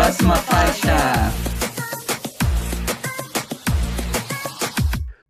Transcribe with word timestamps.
próxima 0.00 0.34
faixa. 0.36 0.96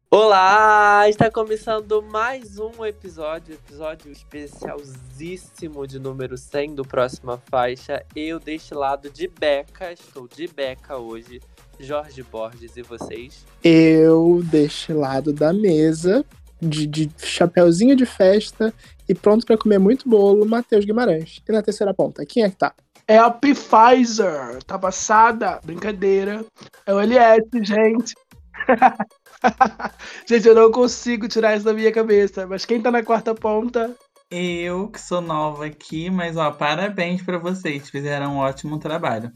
Olá! 0.08 1.08
Está 1.08 1.28
começando 1.28 2.00
mais 2.00 2.56
um 2.56 2.86
episódio, 2.86 3.54
episódio 3.54 4.12
especialzíssimo 4.12 5.88
de 5.88 5.98
número 5.98 6.38
100 6.38 6.76
do 6.76 6.84
Próxima 6.84 7.42
Faixa. 7.50 8.04
Eu 8.14 8.38
deste 8.38 8.72
lado 8.72 9.10
de 9.10 9.26
Beca, 9.26 9.92
estou 9.92 10.28
de 10.28 10.46
Beca 10.46 10.96
hoje. 10.96 11.40
Jorge 11.80 12.22
Borges 12.22 12.76
e 12.76 12.82
vocês? 12.82 13.44
Eu 13.64 14.40
deste 14.44 14.92
lado 14.92 15.32
da 15.32 15.52
mesa, 15.52 16.24
de, 16.62 16.86
de 16.86 17.10
chapéuzinho 17.18 17.96
de 17.96 18.06
festa 18.06 18.72
e 19.08 19.16
pronto 19.16 19.44
para 19.44 19.58
comer 19.58 19.80
muito 19.80 20.08
bolo, 20.08 20.46
Matheus 20.46 20.84
Guimarães. 20.84 21.42
E 21.44 21.50
na 21.50 21.60
terceira 21.60 21.92
ponta, 21.92 22.24
quem 22.24 22.44
é 22.44 22.50
que 22.50 22.56
tá? 22.56 22.72
É 23.10 23.18
a 23.18 23.28
Pfizer. 23.28 24.62
Tá 24.64 24.78
passada? 24.78 25.58
Brincadeira. 25.64 26.44
É 26.86 26.94
o 26.94 27.00
LS, 27.00 27.42
gente. 27.60 28.14
gente, 30.24 30.46
eu 30.46 30.54
não 30.54 30.70
consigo 30.70 31.26
tirar 31.26 31.56
isso 31.56 31.64
da 31.64 31.74
minha 31.74 31.90
cabeça. 31.90 32.46
Mas 32.46 32.64
quem 32.64 32.80
tá 32.80 32.88
na 32.88 33.02
quarta 33.02 33.34
ponta? 33.34 33.96
Eu, 34.30 34.86
que 34.86 35.00
sou 35.00 35.20
nova 35.20 35.66
aqui, 35.66 36.08
mas 36.08 36.36
ó, 36.36 36.52
parabéns 36.52 37.20
para 37.20 37.36
vocês. 37.36 37.90
Fizeram 37.90 38.36
um 38.36 38.38
ótimo 38.38 38.78
trabalho. 38.78 39.32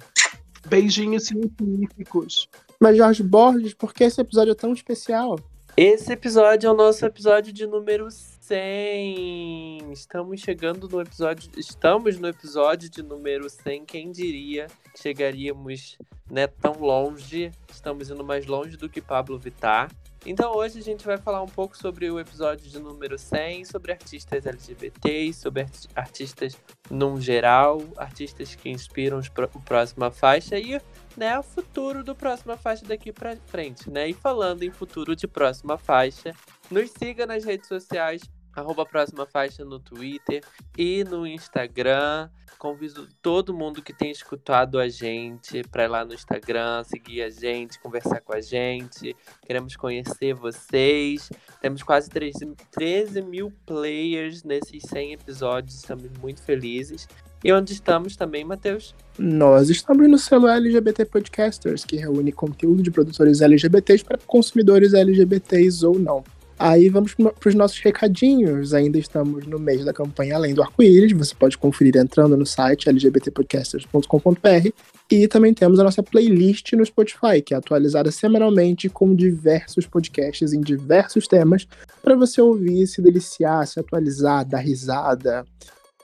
Beijinhos 0.69 1.27
científicos. 1.27 2.49
Mas, 2.79 2.97
Jorge 2.97 3.25
Borges, 3.25 3.75
por 3.75 3.93
que 3.93 4.05
esse 4.05 4.21
episódio 4.21 4.53
é 4.53 4.55
tão 4.55 4.73
especial? 4.73 5.37
Esse 5.77 6.13
episódio 6.13 6.69
é 6.69 6.71
o 6.71 6.77
nosso 6.77 7.05
episódio 7.05 7.53
de 7.53 7.67
número 7.67 8.07
100. 8.47 9.91
Estamos 9.91 10.39
chegando 10.41 10.87
no 10.87 11.01
episódio, 11.01 11.51
estamos 11.57 12.19
no 12.19 12.29
episódio 12.29 12.91
de 12.91 13.03
número 13.03 13.49
100. 13.49 13.87
Quem 13.87 14.11
diria 14.13 14.67
que 14.93 15.01
chegaríamos, 15.01 15.97
né, 16.31 16.47
tão 16.47 16.75
longe? 16.75 17.51
Estamos 17.71 18.11
indo 18.11 18.23
mais 18.23 18.45
longe 18.45 18.77
do 18.77 18.87
que 18.87 19.01
Pablo 19.01 19.39
Vittar. 19.39 19.91
Então 20.27 20.55
hoje 20.55 20.79
a 20.79 20.83
gente 20.83 21.07
vai 21.07 21.17
falar 21.17 21.43
um 21.43 21.49
pouco 21.49 21.77
sobre 21.77 22.11
o 22.11 22.21
episódio 22.21 22.69
de 22.69 22.79
número 22.79 23.19
100, 23.19 23.65
sobre 23.65 23.93
artistas 23.93 24.45
LGBTs, 24.45 25.41
sobre 25.41 25.67
artistas 25.95 26.57
num 26.91 27.19
geral, 27.19 27.83
artistas 27.97 28.55
que 28.55 28.69
inspiram 28.69 29.21
o 29.55 29.61
próxima 29.61 30.11
faixa 30.11 30.59
e 30.59 30.79
né, 31.17 31.39
o 31.39 31.43
futuro 31.43 32.03
do 32.03 32.15
próxima 32.15 32.57
faixa 32.57 32.85
daqui 32.85 33.13
para 33.13 33.37
frente, 33.47 33.91
né? 33.91 34.09
E 34.09 34.13
falando 34.13 34.63
em 34.63 34.71
futuro 34.71 35.15
de 35.15 35.27
próxima 35.27 35.79
faixa, 35.79 36.35
nos 36.71 36.91
siga 36.91 37.27
nas 37.27 37.45
redes 37.45 37.69
sociais, 37.69 38.23
arroba 38.55 38.87
próxima 38.87 39.27
faixa 39.27 39.65
no 39.65 39.79
Twitter 39.79 40.43
e 40.77 41.05
no 41.05 41.27
Instagram. 41.27 42.29
Convido 42.59 43.07
todo 43.21 43.53
mundo 43.53 43.83
que 43.83 43.93
tem 43.93 44.11
escutado 44.11 44.79
a 44.79 44.89
gente 44.89 45.63
para 45.65 45.85
ir 45.85 45.89
lá 45.89 46.05
no 46.05 46.15
Instagram, 46.15 46.83
seguir 46.85 47.23
a 47.23 47.29
gente, 47.29 47.79
conversar 47.81 48.21
com 48.21 48.33
a 48.33 48.41
gente. 48.41 49.15
Queremos 49.45 49.77
conhecer 49.77 50.35
vocês. 50.35 51.31
Temos 51.61 51.83
quase 51.83 52.09
13, 52.09 52.55
13 52.71 53.21
mil 53.23 53.53
players 53.67 54.45
nesses 54.45 54.83
100 54.85 55.13
episódios, 55.13 55.75
estamos 55.75 56.09
muito 56.23 56.43
felizes. 56.43 57.07
E 57.45 57.53
onde 57.53 57.75
estamos 57.75 58.17
também, 58.17 58.43
Matheus? 58.43 58.95
Nós 59.19 59.69
estamos 59.69 60.09
no 60.09 60.17
selo 60.17 60.49
LGBT 60.49 61.05
Podcasters, 61.05 61.85
que 61.85 61.97
reúne 61.97 62.33
conteúdo 62.33 62.83
de 62.83 62.91
produtores 62.91 63.43
LGBTs 63.43 64.03
para 64.03 64.17
consumidores 64.27 64.95
LGBTs 64.95 65.85
ou 65.85 65.99
não. 65.99 66.25
Aí 66.59 66.89
vamos 66.89 67.15
para 67.15 67.49
os 67.49 67.55
nossos 67.55 67.79
recadinhos. 67.81 68.73
Ainda 68.73 68.99
estamos 68.99 69.47
no 69.47 69.59
mês 69.59 69.85
da 69.85 69.93
campanha 69.93 70.37
Além 70.37 70.55
do 70.55 70.63
Arco-Íris. 70.63 71.13
Você 71.13 71.35
pode 71.35 71.59
conferir 71.59 71.97
entrando 71.97 72.37
no 72.37 72.47
site 72.47 72.89
lgbtpodcasters.com.br. 72.89 74.71
E 75.11 75.29
também 75.29 75.53
temos 75.53 75.79
a 75.79 75.85
nossa 75.85 76.03
playlist 76.03 76.73
no 76.73 76.87
Spotify, 76.87 77.43
que 77.45 77.53
é 77.53 77.57
atualizada 77.57 78.11
semanalmente 78.11 78.89
com 78.89 79.15
diversos 79.15 79.87
podcasts 79.87 80.53
em 80.53 80.61
diversos 80.61 81.27
temas 81.27 81.67
para 82.03 82.17
você 82.17 82.41
ouvir, 82.41 82.87
se 82.87 83.03
deliciar, 83.03 83.67
se 83.67 83.79
atualizar, 83.79 84.47
dar 84.47 84.61
risada, 84.61 85.45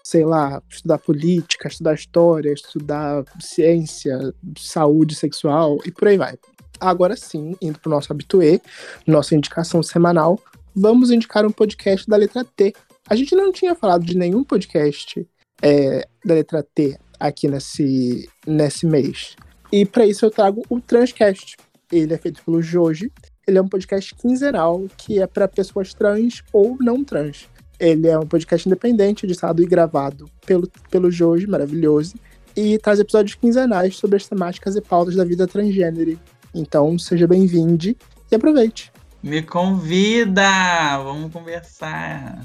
sei 0.03 0.25
lá, 0.25 0.63
estudar 0.69 0.99
política, 0.99 1.69
estudar 1.69 1.95
história, 1.95 2.53
estudar 2.53 3.25
ciência, 3.41 4.35
saúde 4.59 5.15
sexual 5.15 5.79
e 5.87 5.91
por 5.91 6.09
aí 6.09 6.19
vai. 6.19 6.37
Agora 6.81 7.17
sim, 7.17 7.55
indo 7.61 7.79
para 7.79 7.91
o 7.91 7.93
nosso 7.93 8.13
habituê, 8.13 8.61
nossa 9.07 9.35
indicação 9.35 9.83
semanal, 9.83 10.41
vamos 10.75 11.11
indicar 11.11 11.45
um 11.45 11.51
podcast 11.51 12.09
da 12.09 12.17
letra 12.17 12.45
T. 12.45 12.73
A 13.09 13.15
gente 13.15 13.35
não 13.35 13.53
tinha 13.53 13.75
falado 13.75 14.05
de 14.05 14.17
nenhum 14.17 14.43
podcast 14.43 15.27
é, 15.63 16.07
da 16.25 16.35
letra 16.35 16.63
T 16.63 16.99
aqui 17.19 17.49
nesse, 17.49 18.29
nesse 18.47 18.87
mês. 18.87 19.37
E 19.71 19.85
para 19.85 20.07
isso 20.07 20.25
eu 20.25 20.31
trago 20.31 20.63
o 20.69 20.81
Transcast. 20.81 21.57
Ele 21.93 22.15
é 22.15 22.19
feito 22.19 22.43
pelo 22.45 22.63
Joji. 22.63 23.13
Ele 23.47 23.59
é 23.59 23.63
um 23.63 23.69
podcast 23.69 24.15
quinzenal 24.15 24.87
que 24.97 25.21
é 25.21 25.27
para 25.27 25.47
pessoas 25.47 25.93
trans 25.93 26.43
ou 26.53 26.77
não 26.81 27.05
trans. 27.05 27.49
Ele 27.79 28.09
é 28.09 28.19
um 28.19 28.27
podcast 28.27 28.69
independente, 28.69 29.27
editado 29.27 29.63
e 29.63 29.67
gravado 29.67 30.27
pelo, 30.47 30.69
pelo 30.91 31.11
Joji, 31.11 31.47
maravilhoso, 31.47 32.15
e 32.55 32.79
traz 32.79 33.01
episódios 33.01 33.35
quinzenais 33.35 33.97
sobre 33.97 34.17
as 34.17 34.27
temáticas 34.27 34.77
e 34.77 34.81
pautas 34.81 35.17
da 35.17 35.25
vida 35.25 35.47
transgênero. 35.47 36.19
Então, 36.55 36.99
seja 36.99 37.27
bem-vindo 37.27 37.97
e 38.31 38.35
aproveite. 38.35 38.93
Me 39.23 39.43
convida! 39.43 40.99
Vamos 41.05 41.33
conversar. 41.33 42.45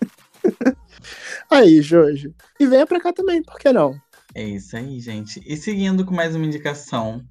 aí, 1.48 1.80
Joji. 1.80 2.34
E 2.58 2.66
venha 2.66 2.86
pra 2.86 3.00
cá 3.00 3.12
também, 3.12 3.42
por 3.42 3.58
que 3.58 3.72
não? 3.72 3.94
É 4.34 4.42
isso 4.42 4.76
aí, 4.76 4.98
gente. 4.98 5.42
E 5.46 5.56
seguindo 5.56 6.04
com 6.04 6.14
mais 6.14 6.34
uma 6.34 6.44
indicação, 6.44 7.22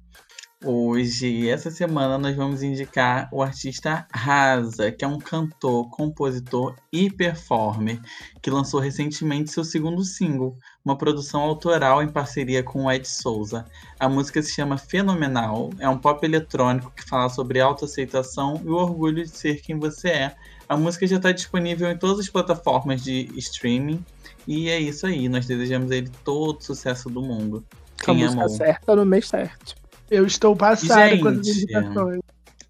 Hoje, 0.64 1.50
essa 1.50 1.72
semana, 1.72 2.16
nós 2.16 2.36
vamos 2.36 2.62
indicar 2.62 3.28
o 3.32 3.42
artista 3.42 4.06
Rasa, 4.12 4.92
que 4.92 5.04
é 5.04 5.08
um 5.08 5.18
cantor, 5.18 5.90
compositor 5.90 6.76
e 6.92 7.10
performer, 7.10 8.00
que 8.40 8.48
lançou 8.48 8.78
recentemente 8.78 9.50
seu 9.50 9.64
segundo 9.64 10.04
single, 10.04 10.56
uma 10.84 10.96
produção 10.96 11.40
autoral 11.40 12.00
em 12.00 12.08
parceria 12.08 12.62
com 12.62 12.84
o 12.84 12.92
Ed 12.92 13.08
Souza. 13.08 13.64
A 13.98 14.08
música 14.08 14.40
se 14.40 14.52
chama 14.52 14.78
Fenomenal, 14.78 15.70
é 15.80 15.88
um 15.88 15.98
pop 15.98 16.24
eletrônico 16.24 16.92
que 16.94 17.08
fala 17.08 17.28
sobre 17.28 17.60
autoaceitação 17.60 18.62
e 18.64 18.68
o 18.68 18.74
orgulho 18.74 19.24
de 19.24 19.36
ser 19.36 19.60
quem 19.62 19.76
você 19.76 20.10
é. 20.10 20.36
A 20.68 20.76
música 20.76 21.08
já 21.08 21.16
está 21.16 21.32
disponível 21.32 21.90
em 21.90 21.98
todas 21.98 22.20
as 22.20 22.28
plataformas 22.28 23.02
de 23.02 23.28
streaming. 23.36 24.04
E 24.46 24.68
é 24.68 24.78
isso 24.78 25.08
aí, 25.08 25.28
nós 25.28 25.44
desejamos 25.44 25.90
a 25.90 25.96
ele 25.96 26.10
todo 26.24 26.60
o 26.60 26.62
sucesso 26.62 27.10
do 27.10 27.20
mundo. 27.20 27.64
Quem 28.04 28.14
a 28.14 28.26
música 28.26 28.44
amou. 28.44 28.56
certa 28.56 28.94
no 28.94 29.04
mês 29.04 29.28
certo. 29.28 29.81
Eu 30.12 30.26
estou 30.26 30.54
passado 30.54 31.18
com 31.20 31.28
as 31.28 31.38
indicações. 31.38 32.20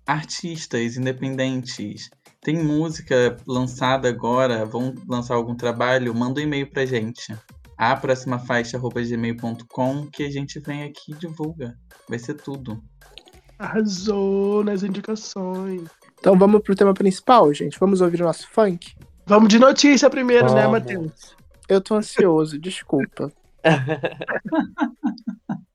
Artistas 0.07 0.97
independentes. 0.97 2.09
Tem 2.41 2.63
música 2.63 3.37
lançada 3.49 4.09
agora? 4.09 4.65
Vão 4.65 4.95
lançar 5.09 5.35
algum 5.35 5.57
trabalho? 5.57 6.15
Manda 6.15 6.41
um 6.41 6.45
e-mail 6.45 6.71
pra 6.71 6.87
gente. 6.87 7.37
A 7.77 7.97
próxima 7.97 8.39
faixa.gmail.com 8.39 10.07
que 10.07 10.23
a 10.23 10.31
gente 10.31 10.61
vem 10.61 10.85
aqui 10.85 11.11
e 11.11 11.17
divulga. 11.17 11.77
Vai 12.09 12.21
ser 12.21 12.35
tudo. 12.35 12.81
Arrasou 13.59 14.63
nas 14.63 14.85
indicações. 14.85 15.91
Então 16.21 16.39
vamos 16.39 16.63
pro 16.63 16.77
tema 16.77 16.95
principal, 16.95 17.53
gente. 17.53 17.77
Vamos 17.81 18.01
ouvir 18.01 18.23
o 18.23 18.27
nosso 18.27 18.49
funk? 18.51 18.95
Vamos 19.27 19.49
de 19.49 19.59
notícia 19.59 20.09
primeiro, 20.09 20.55
né, 20.55 20.69
Matheus? 20.69 21.35
Eu 21.69 21.81
tô 21.81 21.97
ansioso, 21.97 22.57
desculpa. 22.57 23.33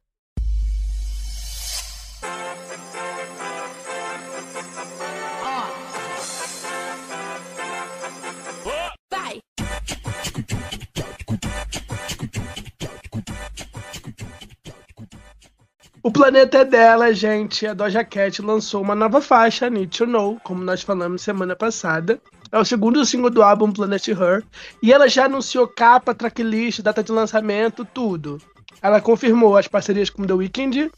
O 16.08 16.12
planeta 16.12 16.60
é 16.60 16.64
dela, 16.64 17.14
gente. 17.14 17.68
A 17.68 17.74
Doja 17.74 18.02
Cat 18.02 18.42
lançou 18.42 18.82
uma 18.82 18.96
nova 18.96 19.20
faixa, 19.20 19.70
Need 19.70 19.98
to 19.98 20.06
Know, 20.06 20.40
como 20.42 20.64
nós 20.64 20.82
falamos 20.82 21.22
semana 21.22 21.54
passada. 21.54 22.22
É 22.50 22.58
o 22.58 22.64
segundo 22.64 23.06
single 23.06 23.30
do 23.30 23.44
álbum 23.44 23.74
Planet 23.74 24.08
Her. 24.08 24.42
E 24.82 24.94
ela 24.94 25.10
já 25.10 25.26
anunciou 25.26 25.68
capa, 25.68 26.16
tracklist, 26.16 26.82
data 26.82 27.04
de 27.04 27.12
lançamento, 27.12 27.84
tudo. 27.84 28.38
Ela 28.82 29.02
confirmou 29.02 29.58
as 29.58 29.68
parcerias 29.68 30.10
com 30.10 30.24
The 30.24 30.34
Weeknd, 30.34 30.90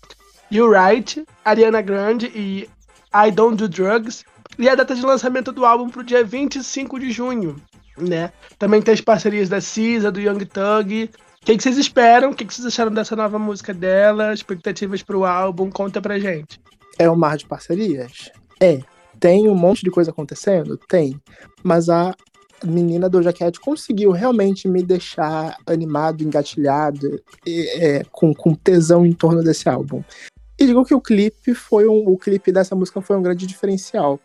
You 0.52 0.70
Right, 0.72 1.26
Ariana 1.46 1.82
Grande 1.82 2.32
e 2.36 2.70
I 3.14 3.32
Don't 3.32 3.56
Do 3.56 3.68
Drugs. 3.68 4.24
E 4.58 4.68
a 4.68 4.76
data 4.76 4.94
de 4.94 5.02
lançamento 5.02 5.52
do 5.52 5.66
álbum 5.66 5.90
para 5.90 6.02
o 6.02 6.04
dia 6.04 6.24
25 6.24 7.00
de 7.00 7.12
junho. 7.12 7.56
Né? 7.98 8.32
Também 8.58 8.82
tem 8.82 8.94
as 8.94 9.02
parcerias 9.02 9.48
da 9.50 9.62
Cisa, 9.62 10.12
do 10.12 10.20
Young 10.20 10.46
Thug, 10.46 11.10
o 11.42 11.46
que, 11.46 11.56
que, 11.56 11.64
vocês 11.64 11.78
esperam? 11.78 12.32
O 12.32 12.36
que, 12.36 12.46
que, 12.46 12.54
vocês 12.54 12.68
acharam 12.68 12.92
dessa 12.92 13.16
nova 13.16 13.40
música 13.40 13.74
dela? 13.74 14.34
Expectativas 14.34 15.02
para 15.02 15.18
o 15.18 15.26
álbum? 15.26 15.72
Conta 15.72 16.02
pra 16.02 16.20
gente. 16.20 16.60
É 16.98 17.10
um 17.10 17.16
mar 17.16 17.38
de 17.38 17.46
parcerias? 17.46 18.30
É. 18.60 18.80
Tem 19.20 19.48
um 19.48 19.56
monte 19.56 19.84
de 19.84 19.90
coisa 19.90 20.12
acontecendo? 20.12 20.78
Tem. 20.78 21.20
Mas 21.64 21.90
a 21.90 22.14
menina 22.64 23.10
Doja 23.10 23.34
Cat 23.34 23.60
conseguiu 23.60 24.12
realmente 24.12 24.68
me 24.68 24.84
deixar 24.84 25.58
animado, 25.66 26.24
engatilhado, 26.24 27.22
e, 27.46 27.68
é, 27.82 28.04
com, 28.12 28.34
com 28.34 28.54
tesão 28.54 29.06
em 29.06 29.14
torno 29.14 29.42
desse 29.42 29.68
álbum. 29.70 30.04
E 30.60 30.66
digo 30.66 30.84
que 30.84 30.94
o 30.94 31.00
clipe 31.00 31.54
foi 31.54 31.88
um, 31.88 32.10
o 32.10 32.18
clipe 32.18 32.52
dessa 32.52 32.76
música 32.76 33.00
foi 33.00 33.16
um 33.16 33.22
grande 33.22 33.48
diferencial. 33.48 34.20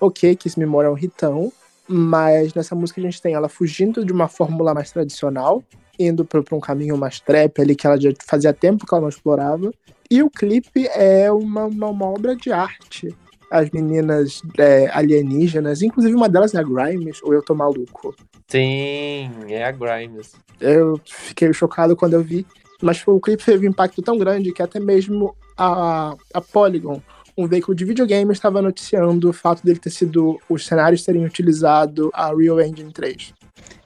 Ok, 0.00 0.34
Kiss 0.34 0.58
Me 0.58 0.64
More 0.64 0.86
é 0.86 0.90
um 0.90 0.96
hitão, 0.96 1.52
mas 1.86 2.54
nessa 2.54 2.74
música 2.74 3.00
a 3.00 3.04
gente 3.04 3.20
tem 3.20 3.34
ela 3.34 3.50
fugindo 3.50 4.02
de 4.02 4.10
uma 4.10 4.26
fórmula 4.26 4.72
mais 4.72 4.90
tradicional, 4.90 5.62
indo 5.98 6.24
para 6.24 6.42
um 6.52 6.60
caminho 6.60 6.96
mais 6.96 7.20
trap 7.20 7.60
ali 7.60 7.76
que 7.76 7.86
ela 7.86 8.00
já 8.00 8.10
fazia 8.26 8.54
tempo 8.54 8.86
que 8.86 8.94
ela 8.94 9.02
não 9.02 9.10
explorava. 9.10 9.70
E 10.10 10.22
o 10.22 10.30
clipe 10.30 10.88
é 10.88 11.30
uma, 11.30 11.66
uma, 11.66 11.88
uma 11.88 12.06
obra 12.06 12.34
de 12.34 12.50
arte. 12.50 13.14
As 13.50 13.70
meninas 13.70 14.40
é, 14.58 14.88
alienígenas, 14.90 15.82
inclusive 15.82 16.14
uma 16.14 16.30
delas 16.30 16.54
é 16.54 16.58
a 16.58 16.62
Grimes, 16.62 17.22
ou 17.22 17.34
eu 17.34 17.42
tô 17.42 17.54
maluco? 17.54 18.16
Sim, 18.48 19.30
é 19.48 19.64
a 19.64 19.70
Grimes. 19.70 20.32
Eu 20.58 20.98
fiquei 21.04 21.52
chocado 21.52 21.94
quando 21.94 22.14
eu 22.14 22.22
vi, 22.22 22.46
mas 22.82 23.02
o 23.06 23.20
clipe 23.20 23.44
teve 23.44 23.66
um 23.66 23.70
impacto 23.70 24.00
tão 24.00 24.16
grande 24.16 24.52
que 24.52 24.62
até 24.62 24.80
mesmo 24.80 25.36
a, 25.56 26.14
a 26.32 26.40
Polygon, 26.40 27.00
um 27.36 27.46
veículo 27.48 27.74
de 27.74 27.84
videogame, 27.84 28.32
estava 28.32 28.62
noticiando 28.62 29.28
o 29.28 29.32
fato 29.32 29.64
dele 29.64 29.78
ter 29.78 29.90
sido 29.90 30.40
os 30.48 30.66
cenários 30.66 31.02
terem 31.02 31.24
utilizado 31.24 32.10
a 32.14 32.34
Real 32.34 32.60
Engine 32.60 32.92
3. 32.92 33.34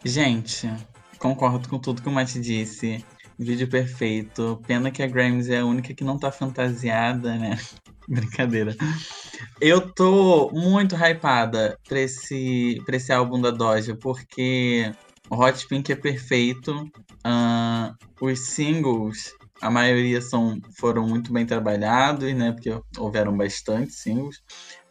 Gente, 0.05 0.70
concordo 1.19 1.69
com 1.69 1.79
tudo 1.79 2.03
que 2.03 2.09
o 2.09 2.12
Mate 2.12 2.41
disse. 2.41 3.05
Vídeo 3.38 3.69
perfeito. 3.69 4.61
Pena 4.67 4.91
que 4.91 5.03
a 5.03 5.06
Grimes 5.06 5.49
é 5.49 5.61
a 5.61 5.65
única 5.65 5.94
que 5.94 6.05
não 6.05 6.19
tá 6.19 6.31
fantasiada, 6.31 7.37
né? 7.37 7.59
Brincadeira. 8.09 8.75
Eu 9.61 9.93
tô 9.93 10.50
muito 10.50 10.97
hypada 10.97 11.79
pra 11.87 12.00
esse, 12.00 12.82
pra 12.85 12.97
esse 12.97 13.12
álbum 13.12 13.41
da 13.41 13.50
Doja, 13.50 13.94
porque 13.94 14.93
o 15.31 15.37
Hot 15.37 15.67
Pink 15.69 15.93
é 15.93 15.97
perfeito. 15.97 16.91
Uh, 17.25 17.94
os 18.20 18.41
singles, 18.41 19.32
a 19.60 19.70
maioria 19.70 20.20
são, 20.20 20.60
foram 20.78 21.06
muito 21.06 21.32
bem 21.32 21.44
trabalhados, 21.44 22.32
né? 22.34 22.52
Porque 22.52 22.70
houveram 22.96 23.37
bastante 23.37 23.93
singles. 23.93 24.43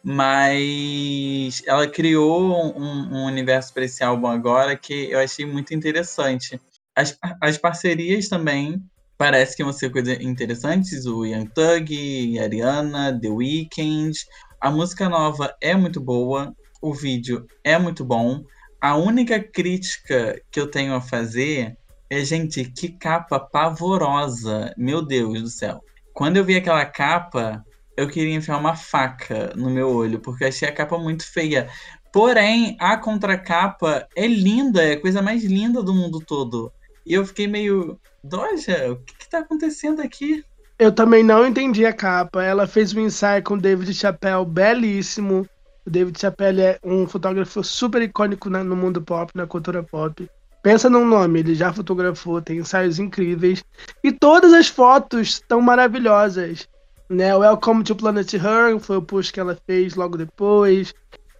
Mas 0.02 1.62
ela 1.66 1.86
criou 1.88 2.78
um, 2.78 3.16
um 3.16 3.24
universo 3.26 3.72
para 3.72 3.84
esse 3.84 4.04
álbum 4.04 4.26
agora 4.26 4.76
que 4.76 5.10
eu 5.10 5.18
achei 5.18 5.46
muito 5.46 5.74
interessante. 5.74 6.60
As, 6.94 7.16
as 7.40 7.56
parcerias 7.56 8.28
também 8.28 8.82
parece 9.16 9.56
que 9.56 9.64
vão 9.64 9.72
ser 9.72 9.90
coisas 9.90 10.20
interessantes. 10.20 11.06
O 11.06 11.24
Young 11.24 11.46
Thug, 11.46 12.38
Ariana, 12.38 13.18
The 13.18 13.28
Weeknd. 13.28 14.18
A 14.60 14.70
música 14.70 15.08
nova 15.08 15.54
é 15.60 15.74
muito 15.74 16.00
boa. 16.00 16.54
O 16.82 16.92
vídeo 16.92 17.46
é 17.64 17.78
muito 17.78 18.04
bom. 18.04 18.42
A 18.80 18.96
única 18.96 19.42
crítica 19.42 20.40
que 20.50 20.60
eu 20.60 20.70
tenho 20.70 20.94
a 20.94 21.00
fazer 21.00 21.76
é, 22.10 22.24
gente, 22.24 22.64
que 22.64 22.88
capa 22.88 23.38
pavorosa. 23.38 24.72
Meu 24.76 25.02
Deus 25.02 25.42
do 25.42 25.48
céu. 25.48 25.82
Quando 26.14 26.36
eu 26.36 26.44
vi 26.44 26.56
aquela 26.56 26.84
capa, 26.84 27.64
eu 27.96 28.08
queria 28.08 28.34
enfiar 28.34 28.58
uma 28.58 28.74
faca 28.74 29.52
no 29.54 29.70
meu 29.70 29.90
olho, 29.90 30.20
porque 30.20 30.44
achei 30.44 30.68
a 30.68 30.72
capa 30.72 30.98
muito 30.98 31.30
feia. 31.30 31.68
Porém, 32.12 32.76
a 32.80 32.96
contracapa 32.96 34.08
é 34.16 34.26
linda, 34.26 34.82
é 34.82 34.92
a 34.92 35.00
coisa 35.00 35.20
mais 35.20 35.44
linda 35.44 35.82
do 35.82 35.94
mundo 35.94 36.20
todo. 36.20 36.72
E 37.04 37.14
eu 37.14 37.24
fiquei 37.26 37.46
meio. 37.46 37.98
Doja, 38.22 38.92
o 38.92 38.96
que, 38.96 39.16
que 39.16 39.28
tá 39.28 39.40
acontecendo 39.40 40.00
aqui? 40.00 40.44
Eu 40.78 40.92
também 40.92 41.22
não 41.22 41.46
entendi 41.46 41.84
a 41.84 41.92
capa. 41.92 42.42
Ela 42.42 42.66
fez 42.66 42.94
um 42.94 43.00
ensaio 43.00 43.42
com 43.42 43.54
o 43.54 43.60
David 43.60 43.92
Chappelle 43.92 44.46
belíssimo. 44.46 45.46
O 45.86 45.90
David 45.90 46.20
Chappelle 46.20 46.60
é 46.62 46.78
um 46.84 47.06
fotógrafo 47.06 47.62
super 47.64 48.00
icônico 48.02 48.48
no 48.48 48.76
mundo 48.76 49.02
pop, 49.02 49.32
na 49.34 49.46
cultura 49.46 49.82
pop. 49.82 50.28
Pensa 50.62 50.90
num 50.90 51.04
nome, 51.04 51.40
ele 51.40 51.54
já 51.54 51.72
fotografou, 51.72 52.42
tem 52.42 52.58
ensaios 52.58 52.98
incríveis. 52.98 53.64
E 54.02 54.10
todas 54.12 54.52
as 54.52 54.68
fotos 54.68 55.28
estão 55.28 55.60
maravilhosas. 55.60 56.68
Né? 57.08 57.34
Welcome 57.34 57.84
to 57.84 57.94
Planet 57.94 58.32
Her 58.34 58.78
foi 58.78 58.96
o 58.96 59.02
post 59.02 59.32
que 59.32 59.40
ela 59.40 59.56
fez 59.66 59.94
logo 59.94 60.16
depois. 60.16 60.92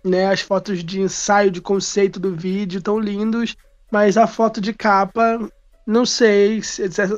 Né? 0.05 0.31
As 0.31 0.41
fotos 0.41 0.85
de 0.85 1.01
ensaio, 1.01 1.51
de 1.51 1.61
conceito 1.61 2.21
do 2.21 2.35
vídeo 2.35 2.79
estão 2.79 2.99
lindos. 2.99 3.57
Mas 3.91 4.17
a 4.17 4.27
foto 4.27 4.61
de 4.61 4.73
capa 4.73 5.39
não 5.89 6.05
sei, 6.05 6.61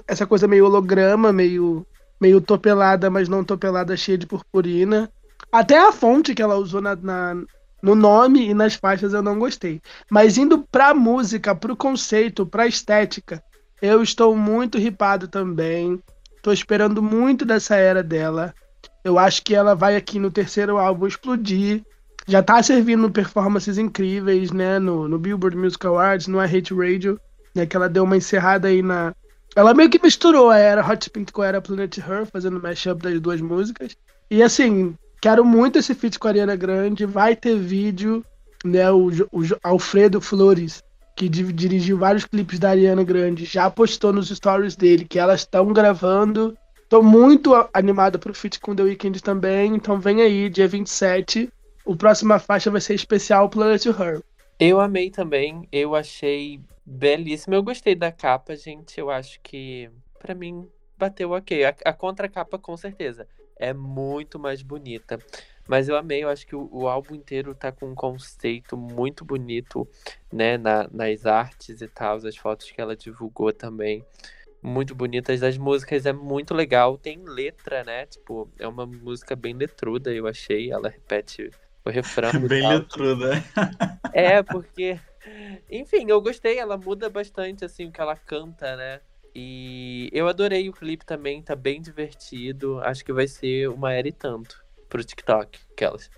essa 0.06 0.24
coisa 0.28 0.46
meio 0.46 0.64
holograma, 0.64 1.32
meio, 1.32 1.84
meio 2.20 2.40
topelada, 2.40 3.10
mas 3.10 3.28
não 3.28 3.42
topelada, 3.42 3.96
cheia 3.96 4.16
de 4.16 4.28
purpurina. 4.28 5.10
Até 5.50 5.76
a 5.76 5.90
fonte 5.90 6.36
que 6.36 6.40
ela 6.40 6.54
usou 6.54 6.80
na, 6.80 6.94
na, 6.94 7.34
no 7.82 7.94
nome 7.94 8.48
e 8.48 8.54
nas 8.54 8.74
faixas 8.74 9.12
eu 9.12 9.22
não 9.22 9.38
gostei. 9.38 9.80
Mas 10.10 10.38
indo 10.38 10.66
pra 10.70 10.94
música, 10.94 11.54
pro 11.54 11.76
conceito, 11.76 12.46
pra 12.46 12.66
estética, 12.66 13.42
eu 13.80 14.02
estou 14.02 14.36
muito 14.36 14.78
ripado 14.78 15.28
também. 15.28 16.00
Tô 16.42 16.52
esperando 16.52 17.02
muito 17.02 17.44
dessa 17.44 17.76
era 17.76 18.02
dela. 18.02 18.54
Eu 19.04 19.18
acho 19.18 19.42
que 19.42 19.54
ela 19.54 19.74
vai 19.74 19.96
aqui 19.96 20.18
no 20.18 20.30
terceiro 20.30 20.78
álbum 20.78 21.06
explodir. 21.06 21.82
Já 22.26 22.42
tá 22.42 22.62
servindo 22.62 23.10
performances 23.10 23.78
incríveis, 23.78 24.50
né? 24.50 24.78
No, 24.78 25.08
no 25.08 25.18
Billboard 25.18 25.56
Music 25.56 25.86
Awards, 25.86 26.26
no 26.26 26.40
I 26.40 26.44
Hate 26.44 26.74
Radio 26.74 27.18
né? 27.54 27.66
Que 27.66 27.76
ela 27.76 27.88
deu 27.88 28.04
uma 28.04 28.16
encerrada 28.16 28.68
aí 28.68 28.82
na. 28.82 29.14
Ela 29.56 29.74
meio 29.74 29.90
que 29.90 30.00
misturou 30.00 30.50
a 30.50 30.58
era 30.58 30.86
Hot 30.86 31.10
Pink 31.10 31.32
com 31.32 31.42
a 31.42 31.46
era 31.46 31.60
Planet 31.60 31.98
Her, 31.98 32.26
fazendo 32.26 32.60
mashup 32.60 33.02
das 33.02 33.20
duas 33.20 33.40
músicas. 33.40 33.96
E 34.30 34.42
assim, 34.42 34.94
quero 35.20 35.44
muito 35.44 35.78
esse 35.78 35.94
feat 35.94 36.18
com 36.18 36.28
a 36.28 36.30
Ariana 36.30 36.56
Grande. 36.56 37.06
Vai 37.06 37.36
ter 37.36 37.56
vídeo, 37.56 38.24
né? 38.64 38.90
O, 38.90 39.08
o 39.08 39.42
Alfredo 39.62 40.20
Flores, 40.20 40.82
que 41.16 41.28
dirigiu 41.28 41.98
vários 41.98 42.24
clipes 42.24 42.58
da 42.58 42.70
Ariana 42.70 43.04
Grande, 43.04 43.44
já 43.44 43.70
postou 43.70 44.12
nos 44.12 44.28
stories 44.28 44.76
dele 44.76 45.04
que 45.04 45.18
elas 45.18 45.40
estão 45.40 45.72
gravando. 45.72 46.56
Tô 46.88 47.02
muito 47.02 47.52
animado 47.72 48.18
pro 48.18 48.34
feat 48.34 48.58
com 48.58 48.74
The 48.74 48.82
Weeknd 48.82 49.22
também, 49.22 49.74
então 49.74 50.00
vem 50.00 50.22
aí, 50.22 50.48
dia 50.48 50.66
27. 50.66 51.48
O 51.84 51.94
próxima 51.94 52.38
faixa 52.38 52.70
vai 52.70 52.80
ser 52.80 52.94
especial 52.94 53.48
Planet 53.48 53.86
Her. 53.86 54.22
Eu 54.58 54.80
amei 54.80 55.10
também, 55.10 55.66
eu 55.72 55.94
achei 55.94 56.60
Belíssimo. 56.92 57.54
Eu 57.54 57.62
gostei 57.62 57.94
da 57.94 58.10
capa, 58.10 58.56
gente. 58.56 58.98
Eu 58.98 59.10
acho 59.10 59.40
que, 59.42 59.88
para 60.18 60.34
mim, 60.34 60.68
bateu 60.98 61.30
ok. 61.30 61.64
A, 61.64 61.74
a 61.84 61.92
contracapa, 61.92 62.58
com 62.58 62.76
certeza, 62.76 63.28
é 63.60 63.72
muito 63.72 64.38
mais 64.38 64.62
bonita. 64.62 65.18
Mas 65.68 65.88
eu 65.88 65.96
amei, 65.96 66.24
eu 66.24 66.28
acho 66.28 66.46
que 66.46 66.56
o, 66.56 66.68
o, 66.72 66.88
álbum 66.88 67.14
inteiro 67.14 67.54
tá 67.54 67.70
com 67.70 67.90
um 67.90 67.94
conceito 67.94 68.76
muito 68.76 69.24
bonito, 69.24 69.86
né? 70.32 70.58
Na, 70.58 70.88
nas 70.90 71.26
artes 71.26 71.80
e 71.80 71.86
tal, 71.86 72.16
as 72.16 72.36
fotos 72.36 72.70
que 72.70 72.80
ela 72.80 72.96
divulgou 72.96 73.52
também. 73.52 74.04
Muito 74.60 74.94
bonitas. 74.94 75.42
As 75.42 75.56
músicas 75.56 76.06
é 76.06 76.12
muito 76.12 76.54
legal. 76.54 76.98
Tem 76.98 77.22
letra, 77.24 77.84
né? 77.84 78.06
Tipo, 78.06 78.50
é 78.58 78.66
uma 78.66 78.84
música 78.84 79.36
bem 79.36 79.54
letruda, 79.54 80.12
eu 80.12 80.26
achei. 80.26 80.72
Ela 80.72 80.88
repete 80.88 81.50
o 81.84 81.90
refrão. 81.90 82.30
bem 82.48 82.66
letruda. 82.66 83.42
É, 84.12 84.42
porque 84.42 84.98
enfim, 85.70 86.06
eu 86.08 86.20
gostei, 86.20 86.58
ela 86.58 86.76
muda 86.76 87.08
bastante 87.08 87.64
assim 87.64 87.86
o 87.86 87.92
que 87.92 88.00
ela 88.00 88.16
canta, 88.16 88.76
né? 88.76 89.00
E 89.34 90.08
eu 90.12 90.28
adorei 90.28 90.68
o 90.68 90.72
clipe 90.72 91.04
também, 91.04 91.42
tá 91.42 91.54
bem 91.54 91.80
divertido. 91.80 92.80
Acho 92.80 93.04
que 93.04 93.12
vai 93.12 93.28
ser 93.28 93.68
uma 93.68 93.92
era 93.92 94.08
e 94.08 94.12
tanto 94.12 94.62
pro 94.88 95.04
TikTok, 95.04 95.58
aquelas. 95.72 96.10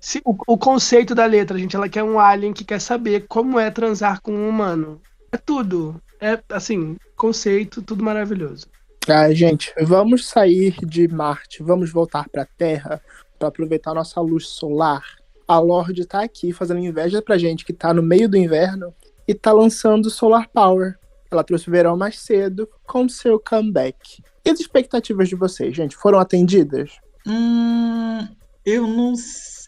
Sim, 0.00 0.20
o, 0.24 0.36
o, 0.46 0.58
conceito 0.58 1.14
da 1.14 1.24
letra, 1.26 1.58
gente, 1.58 1.76
ela 1.76 1.88
quer 1.88 2.02
um 2.02 2.18
alien 2.18 2.52
que 2.52 2.64
quer 2.64 2.80
saber 2.80 3.26
como 3.28 3.58
é 3.58 3.70
transar 3.70 4.20
com 4.20 4.32
um 4.32 4.48
humano. 4.48 5.00
É 5.30 5.36
tudo. 5.36 6.00
É 6.20 6.42
assim, 6.50 6.96
conceito, 7.16 7.82
tudo 7.82 8.04
maravilhoso. 8.04 8.66
Ah, 9.08 9.32
gente, 9.32 9.72
vamos 9.82 10.26
sair 10.26 10.74
de 10.84 11.06
Marte, 11.08 11.62
vamos 11.62 11.90
voltar 11.90 12.28
para 12.28 12.42
a 12.42 12.46
Terra 12.46 13.00
para 13.38 13.48
aproveitar 13.48 13.94
nossa 13.94 14.20
luz 14.20 14.48
solar 14.48 15.02
a 15.46 15.58
Lorde 15.58 16.06
tá 16.06 16.22
aqui 16.22 16.52
fazendo 16.52 16.80
inveja 16.80 17.22
pra 17.22 17.38
gente 17.38 17.64
que 17.64 17.72
tá 17.72 17.92
no 17.92 18.02
meio 18.02 18.28
do 18.28 18.36
inverno 18.36 18.94
e 19.28 19.34
tá 19.34 19.52
lançando 19.52 20.10
Solar 20.10 20.48
Power. 20.48 20.98
Ela 21.34 21.44
trouxe 21.44 21.68
o 21.68 21.72
verão 21.72 21.96
mais 21.96 22.18
cedo 22.20 22.68
com 22.86 23.08
seu 23.08 23.38
comeback. 23.38 24.22
E 24.44 24.50
as 24.50 24.60
expectativas 24.60 25.28
de 25.28 25.34
vocês, 25.34 25.74
gente, 25.74 25.96
foram 25.96 26.18
atendidas? 26.18 26.92
Hum, 27.26 28.26
eu 28.64 28.86
não 28.86 29.14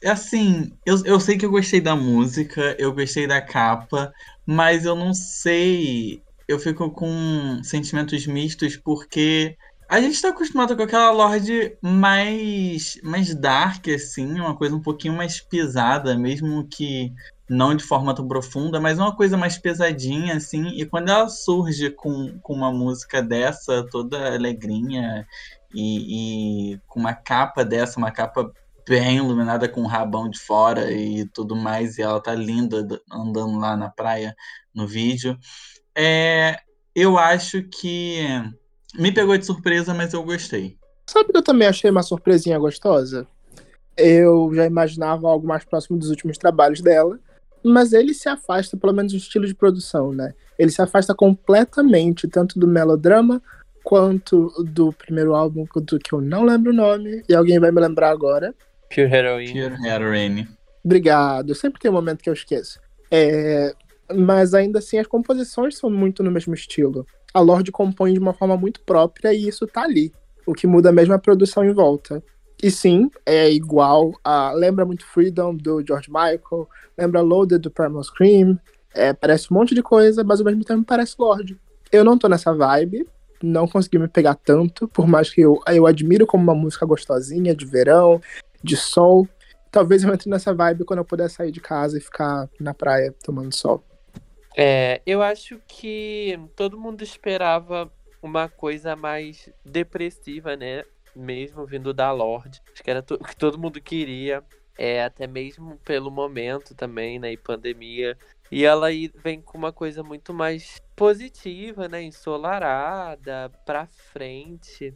assim, 0.04 0.72
eu, 0.84 1.02
eu 1.04 1.18
sei 1.18 1.36
que 1.36 1.46
eu 1.46 1.50
gostei 1.50 1.80
da 1.80 1.96
música, 1.96 2.76
eu 2.78 2.92
gostei 2.92 3.26
da 3.26 3.40
capa, 3.40 4.12
mas 4.44 4.84
eu 4.84 4.94
não 4.94 5.14
sei. 5.14 6.22
Eu 6.46 6.58
fico 6.58 6.90
com 6.90 7.60
sentimentos 7.62 8.26
mistos 8.26 8.76
porque 8.76 9.56
a 9.88 10.00
gente 10.00 10.20
tá 10.20 10.28
acostumado 10.30 10.76
com 10.76 10.82
aquela 10.82 11.10
Lorde 11.10 11.76
mais, 11.80 12.98
mais 13.02 13.34
dark, 13.34 13.88
assim, 13.88 14.40
uma 14.40 14.56
coisa 14.56 14.74
um 14.74 14.82
pouquinho 14.82 15.14
mais 15.14 15.40
pesada, 15.40 16.16
mesmo 16.16 16.66
que 16.66 17.12
não 17.48 17.74
de 17.74 17.84
forma 17.84 18.14
tão 18.14 18.26
profunda, 18.26 18.80
mas 18.80 18.98
uma 18.98 19.14
coisa 19.14 19.36
mais 19.36 19.56
pesadinha, 19.56 20.36
assim. 20.36 20.68
E 20.68 20.84
quando 20.84 21.10
ela 21.10 21.28
surge 21.28 21.90
com, 21.90 22.36
com 22.40 22.52
uma 22.52 22.72
música 22.72 23.22
dessa, 23.22 23.86
toda 23.88 24.34
alegrinha, 24.34 25.26
e, 25.72 26.72
e 26.72 26.80
com 26.88 26.98
uma 26.98 27.14
capa 27.14 27.64
dessa, 27.64 27.98
uma 27.98 28.10
capa 28.10 28.50
bem 28.88 29.18
iluminada 29.18 29.68
com 29.68 29.82
o 29.82 29.86
rabão 29.86 30.28
de 30.28 30.38
fora 30.38 30.90
e 30.90 31.26
tudo 31.28 31.54
mais, 31.54 31.98
e 31.98 32.02
ela 32.02 32.20
tá 32.20 32.34
linda 32.34 32.86
andando 33.10 33.58
lá 33.58 33.76
na 33.76 33.88
praia 33.88 34.34
no 34.74 34.86
vídeo. 34.86 35.38
É, 35.94 36.58
eu 36.94 37.18
acho 37.18 37.62
que 37.62 38.20
me 38.98 39.12
pegou 39.12 39.36
de 39.36 39.46
surpresa, 39.46 39.94
mas 39.94 40.12
eu 40.12 40.22
gostei. 40.22 40.76
Sabe 41.06 41.30
que 41.30 41.38
eu 41.38 41.42
também 41.42 41.68
achei 41.68 41.90
uma 41.90 42.02
surpresinha 42.02 42.58
gostosa? 42.58 43.26
Eu 43.96 44.50
já 44.54 44.66
imaginava 44.66 45.28
algo 45.28 45.46
mais 45.46 45.64
próximo 45.64 45.96
dos 45.96 46.10
últimos 46.10 46.36
trabalhos 46.36 46.80
dela, 46.80 47.18
mas 47.64 47.92
ele 47.92 48.12
se 48.12 48.28
afasta, 48.28 48.76
pelo 48.76 48.92
menos 48.92 49.12
no 49.12 49.18
estilo 49.18 49.46
de 49.46 49.54
produção, 49.54 50.12
né? 50.12 50.34
Ele 50.58 50.70
se 50.70 50.82
afasta 50.82 51.14
completamente, 51.14 52.28
tanto 52.28 52.58
do 52.58 52.66
melodrama 52.66 53.42
quanto 53.82 54.52
do 54.64 54.92
primeiro 54.92 55.34
álbum, 55.34 55.64
do 55.74 55.98
que 55.98 56.12
eu 56.12 56.20
não 56.20 56.44
lembro 56.44 56.72
o 56.72 56.74
nome, 56.74 57.22
e 57.28 57.34
alguém 57.34 57.58
vai 57.58 57.70
me 57.70 57.80
lembrar 57.80 58.10
agora. 58.10 58.54
Pure 58.92 59.12
Heroine. 59.12 59.52
Pure 59.52 59.88
Heroine. 59.88 60.48
Obrigado. 60.84 61.54
Sempre 61.54 61.80
tem 61.80 61.90
um 61.90 61.94
momento 61.94 62.22
que 62.22 62.28
eu 62.28 62.34
esqueço. 62.34 62.80
É... 63.10 63.74
Mas 64.14 64.54
ainda 64.54 64.78
assim, 64.78 64.98
as 64.98 65.06
composições 65.06 65.76
são 65.76 65.90
muito 65.90 66.22
no 66.22 66.30
mesmo 66.30 66.54
estilo. 66.54 67.06
A 67.36 67.40
Lorde 67.40 67.70
compõe 67.70 68.14
de 68.14 68.18
uma 68.18 68.32
forma 68.32 68.56
muito 68.56 68.80
própria 68.80 69.30
e 69.30 69.46
isso 69.46 69.66
tá 69.66 69.82
ali. 69.82 70.10
O 70.46 70.54
que 70.54 70.66
muda 70.66 70.90
mesmo 70.90 71.12
é 71.12 71.16
a 71.16 71.18
produção 71.18 71.62
em 71.62 71.70
volta. 71.70 72.24
E 72.62 72.70
sim, 72.70 73.10
é 73.26 73.52
igual 73.52 74.14
a. 74.24 74.52
Lembra 74.52 74.86
muito 74.86 75.04
Freedom 75.04 75.54
do 75.54 75.84
George 75.86 76.08
Michael, 76.08 76.66
lembra 76.96 77.20
Loaded 77.20 77.60
do 77.60 77.70
Primal 77.70 78.02
Scream. 78.02 78.58
É, 78.94 79.12
parece 79.12 79.52
um 79.52 79.54
monte 79.54 79.74
de 79.74 79.82
coisa, 79.82 80.24
mas 80.24 80.40
ao 80.40 80.46
mesmo 80.46 80.64
tempo 80.64 80.82
parece 80.82 81.14
Lorde. 81.18 81.60
Eu 81.92 82.02
não 82.04 82.16
tô 82.16 82.26
nessa 82.26 82.54
vibe, 82.54 83.06
não 83.42 83.68
consegui 83.68 83.98
me 83.98 84.08
pegar 84.08 84.36
tanto, 84.36 84.88
por 84.88 85.06
mais 85.06 85.28
que 85.28 85.42
eu, 85.42 85.60
eu 85.66 85.86
admiro 85.86 86.26
como 86.26 86.42
uma 86.42 86.54
música 86.54 86.86
gostosinha, 86.86 87.54
de 87.54 87.66
verão, 87.66 88.18
de 88.64 88.78
sol. 88.78 89.28
Talvez 89.70 90.02
eu 90.02 90.14
entre 90.14 90.30
nessa 90.30 90.54
vibe 90.54 90.86
quando 90.86 91.00
eu 91.00 91.04
puder 91.04 91.28
sair 91.28 91.52
de 91.52 91.60
casa 91.60 91.98
e 91.98 92.00
ficar 92.00 92.48
na 92.58 92.72
praia 92.72 93.14
tomando 93.22 93.54
sol. 93.54 93.84
É, 94.58 95.02
eu 95.04 95.22
acho 95.22 95.60
que 95.68 96.38
todo 96.56 96.80
mundo 96.80 97.02
esperava 97.02 97.92
uma 98.22 98.48
coisa 98.48 98.96
mais 98.96 99.50
depressiva, 99.62 100.56
né? 100.56 100.82
Mesmo 101.14 101.66
vindo 101.66 101.92
da 101.92 102.10
Lorde. 102.10 102.62
Acho 102.72 102.82
que 102.82 102.90
era 102.90 103.00
o 103.00 103.24
que 103.24 103.36
todo 103.36 103.58
mundo 103.58 103.80
queria. 103.82 104.42
É, 104.78 105.04
até 105.04 105.26
mesmo 105.26 105.78
pelo 105.84 106.10
momento 106.10 106.74
também, 106.74 107.18
né? 107.18 107.32
E 107.32 107.36
pandemia. 107.36 108.16
E 108.50 108.64
ela 108.64 108.86
aí 108.86 109.10
vem 109.22 109.42
com 109.42 109.58
uma 109.58 109.72
coisa 109.72 110.02
muito 110.02 110.32
mais 110.32 110.80
positiva, 110.94 111.86
né? 111.86 112.02
Ensolarada, 112.02 113.50
pra 113.66 113.86
frente. 113.86 114.94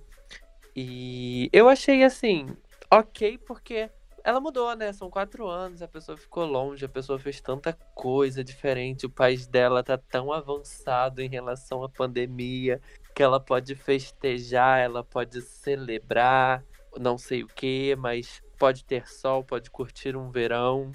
E 0.74 1.50
eu 1.52 1.68
achei 1.68 2.02
assim, 2.02 2.46
ok, 2.90 3.36
porque 3.38 3.90
ela 4.24 4.40
mudou, 4.40 4.74
né? 4.74 4.92
São 4.92 5.10
quatro 5.10 5.48
anos, 5.48 5.82
a 5.82 5.88
pessoa 5.88 6.16
ficou 6.16 6.44
longe, 6.44 6.84
a 6.84 6.88
pessoa 6.88 7.18
fez 7.18 7.40
tanta 7.40 7.72
coisa 7.94 8.42
diferente, 8.44 9.06
o 9.06 9.10
país 9.10 9.46
dela 9.46 9.82
tá 9.82 9.96
tão 9.98 10.32
avançado 10.32 11.20
em 11.20 11.28
relação 11.28 11.82
à 11.82 11.88
pandemia 11.88 12.80
que 13.14 13.22
ela 13.22 13.40
pode 13.40 13.74
festejar, 13.74 14.80
ela 14.80 15.02
pode 15.02 15.40
celebrar, 15.42 16.64
não 16.98 17.18
sei 17.18 17.42
o 17.42 17.48
que, 17.48 17.94
mas 17.96 18.42
pode 18.58 18.84
ter 18.84 19.08
sol, 19.08 19.44
pode 19.44 19.70
curtir 19.70 20.16
um 20.16 20.30
verão. 20.30 20.92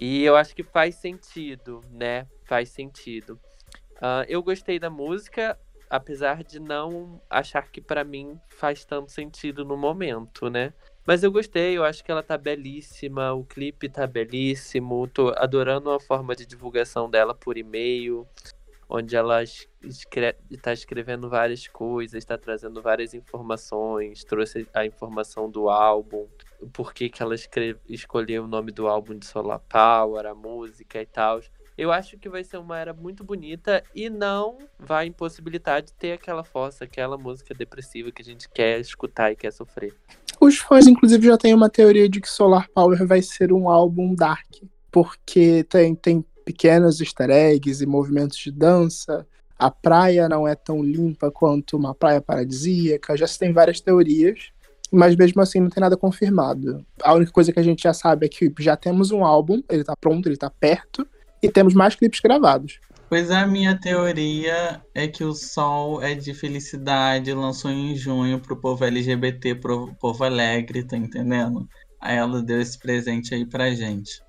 E 0.00 0.22
eu 0.24 0.36
acho 0.36 0.54
que 0.54 0.62
faz 0.62 0.96
sentido, 0.96 1.80
né? 1.90 2.26
Faz 2.44 2.70
sentido. 2.70 3.38
Uh, 3.96 4.26
eu 4.28 4.42
gostei 4.42 4.78
da 4.78 4.90
música, 4.90 5.58
apesar 5.88 6.42
de 6.42 6.58
não 6.58 7.20
achar 7.30 7.70
que 7.70 7.80
para 7.80 8.04
mim 8.04 8.38
faz 8.48 8.84
tanto 8.84 9.12
sentido 9.12 9.64
no 9.64 9.76
momento, 9.76 10.50
né? 10.50 10.72
Mas 11.06 11.22
eu 11.22 11.30
gostei, 11.30 11.76
eu 11.76 11.84
acho 11.84 12.02
que 12.02 12.10
ela 12.10 12.22
tá 12.22 12.38
belíssima, 12.38 13.32
o 13.34 13.44
clipe 13.44 13.90
tá 13.90 14.06
belíssimo, 14.06 15.06
tô 15.06 15.34
adorando 15.36 15.90
a 15.90 16.00
forma 16.00 16.34
de 16.34 16.46
divulgação 16.46 17.10
dela 17.10 17.34
por 17.34 17.58
e-mail, 17.58 18.26
onde 18.88 19.14
ela 19.14 19.42
escreve, 19.42 20.38
tá 20.62 20.72
escrevendo 20.72 21.28
várias 21.28 21.68
coisas, 21.68 22.14
está 22.14 22.38
trazendo 22.38 22.80
várias 22.80 23.12
informações, 23.12 24.24
trouxe 24.24 24.66
a 24.72 24.86
informação 24.86 25.50
do 25.50 25.68
álbum, 25.68 26.26
por 26.72 26.94
que, 26.94 27.10
que 27.10 27.22
ela 27.22 27.34
escolheu 27.86 28.44
o 28.44 28.48
nome 28.48 28.72
do 28.72 28.88
álbum 28.88 29.18
de 29.18 29.26
Solar 29.26 29.60
Power, 29.60 30.24
a 30.24 30.34
música 30.34 31.02
e 31.02 31.06
tal. 31.06 31.40
Eu 31.76 31.92
acho 31.92 32.16
que 32.16 32.30
vai 32.30 32.44
ser 32.44 32.56
uma 32.56 32.78
era 32.78 32.94
muito 32.94 33.22
bonita 33.22 33.82
e 33.94 34.08
não 34.08 34.56
vai 34.78 35.06
impossibilitar 35.06 35.82
de 35.82 35.92
ter 35.92 36.12
aquela 36.12 36.44
força, 36.44 36.84
aquela 36.84 37.18
música 37.18 37.52
depressiva 37.52 38.10
que 38.10 38.22
a 38.22 38.24
gente 38.24 38.48
quer 38.48 38.80
escutar 38.80 39.32
e 39.32 39.36
quer 39.36 39.52
sofrer. 39.52 39.94
Os 40.44 40.58
fãs, 40.58 40.86
inclusive, 40.86 41.26
já 41.26 41.38
têm 41.38 41.54
uma 41.54 41.70
teoria 41.70 42.06
de 42.06 42.20
que 42.20 42.28
Solar 42.28 42.68
Power 42.68 43.06
vai 43.06 43.22
ser 43.22 43.50
um 43.50 43.66
álbum 43.66 44.14
dark, 44.14 44.56
porque 44.92 45.64
tem, 45.64 45.94
tem 45.94 46.22
pequenos 46.44 47.00
easter 47.00 47.30
eggs 47.30 47.82
e 47.82 47.86
movimentos 47.86 48.36
de 48.36 48.52
dança. 48.52 49.26
A 49.58 49.70
praia 49.70 50.28
não 50.28 50.46
é 50.46 50.54
tão 50.54 50.84
limpa 50.84 51.30
quanto 51.30 51.78
uma 51.78 51.94
praia 51.94 52.20
paradisíaca. 52.20 53.16
Já 53.16 53.26
se 53.26 53.38
tem 53.38 53.54
várias 53.54 53.80
teorias, 53.80 54.50
mas 54.92 55.16
mesmo 55.16 55.40
assim 55.40 55.60
não 55.60 55.70
tem 55.70 55.80
nada 55.80 55.96
confirmado. 55.96 56.84
A 57.02 57.14
única 57.14 57.32
coisa 57.32 57.50
que 57.50 57.58
a 57.58 57.64
gente 57.64 57.82
já 57.82 57.94
sabe 57.94 58.26
é 58.26 58.28
que 58.28 58.52
já 58.58 58.76
temos 58.76 59.10
um 59.12 59.24
álbum, 59.24 59.62
ele 59.70 59.82
tá 59.82 59.96
pronto, 59.98 60.28
ele 60.28 60.36
tá 60.36 60.50
perto, 60.50 61.08
e 61.42 61.48
temos 61.48 61.72
mais 61.72 61.94
clipes 61.94 62.20
gravados. 62.20 62.80
Pois 63.08 63.30
a 63.30 63.46
minha 63.46 63.78
teoria 63.78 64.82
é 64.94 65.06
que 65.06 65.22
o 65.22 65.34
Sol 65.34 66.02
é 66.02 66.14
de 66.14 66.34
felicidade, 66.34 67.32
lançou 67.32 67.70
em 67.70 67.94
junho 67.94 68.40
pro 68.40 68.56
povo 68.56 68.84
LGBT, 68.84 69.54
pro 69.56 69.94
povo 70.00 70.24
alegre, 70.24 70.84
tá 70.84 70.96
entendendo? 70.96 71.68
Aí 72.00 72.16
ela 72.16 72.42
deu 72.42 72.60
esse 72.60 72.78
presente 72.78 73.34
aí 73.34 73.46
pra 73.46 73.70
gente. 73.70 74.22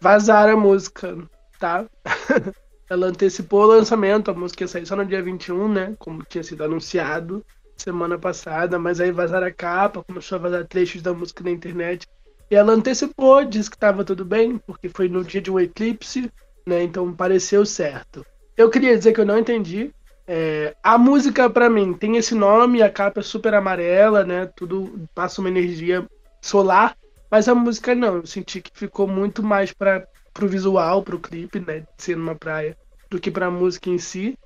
Vazaram 0.00 0.54
a 0.54 0.56
música, 0.56 1.16
tá? 1.58 1.86
ela 2.90 3.06
antecipou 3.06 3.62
o 3.62 3.66
lançamento, 3.66 4.30
a 4.30 4.34
música 4.34 4.64
ia 4.64 4.68
sair 4.68 4.86
só 4.86 4.96
no 4.96 5.06
dia 5.06 5.22
21, 5.22 5.68
né? 5.68 5.94
Como 5.98 6.24
tinha 6.24 6.42
sido 6.42 6.64
anunciado 6.64 7.44
semana 7.76 8.18
passada, 8.18 8.78
mas 8.78 9.00
aí 9.00 9.10
vazaram 9.10 9.46
a 9.46 9.52
capa, 9.52 10.04
começou 10.04 10.36
a 10.36 10.42
vazar 10.42 10.66
trechos 10.66 11.02
da 11.02 11.12
música 11.12 11.42
na 11.42 11.50
internet. 11.50 12.06
E 12.50 12.54
ela 12.54 12.72
antecipou, 12.72 13.44
disse 13.44 13.70
que 13.70 13.78
tava 13.78 14.04
tudo 14.04 14.24
bem, 14.24 14.58
porque 14.58 14.88
foi 14.88 15.08
no 15.08 15.24
dia 15.24 15.40
de 15.40 15.50
um 15.50 15.58
eclipse, 15.58 16.30
né? 16.66 16.82
Então 16.82 17.12
pareceu 17.12 17.64
certo. 17.64 18.24
Eu 18.56 18.70
queria 18.70 18.96
dizer 18.96 19.12
que 19.12 19.20
eu 19.20 19.26
não 19.26 19.38
entendi. 19.38 19.92
É, 20.26 20.74
a 20.82 20.96
música, 20.96 21.50
para 21.50 21.68
mim, 21.68 21.94
tem 21.94 22.16
esse 22.16 22.34
nome, 22.34 22.82
a 22.82 22.90
capa 22.90 23.20
é 23.20 23.22
super 23.22 23.54
amarela, 23.54 24.24
né? 24.24 24.46
Tudo 24.54 25.08
passa 25.14 25.40
uma 25.40 25.48
energia 25.48 26.06
solar, 26.40 26.96
mas 27.30 27.48
a 27.48 27.54
música 27.54 27.94
não. 27.94 28.16
Eu 28.16 28.26
senti 28.26 28.60
que 28.60 28.70
ficou 28.72 29.06
muito 29.06 29.42
mais 29.42 29.72
para 29.72 30.06
pro 30.32 30.48
visual, 30.48 31.02
pro 31.02 31.18
clipe, 31.18 31.60
né? 31.60 31.84
Ser 31.98 32.16
numa 32.16 32.34
praia, 32.34 32.76
do 33.10 33.20
que 33.20 33.30
pra 33.30 33.50
música 33.50 33.90
em 33.90 33.98
si. 33.98 34.38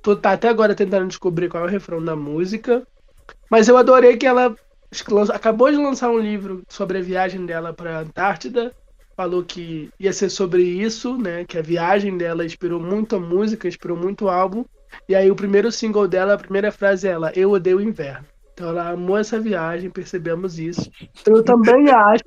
Tô 0.00 0.14
tá 0.14 0.32
até 0.32 0.48
agora 0.48 0.74
tentando 0.74 1.08
descobrir 1.08 1.48
qual 1.48 1.64
é 1.64 1.66
o 1.66 1.70
refrão 1.70 2.04
da 2.04 2.14
música. 2.14 2.86
Mas 3.50 3.68
eu 3.68 3.76
adorei 3.76 4.16
que 4.16 4.26
ela 4.26 4.54
acabou 5.34 5.70
de 5.70 5.76
lançar 5.76 6.10
um 6.10 6.18
livro 6.18 6.62
sobre 6.68 6.98
a 6.98 7.02
viagem 7.02 7.44
dela 7.44 7.72
para 7.72 7.98
Antártida 7.98 8.72
falou 9.16 9.42
que 9.42 9.90
ia 9.98 10.12
ser 10.12 10.28
sobre 10.28 10.62
isso, 10.62 11.16
né? 11.16 11.44
Que 11.44 11.58
a 11.58 11.62
viagem 11.62 12.16
dela 12.18 12.44
inspirou 12.44 12.78
muito 12.78 13.16
a 13.16 13.20
música, 13.20 13.66
inspirou 13.66 13.96
muito 13.96 14.26
o 14.26 14.28
álbum. 14.28 14.64
E 15.08 15.14
aí 15.14 15.30
o 15.30 15.36
primeiro 15.36 15.72
single 15.72 16.06
dela, 16.06 16.34
a 16.34 16.38
primeira 16.38 16.70
frase 16.70 17.08
é 17.08 17.12
ela, 17.12 17.32
eu 17.34 17.50
odeio 17.50 17.78
o 17.78 17.82
inverno. 17.82 18.26
Então 18.52 18.68
ela 18.68 18.90
amou 18.90 19.18
essa 19.18 19.40
viagem, 19.40 19.90
percebemos 19.90 20.58
isso. 20.58 20.90
Eu 21.26 21.42
também 21.42 21.88
acho. 21.90 22.24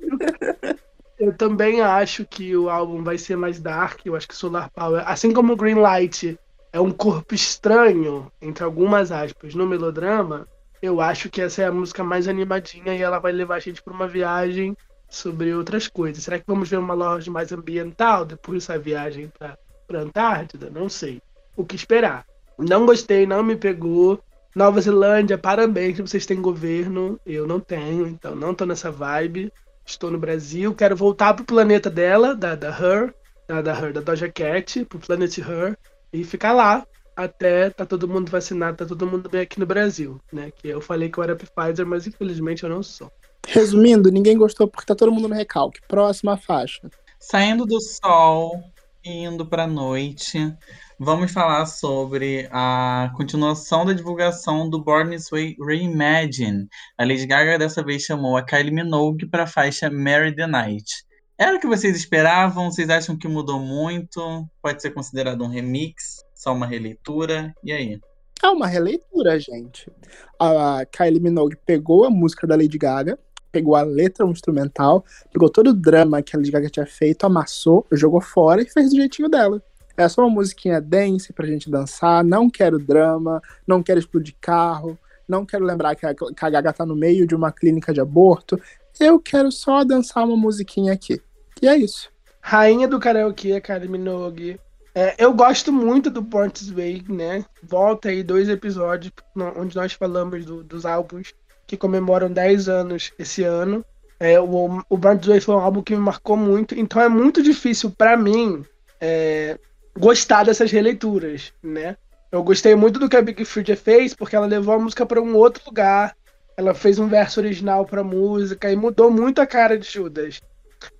Eu 1.18 1.36
também 1.36 1.80
acho 1.80 2.24
que 2.24 2.56
o 2.56 2.68
álbum 2.68 3.02
vai 3.02 3.18
ser 3.18 3.36
mais 3.36 3.60
dark. 3.60 4.00
Eu 4.04 4.16
acho 4.16 4.26
que 4.26 4.36
Solar 4.36 4.70
Power, 4.70 5.02
assim 5.06 5.32
como 5.32 5.56
Green 5.56 5.74
Light 5.74 6.38
é 6.72 6.80
um 6.80 6.90
corpo 6.90 7.34
estranho, 7.34 8.30
entre 8.40 8.64
algumas 8.64 9.10
aspas, 9.10 9.54
no 9.54 9.66
melodrama, 9.66 10.46
eu 10.80 11.00
acho 11.00 11.28
que 11.28 11.42
essa 11.42 11.62
é 11.62 11.66
a 11.66 11.72
música 11.72 12.02
mais 12.02 12.26
animadinha 12.28 12.94
e 12.94 13.02
ela 13.02 13.18
vai 13.18 13.32
levar 13.32 13.56
a 13.56 13.60
gente 13.60 13.82
para 13.82 13.92
uma 13.92 14.06
viagem 14.08 14.76
sobre 15.10 15.52
outras 15.52 15.88
coisas. 15.88 16.22
Será 16.22 16.38
que 16.38 16.44
vamos 16.46 16.70
ver 16.70 16.78
uma 16.78 16.94
loja 16.94 17.30
mais 17.30 17.52
ambiental 17.52 18.24
depois 18.24 18.66
dessa 18.66 18.78
viagem 18.78 19.30
para 19.36 19.58
a 19.92 20.02
Antártida? 20.02 20.70
Não 20.70 20.88
sei. 20.88 21.20
O 21.56 21.64
que 21.64 21.76
esperar? 21.76 22.24
Não 22.56 22.86
gostei, 22.86 23.26
não 23.26 23.42
me 23.42 23.56
pegou. 23.56 24.22
Nova 24.54 24.80
Zelândia, 24.80 25.36
parabéns 25.36 25.96
que 25.96 26.02
vocês 26.02 26.24
têm 26.24 26.40
governo. 26.40 27.20
Eu 27.26 27.46
não 27.46 27.60
tenho, 27.60 28.06
então 28.06 28.34
não 28.34 28.54
tô 28.54 28.64
nessa 28.64 28.90
vibe. 28.90 29.52
Estou 29.84 30.10
no 30.10 30.18
Brasil, 30.18 30.74
quero 30.74 30.94
voltar 30.94 31.34
pro 31.34 31.44
planeta 31.44 31.90
dela, 31.90 32.34
da, 32.34 32.54
da 32.54 32.68
Her, 32.68 33.12
da, 33.48 33.60
da 33.60 33.72
Her, 33.72 33.92
da 33.92 34.00
Doja 34.00 34.30
Cat, 34.30 34.84
pro 34.84 35.00
Planet 35.00 35.38
Her, 35.38 35.76
e 36.12 36.22
ficar 36.22 36.52
lá 36.52 36.86
até 37.16 37.70
tá 37.70 37.84
todo 37.84 38.08
mundo 38.08 38.30
vacinado, 38.30 38.76
tá 38.76 38.86
todo 38.86 39.06
mundo 39.06 39.28
bem 39.28 39.42
aqui 39.42 39.58
no 39.58 39.66
Brasil, 39.66 40.20
né? 40.32 40.50
Que 40.50 40.68
eu 40.68 40.80
falei 40.80 41.10
que 41.10 41.18
eu 41.18 41.24
era 41.24 41.36
Pfizer, 41.36 41.86
mas 41.86 42.06
infelizmente 42.06 42.62
eu 42.62 42.70
não 42.70 42.82
sou. 42.82 43.10
Resumindo, 43.52 44.12
ninguém 44.12 44.38
gostou 44.38 44.68
porque 44.68 44.86
tá 44.86 44.94
todo 44.94 45.10
mundo 45.10 45.28
no 45.28 45.34
recalque. 45.34 45.80
Próxima 45.88 46.36
faixa. 46.36 46.88
Saindo 47.18 47.66
do 47.66 47.80
sol, 47.80 48.62
indo 49.04 49.44
para 49.44 49.64
a 49.64 49.66
noite, 49.66 50.54
vamos 50.98 51.32
falar 51.32 51.66
sobre 51.66 52.48
a 52.52 53.12
continuação 53.16 53.84
da 53.84 53.92
divulgação 53.92 54.70
do 54.70 54.82
Born 54.82 55.10
This 55.10 55.30
Way 55.30 55.56
Reimagine. 55.60 56.68
A 56.96 57.04
Lady 57.04 57.26
Gaga 57.26 57.58
dessa 57.58 57.82
vez 57.82 58.02
chamou 58.02 58.36
a 58.36 58.44
Kylie 58.44 58.70
Minogue 58.70 59.26
para 59.26 59.42
a 59.42 59.48
faixa 59.48 59.90
Marry 59.90 60.34
the 60.34 60.46
Night. 60.46 61.04
Era 61.36 61.56
o 61.56 61.60
que 61.60 61.66
vocês 61.66 61.96
esperavam? 61.96 62.70
Vocês 62.70 62.88
acham 62.88 63.16
que 63.16 63.26
mudou 63.26 63.58
muito? 63.58 64.46
Pode 64.62 64.80
ser 64.80 64.92
considerado 64.92 65.42
um 65.42 65.48
remix? 65.48 66.24
Só 66.36 66.52
uma 66.52 66.66
releitura? 66.66 67.52
E 67.64 67.72
aí? 67.72 67.98
É 68.42 68.48
uma 68.48 68.66
releitura, 68.66 69.38
gente. 69.40 69.90
A 70.38 70.86
Kylie 70.86 71.20
Minogue 71.20 71.56
pegou 71.66 72.04
a 72.04 72.10
música 72.10 72.46
da 72.46 72.56
Lady 72.56 72.78
Gaga, 72.78 73.18
pegou 73.50 73.76
a 73.76 73.82
letra 73.82 74.26
instrumental, 74.26 75.04
pegou 75.32 75.48
todo 75.48 75.70
o 75.70 75.74
drama 75.74 76.22
que 76.22 76.34
a 76.34 76.38
Lady 76.38 76.50
Gaga 76.50 76.70
tinha 76.70 76.86
feito, 76.86 77.24
amassou, 77.24 77.86
jogou 77.92 78.20
fora 78.20 78.62
e 78.62 78.66
fez 78.66 78.90
do 78.90 78.96
jeitinho 78.96 79.28
dela. 79.28 79.62
É 79.96 80.08
só 80.08 80.22
uma 80.22 80.30
musiquinha 80.30 80.80
dance 80.80 81.32
pra 81.32 81.46
gente 81.46 81.70
dançar, 81.70 82.24
não 82.24 82.48
quero 82.48 82.78
drama, 82.78 83.42
não 83.66 83.82
quero 83.82 83.98
explodir 83.98 84.34
carro, 84.40 84.98
não 85.28 85.44
quero 85.44 85.64
lembrar 85.64 85.94
que 85.94 86.06
a, 86.06 86.14
que 86.14 86.44
a 86.44 86.50
Gaga 86.50 86.72
tá 86.72 86.86
no 86.86 86.96
meio 86.96 87.26
de 87.26 87.34
uma 87.34 87.52
clínica 87.52 87.92
de 87.92 88.00
aborto. 88.00 88.60
Eu 88.98 89.20
quero 89.20 89.52
só 89.52 89.84
dançar 89.84 90.24
uma 90.24 90.36
musiquinha 90.36 90.92
aqui. 90.92 91.20
E 91.62 91.68
é 91.68 91.76
isso. 91.76 92.10
Rainha 92.40 92.88
do 92.88 92.98
karaokê, 92.98 93.60
Kylie 93.60 93.88
Minogue. 93.88 94.58
É, 94.94 95.14
eu 95.18 95.32
gosto 95.32 95.72
muito 95.72 96.10
do 96.10 96.22
Portis 96.24 96.68
Way, 96.68 97.04
né? 97.08 97.44
Volta 97.62 98.08
aí 98.08 98.24
dois 98.24 98.48
episódios 98.48 99.12
onde 99.56 99.76
nós 99.76 99.92
falamos 99.92 100.44
do, 100.44 100.64
dos 100.64 100.84
álbuns 100.84 101.32
que 101.70 101.76
comemoram 101.76 102.28
10 102.28 102.68
anos 102.68 103.12
esse 103.16 103.44
ano. 103.44 103.84
É, 104.18 104.40
o, 104.40 104.82
o 104.88 104.98
Portis 104.98 105.28
Way 105.28 105.40
foi 105.40 105.54
um 105.54 105.60
álbum 105.60 105.82
que 105.82 105.94
me 105.94 106.00
marcou 106.00 106.36
muito, 106.36 106.76
então 106.76 107.00
é 107.00 107.08
muito 107.08 107.40
difícil 107.40 107.92
para 107.92 108.16
mim 108.16 108.64
é, 109.00 109.56
gostar 109.96 110.44
dessas 110.44 110.72
releituras, 110.72 111.52
né? 111.62 111.96
Eu 112.32 112.42
gostei 112.42 112.74
muito 112.74 112.98
do 112.98 113.08
que 113.08 113.16
a 113.16 113.22
Big 113.22 113.44
Freedia 113.44 113.76
fez, 113.76 114.14
porque 114.14 114.34
ela 114.34 114.46
levou 114.46 114.74
a 114.74 114.78
música 114.80 115.06
para 115.06 115.22
um 115.22 115.36
outro 115.36 115.62
lugar. 115.64 116.16
Ela 116.56 116.74
fez 116.74 116.98
um 116.98 117.06
verso 117.06 117.38
original 117.38 117.84
para 117.84 118.02
música 118.02 118.70
e 118.70 118.76
mudou 118.76 119.10
muito 119.10 119.40
a 119.40 119.46
cara 119.46 119.78
de 119.78 119.88
Judas. 119.88 120.40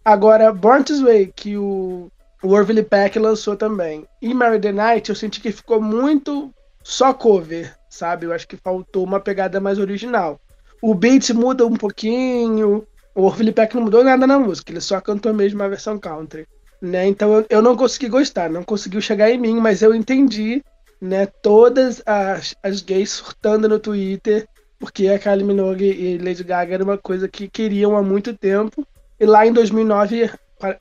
Agora, 0.04 0.52
Born 0.52 0.84
This 0.84 1.00
Way, 1.00 1.32
que 1.34 1.56
o, 1.56 2.10
o 2.42 2.48
Orville 2.48 2.82
Peck 2.82 3.18
lançou 3.18 3.56
também, 3.56 4.06
e 4.22 4.32
Mary 4.32 4.60
the 4.60 4.72
Night, 4.72 5.10
eu 5.10 5.16
senti 5.16 5.40
que 5.40 5.52
ficou 5.52 5.80
muito 5.80 6.52
só 6.82 7.12
cover, 7.12 7.74
sabe? 7.88 8.26
Eu 8.26 8.32
acho 8.32 8.46
que 8.46 8.56
faltou 8.56 9.04
uma 9.04 9.20
pegada 9.20 9.60
mais 9.60 9.78
original. 9.78 10.40
O 10.82 10.94
beat 10.94 11.30
muda 11.30 11.66
um 11.66 11.76
pouquinho, 11.76 12.87
o 13.14 13.22
Orville 13.22 13.52
Peck 13.52 13.75
não 13.75 13.82
mudou 13.82 14.02
nada 14.02 14.26
na 14.26 14.38
música, 14.38 14.72
ele 14.72 14.80
só 14.80 15.00
cantou 15.00 15.34
mesmo 15.34 15.62
a 15.62 15.68
versão 15.68 15.99
country. 15.99 16.46
Né? 16.80 17.06
Então 17.06 17.34
eu, 17.34 17.46
eu 17.50 17.62
não 17.62 17.76
consegui 17.76 18.08
gostar, 18.08 18.49
não 18.49 18.62
conseguiu 18.62 19.00
chegar 19.00 19.30
em 19.30 19.38
mim, 19.38 19.60
mas 19.60 19.82
eu 19.82 19.94
entendi 19.94 20.62
né, 21.00 21.26
todas 21.26 22.02
as, 22.06 22.54
as 22.62 22.82
gays 22.82 23.10
surtando 23.10 23.68
no 23.68 23.78
Twitter, 23.78 24.46
porque 24.78 25.08
a 25.08 25.18
Kylie 25.18 25.44
Minogue 25.44 25.84
e 25.84 26.18
Lady 26.18 26.42
Gaga 26.44 26.75
era 26.75 26.84
uma 26.84 26.99
coisa 26.99 27.28
que 27.28 27.49
queriam 27.49 27.96
há 27.96 28.02
muito 28.02 28.34
tempo, 28.34 28.87
e 29.18 29.26
lá 29.26 29.46
em 29.46 29.52
2009, 29.52 30.30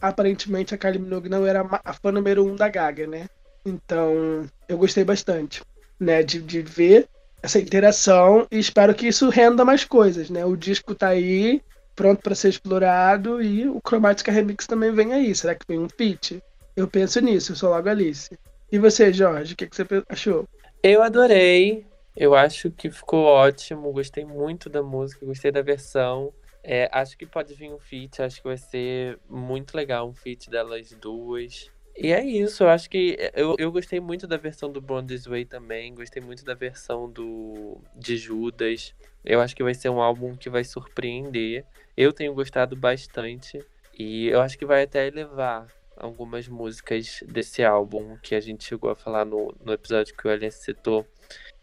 aparentemente, 0.02 0.74
a 0.74 0.78
Kylie 0.78 1.00
Minogue 1.00 1.30
não 1.30 1.46
era 1.46 1.66
a 1.84 1.94
fã 1.94 2.12
número 2.12 2.46
um 2.46 2.56
da 2.56 2.70
Gaga, 2.70 3.06
né? 3.06 3.28
Então, 3.66 4.46
eu 4.68 4.78
gostei 4.78 5.04
bastante, 5.04 5.62
né? 6.00 6.24
De, 6.24 6.40
de 6.42 6.62
ver 6.62 7.08
essa 7.42 7.60
interação 7.60 8.46
e 8.52 8.60
espero 8.60 8.94
que 8.94 9.08
isso 9.08 9.30
renda 9.30 9.64
mais 9.64 9.86
coisas, 9.86 10.30
né? 10.30 10.46
O 10.46 10.56
disco 10.56 10.94
tá 10.94 11.10
aí, 11.10 11.62
pronto 11.96 12.22
para 12.22 12.36
ser 12.36 12.50
explorado 12.50 13.42
e 13.42 13.68
o 13.68 13.80
Chromatica 13.86 14.32
Remix 14.32 14.68
também 14.68 14.92
vem 14.94 15.14
aí. 15.14 15.34
Será 15.34 15.56
que 15.56 15.66
vem 15.68 15.80
um 15.80 15.90
feat? 15.90 16.42
Eu 16.76 16.88
penso 16.88 17.20
nisso, 17.20 17.52
eu 17.52 17.56
sou 17.56 17.70
logo 17.70 17.90
Alice. 17.90 18.30
E 18.72 18.78
você, 18.78 19.12
Jorge, 19.12 19.54
o 19.54 19.58
que, 19.58 19.68
que 19.68 19.76
você 19.76 19.86
achou? 20.08 20.48
Eu 20.82 21.02
adorei. 21.02 21.86
Eu 22.16 22.36
acho 22.36 22.70
que 22.72 22.92
ficou 22.92 23.26
ótimo. 23.26 23.92
Gostei 23.92 24.26
muito 24.26 24.70
da 24.70 24.84
música, 24.84 25.26
gostei 25.26 25.52
da 25.52 25.62
versão. 25.62 26.34
É, 26.64 26.90
acho 26.92 27.18
que 27.18 27.26
pode 27.26 27.54
vir 27.54 27.72
um 27.72 27.80
feat, 27.80 28.22
acho 28.22 28.38
que 28.42 28.48
vai 28.48 28.58
ser 28.58 29.18
muito 29.30 29.76
legal 29.76 30.08
um 30.08 30.14
feat 30.14 30.50
delas 30.50 30.92
duas. 30.92 31.72
E 31.98 32.14
é 32.14 32.24
isso, 32.24 32.64
eu 32.64 32.70
acho 32.70 32.90
que 32.90 33.18
eu, 33.34 33.56
eu 33.60 33.72
gostei 33.72 34.00
muito 34.00 34.26
da 34.26 34.38
versão 34.38 34.72
do 34.72 34.80
Born 34.80 35.08
This 35.08 35.26
Way 35.26 35.46
também, 35.46 35.94
gostei 35.94 36.22
muito 36.22 36.46
da 36.46 36.54
versão 36.54 37.12
do 37.12 37.82
de 37.96 38.16
Judas. 38.16 38.94
Eu 39.24 39.42
acho 39.42 39.56
que 39.56 39.64
vai 39.64 39.74
ser 39.74 39.90
um 39.90 40.02
álbum 40.02 40.36
que 40.36 40.50
vai 40.50 40.64
surpreender. 40.64 41.66
Eu 41.98 42.14
tenho 42.14 42.34
gostado 42.34 42.76
bastante 42.76 43.64
e 43.98 44.28
eu 44.28 44.40
acho 44.42 44.58
que 44.58 44.66
vai 44.66 44.84
até 44.84 45.08
elevar 45.08 45.68
algumas 45.98 46.48
músicas 46.48 47.22
desse 47.28 47.64
álbum 47.64 48.18
que 48.24 48.34
a 48.34 48.40
gente 48.40 48.64
chegou 48.64 48.90
a 48.90 48.96
falar 48.96 49.26
no, 49.26 49.54
no 49.64 49.74
episódio 49.74 50.16
que 50.16 50.26
o 50.26 50.32
Elias 50.32 50.56
citou 50.56 51.06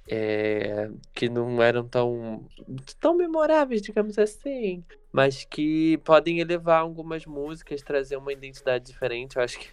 é, 0.09 0.88
que 1.12 1.29
não 1.29 1.61
eram 1.62 1.87
tão, 1.87 2.46
tão 3.01 3.14
memoráveis, 3.16 3.83
digamos 3.83 4.18
assim, 4.18 4.85
mas 5.11 5.44
que 5.44 5.98
podem 5.98 6.38
elevar 6.38 6.81
algumas 6.81 7.27
músicas, 7.27 7.83
trazer 7.83 8.16
uma 8.16 8.33
identidade 8.33 8.87
diferente. 8.87 9.37
Eu 9.37 9.42
acho 9.42 9.59
que 9.59 9.68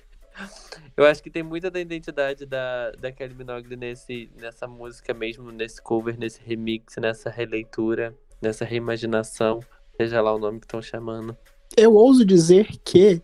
eu 0.96 1.06
acho 1.06 1.22
que 1.22 1.30
tem 1.30 1.44
muita 1.44 1.70
da 1.70 1.80
identidade 1.80 2.46
da, 2.46 2.92
da 2.92 3.12
Kelly 3.12 3.36
Minogue 3.36 3.76
nesse, 3.76 4.30
nessa 4.40 4.68
música 4.68 5.14
mesmo, 5.14 5.52
nesse 5.52 5.82
cover, 5.82 6.18
nesse 6.18 6.42
remix, 6.44 6.96
nessa 6.98 7.30
releitura, 7.30 8.16
nessa 8.42 8.66
reimaginação, 8.66 9.60
seja 9.98 10.22
lá 10.22 10.34
o 10.34 10.40
nome 10.40 10.60
que 10.60 10.66
estão 10.66 10.82
chamando. 10.82 11.36
Eu 11.76 11.94
ouso 11.96 12.26
dizer 12.26 12.68
que 12.84 13.22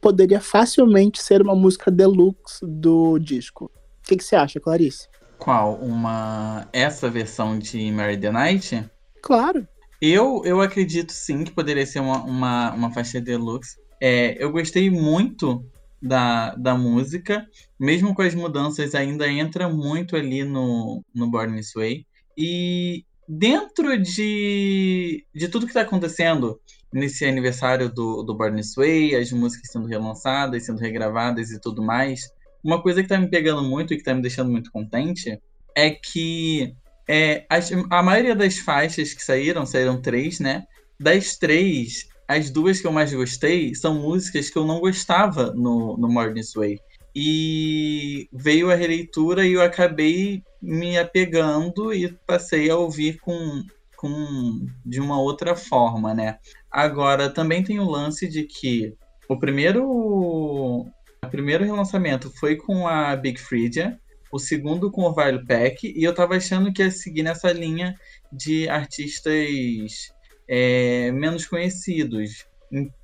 poderia 0.00 0.40
facilmente 0.40 1.22
ser 1.22 1.42
uma 1.42 1.54
música 1.54 1.90
deluxe 1.90 2.64
do 2.66 3.18
disco. 3.18 3.70
O 4.04 4.08
que, 4.08 4.16
que 4.16 4.24
você 4.24 4.36
acha, 4.36 4.58
Clarice? 4.58 5.08
Qual? 5.38 5.74
Uma. 5.76 6.68
Essa 6.72 7.10
versão 7.10 7.58
de 7.58 7.90
Mary 7.90 8.16
the 8.16 8.30
Night? 8.30 8.84
Claro. 9.22 9.66
Eu, 10.00 10.42
eu 10.44 10.60
acredito 10.60 11.12
sim 11.12 11.44
que 11.44 11.52
poderia 11.52 11.86
ser 11.86 12.00
uma, 12.00 12.22
uma, 12.24 12.72
uma 12.72 12.92
faixa 12.92 13.20
deluxe. 13.20 13.76
É, 14.00 14.36
eu 14.42 14.50
gostei 14.50 14.90
muito 14.90 15.64
da, 16.02 16.54
da 16.56 16.74
música, 16.74 17.46
mesmo 17.78 18.14
com 18.14 18.22
as 18.22 18.34
mudanças, 18.34 18.94
ainda 18.94 19.28
entra 19.28 19.68
muito 19.68 20.16
ali 20.16 20.42
no, 20.42 21.04
no 21.14 21.30
Born 21.30 21.56
This 21.56 21.72
Way. 21.74 22.06
E 22.36 23.04
dentro 23.28 23.96
de, 23.96 25.24
de 25.32 25.48
tudo 25.48 25.66
que 25.66 25.70
está 25.70 25.82
acontecendo 25.82 26.60
nesse 26.92 27.24
aniversário 27.24 27.88
do, 27.88 28.22
do 28.22 28.36
Born 28.36 28.56
This 28.56 28.74
Way, 28.74 29.14
as 29.14 29.30
músicas 29.30 29.70
sendo 29.70 29.86
relançadas, 29.86 30.66
sendo 30.66 30.80
regravadas 30.80 31.50
e 31.50 31.60
tudo 31.60 31.82
mais, 31.82 32.28
uma 32.64 32.82
coisa 32.82 33.02
que 33.02 33.08
tá 33.08 33.18
me 33.18 33.30
pegando 33.30 33.62
muito 33.62 33.94
e 33.94 33.96
que 33.96 34.04
tá 34.04 34.14
me 34.14 34.22
deixando 34.22 34.50
muito 34.50 34.70
contente 34.72 35.40
é 35.74 35.90
que 35.90 36.74
é, 37.08 37.44
as, 37.48 37.70
a 37.90 38.02
maioria 38.02 38.34
das 38.34 38.58
faixas 38.58 39.14
que 39.14 39.22
saíram, 39.22 39.64
saíram 39.66 40.00
três, 40.00 40.38
né? 40.38 40.64
Das 40.98 41.36
três, 41.36 42.08
as 42.26 42.50
duas 42.50 42.80
que 42.80 42.86
eu 42.86 42.92
mais 42.92 43.12
gostei 43.12 43.74
são 43.74 43.94
músicas 43.94 44.50
que 44.50 44.56
eu 44.56 44.66
não 44.66 44.80
gostava 44.80 45.52
no, 45.52 45.96
no 45.96 46.08
Morning 46.08 46.42
Way. 46.54 46.78
E 47.14 48.28
veio 48.32 48.70
a 48.70 48.74
releitura 48.74 49.46
e 49.46 49.52
eu 49.52 49.62
acabei 49.62 50.42
me 50.60 50.96
apegando 50.96 51.92
e 51.92 52.10
passei 52.26 52.70
a 52.70 52.76
ouvir 52.76 53.18
com, 53.20 53.62
com 53.96 54.66
de 54.84 55.00
uma 55.00 55.20
outra 55.20 55.54
forma, 55.54 56.14
né? 56.14 56.38
Agora, 56.70 57.28
também 57.28 57.62
tem 57.62 57.78
o 57.78 57.90
lance 57.90 58.26
de 58.26 58.44
que 58.44 58.94
o 59.28 59.38
primeiro 59.38 59.86
o 59.86 61.28
primeiro 61.30 61.64
relançamento 61.64 62.30
foi 62.30 62.56
com 62.56 62.88
a 62.88 63.14
Big 63.14 63.38
Freedia, 63.38 63.98
o 64.32 64.38
segundo 64.38 64.90
com 64.90 65.02
o 65.02 65.14
Vile 65.14 65.44
Pack, 65.44 65.92
e 65.94 66.02
eu 66.02 66.14
tava 66.14 66.36
achando 66.36 66.72
que 66.72 66.82
ia 66.82 66.90
seguir 66.90 67.22
nessa 67.22 67.52
linha 67.52 67.94
de 68.32 68.68
artistas 68.68 70.10
é, 70.48 71.10
menos 71.12 71.46
conhecidos. 71.46 72.46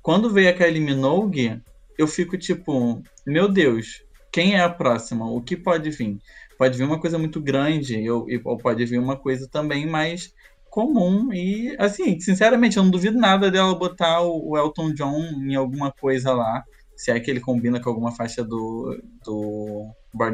Quando 0.01 0.31
veio 0.31 0.49
a 0.49 0.53
Kylie 0.53 0.79
Minogue, 0.79 1.61
eu 1.97 2.07
fico 2.07 2.37
tipo, 2.37 3.01
meu 3.25 3.47
Deus, 3.47 4.03
quem 4.31 4.55
é 4.55 4.61
a 4.61 4.69
próxima? 4.69 5.29
O 5.29 5.41
que 5.41 5.55
pode 5.55 5.89
vir? 5.91 6.17
Pode 6.57 6.77
vir 6.77 6.83
uma 6.83 6.99
coisa 6.99 7.17
muito 7.17 7.41
grande, 7.41 8.09
ou, 8.09 8.27
ou 8.43 8.57
pode 8.57 8.85
vir 8.85 8.99
uma 8.99 9.15
coisa 9.15 9.47
também 9.47 9.85
mais 9.85 10.33
comum. 10.69 11.33
E, 11.33 11.75
assim, 11.79 12.19
sinceramente, 12.19 12.77
eu 12.77 12.83
não 12.83 12.91
duvido 12.91 13.17
nada 13.17 13.49
dela 13.49 13.73
botar 13.75 14.21
o 14.21 14.57
Elton 14.57 14.93
John 14.93 15.19
em 15.19 15.55
alguma 15.55 15.91
coisa 15.91 16.33
lá 16.33 16.63
se 16.99 17.11
é 17.11 17.17
que 17.17 17.31
ele 17.31 17.39
combina 17.39 17.79
com 17.79 17.87
alguma 17.87 18.11
faixa 18.11 18.43
do, 18.43 19.01
do 19.23 19.89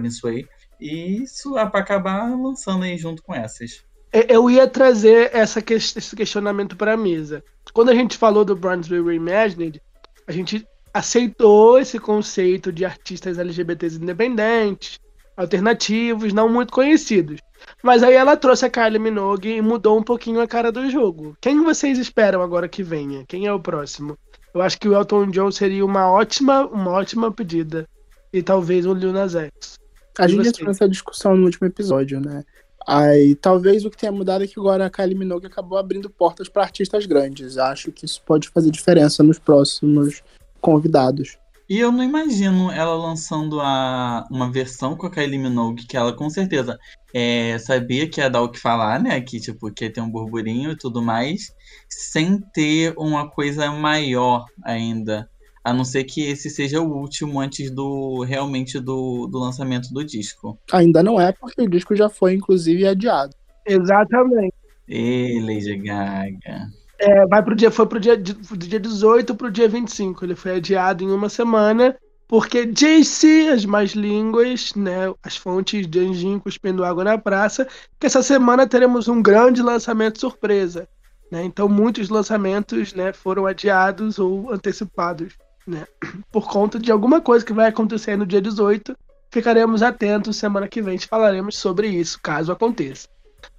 Sway. 0.10 0.48
E 0.82 1.22
isso 1.22 1.56
é 1.60 1.70
para 1.70 1.80
acabar 1.80 2.28
lançando 2.36 2.86
aí 2.86 2.98
junto 2.98 3.22
com 3.22 3.36
essas. 3.36 3.86
Eu 4.12 4.50
ia 4.50 4.68
trazer 4.68 5.30
essa 5.34 5.62
que, 5.62 5.74
esse 5.74 6.16
questionamento 6.16 6.76
para 6.76 6.94
a 6.94 6.98
mesa. 6.98 7.44
Quando 7.74 7.90
a 7.90 7.96
gente 7.96 8.18
falou 8.18 8.46
do 8.46 8.56
Brunswick 8.56 9.06
Reimagined, 9.06 9.82
a 10.28 10.32
gente 10.32 10.66
aceitou 10.94 11.78
esse 11.78 12.00
conceito 12.00 12.72
de 12.72 12.86
artistas 12.86 13.38
LGBTs 13.38 13.98
independentes, 13.98 15.00
alternativos, 15.36 16.32
não 16.32 16.48
muito 16.48 16.72
conhecidos. 16.72 17.40
Mas 17.84 18.04
aí 18.04 18.14
ela 18.14 18.38
trouxe 18.38 18.66
a 18.66 18.70
Kylie 18.70 19.00
Minogue 19.00 19.50
e 19.50 19.62
mudou 19.62 19.98
um 19.98 20.04
pouquinho 20.04 20.40
a 20.40 20.48
cara 20.48 20.72
do 20.72 20.90
jogo. 20.90 21.36
Quem 21.42 21.62
vocês 21.62 21.98
esperam 21.98 22.42
agora 22.42 22.70
que 22.70 22.84
venha? 22.84 23.26
Quem 23.28 23.46
é 23.46 23.52
o 23.52 23.60
próximo? 23.60 24.18
Eu 24.54 24.62
acho 24.62 24.80
que 24.80 24.88
o 24.88 24.94
Elton 24.94 25.28
John 25.32 25.52
seria 25.52 25.86
uma 25.86 26.10
ótima, 26.10 26.66
uma 26.66 26.92
ótima 26.92 27.32
pedida. 27.32 27.86
e 28.32 28.42
talvez 28.42 28.86
o 28.86 28.94
Lil 28.94 29.14
Nas 29.14 29.34
X. 29.36 29.76
A 30.18 30.28
gente 30.28 30.48
entrou 30.48 30.68
nessa 30.68 30.88
discussão 30.88 31.36
no 31.36 31.46
último 31.46 31.68
episódio, 31.68 32.20
né? 32.20 32.44
Aí 32.88 33.36
talvez 33.36 33.84
o 33.84 33.90
que 33.90 33.98
tenha 33.98 34.12
mudado 34.12 34.44
é 34.44 34.48
que 34.48 34.60
agora 34.60 34.86
a 34.86 34.90
Kylie 34.90 35.18
Minogue 35.18 35.48
acabou 35.48 35.78
abrindo 35.78 36.10
portas 36.10 36.48
para 36.48 36.64
artistas 36.64 37.06
grandes. 37.06 37.58
Acho 37.58 37.92
que 37.92 38.06
isso 38.06 38.22
pode 38.24 38.50
fazer 38.50 38.70
diferença 38.70 39.24
nos 39.24 39.40
próximos 39.40 40.22
convidados. 40.62 41.38
E 41.68 41.80
eu 41.80 41.92
não 41.92 42.04
imagino 42.04 42.72
ela 42.72 42.94
lançando 42.94 43.60
a, 43.60 44.28
uma 44.30 44.52
versão 44.52 44.96
com 44.96 45.08
a 45.08 45.10
Kylie 45.10 45.40
Minogue, 45.40 45.88
que 45.88 45.98
ela 45.98 46.14
com 46.14 46.30
certeza 46.30 46.78
é, 47.12 47.58
sabia 47.58 48.08
que 48.08 48.22
ia 48.22 48.30
dar 48.30 48.44
o 48.44 48.50
que 48.50 48.60
falar, 48.60 49.02
né? 49.02 49.20
Que 49.20 49.40
tipo, 49.40 49.72
que 49.72 49.86
ia 49.86 49.92
ter 49.92 50.02
um 50.02 50.10
burburinho 50.10 50.72
e 50.72 50.78
tudo 50.78 51.02
mais, 51.02 51.56
sem 51.90 52.40
ter 52.54 52.94
uma 52.98 53.28
coisa 53.28 53.72
maior 53.72 54.46
ainda. 54.64 55.28
A 55.66 55.74
não 55.74 55.84
ser 55.84 56.04
que 56.04 56.22
esse 56.22 56.48
seja 56.48 56.80
o 56.80 56.96
último 56.96 57.40
antes 57.40 57.72
do 57.72 58.22
realmente 58.22 58.80
do, 58.80 59.26
do 59.26 59.40
lançamento 59.40 59.92
do 59.92 60.06
disco. 60.06 60.60
Ainda 60.72 61.02
não 61.02 61.20
é, 61.20 61.32
porque 61.32 61.60
o 61.60 61.68
disco 61.68 61.96
já 61.96 62.08
foi, 62.08 62.36
inclusive, 62.36 62.88
adiado. 62.88 63.36
Exatamente. 63.66 64.54
Ê, 64.88 65.40
Lady 65.42 65.76
Gaga. 65.78 66.70
É, 67.00 67.26
vai 67.26 67.42
pro 67.42 67.56
dia, 67.56 67.72
foi 67.72 67.88
pro 67.88 68.00
dia, 68.00 68.16
do 68.16 68.56
dia 68.56 68.80
18 68.80 69.34
pro 69.34 69.52
dia 69.52 69.68
25. 69.68 70.24
Ele 70.24 70.36
foi 70.36 70.58
adiado 70.58 71.04
em 71.04 71.10
uma 71.10 71.30
semana, 71.30 71.98
porque 72.28 72.68
disse 72.68 73.48
as 73.50 73.66
mais 73.66 73.94
línguas, 73.94 74.76
né? 74.76 75.12
As 75.24 75.36
fontes 75.36 75.88
de 75.88 76.00
Anjinho 76.00 76.40
cuspindo 76.40 76.86
água 76.86 77.04
na 77.04 77.18
praça, 77.18 77.68
que 78.00 78.06
essa 78.06 78.22
semana 78.22 78.68
teremos 78.68 79.08
um 79.08 79.20
grande 79.20 79.64
lançamento 79.64 80.20
surpresa. 80.20 80.88
Né? 81.32 81.44
Então 81.44 81.68
muitos 81.68 82.10
lançamentos 82.10 82.94
né, 82.94 83.12
foram 83.12 83.48
adiados 83.48 84.20
ou 84.20 84.54
antecipados. 84.54 85.34
Né? 85.68 85.86
Por 86.32 86.48
conta 86.48 86.78
de 86.78 86.92
alguma 86.92 87.22
coisa 87.22 87.46
que 87.46 87.54
vai 87.54 87.68
acontecer 87.68 88.16
no 88.16 88.26
dia 88.26 88.42
18. 88.42 88.96
Ficaremos 89.32 89.82
atentos 89.82 90.38
semana 90.38 90.68
que 90.68 90.82
vem. 90.82 90.98
Falaremos 90.98 91.58
sobre 91.58 91.88
isso, 91.88 92.20
caso 92.22 92.52
aconteça. 92.52 93.08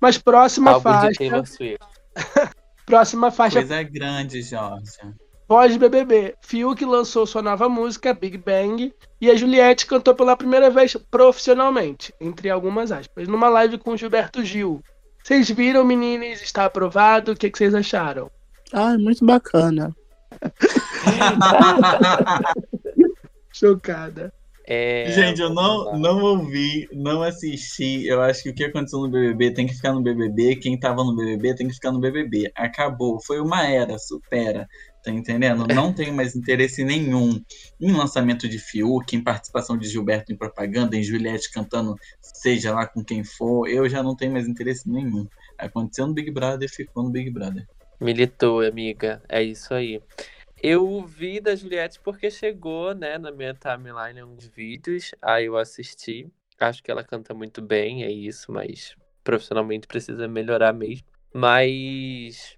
Mas 0.01 0.19
próxima 0.19 0.75
de 0.75 0.81
faixa. 0.83 1.19
Taylor 1.19 1.47
Swift. 1.47 1.85
Próxima 2.87 3.33
faixa 3.33 3.59
Coisa 3.59 3.83
grande, 3.83 4.43
Jorge. 4.43 4.93
Pós-BBB, 5.49 6.35
Fiuk 6.41 6.85
lançou 6.85 7.27
sua 7.27 7.43
nova 7.43 7.69
música, 7.69 8.15
Big 8.15 8.37
Bang, 8.39 8.93
e 9.21 9.31
a 9.31 9.37
Juliette 9.37 9.87
cantou 9.87 10.15
pela 10.15 10.37
primeira 10.37 10.71
vez 10.71 10.97
profissionalmente, 11.09 12.13
entre 12.21 12.51
algumas 12.51 12.91
aspas, 12.91 13.29
numa 13.29 13.49
live 13.49 13.79
com 13.79 13.97
Gilberto 13.97 14.45
Gil. 14.45 14.83
Vocês 15.23 15.49
viram, 15.51 15.85
meninas? 15.85 16.43
Está 16.43 16.65
aprovado? 16.65 17.33
O 17.33 17.37
que, 17.37 17.51
que 17.51 17.59
vocês 17.59 17.75
acharam? 17.75 18.31
Ah, 18.73 18.97
muito 18.99 19.25
bacana. 19.25 19.95
Chocada. 23.53 24.33
É, 24.69 25.13
Gente, 25.13 25.41
eu 25.41 25.51
não, 25.51 25.97
não 25.97 26.21
ouvi, 26.23 26.89
não 26.93 27.23
assisti. 27.23 28.05
Eu 28.05 28.21
acho 28.21 28.43
que 28.43 28.51
o 28.51 28.55
que 28.55 28.65
aconteceu 28.65 28.99
no 28.99 29.09
BBB 29.09 29.53
tem 29.53 29.67
que 29.67 29.75
ficar 29.75 29.93
no 29.93 30.03
BBB. 30.03 30.57
Quem 30.57 30.79
tava 30.79 31.05
no 31.05 31.15
BBB 31.15 31.55
tem 31.55 31.69
que 31.69 31.75
ficar 31.75 31.93
no 31.93 32.01
BBB. 32.01 32.51
Acabou. 32.57 33.21
Foi 33.25 33.41
uma 33.41 33.65
era, 33.65 33.97
supera. 33.97 34.67
Tá 35.05 35.13
entendendo? 35.13 35.69
Não 35.73 35.93
tenho 35.93 36.13
mais 36.13 36.35
interesse 36.35 36.83
nenhum 36.83 37.41
em 37.81 37.93
lançamento 37.93 38.49
de 38.49 38.59
Fiuk, 38.59 39.15
em 39.15 39.23
participação 39.23 39.79
de 39.79 39.89
Gilberto 39.89 40.33
em 40.33 40.37
propaganda, 40.37 40.97
em 40.97 41.03
Juliette 41.05 41.53
cantando, 41.53 41.95
seja 42.21 42.75
lá 42.75 42.89
com 42.89 43.05
quem 43.05 43.23
for. 43.23 43.69
Eu 43.69 43.89
já 43.89 44.03
não 44.03 44.17
tenho 44.17 44.33
mais 44.33 44.49
interesse 44.49 44.91
nenhum. 44.91 45.29
Aconteceu 45.57 46.09
no 46.09 46.13
Big 46.13 46.29
Brother, 46.33 46.69
ficou 46.69 47.05
no 47.05 47.11
Big 47.11 47.31
Brother. 47.31 47.65
Militou, 48.01 48.61
amiga. 48.61 49.23
É 49.29 49.43
isso 49.43 49.73
aí. 49.73 50.01
Eu 50.63 51.05
vi 51.05 51.41
da 51.41 51.55
Juliette 51.55 52.01
porque 52.01 52.31
chegou, 52.31 52.95
né, 52.95 53.19
na 53.19 53.31
minha 53.31 53.55
timeline 53.55 54.23
uns 54.23 54.47
vídeos. 54.47 55.13
Aí 55.21 55.47
eu 55.47 55.57
assisti. 55.57 56.27
Acho 56.59 56.83
que 56.83 56.91
ela 56.91 57.05
canta 57.05 57.35
muito 57.35 57.61
bem, 57.61 58.05
é 58.05 58.11
isso, 58.11 58.51
mas 58.51 58.97
profissionalmente 59.23 59.87
precisa 59.87 60.27
melhorar 60.27 60.73
mesmo. 60.73 61.07
Mas 61.33 62.57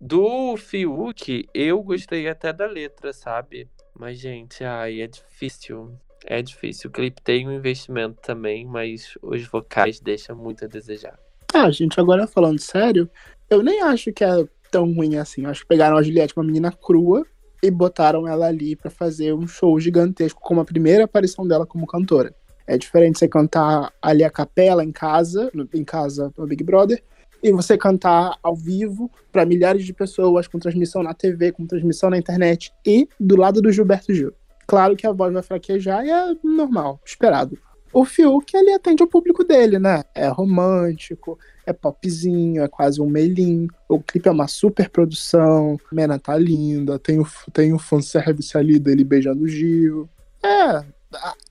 do 0.00 0.56
Fiuk, 0.56 1.48
eu 1.52 1.82
gostei 1.82 2.28
até 2.28 2.52
da 2.52 2.66
letra, 2.66 3.12
sabe? 3.12 3.68
Mas, 3.94 4.18
gente, 4.18 4.64
ai, 4.64 5.00
é 5.02 5.06
difícil. 5.06 5.98
É 6.24 6.40
difícil. 6.40 6.88
O 6.88 6.92
clipe 6.92 7.20
tem 7.22 7.48
um 7.48 7.52
investimento 7.52 8.20
também, 8.22 8.64
mas 8.64 9.18
os 9.20 9.46
vocais 9.46 10.00
deixam 10.00 10.36
muito 10.36 10.64
a 10.64 10.68
desejar. 10.68 11.18
Ah, 11.52 11.70
gente, 11.70 11.98
agora 11.98 12.26
falando 12.26 12.60
sério, 12.60 13.10
eu 13.48 13.62
nem 13.62 13.82
acho 13.82 14.12
que 14.12 14.22
é 14.22 14.46
tão 14.70 14.92
ruim 14.92 15.16
assim. 15.16 15.44
Acho 15.46 15.62
que 15.62 15.68
pegaram 15.68 15.96
a 15.96 16.02
Juliette, 16.02 16.34
uma 16.36 16.44
menina 16.44 16.70
crua, 16.72 17.24
e 17.62 17.70
botaram 17.70 18.26
ela 18.26 18.46
ali 18.46 18.74
pra 18.74 18.90
fazer 18.90 19.34
um 19.34 19.46
show 19.46 19.78
gigantesco 19.78 20.40
como 20.40 20.60
a 20.60 20.64
primeira 20.64 21.04
aparição 21.04 21.46
dela 21.46 21.66
como 21.66 21.86
cantora. 21.86 22.34
É 22.66 22.78
diferente 22.78 23.18
você 23.18 23.28
cantar 23.28 23.92
ali 24.00 24.22
a 24.24 24.30
capela 24.30 24.82
em 24.84 24.92
casa, 24.92 25.50
no- 25.52 25.68
em 25.74 25.84
casa 25.84 26.32
no 26.38 26.46
Big 26.46 26.62
Brother, 26.64 27.02
e 27.42 27.50
você 27.52 27.76
cantar 27.76 28.38
ao 28.42 28.54
vivo 28.54 29.10
pra 29.32 29.44
milhares 29.44 29.84
de 29.84 29.92
pessoas, 29.92 30.46
com 30.46 30.58
transmissão 30.58 31.02
na 31.02 31.12
TV, 31.14 31.52
com 31.52 31.66
transmissão 31.66 32.08
na 32.10 32.18
internet, 32.18 32.72
e 32.86 33.08
do 33.18 33.36
lado 33.36 33.60
do 33.60 33.72
Gilberto 33.72 34.14
Gil. 34.14 34.32
Claro 34.66 34.94
que 34.94 35.06
a 35.06 35.12
voz 35.12 35.32
vai 35.32 35.42
fraquejar 35.42 36.04
e 36.04 36.10
é 36.10 36.34
normal, 36.44 37.00
esperado. 37.04 37.58
O 37.92 38.04
Fiuk, 38.04 38.56
ele 38.56 38.72
atende 38.72 39.02
ao 39.02 39.08
público 39.08 39.42
dele, 39.42 39.78
né? 39.80 40.04
É 40.14 40.28
romântico, 40.28 41.36
é 41.70 41.72
popzinho, 41.72 42.62
é 42.62 42.68
quase 42.68 43.00
um 43.00 43.08
melim. 43.08 43.68
O 43.88 44.00
clipe 44.00 44.28
é 44.28 44.32
uma 44.32 44.48
super 44.48 44.88
produção, 44.88 45.78
Mena 45.92 46.18
tá 46.18 46.36
linda, 46.36 46.98
tem 46.98 47.18
o, 47.20 47.26
tem 47.52 47.72
o 47.72 47.78
fanservice 47.78 48.56
ali 48.56 48.78
dele 48.78 49.04
beijando 49.04 49.44
o 49.44 49.48
Gil. 49.48 50.08
É, 50.42 50.84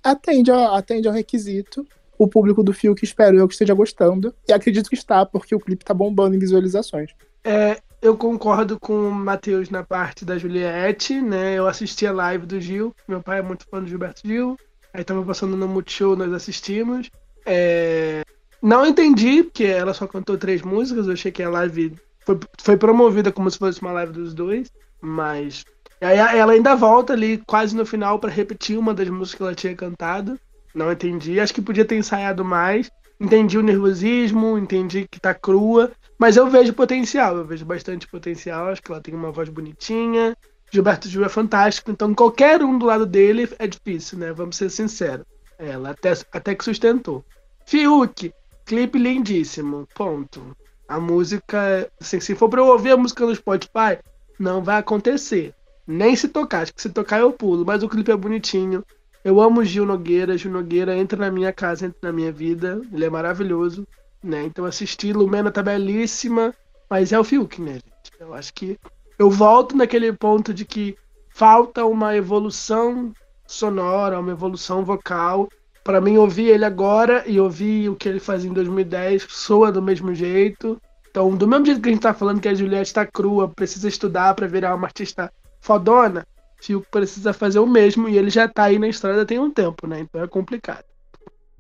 atende, 0.04 0.52
ao- 0.52 0.76
atende 0.76 1.08
ao 1.08 1.14
requisito. 1.14 1.86
O 2.18 2.28
público 2.28 2.62
do 2.62 2.74
Fiuk 2.74 3.04
espero 3.04 3.38
eu 3.38 3.48
que 3.48 3.54
esteja 3.54 3.74
gostando. 3.74 4.34
E 4.48 4.52
acredito 4.52 4.90
que 4.90 4.96
está, 4.96 5.26
porque 5.26 5.56
o 5.56 5.60
clipe 5.60 5.86
tá 5.86 5.94
bombando 5.94 6.36
em 6.36 6.40
visualizações. 6.40 7.12
É, 7.44 7.78
eu 8.02 8.18
concordo 8.18 8.78
com 8.78 8.94
o 9.08 9.12
Matheus 9.12 9.70
na 9.70 9.84
parte 9.84 10.26
da 10.26 10.38
Juliette, 10.38 11.22
né? 11.22 11.58
Eu 11.58 11.68
assisti 11.68 12.06
a 12.06 12.12
live 12.12 12.46
do 12.46 12.60
Gil. 12.60 12.94
Meu 13.08 13.24
pai 13.24 13.40
é 13.40 13.42
muito 13.42 13.66
fã 13.70 13.82
do 13.82 13.88
Gilberto 13.88 14.22
Gil. 14.28 14.58
Aí 14.94 15.04
tava 15.04 15.24
passando 15.24 15.56
no 15.56 15.68
Multishow, 15.68 16.16
nós 16.16 16.34
assistimos. 16.34 17.10
É, 17.46 18.24
Não 18.62 18.86
entendi, 18.86 19.44
porque 19.44 19.64
ela 19.64 19.94
só 19.94 20.08
cantou 20.08 20.38
três 20.38 20.62
músicas. 20.62 21.08
Eu 21.08 21.14
achei 21.14 21.32
que 21.32 21.44
a 21.44 21.50
live 21.50 21.96
foi, 22.26 22.40
foi 22.62 22.78
promovida 22.78 23.32
como 23.32 23.50
se 23.50 23.58
fosse 23.58 23.82
uma 23.82 23.92
live 23.92 24.14
dos 24.14 24.34
dois. 24.34 24.72
Mas. 25.02 25.64
Aí 26.02 26.18
ela 26.18 26.54
ainda 26.54 26.76
volta 26.76 27.14
ali 27.14 27.42
quase 27.46 27.76
no 27.76 27.86
final 27.86 28.20
pra 28.20 28.30
repetir 28.30 28.78
uma 28.78 28.94
das 28.94 29.10
músicas 29.10 29.36
que 29.38 29.44
ela 29.44 29.56
tinha 29.56 29.76
cantado. 29.76 30.40
Não 30.74 30.92
entendi. 30.92 31.40
Acho 31.40 31.54
que 31.54 31.62
podia 31.62 31.86
ter 31.86 31.98
ensaiado 31.98 32.44
mais. 32.44 32.90
Entendi 33.20 33.58
o 33.58 33.64
nervosismo, 33.64 34.58
entendi 34.58 35.08
que 35.10 35.20
tá 35.20 35.34
crua. 35.34 35.92
Mas 36.18 36.38
eu 36.38 36.50
vejo 36.50 36.74
potencial, 36.74 37.38
eu 37.38 37.46
vejo 37.46 37.66
bastante 37.66 38.08
potencial. 38.08 38.68
Acho 38.68 38.82
que 38.82 38.92
ela 38.92 39.02
tem 39.02 39.14
uma 39.14 39.32
voz 39.32 39.50
bonitinha. 39.50 40.36
Gilberto 40.72 41.10
Gil 41.10 41.26
é 41.26 41.30
fantástico, 41.30 41.90
então 41.90 42.14
qualquer 42.14 42.62
um 42.62 42.78
do 42.78 42.86
lado 42.86 43.06
dele 43.06 43.50
é 43.58 43.68
difícil, 43.68 44.20
né? 44.20 44.32
Vamos 44.32 44.56
ser 44.56 44.70
sinceros. 44.70 45.26
Ela 45.58 45.92
até, 45.92 46.14
até 46.32 46.56
que 46.56 46.64
sustentou. 46.64 47.26
Fiuk, 47.66 48.32
clipe 48.70 49.00
lindíssimo. 49.00 49.88
Ponto. 49.96 50.56
A 50.88 51.00
música, 51.00 51.92
assim, 52.00 52.20
se 52.20 52.36
for 52.36 52.48
pra 52.48 52.62
eu 52.62 52.68
ouvir 52.68 52.92
a 52.92 52.98
música 52.98 53.26
no 53.26 53.36
Spotify, 53.36 53.98
não 54.40 54.64
vai 54.64 54.78
acontecer. 54.78 55.56
Nem 55.88 56.16
se 56.16 56.28
tocar, 56.28 56.62
acho 56.62 56.74
que 56.76 56.82
se 56.82 56.90
tocar 56.90 57.20
eu 57.20 57.34
pulo, 57.34 57.66
mas 57.66 57.82
o 57.82 57.90
clipe 57.90 58.12
é 58.12 58.16
bonitinho. 58.16 58.86
Eu 59.24 59.42
amo 59.42 59.66
Gil 59.66 59.88
Nogueira, 59.88 60.38
Gil 60.38 60.52
Nogueira 60.52 60.96
entra 60.96 61.20
na 61.20 61.32
minha 61.32 61.52
casa, 61.52 61.88
entra 61.88 62.00
na 62.04 62.12
minha 62.12 62.32
vida, 62.32 62.80
ele 62.94 63.06
é 63.06 63.10
maravilhoso, 63.10 63.88
né? 64.24 64.44
Então 64.44 64.66
assisti, 64.66 65.12
Lumena 65.12 65.52
tá 65.52 65.64
belíssima, 65.64 66.54
mas 66.88 67.12
é 67.12 67.20
o 67.20 67.24
Fiuk, 67.24 67.60
né, 67.60 67.74
gente? 67.74 68.12
Eu 68.20 68.36
acho 68.36 68.54
que 68.54 68.80
eu 69.18 69.32
volto 69.32 69.76
naquele 69.76 70.14
ponto 70.14 70.54
de 70.54 70.64
que 70.64 70.96
falta 71.30 71.86
uma 71.86 72.16
evolução 72.16 73.12
sonora, 73.48 74.20
uma 74.20 74.32
evolução 74.32 74.86
vocal. 74.86 75.50
Pra 75.90 76.00
mim, 76.00 76.18
ouvir 76.18 76.50
ele 76.50 76.64
agora 76.64 77.24
e 77.26 77.40
ouvir 77.40 77.90
o 77.90 77.96
que 77.96 78.08
ele 78.08 78.20
fazia 78.20 78.48
em 78.48 78.54
2010 78.54 79.26
soa 79.28 79.72
do 79.72 79.82
mesmo 79.82 80.14
jeito. 80.14 80.80
Então, 81.10 81.36
do 81.36 81.48
mesmo 81.48 81.66
jeito 81.66 81.82
que 81.82 81.90
a 81.90 81.92
gente 81.92 82.02
tá 82.04 82.14
falando 82.14 82.40
que 82.40 82.48
a 82.48 82.54
Juliette 82.54 82.94
tá 82.94 83.08
crua, 83.08 83.50
precisa 83.50 83.88
estudar 83.88 84.36
pra 84.36 84.46
virar 84.46 84.76
uma 84.76 84.86
artista 84.86 85.34
fodona, 85.60 86.28
Fiuk 86.62 86.88
precisa 86.92 87.34
fazer 87.34 87.58
o 87.58 87.66
mesmo 87.66 88.08
e 88.08 88.20
ele 88.20 88.30
já 88.30 88.48
tá 88.48 88.66
aí 88.66 88.78
na 88.78 88.88
estrada 88.88 89.26
tem 89.26 89.40
um 89.40 89.50
tempo, 89.50 89.88
né? 89.88 90.02
Então 90.02 90.22
é 90.22 90.28
complicado. 90.28 90.84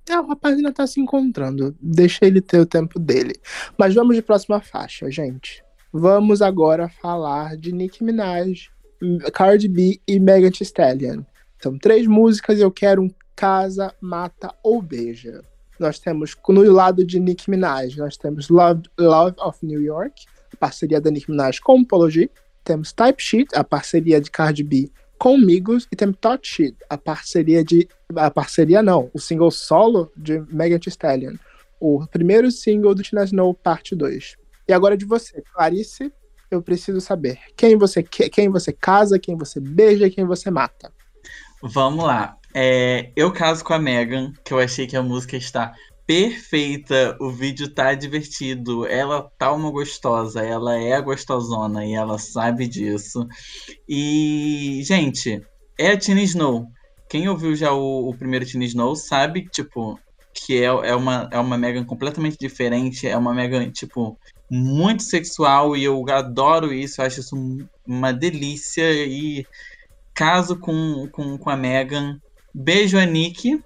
É, 0.07 0.19
o 0.19 0.27
rapaz 0.27 0.55
ainda 0.55 0.71
tá 0.71 0.85
se 0.85 1.01
encontrando. 1.01 1.75
Deixa 1.81 2.23
ele 2.23 2.39
ter 2.39 2.59
o 2.59 2.67
tempo 2.67 2.99
dele. 2.99 3.33
Mas 3.79 3.95
vamos 3.95 4.15
de 4.15 4.21
próxima 4.21 4.61
faixa, 4.61 5.09
gente. 5.09 5.63
Vamos 5.91 6.43
agora 6.43 6.87
falar 6.87 7.57
de 7.57 7.71
Nicki 7.71 8.03
Minaj, 8.03 8.69
Cardi 9.33 9.67
B 9.67 9.99
e 10.07 10.19
Megan 10.19 10.51
Thee 10.51 10.61
Stallion. 10.61 11.23
São 11.59 11.79
três 11.79 12.05
músicas 12.05 12.59
eu 12.59 12.69
quero 12.69 13.01
um 13.01 13.09
casa, 13.39 13.95
mata 14.01 14.53
ou 14.61 14.81
beija. 14.81 15.41
Nós 15.79 15.97
temos, 15.97 16.35
no 16.49 16.73
lado 16.73 17.05
de 17.05 17.21
Nicki 17.21 17.49
Minaj, 17.49 17.95
nós 17.95 18.17
temos 18.17 18.49
Love, 18.49 18.81
Love 18.99 19.35
of 19.39 19.65
New 19.65 19.81
York, 19.81 20.25
a 20.53 20.57
parceria 20.57 20.99
da 20.99 21.09
Nicki 21.09 21.31
Minaj 21.31 21.61
com 21.61 21.81
Polo 21.85 22.09
G. 22.09 22.29
Temos 22.65 22.91
Type 22.91 23.23
Sheet, 23.23 23.55
a 23.55 23.63
parceria 23.63 24.19
de 24.19 24.29
Cardi 24.29 24.61
B 24.61 24.91
com 25.17 25.37
Migos 25.37 25.87
e 25.89 25.95
Temptation, 25.95 26.75
a 26.89 26.97
parceria 26.97 27.63
de. 27.63 27.87
A 28.13 28.29
parceria 28.29 28.83
não, 28.83 29.09
o 29.13 29.19
single 29.19 29.51
solo 29.51 30.11
de 30.17 30.41
Megan 30.53 30.77
Thee 30.77 30.89
Stallion. 30.89 31.35
O 31.79 32.05
primeiro 32.07 32.51
single 32.51 32.93
do 32.93 33.01
Tina 33.01 33.23
Snow, 33.23 33.53
parte 33.53 33.95
2. 33.95 34.35
E 34.67 34.73
agora 34.73 34.97
de 34.97 35.05
você, 35.05 35.41
Clarice, 35.53 36.11
eu 36.51 36.61
preciso 36.61 36.99
saber 36.99 37.39
quem 37.55 37.77
você 37.77 38.03
quem 38.03 38.49
você 38.49 38.73
casa, 38.73 39.17
quem 39.17 39.37
você 39.37 39.61
beija, 39.61 40.09
quem 40.09 40.25
você 40.25 40.51
mata. 40.51 40.91
Vamos 41.61 42.03
lá. 42.03 42.38
É, 42.53 43.11
eu 43.15 43.31
caso 43.31 43.63
com 43.63 43.73
a 43.73 43.79
Megan, 43.79 44.33
que 44.43 44.53
eu 44.53 44.59
achei 44.59 44.87
que 44.87 44.97
a 44.97 45.03
música 45.03 45.37
está 45.37 45.73
perfeita, 46.05 47.15
o 47.21 47.29
vídeo 47.29 47.69
tá 47.69 47.93
divertido, 47.93 48.87
ela 48.87 49.29
tá 49.37 49.51
uma 49.51 49.69
gostosa, 49.69 50.41
ela 50.41 50.75
é 50.75 50.99
gostosona 50.99 51.85
e 51.85 51.93
ela 51.93 52.17
sabe 52.17 52.67
disso. 52.67 53.27
E, 53.87 54.81
gente, 54.83 55.39
é 55.77 55.91
a 55.91 55.97
Tina 55.97 56.21
Snow. 56.21 56.65
Quem 57.07 57.29
ouviu 57.29 57.55
já 57.55 57.71
o, 57.71 58.09
o 58.09 58.17
primeiro 58.17 58.45
Tina 58.45 58.65
Snow 58.65 58.95
sabe, 58.95 59.47
tipo, 59.49 59.99
que 60.33 60.57
é, 60.57 60.65
é, 60.65 60.95
uma, 60.95 61.29
é 61.31 61.39
uma 61.39 61.57
Megan 61.57 61.85
completamente 61.85 62.37
diferente, 62.39 63.07
é 63.07 63.15
uma 63.15 63.33
Megan, 63.33 63.69
tipo, 63.69 64.17
muito 64.49 65.03
sexual 65.03 65.77
e 65.77 65.83
eu 65.83 66.03
adoro 66.09 66.73
isso, 66.73 67.01
eu 67.01 67.05
acho 67.05 67.19
isso 67.19 67.35
uma 67.85 68.11
delícia 68.11 68.91
e 69.05 69.45
caso 70.13 70.57
com, 70.57 71.07
com, 71.11 71.37
com 71.37 71.49
a 71.49 71.55
Megan. 71.55 72.19
Beijo 72.53 72.97
a 72.97 73.05
Nick, 73.05 73.61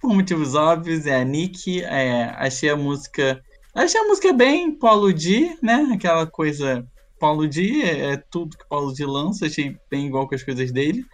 por 0.00 0.14
motivos 0.14 0.54
óbvios, 0.54 1.06
é 1.06 1.20
a 1.20 1.24
Nick. 1.24 1.82
É, 1.82 2.34
achei 2.36 2.70
a 2.70 2.76
música. 2.76 3.40
Achei 3.74 4.00
a 4.00 4.04
música 4.04 4.32
bem 4.32 4.76
Paulo 4.76 5.12
D, 5.12 5.56
né? 5.62 5.88
Aquela 5.92 6.26
coisa. 6.26 6.86
Paulo 7.18 7.46
D 7.46 7.82
é, 7.82 8.12
é 8.12 8.16
tudo 8.16 8.56
que 8.56 8.66
Paulo 8.66 8.94
D 8.94 9.04
lança, 9.04 9.44
achei 9.44 9.76
bem 9.90 10.06
igual 10.06 10.26
com 10.26 10.34
as 10.34 10.42
coisas 10.42 10.72
dele. 10.72 11.04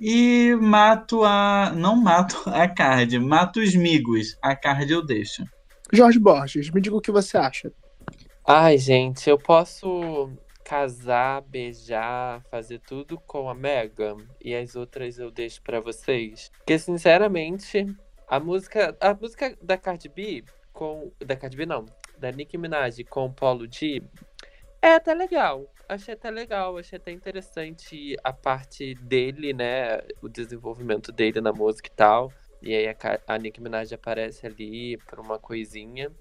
E 0.00 0.54
mato 0.54 1.22
a. 1.22 1.72
Não 1.76 1.94
mato 1.96 2.42
a 2.48 2.66
card, 2.66 3.18
mato 3.18 3.60
os 3.60 3.74
migos. 3.74 4.36
A 4.42 4.56
card 4.56 4.90
eu 4.90 5.04
deixo. 5.04 5.44
Jorge 5.92 6.18
Borges, 6.18 6.70
me 6.70 6.80
diga 6.80 6.96
o 6.96 7.00
que 7.00 7.12
você 7.12 7.36
acha. 7.36 7.70
Ai, 8.46 8.78
gente, 8.78 9.28
eu 9.28 9.36
posso 9.36 10.30
casar, 10.70 11.40
beijar, 11.42 12.44
fazer 12.48 12.78
tudo 12.78 13.18
com 13.18 13.50
a 13.50 13.54
Megan 13.56 14.18
e 14.40 14.54
as 14.54 14.76
outras 14.76 15.18
eu 15.18 15.28
deixo 15.28 15.60
para 15.62 15.80
vocês. 15.80 16.48
Porque, 16.58 16.78
sinceramente, 16.78 17.92
a 18.28 18.38
música, 18.38 18.96
a 19.00 19.12
música 19.12 19.58
da 19.60 19.76
Cardi 19.76 20.08
B 20.08 20.44
com. 20.72 21.10
Da 21.18 21.34
Cardi 21.34 21.56
B 21.56 21.66
não. 21.66 21.86
Da 22.16 22.30
Nicki 22.30 22.56
Minaj 22.56 23.02
com 23.02 23.26
o 23.26 23.32
Paulo 23.32 23.66
D 23.66 24.00
é 24.80 24.94
até 24.94 25.12
legal. 25.12 25.66
Achei 25.88 26.14
até 26.14 26.30
legal, 26.30 26.78
achei 26.78 26.98
até 26.98 27.10
interessante 27.10 28.16
a 28.22 28.32
parte 28.32 28.94
dele, 28.94 29.52
né? 29.52 29.98
O 30.22 30.28
desenvolvimento 30.28 31.10
dele 31.10 31.40
na 31.40 31.52
música 31.52 31.88
e 31.88 31.96
tal. 31.96 32.32
E 32.62 32.72
aí 32.72 32.86
a, 32.86 32.96
a 33.26 33.38
Nicki 33.38 33.60
Minaj 33.60 33.92
aparece 33.92 34.46
ali 34.46 34.96
por 34.98 35.18
uma 35.18 35.36
coisinha. 35.36 36.12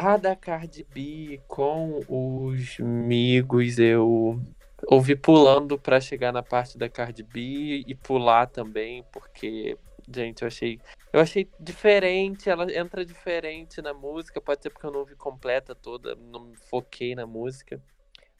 A 0.00 0.16
da 0.16 0.36
Cardi 0.36 0.86
B 0.94 1.40
com 1.48 1.98
os 2.08 2.78
amigos 2.78 3.80
eu 3.80 4.40
ouvi 4.86 5.16
pulando 5.16 5.76
para 5.76 6.00
chegar 6.00 6.32
na 6.32 6.40
parte 6.40 6.78
da 6.78 6.88
Cardi 6.88 7.24
B 7.24 7.82
e 7.84 7.96
pular 7.96 8.46
também, 8.46 9.02
porque 9.12 9.76
gente, 10.08 10.42
eu 10.42 10.46
achei, 10.46 10.80
eu 11.12 11.20
achei 11.20 11.50
diferente, 11.58 12.48
ela 12.48 12.72
entra 12.72 13.04
diferente 13.04 13.82
na 13.82 13.92
música, 13.92 14.40
pode 14.40 14.62
ser 14.62 14.70
porque 14.70 14.86
eu 14.86 14.92
não 14.92 15.00
ouvi 15.00 15.16
completa 15.16 15.74
toda, 15.74 16.14
não 16.14 16.44
me 16.44 16.56
foquei 16.70 17.16
na 17.16 17.26
música. 17.26 17.82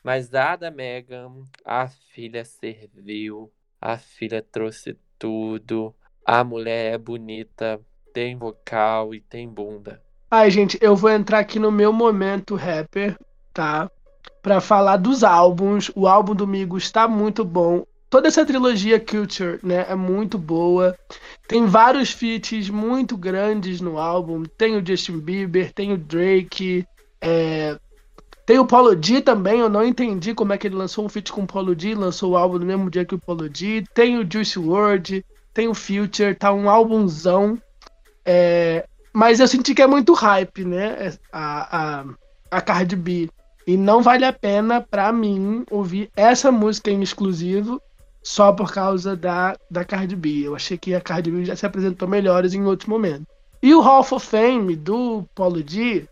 Mas 0.05 0.33
a 0.33 0.55
da 0.55 0.71
Megan, 0.71 1.42
a 1.64 1.88
filha 1.88 2.44
serviu, 2.44 3.53
a 3.81 3.99
filha 3.99 4.40
trouxe 4.40 4.97
tudo, 5.18 5.92
a 6.25 6.44
mulher 6.44 6.94
é 6.94 6.99
bonita, 6.99 7.81
tem 8.14 8.37
vocal 8.37 9.12
e 9.12 9.21
tem 9.21 9.49
bunda. 9.49 10.01
Ai, 10.31 10.51
gente, 10.51 10.79
eu 10.81 10.95
vou 10.95 11.11
entrar 11.11 11.38
aqui 11.38 11.59
no 11.59 11.73
meu 11.73 11.93
momento 11.93 12.55
rapper, 12.55 13.17
tá? 13.53 13.91
Pra 14.43 14.61
falar 14.61 14.97
dos 14.97 15.25
álbuns. 15.25 15.91
O 15.95 16.07
álbum 16.07 16.35
do 16.35 16.47
Migos 16.47 16.85
está 16.85 17.09
muito 17.09 17.45
bom 17.45 17.85
toda 18.11 18.29
essa 18.29 18.45
trilogia 18.45 18.99
Culture, 18.99 19.59
né, 19.62 19.87
é 19.88 19.95
muito 19.95 20.38
boa. 20.38 20.97
Tem 21.47 21.67
vários 21.67 22.11
feats 22.11 22.69
muito 22.69 23.17
grandes 23.17 23.81
no 23.81 23.99
álbum. 23.99 24.45
Tem 24.45 24.77
o 24.77 24.87
Justin 24.87 25.19
Bieber, 25.19 25.73
tem 25.73 25.93
o 25.93 25.99
Drake, 25.99 26.87
é... 27.21 27.79
tem 28.45 28.59
o 28.59 28.67
Paulo 28.67 28.95
D 28.95 29.21
também. 29.21 29.61
Eu 29.61 29.69
não 29.69 29.85
entendi 29.85 30.35
como 30.35 30.53
é 30.53 30.59
que 30.59 30.67
ele 30.67 30.77
lançou 30.77 31.05
um 31.05 31.09
feat 31.09 31.33
com 31.33 31.43
o 31.43 31.47
Paulo 31.47 31.75
D, 31.75 31.95
lançou 31.95 32.33
o 32.33 32.37
álbum 32.37 32.59
no 32.59 32.67
mesmo 32.67 32.91
dia 32.91 33.05
que 33.05 33.14
o 33.14 33.21
Paulo 33.21 33.49
D. 33.49 33.85
Tem 33.95 34.19
o 34.19 34.27
Juice 34.31 34.59
WRLD, 34.59 35.25
tem 35.53 35.69
o 35.69 35.75
Future, 35.75 36.35
tá 36.35 36.53
um 36.53 36.69
álbumzão. 36.69 37.61
É... 38.25 38.87
Mas 39.12 39.40
eu 39.40 39.49
senti 39.49 39.75
que 39.75 39.83
é 39.83 39.87
muito 39.87 40.12
hype, 40.12 40.64
né, 40.64 41.12
a, 41.33 42.01
a, 42.01 42.05
a 42.51 42.61
Cardi 42.61 42.97
B. 42.97 43.29
E 43.66 43.77
não 43.77 44.03
vale 44.03 44.25
a 44.25 44.33
pena, 44.33 44.81
para 44.81 45.12
mim, 45.12 45.64
ouvir 45.71 46.11
essa 46.16 46.51
música 46.51 46.90
em 46.90 47.03
exclusivo 47.03 47.81
só 48.23 48.53
por 48.53 48.73
causa 48.73 49.16
da, 49.16 49.57
da 49.71 49.85
Cardi 49.85 50.16
B. 50.16 50.42
Eu 50.47 50.55
achei 50.55 50.79
que 50.79 50.94
a 50.94 51.01
Cardi 51.01 51.31
B 51.31 51.44
já 51.44 51.55
se 51.55 51.66
apresentou 51.66 52.09
melhores 52.09 52.55
em 52.55 52.64
outros 52.64 52.88
momentos. 52.88 53.27
E 53.62 53.75
o 53.75 53.81
Hall 53.81 54.01
of 54.01 54.21
Fame 54.21 54.77
do 54.77 55.25
Paulo 55.35 55.62
D, 55.62 56.07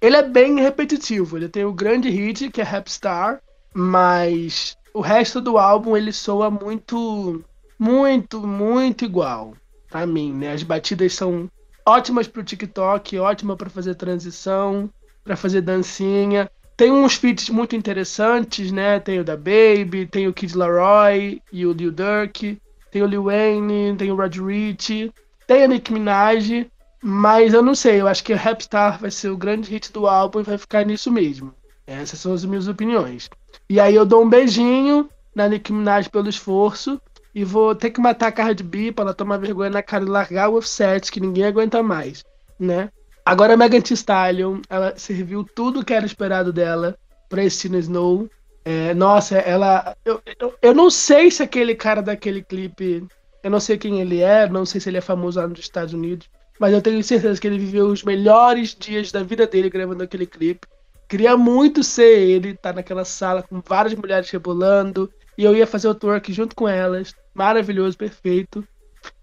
ele 0.00 0.16
é 0.16 0.22
bem 0.22 0.60
repetitivo. 0.60 1.36
Ele 1.36 1.48
tem 1.48 1.64
o 1.64 1.72
grande 1.72 2.08
hit, 2.08 2.50
que 2.50 2.60
é 2.60 2.64
Rap 2.64 2.88
Star, 2.88 3.40
mas 3.74 4.76
o 4.94 5.00
resto 5.00 5.40
do 5.40 5.58
álbum 5.58 5.96
ele 5.96 6.12
soa 6.12 6.50
muito, 6.50 7.44
muito, 7.78 8.46
muito 8.46 9.04
igual 9.04 9.54
para 9.90 10.06
mim, 10.06 10.32
né? 10.32 10.52
As 10.52 10.62
batidas 10.62 11.14
são 11.14 11.50
ótimas 11.88 12.28
pro 12.28 12.44
TikTok, 12.44 13.18
ótima 13.18 13.56
para 13.56 13.70
fazer 13.70 13.94
transição, 13.94 14.90
para 15.24 15.36
fazer 15.36 15.62
dancinha. 15.62 16.50
Tem 16.76 16.92
uns 16.92 17.14
feats 17.14 17.48
muito 17.48 17.74
interessantes, 17.74 18.70
né? 18.70 19.00
Tem 19.00 19.18
o 19.18 19.24
da 19.24 19.36
Baby, 19.36 20.06
tem 20.06 20.28
o 20.28 20.32
Kid 20.32 20.56
Laroi 20.56 21.42
e 21.52 21.66
o 21.66 21.72
Lil 21.72 21.90
Durk, 21.90 22.60
tem 22.90 23.02
o 23.02 23.06
Lil 23.06 23.24
Wayne, 23.24 23.96
tem 23.96 24.12
o 24.12 24.16
Rod 24.16 24.36
Rich, 24.36 25.12
tem 25.46 25.64
a 25.64 25.68
Nicki 25.68 25.92
Minaj, 25.92 26.70
mas 27.02 27.54
eu 27.54 27.62
não 27.62 27.74
sei, 27.74 28.00
eu 28.00 28.06
acho 28.06 28.22
que 28.22 28.32
o 28.32 28.36
Rapstar 28.36 28.98
vai 29.00 29.10
ser 29.10 29.30
o 29.30 29.36
grande 29.36 29.70
hit 29.70 29.92
do 29.92 30.06
álbum 30.06 30.40
e 30.40 30.44
vai 30.44 30.58
ficar 30.58 30.84
nisso 30.84 31.10
mesmo. 31.10 31.54
Essas 31.86 32.20
são 32.20 32.34
as 32.34 32.44
minhas 32.44 32.68
opiniões. 32.68 33.30
E 33.68 33.80
aí 33.80 33.94
eu 33.94 34.04
dou 34.04 34.22
um 34.22 34.28
beijinho 34.28 35.08
na 35.34 35.48
Nicki 35.48 35.72
Minaj 35.72 36.08
pelo 36.08 36.28
esforço 36.28 37.00
e 37.34 37.44
vou 37.44 37.74
ter 37.74 37.90
que 37.90 38.00
matar 38.00 38.28
a 38.28 38.32
Cardi 38.32 38.62
B 38.62 38.92
pra 38.92 39.04
ela 39.04 39.14
tomar 39.14 39.36
vergonha 39.36 39.70
na 39.70 39.82
cara 39.82 40.04
e 40.04 40.08
largar 40.08 40.48
o 40.48 40.56
offset, 40.56 41.10
que 41.12 41.20
ninguém 41.20 41.44
aguenta 41.44 41.82
mais, 41.82 42.24
né? 42.58 42.90
Agora 43.24 43.54
a 43.54 43.56
Megan 43.56 43.80
Thee 43.80 43.94
Stallion, 43.94 44.60
ela 44.70 44.94
serviu 44.96 45.44
tudo 45.44 45.84
que 45.84 45.92
era 45.92 46.06
esperado 46.06 46.52
dela 46.52 46.96
pra 47.28 47.48
Tina 47.50 47.78
Snow. 47.78 48.28
É, 48.64 48.94
nossa, 48.94 49.36
ela. 49.36 49.96
Eu, 50.04 50.20
eu, 50.40 50.54
eu, 50.62 50.74
não 50.74 50.90
sei 50.90 51.30
se 51.30 51.42
aquele 51.42 51.74
cara 51.74 52.00
daquele 52.00 52.42
clipe. 52.42 53.06
Eu 53.42 53.50
não 53.50 53.60
sei 53.60 53.78
quem 53.78 54.00
ele 54.00 54.20
é, 54.20 54.48
não 54.48 54.66
sei 54.66 54.80
se 54.80 54.88
ele 54.88 54.96
é 54.96 55.02
famoso 55.02 55.38
lá 55.38 55.46
nos 55.46 55.60
Estados 55.60 55.94
Unidos. 55.94 56.28
Mas 56.58 56.72
eu 56.72 56.82
tenho 56.82 57.02
certeza 57.04 57.40
que 57.40 57.46
ele 57.46 57.58
viveu 57.58 57.86
os 57.86 58.02
melhores 58.02 58.74
dias 58.74 59.12
da 59.12 59.22
vida 59.22 59.46
dele 59.46 59.70
gravando 59.70 60.02
aquele 60.02 60.26
clipe. 60.26 60.66
Queria 61.08 61.36
muito 61.36 61.84
ser 61.84 62.18
ele, 62.18 62.54
tá 62.54 62.72
naquela 62.72 63.04
sala 63.04 63.42
com 63.42 63.60
várias 63.60 63.94
mulheres 63.94 64.28
rebolando. 64.30 65.10
E 65.38 65.44
eu 65.44 65.54
ia 65.54 65.68
fazer 65.68 65.86
o 65.86 65.94
twerk 65.94 66.32
junto 66.32 66.56
com 66.56 66.68
elas. 66.68 67.14
Maravilhoso, 67.32 67.96
perfeito. 67.96 68.66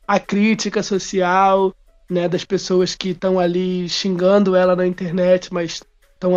A 0.08 0.18
crítica 0.18 0.82
social, 0.82 1.76
né, 2.10 2.30
das 2.30 2.46
pessoas 2.46 2.96
que 2.96 3.10
estão 3.10 3.38
ali 3.38 3.90
xingando 3.90 4.56
ela 4.56 4.78
na 4.78 4.88
internet, 4.88 5.54
mas 5.54 5.84
estão 6.14 6.32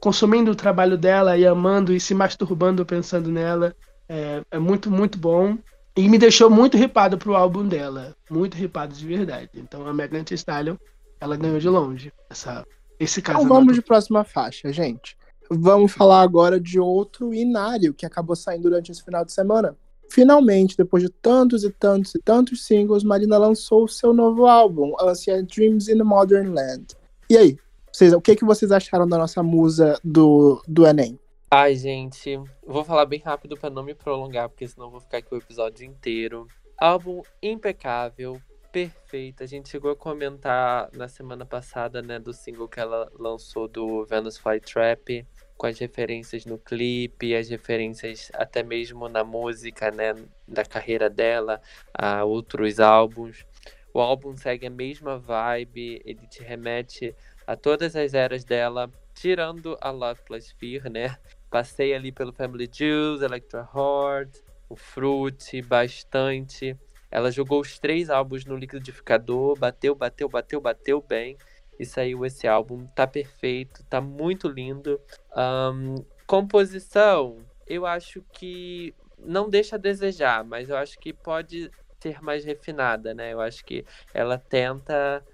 consumindo 0.00 0.50
o 0.50 0.54
trabalho 0.54 0.98
dela 0.98 1.38
e 1.38 1.46
amando 1.46 1.94
e 1.94 1.98
se 1.98 2.12
masturbando 2.12 2.84
pensando 2.84 3.32
nela. 3.32 3.74
É, 4.06 4.42
é 4.50 4.58
muito, 4.58 4.90
muito 4.90 5.18
bom. 5.18 5.56
E 5.96 6.06
me 6.10 6.18
deixou 6.18 6.50
muito 6.50 6.76
ripado 6.76 7.16
pro 7.16 7.34
álbum 7.34 7.66
dela. 7.66 8.14
Muito 8.30 8.54
ripado 8.54 8.94
de 8.94 9.06
verdade. 9.06 9.48
Então 9.54 9.86
a 9.86 9.94
Megan 9.94 10.24
Thee 10.24 10.34
Stallion, 10.34 10.76
ela 11.18 11.38
ganhou 11.38 11.58
de 11.58 11.68
longe 11.70 12.12
essa, 12.28 12.66
esse 13.00 13.22
caso. 13.22 13.38
Então 13.38 13.48
vamos 13.48 13.74
de 13.74 13.80
próxima 13.80 14.24
faixa, 14.24 14.70
gente. 14.70 15.16
Vamos 15.50 15.92
falar 15.92 16.22
agora 16.22 16.60
de 16.60 16.78
outro 16.78 17.32
inário 17.32 17.94
que 17.94 18.06
acabou 18.06 18.36
saindo 18.36 18.62
durante 18.62 18.90
esse 18.90 19.02
final 19.02 19.24
de 19.24 19.32
semana. 19.32 19.76
Finalmente, 20.10 20.76
depois 20.76 21.02
de 21.02 21.08
tantos 21.08 21.64
e 21.64 21.70
tantos 21.70 22.14
e 22.14 22.18
tantos 22.20 22.64
singles, 22.64 23.02
Marina 23.02 23.38
lançou 23.38 23.88
seu 23.88 24.12
novo 24.12 24.46
álbum, 24.46 24.94
Ancient 25.00 25.54
Dreams 25.54 25.88
in 25.88 26.00
a 26.00 26.04
Modern 26.04 26.54
Land. 26.54 26.94
E 27.28 27.36
aí, 27.36 27.58
vocês, 27.92 28.12
o 28.12 28.20
que, 28.20 28.36
que 28.36 28.44
vocês 28.44 28.70
acharam 28.70 29.08
da 29.08 29.18
nossa 29.18 29.42
musa 29.42 29.98
do, 30.04 30.62
do 30.66 30.86
Enem? 30.86 31.18
Ai, 31.50 31.74
gente, 31.76 32.38
vou 32.66 32.84
falar 32.84 33.06
bem 33.06 33.20
rápido 33.20 33.56
para 33.56 33.70
não 33.70 33.82
me 33.82 33.94
prolongar, 33.94 34.48
porque 34.48 34.66
senão 34.66 34.90
vou 34.90 35.00
ficar 35.00 35.18
aqui 35.18 35.34
o 35.34 35.38
episódio 35.38 35.86
inteiro. 35.86 36.46
Álbum 36.78 37.22
impecável, 37.42 38.40
perfeito. 38.70 39.42
A 39.42 39.46
gente 39.46 39.68
chegou 39.68 39.90
a 39.90 39.96
comentar 39.96 40.90
na 40.92 41.08
semana 41.08 41.46
passada, 41.46 42.02
né, 42.02 42.18
do 42.18 42.32
single 42.32 42.68
que 42.68 42.78
ela 42.78 43.10
lançou 43.18 43.66
do 43.66 44.04
Venus 44.04 44.36
Flytrap. 44.36 45.26
Com 45.56 45.66
as 45.66 45.78
referências 45.78 46.44
no 46.44 46.58
clipe, 46.58 47.34
as 47.34 47.48
referências 47.48 48.30
até 48.34 48.62
mesmo 48.62 49.08
na 49.08 49.24
música, 49.24 49.90
né, 49.90 50.14
da 50.46 50.64
carreira 50.64 51.08
dela, 51.08 51.60
a 51.94 52.24
outros 52.24 52.78
álbuns. 52.78 53.46
O 53.92 54.00
álbum 54.00 54.36
segue 54.36 54.66
a 54.66 54.70
mesma 54.70 55.18
vibe, 55.18 56.02
ele 56.04 56.26
te 56.26 56.42
remete 56.42 57.14
a 57.46 57.56
todas 57.56 57.96
as 57.96 58.12
eras 58.12 58.44
dela, 58.44 58.90
tirando 59.14 59.78
a 59.80 59.90
Love 59.90 60.20
Plus 60.26 60.50
Fear, 60.52 60.90
né? 60.90 61.16
Passei 61.50 61.94
ali 61.94 62.12
pelo 62.12 62.32
Family 62.32 62.68
Jewels, 62.70 63.22
Electra 63.22 63.66
Heart, 63.74 64.36
o 64.68 64.76
Fruit, 64.76 65.62
bastante. 65.62 66.76
Ela 67.10 67.30
jogou 67.30 67.60
os 67.60 67.78
três 67.78 68.10
álbuns 68.10 68.44
no 68.44 68.56
liquidificador, 68.56 69.58
bateu, 69.58 69.94
bateu, 69.94 70.28
bateu, 70.28 70.60
bateu 70.60 71.00
bem 71.00 71.38
e 71.78 71.84
saiu 71.84 72.24
esse 72.24 72.46
álbum. 72.46 72.86
Tá 72.86 73.06
perfeito, 73.06 73.84
tá 73.84 74.00
muito 74.00 74.48
lindo. 74.48 75.00
Um, 75.36 76.04
composição, 76.26 77.38
eu 77.66 77.86
acho 77.86 78.22
que 78.32 78.94
não 79.18 79.48
deixa 79.48 79.76
a 79.76 79.78
desejar, 79.78 80.44
mas 80.44 80.68
eu 80.68 80.76
acho 80.76 80.98
que 80.98 81.12
pode 81.12 81.70
ser 82.00 82.22
mais 82.22 82.44
refinada, 82.44 83.14
né? 83.14 83.32
Eu 83.32 83.40
acho 83.40 83.64
que 83.64 83.84
ela 84.12 84.38
tenta 84.38 85.24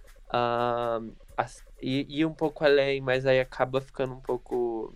ir, 1.80 2.06
ir 2.08 2.24
um 2.24 2.34
pouco 2.34 2.64
além, 2.64 3.00
mas 3.00 3.26
aí 3.26 3.40
acaba 3.40 3.80
ficando 3.80 4.14
um 4.14 4.20
pouco 4.20 4.94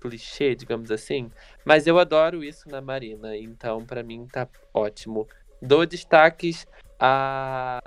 clichê, 0.00 0.54
digamos 0.54 0.90
assim. 0.90 1.30
Mas 1.64 1.86
eu 1.86 1.98
adoro 1.98 2.42
isso 2.42 2.68
na 2.68 2.80
Marina, 2.80 3.36
então 3.36 3.84
para 3.84 4.02
mim 4.02 4.26
tá 4.26 4.48
ótimo. 4.72 5.28
Dou 5.60 5.84
destaques 5.84 6.66
a 6.98 7.78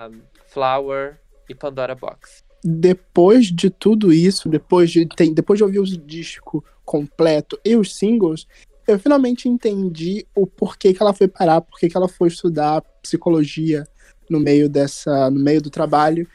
Flower 0.46 1.20
e 1.48 1.54
Pandora 1.54 1.94
Box. 1.94 2.43
Depois 2.64 3.46
de 3.46 3.68
tudo 3.68 4.10
isso, 4.10 4.48
depois 4.48 4.90
de, 4.90 5.06
tem, 5.06 5.34
depois 5.34 5.58
de 5.58 5.64
ouvir 5.64 5.80
o 5.80 5.84
disco 5.84 6.64
completo 6.82 7.58
e 7.62 7.76
os 7.76 7.94
singles, 7.94 8.46
eu 8.88 8.98
finalmente 8.98 9.48
entendi 9.48 10.26
o 10.34 10.46
porquê 10.46 10.94
que 10.94 11.02
ela 11.02 11.12
foi 11.12 11.28
parar, 11.28 11.60
porquê 11.60 11.88
que 11.88 11.96
ela 11.96 12.08
foi 12.08 12.28
estudar 12.28 12.82
psicologia 13.02 13.86
no 14.30 14.40
meio 14.40 14.68
dessa, 14.68 15.30
no 15.30 15.40
meio 15.40 15.60
do 15.60 15.70
trabalho 15.70 16.26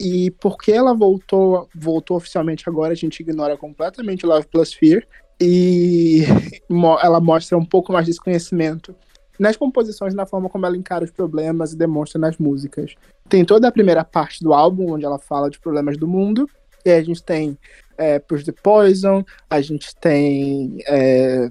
e 0.00 0.30
porque 0.32 0.72
ela 0.72 0.94
voltou, 0.94 1.68
voltou 1.74 2.16
oficialmente 2.16 2.68
agora, 2.68 2.92
a 2.92 2.96
gente 2.96 3.20
ignora 3.20 3.56
completamente 3.56 4.26
Love 4.26 4.46
Plus 4.46 4.72
Fear 4.72 5.06
e 5.40 6.22
ela 7.02 7.20
mostra 7.20 7.56
um 7.56 7.64
pouco 7.64 7.92
mais 7.92 8.06
desse 8.06 8.20
conhecimento 8.20 8.94
nas 9.38 9.56
composições, 9.56 10.14
na 10.14 10.26
forma 10.26 10.48
como 10.48 10.64
ela 10.64 10.76
encara 10.76 11.04
os 11.04 11.10
problemas 11.10 11.72
e 11.72 11.76
demonstra 11.76 12.18
nas 12.18 12.38
músicas. 12.38 12.94
Tem 13.28 13.44
toda 13.44 13.68
a 13.68 13.72
primeira 13.72 14.04
parte 14.04 14.42
do 14.42 14.52
álbum, 14.52 14.92
onde 14.92 15.04
ela 15.04 15.18
fala 15.18 15.50
de 15.50 15.58
problemas 15.58 15.96
do 15.96 16.06
mundo, 16.06 16.48
e 16.84 16.90
a 16.90 17.02
gente 17.02 17.22
tem 17.22 17.58
é, 17.98 18.18
Push 18.18 18.44
the 18.44 18.52
Poison, 18.52 19.24
a 19.50 19.60
gente 19.60 19.94
tem 19.96 20.78
é, 20.86 21.48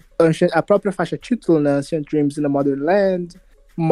a 0.53 0.61
própria 0.61 0.91
faixa 0.91 1.17
título, 1.17 1.59
né, 1.59 1.77
Ancient 1.77 2.09
Dreams 2.09 2.39
in 2.39 2.45
a 2.45 2.49
Modern 2.49 2.81
Land, 2.81 3.35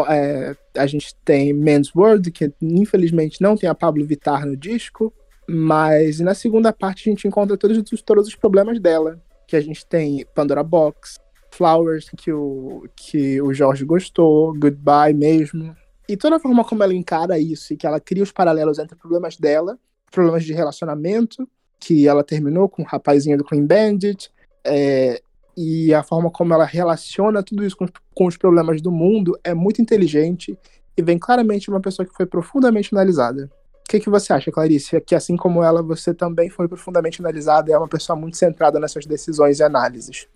é, 0.10 0.56
a 0.78 0.88
gente 0.88 1.14
tem 1.26 1.52
Men's 1.52 1.94
World, 1.94 2.32
que 2.32 2.54
infelizmente 2.62 3.42
não 3.42 3.58
tem 3.58 3.70
a 3.70 3.76
Pablo 3.76 4.06
Vittar 4.06 4.46
no 4.46 4.56
disco, 4.56 5.14
mas 5.48 6.20
na 6.22 6.34
segunda 6.34 6.72
parte 6.72 7.10
a 7.10 7.12
gente 7.12 7.28
encontra 7.28 7.58
todos, 7.58 8.02
todos 8.02 8.28
os 8.28 8.36
problemas 8.36 8.80
dela, 8.80 9.20
que 9.46 9.58
a 9.58 9.62
gente 9.62 9.86
tem 9.86 10.26
Pandora 10.34 10.64
Box, 10.64 11.20
Flowers, 11.52 12.10
que 12.18 12.32
o, 12.32 12.88
que 12.96 13.42
o 13.42 13.54
Jorge 13.54 13.84
gostou, 13.84 14.54
Goodbye 14.54 15.14
mesmo, 15.14 15.76
e 16.08 16.18
toda 16.18 16.36
a 16.36 16.40
forma 16.40 16.64
como 16.64 16.84
ela 16.84 16.94
encara 16.94 17.40
isso 17.40 17.74
e 17.74 17.78
que 17.78 17.88
ela 17.88 18.00
cria 18.00 18.24
os 18.24 18.32
paralelos 18.32 18.80
entre 18.80 18.96
problemas 18.96 19.38
dela, 19.38 19.78
problemas 20.12 20.44
de 20.44 20.54
relacionamento, 20.54 21.48
que 21.80 22.08
ela 22.08 22.24
terminou 22.24 22.70
com 22.70 22.82
o 22.82 22.86
rapazinho 22.86 23.38
do 23.38 23.44
Clean 23.44 23.66
Bandit, 23.66 24.32
é, 24.64 25.22
e 25.56 25.94
a 25.94 26.04
forma 26.04 26.32
como 26.32 26.54
ela 26.54 26.66
relaciona 26.66 27.44
tudo 27.44 27.66
isso 27.66 27.78
com, 27.78 27.86
com 28.14 28.26
os 28.26 28.38
problemas 28.38 28.82
do 28.82 28.92
mundo 28.92 29.38
é 29.44 29.54
muito 29.54 29.82
inteligente 29.82 30.58
e 30.96 31.02
vem 31.02 31.18
claramente 31.18 31.66
de 31.66 31.70
uma 31.70 31.82
pessoa 31.82 32.06
que 32.06 32.14
foi 32.14 32.26
profundamente 32.26 32.90
analisada. 32.94 33.50
O 33.86 33.90
que, 33.90 34.00
que 34.00 34.10
você 34.10 34.34
acha, 34.34 34.52
Clarice? 34.52 35.00
Que 35.02 35.14
assim 35.14 35.36
como 35.36 35.62
ela, 35.62 35.84
você 35.84 36.14
também 36.14 36.50
foi 36.50 36.68
profundamente 36.68 37.22
analisada 37.22 37.70
e 37.70 37.74
é 37.74 37.78
uma 37.78 37.88
pessoa 37.88 38.16
muito 38.18 38.38
centrada 38.38 38.80
nas 38.80 38.92
suas 38.92 39.06
decisões 39.06 39.60
e 39.60 39.64
análises. 39.64 40.28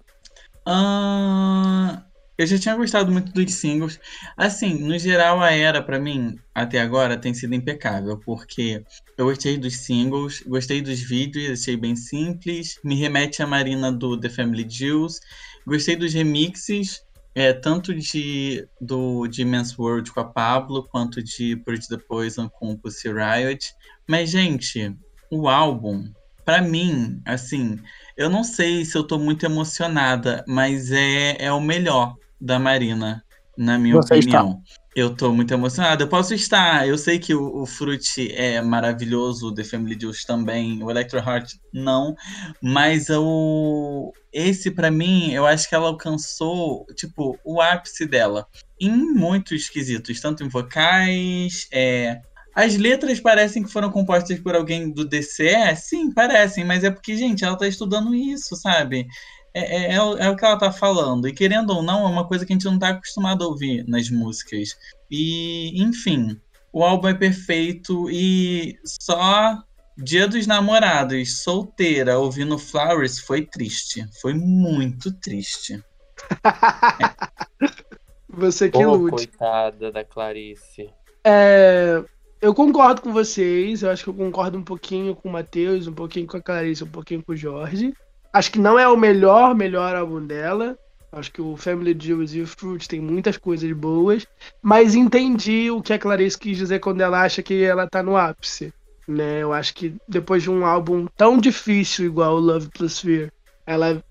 Uh, 0.68 2.04
eu 2.38 2.45
já 2.45 2.60
tinha 2.60 2.76
gostado 2.76 3.12
muito 3.12 3.32
dos 3.32 3.54
singles. 3.56 4.00
Assim, 4.36 4.76
no 4.76 4.97
geral, 5.00 5.41
a 5.41 5.52
era, 5.52 5.82
para 5.82 6.00
mim, 6.00 6.38
até 6.54 6.80
agora, 6.80 7.17
tem 7.17 7.34
sido 7.34 7.56
impecável, 7.56 8.19
porque 8.19 8.84
eu 9.17 9.26
gostei 9.26 9.58
dos 9.58 9.78
singles, 9.78 10.41
gostei 10.45 10.82
dos 10.82 11.00
vídeos, 11.00 11.60
achei 11.60 11.76
bem 11.76 11.95
simples, 11.95 12.80
me 12.84 12.95
remete 12.95 13.41
à 13.41 13.47
Marina 13.47 13.91
do 13.91 14.19
The 14.19 14.30
Family 14.30 14.67
Jewels, 14.69 15.19
gostei 15.65 15.95
dos 15.95 16.13
remixes, 16.13 17.02
é, 17.34 17.54
tanto 17.54 17.93
de, 17.93 18.67
do, 18.80 19.28
de 19.28 19.43
Men's 19.43 19.78
World 19.78 20.12
com 20.12 20.19
a 20.19 20.26
Pablo, 20.26 20.88
quanto 20.91 21.23
de 21.23 21.56
Purge 21.58 21.88
the 21.88 21.97
Poison 21.97 22.50
com 22.50 22.71
o 22.71 22.78
Pussy 22.78 23.10
Riot. 23.10 23.73
Mas, 24.08 24.30
gente, 24.30 24.95
o 25.32 25.47
álbum, 25.47 26.12
para 26.45 26.62
mim, 26.62 27.21
assim, 27.26 27.80
eu 28.15 28.30
não 28.30 28.43
sei 28.43 28.86
se 28.86 28.97
eu 28.97 29.04
tô 29.04 29.19
muito 29.19 29.45
emocionada, 29.45 30.43
mas 30.47 30.91
é, 30.91 31.36
é 31.39 31.52
o 31.52 31.60
melhor 31.60 32.15
da 32.39 32.60
Marina, 32.60 33.23
na 33.58 33.78
minha 33.78 33.95
Você 33.95 34.15
opinião. 34.15 34.62
Está. 34.63 34.78
Eu 34.95 35.15
tô 35.15 35.32
muito 35.32 35.54
emocionada. 35.54 36.04
Eu 36.04 36.08
posso 36.08 36.34
estar. 36.34 36.88
Eu 36.88 36.97
sei 36.97 37.19
que 37.19 37.34
o, 37.34 37.62
o 37.62 37.65
Fruit 37.67 38.34
é 38.34 38.62
maravilhoso, 38.62 39.47
o 39.47 39.54
The 39.54 39.63
Family 39.63 39.95
Jewels 40.00 40.23
também, 40.23 40.84
o 40.84 40.89
Electro 40.89 41.19
Heart 41.19 41.54
não, 41.71 42.15
mas 42.62 43.08
o 43.10 44.12
esse 44.34 44.69
para 44.69 44.91
mim, 44.91 45.32
eu 45.34 45.45
acho 45.45 45.67
que 45.67 45.73
ela 45.73 45.88
alcançou, 45.88 46.86
tipo, 46.95 47.39
o 47.43 47.60
ápice 47.60 48.06
dela 48.06 48.47
em 48.80 48.91
muitos 48.91 49.67
quesitos, 49.67 50.19
tanto 50.19 50.43
em 50.43 50.47
vocais, 50.47 51.67
é, 51.71 52.21
as 52.58 52.76
letras 52.76 53.19
parecem 53.19 53.62
que 53.62 53.71
foram 53.71 53.91
compostas 53.91 54.39
por 54.39 54.56
alguém 54.56 54.91
do 54.91 55.06
DCE? 55.06 55.76
Sim, 55.76 56.12
parecem, 56.12 56.65
mas 56.65 56.84
é 56.84 56.89
porque, 56.89 57.15
gente, 57.15 57.45
ela 57.45 57.56
tá 57.56 57.67
estudando 57.67 58.15
isso, 58.15 58.56
sabe? 58.56 59.06
É, 59.54 59.94
é, 59.94 59.96
é, 59.96 60.02
o, 60.02 60.18
é, 60.18 60.30
o 60.30 60.36
que 60.36 60.46
ela 60.46 60.58
tá 60.58 60.72
falando. 60.72 61.28
E 61.28 61.34
querendo 61.34 61.72
ou 61.72 61.82
não, 61.82 62.04
é 62.04 62.10
uma 62.10 62.28
coisa 62.28 62.46
que 62.46 62.54
a 62.54 62.56
gente 62.56 62.66
não 62.66 62.78
tá 62.78 62.90
acostumado 62.90 63.44
a 63.44 63.48
ouvir 63.48 63.86
nas 63.88 64.10
músicas. 64.10 64.78
E, 65.10 65.82
enfim, 65.82 66.40
o 66.72 66.84
álbum 66.84 67.08
é 67.08 67.14
perfeito 67.14 68.10
e 68.10 68.78
só 68.84 69.64
Dia 69.98 70.28
dos 70.28 70.46
Namorados, 70.46 71.42
solteira, 71.42 72.20
ouvindo 72.20 72.60
Flowers, 72.60 73.20
foi 73.20 73.44
triste. 73.44 74.08
Foi 74.22 74.32
muito 74.32 75.12
triste. 75.12 75.84
Você 78.30 78.70
que 78.70 78.86
oh, 78.86 78.94
lute. 78.94 79.28
Coitada 79.28 79.92
da 79.92 80.04
Clarice. 80.04 80.92
É, 81.24 82.04
eu 82.40 82.54
concordo 82.54 83.02
com 83.02 83.12
vocês. 83.12 83.82
Eu 83.82 83.90
acho 83.90 84.04
que 84.04 84.10
eu 84.12 84.14
concordo 84.14 84.60
um 84.60 84.64
pouquinho 84.64 85.16
com 85.16 85.30
o 85.30 85.32
Matheus, 85.32 85.88
um 85.88 85.94
pouquinho 85.94 86.28
com 86.28 86.38
a 86.38 86.42
Clarice, 86.42 86.84
um 86.84 86.92
pouquinho 86.92 87.24
com 87.24 87.32
o 87.32 87.36
Jorge. 87.36 87.92
Acho 88.32 88.52
que 88.52 88.60
não 88.60 88.78
é 88.78 88.88
o 88.88 88.98
melhor, 88.98 89.56
melhor 89.56 89.96
álbum 89.96 90.26
dela. 90.26 90.78
Acho 91.12 91.32
que 91.32 91.42
o 91.42 91.56
Family 91.56 91.98
Jewels 92.00 92.34
e 92.34 92.42
o 92.42 92.48
Fruit 92.48 92.88
tem 92.88 93.00
muitas 93.00 93.38
coisas 93.38 93.72
boas. 93.72 94.28
Mas 94.62 94.96
entendi 94.96 95.72
o 95.72 95.82
que 95.82 95.94
a 95.94 96.00
Clarice 96.00 96.38
quis 96.38 96.58
dizer 96.58 96.80
quando 96.80 97.02
ela 97.02 97.22
acha 97.22 97.42
que 97.42 97.63
ela 97.63 97.88
tá 97.88 98.04
no 98.04 98.18
ápice. 98.18 98.74
Né? 99.08 99.42
Eu 99.42 99.54
acho 99.54 99.74
que 99.74 99.96
depois 100.08 100.44
de 100.44 100.52
um 100.52 100.66
álbum 100.66 101.08
tão 101.16 101.38
difícil 101.38 102.06
igual 102.06 102.36
o 102.36 102.40
Love 102.40 102.70
Plus 102.70 103.00
Fear, 103.00 103.32
ela 103.66 104.04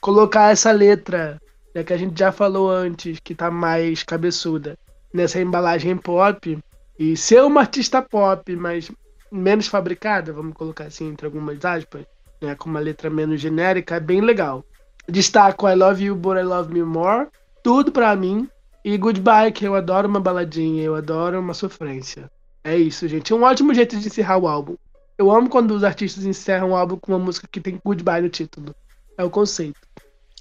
colocar 0.00 0.50
essa 0.50 0.72
letra 0.72 1.38
né, 1.74 1.84
que 1.84 1.92
a 1.92 1.96
gente 1.96 2.18
já 2.18 2.32
falou 2.32 2.70
antes, 2.70 3.20
que 3.20 3.34
tá 3.34 3.50
mais 3.50 4.02
cabeçuda, 4.02 4.78
nessa 5.12 5.40
embalagem 5.40 5.96
pop, 5.96 6.58
e 6.98 7.16
ser 7.16 7.42
uma 7.42 7.60
artista 7.60 8.02
pop, 8.02 8.56
mas 8.56 8.90
menos 9.30 9.66
fabricada, 9.66 10.32
vamos 10.32 10.54
colocar 10.54 10.84
assim 10.84 11.08
entre 11.08 11.26
algumas 11.26 11.64
aspas, 11.64 12.04
né, 12.40 12.54
com 12.54 12.68
uma 12.68 12.80
letra 12.80 13.10
menos 13.10 13.40
genérica, 13.40 13.96
é 13.96 14.00
bem 14.00 14.20
legal. 14.20 14.64
Destaco 15.08 15.68
I 15.68 15.74
Love 15.74 16.04
You, 16.04 16.14
But 16.14 16.38
I 16.38 16.42
Love 16.42 16.72
Me 16.72 16.82
More, 16.82 17.28
tudo 17.62 17.90
pra 17.90 18.14
mim. 18.14 18.48
E 18.84 18.96
Goodbye, 18.96 19.52
que 19.52 19.66
eu 19.66 19.74
adoro 19.74 20.08
uma 20.08 20.20
baladinha, 20.20 20.82
eu 20.82 20.94
adoro 20.94 21.40
uma 21.40 21.54
sofrência. 21.54 22.30
É 22.62 22.76
isso, 22.76 23.08
gente. 23.08 23.32
É 23.32 23.36
um 23.36 23.42
ótimo 23.42 23.74
jeito 23.74 23.98
de 23.98 24.06
encerrar 24.06 24.38
o 24.38 24.46
álbum. 24.46 24.76
Eu 25.16 25.30
amo 25.30 25.48
quando 25.48 25.72
os 25.72 25.82
artistas 25.82 26.24
encerram 26.24 26.70
o 26.70 26.76
álbum 26.76 26.96
com 26.96 27.12
uma 27.12 27.18
música 27.18 27.48
que 27.50 27.60
tem 27.60 27.80
Goodbye 27.84 28.22
no 28.22 28.28
título. 28.28 28.74
É 29.16 29.24
o 29.24 29.30
conceito. 29.30 29.80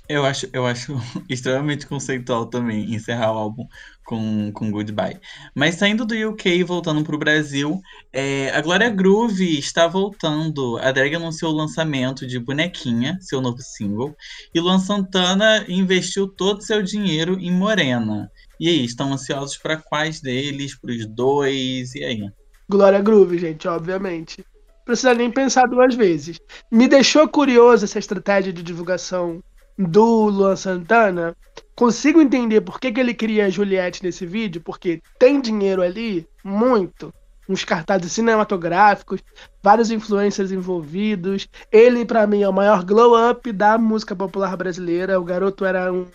Eu 0.10 0.26
acho, 0.26 0.48
eu 0.54 0.66
acho 0.66 0.94
extremamente 1.30 1.86
conceitual 1.86 2.46
também 2.46 2.94
encerrar 2.94 3.34
o 3.34 3.38
álbum 3.38 3.68
com, 4.06 4.52
com 4.54 4.72
Goodbye. 4.72 5.20
Mas 5.54 5.76
saindo 5.76 6.06
do 6.06 6.16
UK 6.30 6.50
e 6.50 6.64
voltando 6.64 7.04
para 7.04 7.16
o 7.16 7.20
Brasil, 7.20 7.82
é, 8.14 8.50
a 8.52 8.62
Glória 8.62 8.90
Groove 8.90 9.60
está 9.60 9.86
voltando. 9.86 10.78
A 10.78 10.94
drag 10.94 11.16
anunciou 11.16 11.52
o 11.52 11.58
lançamento 11.58 12.26
de 12.26 12.40
Bonequinha, 12.40 13.18
seu 13.20 13.42
novo 13.42 13.62
single, 13.62 14.16
e 14.56 14.60
Luan 14.62 14.80
Santana 14.80 15.66
investiu 15.68 16.28
todo 16.28 16.60
o 16.60 16.64
seu 16.64 16.82
dinheiro 16.82 17.38
em 17.38 17.52
Morena. 17.52 18.32
E 18.60 18.70
aí, 18.70 18.86
estão 18.86 19.12
ansiosos 19.12 19.58
para 19.58 19.76
quais 19.76 20.22
deles? 20.22 20.80
Para 20.80 20.92
os 20.92 21.06
dois? 21.06 21.94
E 21.96 22.04
aí? 22.04 22.22
Glória 22.70 23.02
Groove, 23.02 23.38
gente, 23.38 23.68
obviamente. 23.68 24.44
precisa 24.86 25.14
nem 25.14 25.30
pensar 25.30 25.68
duas 25.68 25.94
vezes. 25.96 26.40
Me 26.72 26.88
deixou 26.88 27.28
curioso 27.28 27.84
essa 27.84 28.00
estratégia 28.00 28.54
de 28.54 28.64
divulgação 28.64 29.44
do 29.78 30.26
Luan 30.26 30.56
Santana. 30.56 31.36
Consigo 31.76 32.22
entender 32.22 32.62
por 32.62 32.80
que, 32.80 32.92
que 32.92 33.00
ele 33.00 33.14
queria 33.14 33.46
a 33.46 33.50
Juliette 33.50 34.04
nesse 34.04 34.26
vídeo, 34.26 34.62
porque 34.62 35.02
tem 35.20 35.40
dinheiro 35.40 35.82
ali, 35.82 36.28
muito. 36.44 37.14
Uns 37.48 37.64
cartazes 37.64 38.12
cinematográficos, 38.12 39.22
vários 39.64 39.92
influencers 39.92 40.52
envolvidos. 40.52 41.48
Ele, 41.72 42.04
para 42.04 42.28
mim, 42.28 42.42
é 42.42 42.50
o 42.50 42.54
maior 42.54 42.84
glow 42.84 43.14
up 43.30 43.52
da 43.54 43.78
música 43.78 44.16
popular 44.16 44.58
brasileira. 44.58 45.20
O 45.20 45.24
garoto 45.24 45.64
era 45.64 45.94
um 45.94 46.08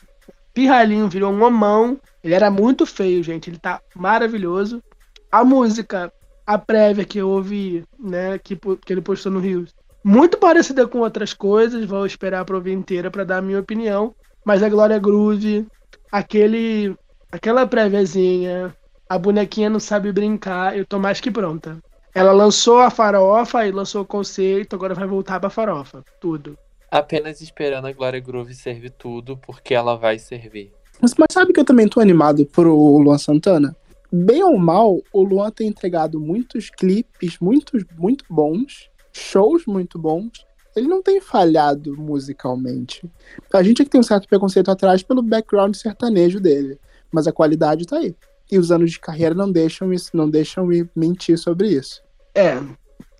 pirralhinho, 0.52 1.08
virou 1.08 1.32
um 1.32 1.42
homão. 1.42 1.98
Ele 2.22 2.34
era 2.34 2.50
muito 2.50 2.84
feio, 2.84 3.22
gente. 3.22 3.48
Ele 3.48 3.58
tá 3.58 3.80
maravilhoso. 3.94 4.82
A 5.30 5.42
música, 5.44 6.12
a 6.46 6.58
prévia 6.58 7.04
que 7.04 7.18
eu 7.18 7.28
ouvi, 7.30 7.84
né, 7.98 8.38
que, 8.38 8.56
que 8.56 8.92
ele 8.92 9.00
postou 9.00 9.32
no 9.32 9.40
Rio, 9.40 9.66
muito 10.04 10.38
parecida 10.38 10.86
com 10.86 10.98
outras 10.98 11.32
coisas. 11.32 11.84
Vou 11.84 12.04
esperar 12.06 12.44
pra 12.44 12.56
ouvir 12.56 12.72
inteira 12.72 13.10
para 13.10 13.24
dar 13.24 13.38
a 13.38 13.42
minha 13.42 13.60
opinião. 13.60 14.14
Mas 14.44 14.62
a 14.62 14.68
Glória 14.68 14.98
Groove, 14.98 15.66
aquele, 16.10 16.96
aquela 17.30 17.66
préviazinha, 17.66 18.74
a 19.08 19.18
bonequinha 19.18 19.70
não 19.70 19.78
sabe 19.78 20.10
brincar, 20.10 20.76
eu 20.76 20.84
tô 20.84 20.98
mais 20.98 21.20
que 21.20 21.30
pronta. 21.30 21.78
Ela 22.14 22.32
lançou 22.32 22.78
a 22.78 22.90
farofa 22.90 23.66
e 23.66 23.70
lançou 23.70 24.02
o 24.02 24.06
conceito, 24.06 24.74
agora 24.74 24.94
vai 24.94 25.06
voltar 25.06 25.38
pra 25.38 25.48
farofa. 25.48 26.04
Tudo. 26.20 26.58
Apenas 26.90 27.40
esperando 27.40 27.86
a 27.86 27.92
Glória 27.92 28.20
Groove 28.20 28.54
servir 28.54 28.90
tudo, 28.90 29.36
porque 29.36 29.74
ela 29.74 29.96
vai 29.96 30.18
servir. 30.18 30.72
Mas, 31.00 31.14
mas 31.16 31.28
sabe 31.30 31.52
que 31.52 31.60
eu 31.60 31.64
também 31.64 31.88
tô 31.88 32.00
animado 32.00 32.44
pro 32.44 32.98
Luan 32.98 33.16
Santana? 33.16 33.74
Bem 34.10 34.42
ou 34.42 34.58
mal, 34.58 35.00
o 35.10 35.22
Luan 35.22 35.50
tem 35.50 35.68
entregado 35.68 36.20
muitos 36.20 36.68
clipes 36.68 37.38
muitos, 37.40 37.82
muito 37.96 38.26
bons, 38.28 38.90
shows 39.12 39.66
muito 39.66 39.98
bons. 39.98 40.46
Ele 40.74 40.88
não 40.88 41.02
tem 41.02 41.20
falhado 41.20 41.96
musicalmente. 41.96 43.04
A 43.52 43.62
gente 43.62 43.82
é 43.82 43.84
que 43.84 43.90
tem 43.90 44.00
um 44.00 44.04
certo 44.04 44.26
preconceito 44.26 44.70
atrás 44.70 45.02
pelo 45.02 45.22
background 45.22 45.74
sertanejo 45.74 46.40
dele, 46.40 46.78
mas 47.10 47.26
a 47.26 47.32
qualidade 47.32 47.86
tá 47.86 47.98
aí. 47.98 48.14
E 48.50 48.58
os 48.58 48.72
anos 48.72 48.90
de 48.90 49.00
carreira 49.00 49.34
não 49.34 49.50
deixam 49.50 49.92
isso, 49.92 50.10
não 50.14 50.28
deixam 50.28 50.66
me 50.66 50.88
mentir 50.96 51.38
sobre 51.38 51.68
isso. 51.68 52.02
É. 52.34 52.58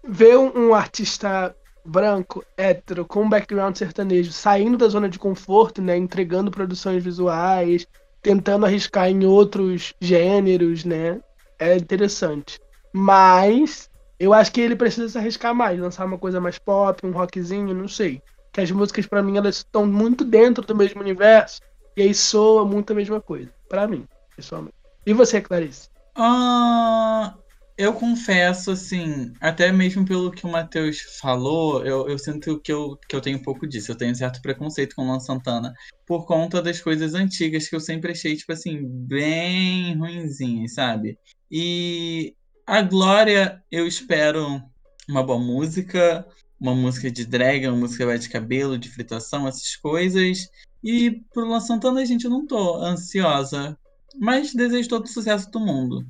Ver 0.03 0.36
um 0.38 0.74
artista 0.74 1.55
branco, 1.84 2.45
hétero, 2.57 3.05
com 3.05 3.28
background 3.28 3.76
sertanejo, 3.76 4.32
saindo 4.32 4.78
da 4.78 4.88
zona 4.88 5.09
de 5.09 5.18
conforto, 5.18 5.82
né, 5.82 5.97
entregando 5.97 6.51
produções 6.51 7.03
visuais, 7.03 7.86
tentando 8.22 8.64
arriscar 8.64 9.09
em 9.09 9.24
outros 9.24 9.93
gêneros, 10.01 10.84
né? 10.84 11.20
É 11.59 11.76
interessante. 11.76 12.61
Mas 12.93 13.90
eu 14.23 14.33
acho 14.33 14.53
que 14.53 14.61
ele 14.61 14.77
precisa 14.77 15.09
se 15.09 15.18
arriscar 15.18 15.53
mais, 15.53 15.81
lançar 15.81 16.07
uma 16.07 16.16
coisa 16.16 16.41
mais 16.41 16.57
pop, 16.57 17.05
um 17.05 17.11
rockzinho, 17.11 17.75
não 17.75 17.89
sei. 17.89 18.23
Que 18.53 18.61
as 18.61 18.70
músicas 18.70 19.05
para 19.05 19.20
mim 19.20 19.37
elas 19.37 19.57
estão 19.57 19.85
muito 19.85 20.25
dentro 20.25 20.64
do 20.64 20.77
mesmo 20.77 21.01
universo 21.01 21.59
e 21.97 22.03
aí 22.03 22.14
soa 22.14 22.64
muito 22.64 22.93
a 22.93 22.95
mesma 22.95 23.20
coisa, 23.20 23.51
para 23.68 23.89
mim, 23.89 24.05
pessoalmente. 24.37 24.75
E 25.05 25.12
você, 25.12 25.41
Clarice? 25.41 25.89
Ah, 26.14 27.35
eu 27.77 27.93
confesso, 27.95 28.70
assim, 28.70 29.35
até 29.41 29.73
mesmo 29.73 30.05
pelo 30.05 30.31
que 30.31 30.47
o 30.47 30.51
Matheus 30.51 31.01
falou, 31.20 31.85
eu, 31.85 32.09
eu 32.09 32.16
sinto 32.16 32.61
que 32.61 32.73
eu, 32.73 32.97
que 33.09 33.16
eu 33.16 33.20
tenho 33.20 33.39
um 33.39 33.43
pouco 33.43 33.66
disso. 33.66 33.91
Eu 33.91 33.97
tenho 33.97 34.14
certo 34.14 34.41
preconceito 34.41 34.95
com 34.95 35.03
o 35.03 35.07
Luan 35.07 35.18
Santana 35.18 35.73
por 36.07 36.27
conta 36.27 36.62
das 36.62 36.81
coisas 36.81 37.14
antigas 37.14 37.68
que 37.68 37.75
eu 37.75 37.81
sempre 37.81 38.12
achei, 38.12 38.37
tipo 38.37 38.53
assim, 38.53 38.81
bem 38.85 39.97
ruinzinhas, 39.99 40.75
sabe? 40.75 41.18
E 41.51 42.37
a 42.73 42.81
Glória, 42.81 43.62
eu 43.70 43.87
espero 43.87 44.62
uma 45.07 45.23
boa 45.23 45.39
música, 45.39 46.27
uma 46.59 46.75
música 46.75 47.11
de 47.11 47.27
drag, 47.27 47.68
uma 47.68 47.77
música 47.77 48.18
de 48.18 48.31
cabelo, 48.31 48.79
de 48.79 48.89
fritação, 48.89 49.47
essas 49.47 49.77
coisas. 49.77 50.49
E 50.83 51.20
pro 51.35 51.45
Luan 51.45 51.61
Santana, 51.61 52.07
gente, 52.07 52.25
eu 52.25 52.31
não 52.31 52.47
tô 52.47 52.77
ansiosa, 52.77 53.77
mas 54.18 54.55
desejo 54.55 54.89
todo 54.89 55.05
o 55.05 55.09
sucesso 55.09 55.51
do 55.51 55.61
mundo. 55.61 56.07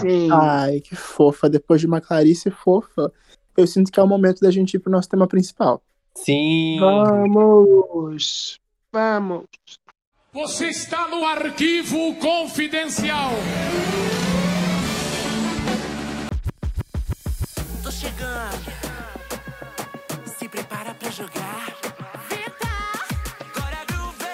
Sim. 0.00 0.28
Ai, 0.30 0.80
que 0.80 0.94
fofa. 0.94 1.50
Depois 1.50 1.80
de 1.80 1.88
uma 1.88 2.00
Clarice 2.00 2.48
fofa, 2.48 3.12
eu 3.56 3.66
sinto 3.66 3.90
que 3.90 3.98
é 3.98 4.02
o 4.02 4.06
momento 4.06 4.38
da 4.38 4.52
gente 4.52 4.74
ir 4.74 4.78
pro 4.78 4.92
nosso 4.92 5.08
tema 5.08 5.26
principal. 5.26 5.82
Sim. 6.14 6.78
Vamos! 6.78 8.56
Vamos! 8.92 9.46
Você 10.32 10.68
está 10.68 11.08
no 11.08 11.24
arquivo 11.24 12.14
confidencial. 12.20 13.32
Tô 17.88 17.92
chegando. 17.92 18.70
Se 20.38 20.46
prepara 20.46 20.92
pra 20.92 21.10
jogar. 21.10 21.74
Glória 23.54 23.84
Groove. 23.86 24.26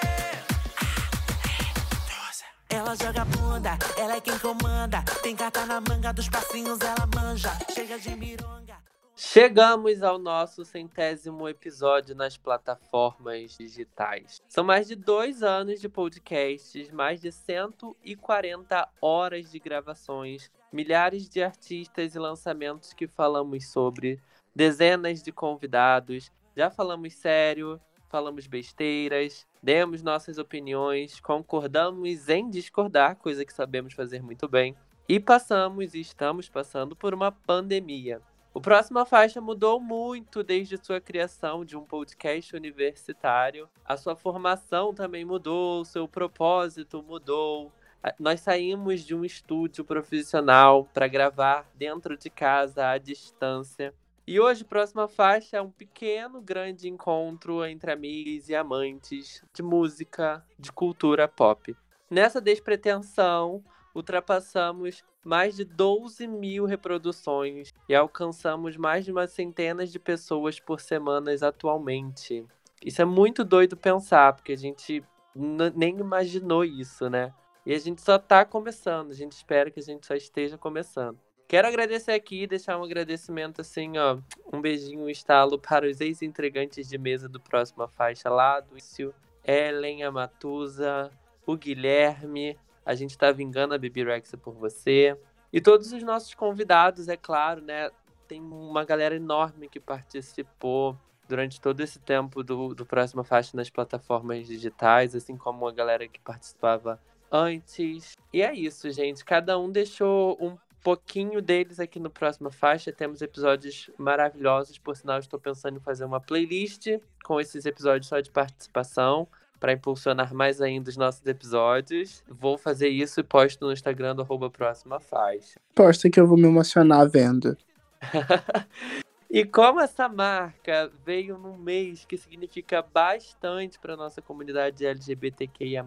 Ela 2.69 2.97
joga 2.97 3.25
bunda, 3.25 3.79
ela 3.97 4.17
é 4.17 4.21
quem 4.21 4.37
comanda. 4.41 5.05
Tem 5.23 5.37
carta 5.37 5.65
na 5.67 5.81
manga 5.81 6.13
dos 6.13 6.29
passinhos, 6.29 6.81
ela 6.81 7.09
manja. 7.15 7.57
Chega 7.73 7.97
de 7.97 8.17
mironga. 8.17 8.84
Chegamos 9.17 10.03
ao 10.03 10.19
nosso 10.19 10.65
centésimo 10.65 11.49
episódio 11.49 12.17
nas 12.17 12.37
plataformas 12.37 13.57
digitais. 13.57 14.43
São 14.49 14.65
mais 14.65 14.89
de 14.89 14.97
dois 14.97 15.41
anos 15.41 15.81
de 15.81 15.89
podcasts, 15.89 16.91
mais 16.91 17.21
de 17.21 17.31
140 17.31 18.89
horas 19.01 19.53
de 19.53 19.61
gravações, 19.61 20.51
milhares 20.73 21.29
de 21.29 21.41
artistas 21.41 22.17
e 22.17 22.19
lançamentos 22.19 22.93
que 22.93 23.07
falamos 23.07 23.69
sobre, 23.69 24.21
dezenas 24.53 25.23
de 25.23 25.31
convidados. 25.31 26.33
Já 26.57 26.69
falamos 26.69 27.15
sério, 27.15 27.81
falamos 28.09 28.49
besteiras, 28.49 29.47
demos 29.63 30.03
nossas 30.03 30.39
opiniões, 30.39 31.21
concordamos 31.21 32.29
em 32.29 32.51
discordar, 32.51 33.15
coisa 33.15 33.45
que 33.45 33.53
sabemos 33.53 33.93
fazer 33.93 34.21
muito 34.21 34.49
bem. 34.49 34.75
E 35.09 35.21
passamos 35.21 35.95
e 35.95 36.01
estamos 36.01 36.49
passando 36.49 36.97
por 36.97 37.15
uma 37.15 37.31
pandemia. 37.31 38.21
O 38.55 38.61
Próxima 38.61 39.05
Faixa 39.05 39.41
mudou 39.41 39.81
muito 39.81 40.45
desde 40.45 40.79
sua 40.79 41.01
criação 41.01 41.65
de 41.65 41.77
um 41.77 41.85
podcast 41.85 42.55
universitário. 42.55 43.69
A 43.85 43.97
sua 43.97 44.15
formação 44.15 44.95
também 44.95 45.25
mudou, 45.25 45.85
seu 45.85 46.07
propósito 46.07 47.03
mudou. 47.03 47.73
Nós 48.17 48.43
saímos 48.43 49.01
de 49.01 49.13
um 49.13 49.25
estúdio 49.25 49.85
profissional 49.85 50.89
para 50.95 51.09
gravar 51.09 51.69
dentro 51.75 52.17
de 52.17 52.31
casa, 52.31 52.91
à 52.91 52.97
distância. 52.97 53.93
E 54.25 54.39
hoje, 54.39 54.63
Próxima 54.63 55.09
Faixa 55.09 55.57
é 55.57 55.61
um 55.61 55.71
pequeno, 55.71 56.41
grande 56.41 56.89
encontro 56.89 57.65
entre 57.65 57.91
amigos 57.91 58.49
e 58.49 58.55
amantes 58.55 59.43
de 59.53 59.65
música, 59.65 60.47
de 60.57 60.71
cultura 60.71 61.27
pop. 61.27 61.77
Nessa 62.09 62.41
despretensão, 62.41 63.65
ultrapassamos 63.95 65.05
mais 65.25 65.57
de 65.57 65.65
12 65.65 66.27
mil 66.27 66.65
reproduções 66.67 67.73
e 67.89 67.95
alcançamos 67.95 68.77
mais 68.77 69.05
de 69.05 69.13
uma 69.13 69.27
centena 69.27 69.87
de 69.87 69.99
pessoas 69.99 70.61
por 70.61 70.81
semana 70.81 71.31
atualmente. 71.41 72.45
Isso 72.85 73.01
é 73.01 73.05
muito 73.05 73.45
doido 73.45 73.77
pensar, 73.77 74.35
porque 74.35 74.53
a 74.53 74.57
gente 74.57 75.03
nem 75.35 75.99
imaginou 75.99 76.65
isso, 76.65 77.09
né? 77.09 77.33
E 77.65 77.73
a 77.73 77.79
gente 77.79 78.03
só 78.03 78.19
tá 78.19 78.45
começando, 78.45 79.11
a 79.11 79.15
gente 79.15 79.33
espera 79.33 79.71
que 79.71 79.81
a 79.81 79.83
gente 79.83 80.07
só 80.07 80.15
esteja 80.15 80.59
começando. 80.59 81.19
Quero 81.49 81.69
agradecer 81.69 82.13
aqui, 82.13 82.47
deixar 82.47 82.79
um 82.79 82.85
agradecimento 82.85 83.61
assim, 83.61 83.97
ó, 83.97 84.19
um 84.53 84.61
beijinho, 84.61 85.05
um 85.05 85.09
estalo 85.09 85.59
para 85.59 85.87
os 85.87 86.01
ex-entregantes 86.01 86.89
de 86.89 86.99
mesa 86.99 87.29
do 87.29 87.41
Próxima 87.41 87.89
Faixa 87.89 88.29
lá, 88.29 88.61
do 88.61 88.73
início, 88.73 89.15
Ellen, 89.45 90.03
a 90.05 90.11
Matusa, 90.11 91.11
o 91.47 91.57
Guilherme, 91.57 92.59
a 92.85 92.95
gente 92.95 93.17
tá 93.17 93.33
vingando 93.33 93.75
a 93.75 93.79
Bibi 93.79 94.05
Rexa 94.05 94.37
por 94.37 94.55
você. 94.55 95.19
E 95.53 95.61
todos 95.61 95.93
os 95.93 96.03
nossos 96.03 96.35
convidados, 96.35 97.09
é 97.09 97.17
claro, 97.17 97.61
né? 97.61 97.91
Tem 98.27 98.41
uma 98.41 98.85
galera 98.85 99.15
enorme 99.15 99.69
que 99.69 99.79
participou 99.79 100.99
durante 101.29 101.61
todo 101.61 101.81
esse 101.81 101.99
tempo 101.99 102.43
do, 102.43 102.75
do 102.75 102.85
Próxima 102.85 103.25
Faixa 103.25 103.57
nas 103.57 103.71
plataformas 103.71 104.47
digitais, 104.47 105.15
assim 105.15 105.37
como 105.37 105.67
a 105.67 105.73
galera 105.73 106.07
que 106.09 106.21
participava 106.21 107.01
antes. 107.31 108.13
E 108.33 108.43
é 108.43 108.53
isso, 108.53 108.91
gente. 108.91 109.25
Cada 109.25 109.59
um 109.59 109.71
deixou 109.71 110.37
um 110.41 110.57
pouquinho 110.83 111.41
deles 111.41 111.81
aqui 111.81 111.99
no 111.99 112.11
Próxima 112.11 112.51
Faixa. 112.51 112.93
Temos 112.93 113.23
episódios 113.23 113.91
maravilhosos. 113.97 114.79
Por 114.79 114.97
sinal, 114.97 115.19
estou 115.19 115.41
pensando 115.41 115.79
em 115.79 115.81
fazer 115.81 116.05
uma 116.05 116.21
playlist 116.21 116.89
com 117.25 117.41
esses 117.41 117.65
episódios 117.65 118.09
só 118.09 118.21
de 118.21 118.31
participação 118.31 119.27
para 119.59 119.73
impulsionar 119.73 120.35
mais 120.35 120.61
ainda 120.61 120.91
os 120.91 120.97
nossos 120.97 121.25
episódios. 121.27 122.23
Vou 122.29 122.59
fazer 122.59 122.89
isso 122.89 123.21
e 123.21 123.23
posto 123.23 123.65
no 123.67 123.73
Instagram 123.73 124.17
do 124.17 124.23
arroba 124.23 124.51
Próxima 124.51 125.01
Faixa. 125.01 125.59
Posta 125.75 126.11
que 126.11 126.21
eu 126.21 126.27
vou 126.27 126.37
me 126.37 126.47
emocionar 126.47 127.09
vendo. 127.09 127.57
E 129.35 129.45
como 129.45 129.81
essa 129.81 130.09
marca 130.09 130.93
veio 131.05 131.37
num 131.37 131.57
mês 131.57 132.05
que 132.05 132.17
significa 132.17 132.81
bastante 132.81 133.81
para 133.81 133.97
nossa 133.97 134.23
comunidade 134.23 134.87
LGBTQIA+, 134.87 135.85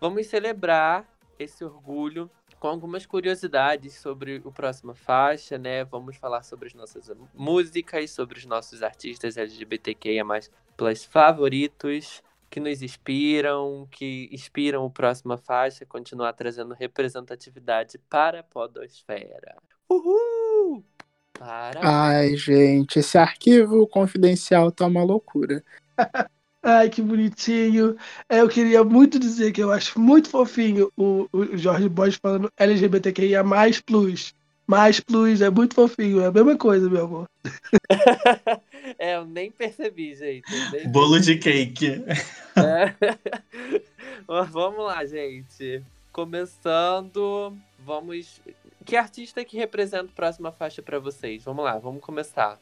vamos 0.00 0.26
celebrar 0.28 1.04
esse 1.36 1.64
orgulho 1.64 2.30
com 2.60 2.68
algumas 2.68 3.04
curiosidades 3.04 3.94
sobre 3.94 4.40
o 4.44 4.52
próxima 4.52 4.94
faixa, 4.94 5.58
né? 5.58 5.84
Vamos 5.84 6.16
falar 6.16 6.44
sobre 6.44 6.68
as 6.68 6.74
nossas 6.74 7.10
músicas, 7.34 8.12
sobre 8.12 8.38
os 8.38 8.46
nossos 8.46 8.84
artistas 8.84 9.36
LGBTQIA+, 9.36 10.24
plus 10.76 11.04
favoritos, 11.04 12.22
que 12.50 12.60
nos 12.60 12.82
inspiram, 12.82 13.86
que 13.90 14.28
inspiram 14.32 14.84
o 14.84 14.90
próxima 14.90 15.36
faixa, 15.36 15.84
continuar 15.86 16.32
trazendo 16.32 16.74
representatividade 16.74 17.98
para 18.08 18.40
a 18.40 18.42
podosfera. 18.42 19.56
Uhul! 19.88 20.84
Para... 21.38 21.80
Ai, 21.82 22.36
gente, 22.36 22.98
esse 22.98 23.18
arquivo 23.18 23.86
confidencial 23.86 24.72
tá 24.72 24.86
uma 24.86 25.04
loucura. 25.04 25.62
Ai, 26.62 26.88
que 26.88 27.00
bonitinho. 27.00 27.96
É, 28.28 28.40
Eu 28.40 28.48
queria 28.48 28.82
muito 28.82 29.20
dizer 29.20 29.52
que 29.52 29.62
eu 29.62 29.70
acho 29.70 30.00
muito 30.00 30.28
fofinho 30.28 30.90
o, 30.96 31.28
o 31.32 31.56
Jorge 31.56 31.88
Bosch 31.88 32.18
falando 32.20 32.50
LGBTQIA 32.56 33.44
mais 33.44 33.80
plus. 33.80 34.34
Mais 34.66 34.98
plus, 34.98 35.40
é 35.40 35.48
muito 35.48 35.74
fofinho. 35.74 36.20
É 36.20 36.26
a 36.26 36.32
mesma 36.32 36.56
coisa, 36.56 36.90
meu 36.90 37.04
amor. 37.04 37.30
é, 38.98 39.16
eu 39.16 39.24
nem 39.24 39.50
percebi, 39.50 40.14
gente. 40.14 40.44
nem 40.72 40.88
Bolo 40.88 41.20
de 41.20 41.36
cake. 41.36 42.02
É. 42.56 42.94
Mas 44.26 44.50
vamos 44.50 44.84
lá, 44.84 45.04
gente. 45.04 45.82
Começando, 46.10 47.56
vamos. 47.78 48.40
Que 48.84 48.96
artista 48.96 49.44
que 49.44 49.56
representa 49.56 50.06
a 50.06 50.16
próxima 50.16 50.50
faixa 50.50 50.82
pra 50.82 50.98
vocês? 50.98 51.44
Vamos 51.44 51.64
lá, 51.64 51.78
vamos 51.78 52.02
começar. 52.02 52.58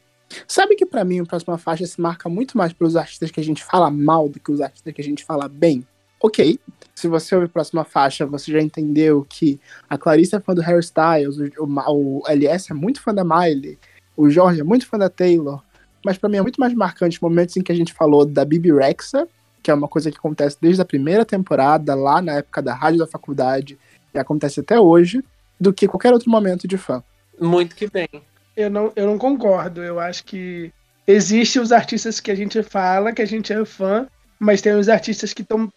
Sabe 0.47 0.75
que 0.75 0.85
pra 0.85 1.05
mim 1.05 1.21
a 1.21 1.25
próxima 1.25 1.57
faixa 1.57 1.87
se 1.87 2.01
marca 2.01 2.29
muito 2.29 2.59
mais 2.59 2.73
pelos 2.73 2.97
artistas 2.97 3.31
que 3.31 3.41
a 3.41 3.45
gente 3.45 3.63
fala 3.63 3.91
mal 3.91 4.29
do 4.29 4.41
que 4.41 4.51
os 4.51 4.61
artistas 4.61 4.93
que 4.93 5.01
a 5.01 5.05
gente 5.05 5.25
fala 5.25 5.49
bem? 5.49 5.87
Ok. 6.25 6.59
Se 6.95 7.07
você 7.07 7.35
ouvir 7.35 7.49
a 7.49 7.51
próxima 7.51 7.85
faixa, 7.85 8.25
você 8.25 8.51
já 8.51 8.59
entendeu 8.59 9.27
que 9.29 9.61
a 9.91 9.99
Clarice 9.99 10.35
é 10.35 10.41
fã 10.41 10.55
do 10.55 10.63
Harry 10.63 10.81
Styles, 10.81 11.37
o, 11.59 11.65
o, 11.65 12.21
o 12.21 12.23
LS 12.27 12.73
é 12.73 12.75
muito 12.75 13.03
fã 13.03 13.13
da 13.13 13.23
Miley, 13.23 13.79
o 14.17 14.31
Jorge 14.31 14.63
é 14.63 14.65
muito 14.65 14.87
fã 14.87 14.97
da 14.97 15.11
Taylor. 15.11 15.63
Mas 16.03 16.17
pra 16.17 16.31
mim 16.31 16.39
é 16.39 16.41
muito 16.41 16.59
mais 16.59 16.73
marcante 16.73 17.23
momentos 17.23 17.55
em 17.59 17.63
que 17.63 17.71
a 17.71 17.75
gente 17.75 17.93
falou 17.93 18.25
da 18.25 18.43
Bibi 18.43 18.73
Rexa, 18.73 19.29
que 19.63 19.71
é 19.71 19.75
uma 19.75 19.87
coisa 19.87 20.11
que 20.11 20.17
acontece 20.17 20.57
desde 20.59 20.81
a 20.81 20.85
primeira 20.87 21.27
temporada, 21.27 21.95
lá 21.95 22.23
na 22.23 22.37
época 22.37 22.63
da 22.63 22.73
rádio 22.73 23.01
da 23.01 23.07
faculdade, 23.07 23.79
e 24.15 24.19
acontece 24.19 24.61
até 24.61 24.81
hoje, 24.81 25.23
do 25.61 25.75
que 25.75 25.87
qualquer 25.87 26.15
outro 26.15 26.31
momento 26.31 26.67
de 26.67 26.79
fã. 26.79 27.05
Muito 27.39 27.77
que 27.77 27.87
bem. 27.87 28.09
Eu 28.57 28.71
não, 28.71 28.91
eu 28.97 29.07
não 29.07 29.19
concordo. 29.19 29.83
Eu 29.83 30.01
acho 30.01 30.25
que 30.25 30.73
existem 31.07 31.61
os 31.61 31.71
artistas 31.71 32.19
que 32.19 32.31
a 32.31 32.35
gente 32.35 32.63
fala, 32.63 33.13
que 33.13 33.21
a 33.21 33.27
gente 33.27 33.53
é 33.53 33.63
fã, 33.67 34.07
mas 34.39 34.63
tem 34.63 34.73
os 34.73 34.89
artistas 34.89 35.35
que 35.35 35.43
estão 35.43 35.71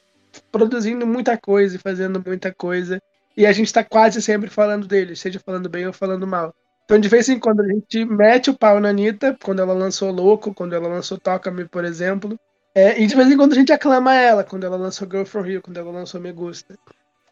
produzindo 0.52 1.06
muita 1.06 1.38
coisa 1.38 1.76
e 1.76 1.80
fazendo 1.80 2.22
muita 2.26 2.54
coisa. 2.54 3.02
E 3.36 3.46
a 3.46 3.52
gente 3.52 3.72
tá 3.72 3.84
quase 3.84 4.22
sempre 4.22 4.50
falando 4.50 4.88
deles, 4.88 5.20
seja 5.20 5.40
falando 5.40 5.70
bem 5.70 5.86
ou 5.86 5.94
falando 5.94 6.26
mal. 6.26 6.54
Então, 6.86 6.98
de 7.00 7.10
vez 7.10 7.28
em 7.28 7.38
quando, 7.38 7.62
a 7.62 7.68
gente 7.68 8.06
mete 8.06 8.50
o 8.50 8.58
pau 8.58 8.80
na 8.80 8.90
Anitta, 8.90 9.38
quando 9.44 9.62
ela 9.62 9.74
lançou 9.74 10.10
Louco, 10.10 10.54
quando 10.54 10.74
ela 10.74 10.88
lançou 10.88 11.18
Toca-me, 11.18 11.66
por 11.66 11.84
exemplo. 11.84 12.40
É, 12.74 13.02
e 13.02 13.06
de 13.06 13.16
vez 13.16 13.30
em 13.30 13.36
quando 13.36 13.52
a 13.52 13.56
gente 13.56 13.74
aclama 13.74 14.14
ela, 14.16 14.44
quando 14.44 14.64
ela 14.64 14.78
lançou 14.78 15.08
Girl 15.10 15.26
from 15.26 15.42
Rio, 15.42 15.62
quando 15.62 15.78
ela 15.78 15.92
lançou 15.92 16.22
Me 16.22 16.32
Gusta. 16.32 16.78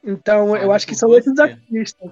Então, 0.03 0.49
Fala 0.49 0.59
eu 0.59 0.71
acho 0.71 0.85
que 0.85 0.95
são 0.95 1.09
você. 1.09 1.19
esses 1.19 1.39
artistas. 1.39 2.11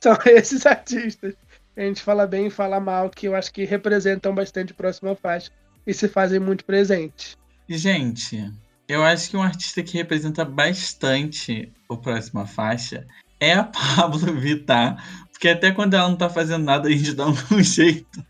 São 0.00 0.18
esses 0.26 0.66
artistas. 0.66 1.34
A 1.76 1.82
gente 1.82 2.02
fala 2.02 2.26
bem 2.26 2.46
e 2.46 2.50
fala 2.50 2.80
mal, 2.80 3.08
que 3.08 3.28
eu 3.28 3.34
acho 3.34 3.52
que 3.52 3.64
representam 3.64 4.34
bastante 4.34 4.72
a 4.72 4.76
próxima 4.76 5.14
faixa 5.14 5.50
e 5.86 5.94
se 5.94 6.08
fazem 6.08 6.40
muito 6.40 6.64
presente. 6.64 7.36
Gente, 7.68 8.52
eu 8.88 9.02
acho 9.02 9.30
que 9.30 9.36
um 9.36 9.42
artista 9.42 9.82
que 9.82 9.96
representa 9.96 10.44
bastante 10.44 11.72
o 11.88 11.96
próxima 11.96 12.46
faixa 12.46 13.06
é 13.40 13.54
a 13.54 13.64
Pablo 13.96 14.34
Vittar. 14.34 15.26
Porque 15.32 15.48
até 15.48 15.72
quando 15.72 15.94
ela 15.94 16.08
não 16.08 16.16
tá 16.16 16.28
fazendo 16.28 16.64
nada, 16.64 16.88
a 16.88 16.92
gente 16.92 17.14
dá 17.14 17.26
um 17.26 17.34
jeito 17.62 18.24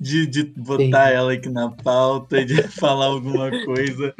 de, 0.00 0.26
de 0.26 0.44
botar 0.44 1.08
Sim. 1.08 1.14
ela 1.14 1.32
aqui 1.32 1.48
na 1.48 1.70
pauta, 1.70 2.44
de 2.44 2.62
falar 2.78 3.06
alguma 3.06 3.50
coisa. 3.64 4.14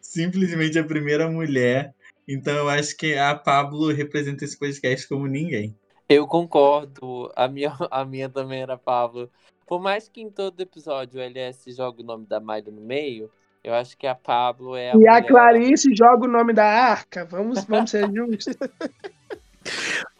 Simplesmente 0.00 0.78
a 0.78 0.84
primeira 0.84 1.28
mulher. 1.28 1.94
Então 2.28 2.54
eu 2.54 2.68
acho 2.68 2.96
que 2.96 3.14
a 3.16 3.34
Pablo 3.34 3.92
representa 3.92 4.44
esse 4.44 4.58
podcast 4.58 5.08
como 5.08 5.26
ninguém. 5.26 5.74
Eu 6.08 6.26
concordo. 6.26 7.30
A 7.34 7.48
minha, 7.48 7.76
a 7.90 8.04
minha 8.04 8.28
também 8.28 8.62
era 8.62 8.76
Pablo. 8.76 9.30
Por 9.66 9.80
mais 9.80 10.08
que 10.08 10.20
em 10.20 10.30
todo 10.30 10.60
episódio 10.60 11.18
o 11.18 11.22
LS 11.22 11.72
joga 11.72 12.00
o 12.00 12.04
nome 12.04 12.26
da 12.26 12.38
Miley 12.38 12.70
no 12.70 12.80
meio, 12.80 13.30
eu 13.66 13.74
acho 13.74 13.96
que 13.98 14.06
a 14.06 14.14
Pablo 14.14 14.76
é 14.76 14.90
a 14.90 14.94
E 14.94 15.08
a 15.08 15.14
mulher- 15.14 15.26
Clarice 15.26 15.94
joga 15.94 16.24
o 16.24 16.30
nome 16.30 16.52
da 16.52 16.64
arca. 16.64 17.24
Vamos, 17.24 17.64
vamos 17.64 17.90
ser 17.90 18.10
justos. 18.12 18.56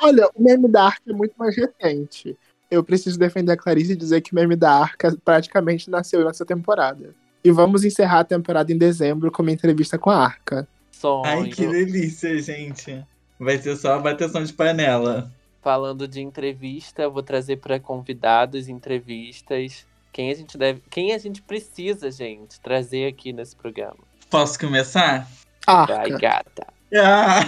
Olha, 0.02 0.28
o 0.34 0.42
meme 0.42 0.68
da 0.68 0.84
Arca 0.86 1.02
é 1.08 1.12
muito 1.12 1.34
mais 1.38 1.56
recente. 1.56 2.36
Eu 2.70 2.82
preciso 2.82 3.16
defender 3.18 3.52
a 3.52 3.56
Clarice 3.56 3.92
e 3.92 3.96
dizer 3.96 4.20
que 4.20 4.32
o 4.32 4.34
meme 4.34 4.56
da 4.56 4.72
Arca 4.72 5.16
praticamente 5.24 5.88
nasceu 5.88 6.24
nessa 6.24 6.44
temporada. 6.44 7.14
E 7.44 7.50
vamos 7.52 7.84
encerrar 7.84 8.20
a 8.20 8.24
temporada 8.24 8.72
em 8.72 8.76
dezembro 8.78 9.30
com 9.30 9.42
uma 9.42 9.52
entrevista 9.52 9.96
com 9.96 10.10
a 10.10 10.16
Arca. 10.16 10.66
sonho. 10.90 11.22
Ai, 11.24 11.48
que 11.48 11.64
delícia, 11.64 12.36
gente. 12.40 13.04
Vai 13.38 13.58
ser 13.58 13.76
só 13.76 13.94
a 13.94 13.98
bateção 14.00 14.42
de 14.42 14.52
panela. 14.52 15.30
Falando 15.62 16.08
de 16.08 16.20
entrevista, 16.20 17.02
eu 17.02 17.12
vou 17.12 17.22
trazer 17.22 17.58
para 17.58 17.78
convidados 17.78 18.68
entrevistas. 18.68 19.86
Quem 20.16 20.30
a 20.30 20.34
gente 20.34 20.56
deve, 20.56 20.82
quem 20.88 21.12
a 21.12 21.18
gente 21.18 21.42
precisa, 21.42 22.10
gente, 22.10 22.58
trazer 22.60 23.06
aqui 23.06 23.34
nesse 23.34 23.54
programa. 23.54 23.98
Posso 24.30 24.58
começar? 24.58 25.30
Vai, 25.66 26.10
Arca. 26.10 26.18
gata. 26.18 26.66
Ah, 26.94 27.40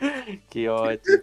Que 0.50 0.66
ótimo. 0.66 1.22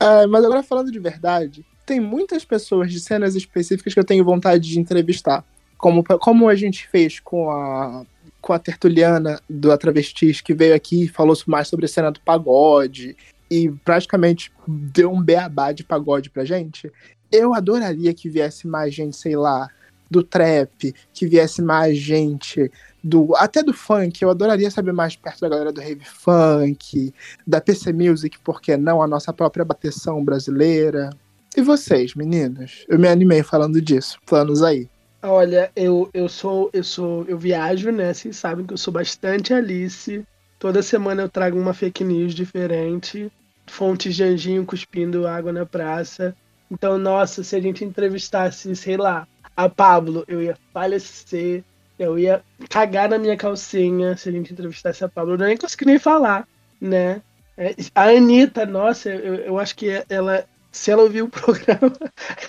Ah, 0.00 0.26
mas 0.26 0.44
agora 0.44 0.64
falando 0.64 0.90
de 0.90 0.98
verdade, 0.98 1.64
tem 1.86 2.00
muitas 2.00 2.44
pessoas 2.44 2.90
de 2.90 2.98
cenas 2.98 3.36
específicas 3.36 3.94
que 3.94 4.00
eu 4.00 4.04
tenho 4.04 4.24
vontade 4.24 4.68
de 4.68 4.80
entrevistar. 4.80 5.44
Como, 5.78 6.02
como 6.02 6.48
a 6.48 6.56
gente 6.56 6.88
fez 6.88 7.20
com 7.20 7.52
a, 7.52 8.04
com 8.40 8.52
a 8.52 8.58
tertuliana 8.58 9.40
do 9.48 9.70
A 9.70 9.78
Travestis, 9.78 10.40
que 10.40 10.52
veio 10.52 10.74
aqui 10.74 11.04
e 11.04 11.08
falou 11.08 11.36
mais 11.46 11.68
sobre 11.68 11.86
a 11.86 11.88
cena 11.88 12.10
do 12.10 12.18
pagode 12.18 13.16
e 13.52 13.70
praticamente 13.84 14.50
deu 14.66 15.12
um 15.12 15.22
beabá 15.22 15.72
de 15.72 15.84
pagode 15.84 16.30
pra 16.30 16.42
gente. 16.42 16.90
Eu 17.30 17.52
adoraria 17.52 18.14
que 18.14 18.30
viesse 18.30 18.66
mais 18.66 18.94
gente, 18.94 19.14
sei 19.14 19.36
lá, 19.36 19.68
do 20.10 20.22
trap, 20.22 20.94
que 21.12 21.26
viesse 21.26 21.60
mais 21.60 21.98
gente 21.98 22.70
do 23.04 23.36
até 23.36 23.62
do 23.62 23.74
funk. 23.74 24.22
Eu 24.22 24.30
adoraria 24.30 24.70
saber 24.70 24.92
mais 24.92 25.16
perto 25.16 25.40
da 25.42 25.50
galera 25.50 25.70
do 25.70 25.82
rave 25.82 26.04
funk, 26.04 27.12
da 27.46 27.60
PC 27.60 27.92
Music, 27.92 28.38
porque 28.42 28.74
não 28.74 29.02
a 29.02 29.06
nossa 29.06 29.34
própria 29.34 29.66
bateção 29.66 30.24
brasileira. 30.24 31.10
E 31.54 31.60
vocês, 31.60 32.14
meninos? 32.14 32.86
Eu 32.88 32.98
me 32.98 33.06
animei 33.08 33.42
falando 33.42 33.82
disso. 33.82 34.18
Planos 34.24 34.62
aí. 34.62 34.88
Olha, 35.22 35.70
eu, 35.76 36.08
eu 36.14 36.26
sou, 36.26 36.70
eu 36.72 36.82
sou, 36.82 37.26
eu 37.28 37.36
viajo, 37.36 37.92
né? 37.92 38.14
Vocês 38.14 38.34
sabem 38.34 38.64
que 38.64 38.72
eu 38.72 38.78
sou 38.78 38.94
bastante 38.94 39.52
Alice. 39.52 40.24
Toda 40.58 40.82
semana 40.82 41.22
eu 41.22 41.28
trago 41.28 41.58
uma 41.58 41.74
fake 41.74 42.02
news 42.02 42.34
diferente. 42.34 43.30
Fonte 43.72 44.10
de 44.10 44.22
anjinho 44.22 44.66
cuspindo 44.66 45.26
água 45.26 45.50
na 45.50 45.64
praça. 45.64 46.36
Então, 46.70 46.98
nossa, 46.98 47.42
se 47.42 47.56
a 47.56 47.60
gente 47.60 47.82
entrevistasse, 47.82 48.76
sei 48.76 48.98
lá, 48.98 49.26
a 49.56 49.66
Pablo, 49.66 50.24
eu 50.28 50.42
ia 50.42 50.58
falecer. 50.74 51.64
Eu 51.98 52.18
ia 52.18 52.42
cagar 52.68 53.08
na 53.08 53.16
minha 53.18 53.34
calcinha 53.34 54.14
se 54.14 54.28
a 54.28 54.32
gente 54.32 54.52
entrevistasse 54.52 55.02
a 55.02 55.08
Pablo. 55.08 55.34
Eu 55.34 55.38
nem 55.38 55.56
consegui 55.56 55.86
nem 55.86 55.98
falar, 55.98 56.46
né? 56.78 57.22
É, 57.56 57.74
A 57.94 58.10
Anitta, 58.10 58.66
nossa, 58.66 59.08
eu, 59.08 59.36
eu 59.36 59.58
acho 59.58 59.74
que 59.74 60.04
ela, 60.06 60.44
se 60.70 60.90
ela 60.90 61.02
ouvir 61.02 61.22
o 61.22 61.28
programa, 61.32 61.92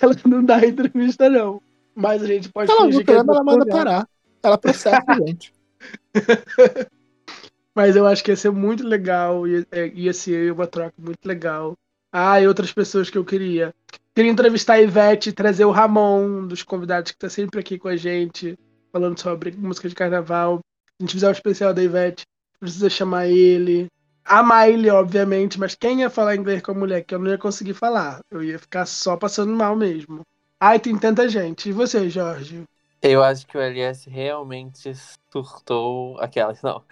ela 0.02 0.14
não 0.26 0.44
dá 0.44 0.58
entrevista, 0.58 1.30
não. 1.30 1.62
Mas 1.94 2.22
a 2.22 2.26
gente 2.26 2.50
pode 2.50 2.70
ela 2.70 2.84
fingir 2.84 3.02
que 3.02 3.10
é 3.10 3.14
ela 3.14 3.42
manda 3.42 3.64
parar. 3.64 4.06
Ela 4.42 4.58
processa 4.58 5.02
a 5.06 5.14
gente. 5.14 5.54
Mas 7.74 7.96
eu 7.96 8.06
acho 8.06 8.22
que 8.22 8.30
ia 8.30 8.36
ser 8.36 8.50
muito 8.50 8.86
legal, 8.86 9.46
ia, 9.46 9.66
é, 9.72 9.88
ia 9.88 10.12
ser 10.12 10.52
uma 10.52 10.66
troca 10.66 10.94
muito 10.98 11.24
legal. 11.26 11.76
Ah, 12.12 12.40
e 12.40 12.46
outras 12.46 12.72
pessoas 12.72 13.10
que 13.10 13.18
eu 13.18 13.24
queria. 13.24 13.74
Queria 14.14 14.30
entrevistar 14.30 14.74
a 14.74 14.80
Ivete, 14.80 15.32
trazer 15.32 15.64
o 15.64 15.72
Ramon, 15.72 16.24
um 16.24 16.46
dos 16.46 16.62
convidados 16.62 17.10
que 17.10 17.18
tá 17.18 17.28
sempre 17.28 17.58
aqui 17.58 17.76
com 17.76 17.88
a 17.88 17.96
gente, 17.96 18.56
falando 18.92 19.18
sobre 19.18 19.50
música 19.50 19.88
de 19.88 19.94
carnaval. 19.94 20.60
A 21.00 21.02
gente 21.02 21.14
fizer 21.14 21.28
um 21.28 21.32
especial 21.32 21.74
da 21.74 21.82
Ivete, 21.82 22.24
precisa 22.60 22.88
chamar 22.88 23.26
ele. 23.26 23.88
A 24.24 24.42
Miley, 24.42 24.90
obviamente, 24.90 25.58
mas 25.58 25.74
quem 25.74 26.00
ia 26.00 26.08
falar 26.08 26.36
inglês 26.36 26.62
com 26.62 26.70
a 26.70 26.74
mulher 26.74 27.02
que 27.02 27.14
eu 27.14 27.18
não 27.18 27.30
ia 27.30 27.36
conseguir 27.36 27.74
falar? 27.74 28.20
Eu 28.30 28.42
ia 28.42 28.58
ficar 28.58 28.86
só 28.86 29.16
passando 29.16 29.52
mal 29.52 29.74
mesmo. 29.74 30.22
Ai, 30.60 30.78
tem 30.78 30.96
tanta 30.96 31.28
gente. 31.28 31.68
E 31.68 31.72
você, 31.72 32.08
Jorge? 32.08 32.62
Eu 33.02 33.22
acho 33.22 33.46
que 33.46 33.58
o 33.58 33.60
LS 33.60 34.08
realmente 34.08 34.90
surtou 35.30 36.18
aquelas, 36.20 36.62
não. 36.62 36.82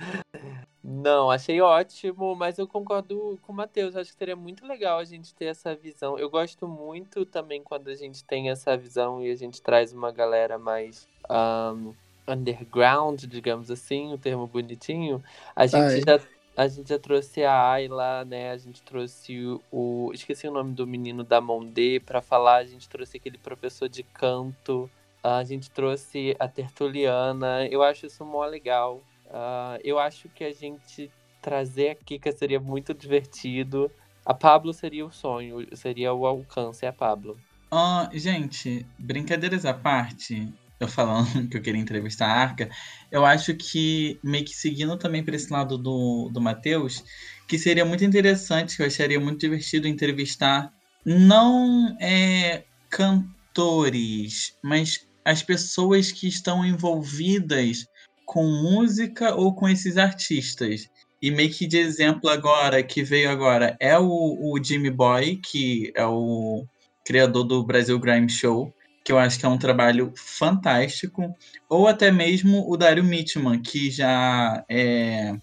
Não, 0.85 1.31
achei 1.31 1.61
ótimo, 1.61 2.35
mas 2.35 2.59
eu 2.59 2.67
concordo 2.67 3.39
com 3.43 3.53
o 3.53 3.57
Matheus. 3.57 3.95
Acho 3.95 4.11
que 4.11 4.19
seria 4.19 4.35
muito 4.35 4.67
legal 4.67 4.99
a 4.99 5.05
gente 5.05 5.33
ter 5.35 5.45
essa 5.47 5.75
visão. 5.77 6.19
Eu 6.19 6.29
gosto 6.29 6.67
muito 6.67 7.25
também 7.25 7.63
quando 7.63 7.89
a 7.89 7.95
gente 7.95 8.25
tem 8.25 8.51
essa 8.51 8.77
visão 8.77 9.23
e 9.25 9.31
a 9.31 9.37
gente 9.37 9.63
traz 9.63 9.93
uma 9.93 10.11
galera 10.11 10.59
mais 10.59 11.09
ahn, 11.29 11.93
underground, 12.27 13.23
digamos 13.27 13.71
assim, 13.71 14.13
o 14.13 14.19
termo 14.19 14.47
bonitinho. 14.49 15.23
A 15.55 15.67
gente 15.69 15.95
Ai. 15.97 16.01
já 16.01 16.19
A 16.57 16.69
gente 16.69 16.89
já 16.91 16.99
trouxe 16.99 17.43
a 17.45 17.71
Ayla, 17.73 18.25
né? 18.27 18.51
A 18.51 18.59
gente 18.59 18.83
trouxe 18.83 19.39
o. 19.47 19.63
o- 19.71 20.11
Esqueci 20.13 20.47
o 20.47 20.53
nome 20.53 20.75
do 20.75 20.87
menino 20.87 21.25
da 21.25 21.41
Mondê 21.41 21.99
pra 22.01 22.21
falar. 22.21 22.57
A 22.57 22.65
gente 22.67 22.89
trouxe 22.89 23.17
aquele 23.17 23.39
professor 23.39 23.89
de 23.89 24.03
canto. 24.03 24.91
A 25.23 25.43
gente 25.45 25.71
trouxe 25.71 26.37
a 26.39 26.49
Tertuliana. 26.49 27.67
Eu 27.69 27.83
acho 27.83 28.05
isso 28.07 28.25
mó 28.25 28.45
legal. 28.45 29.01
Ah, 29.33 29.79
eu 29.83 29.99
acho 29.99 30.29
que 30.29 30.45
a 30.45 30.53
gente 30.53 31.11
trazer 31.41 31.91
a 31.91 31.95
Kika 31.95 32.31
seria 32.33 32.61
muito 32.61 32.93
divertido. 32.93 33.91
A 34.25 34.35
Pablo 34.35 34.73
seria 34.73 35.05
o 35.05 35.11
sonho, 35.11 35.67
seria 35.75 36.13
o 36.13 36.27
alcance, 36.27 36.85
é 36.85 36.89
a 36.89 36.93
Pablo. 36.93 37.37
Ah, 37.71 38.11
gente, 38.13 38.87
brincadeiras 38.99 39.65
à 39.65 39.73
parte, 39.73 40.53
eu 40.79 40.87
falando 40.87 41.49
que 41.49 41.57
eu 41.57 41.63
queria 41.63 41.81
entrevistar 41.81 42.27
a 42.27 42.41
Arca, 42.41 42.71
eu 43.11 43.25
acho 43.25 43.55
que, 43.55 44.21
meio 44.23 44.45
que 44.45 44.55
seguindo 44.55 44.97
também 44.99 45.25
para 45.25 45.35
esse 45.35 45.51
lado 45.51 45.79
do, 45.79 46.29
do 46.31 46.41
Matheus, 46.41 47.03
que 47.49 47.59
seria 47.59 47.85
muito 47.85 48.05
interessante, 48.05 48.77
que 48.77 48.83
eu 48.83 48.87
acharia 48.87 49.19
muito 49.19 49.41
divertido 49.41 49.89
entrevistar 49.89 50.71
não 51.05 51.97
é, 52.01 52.65
cantores, 52.91 54.57
mas 54.63 55.07
as 55.25 55.43
pessoas 55.43 56.13
que 56.13 56.29
estão 56.29 56.65
envolvidas 56.65 57.87
com 58.25 58.45
música 58.45 59.35
ou 59.35 59.55
com 59.55 59.69
esses 59.69 59.97
artistas. 59.97 60.89
E 61.21 61.31
meio 61.31 61.51
que 61.51 61.67
de 61.67 61.79
exemplo 61.79 62.29
agora, 62.29 62.83
que 62.83 63.03
veio 63.03 63.31
agora, 63.31 63.77
é 63.79 63.97
o, 63.99 64.07
o 64.07 64.63
Jimmy 64.63 64.91
Boy, 64.91 65.37
que 65.37 65.93
é 65.95 66.05
o 66.05 66.65
criador 67.05 67.45
do 67.45 67.63
Brasil 67.63 67.99
Grime 67.99 68.29
Show, 68.29 68.73
que 69.05 69.13
eu 69.13 69.19
acho 69.19 69.39
que 69.39 69.47
é 69.47 69.49
um 69.49 69.59
trabalho 69.59 70.13
fantástico, 70.17 71.35
ou 71.69 71.87
até 71.87 72.11
mesmo 72.11 72.69
o 72.69 72.77
Dario 72.77 73.05
Mitman, 73.05 73.61
que 73.61 73.91
já 73.91 74.65
é. 74.69 75.35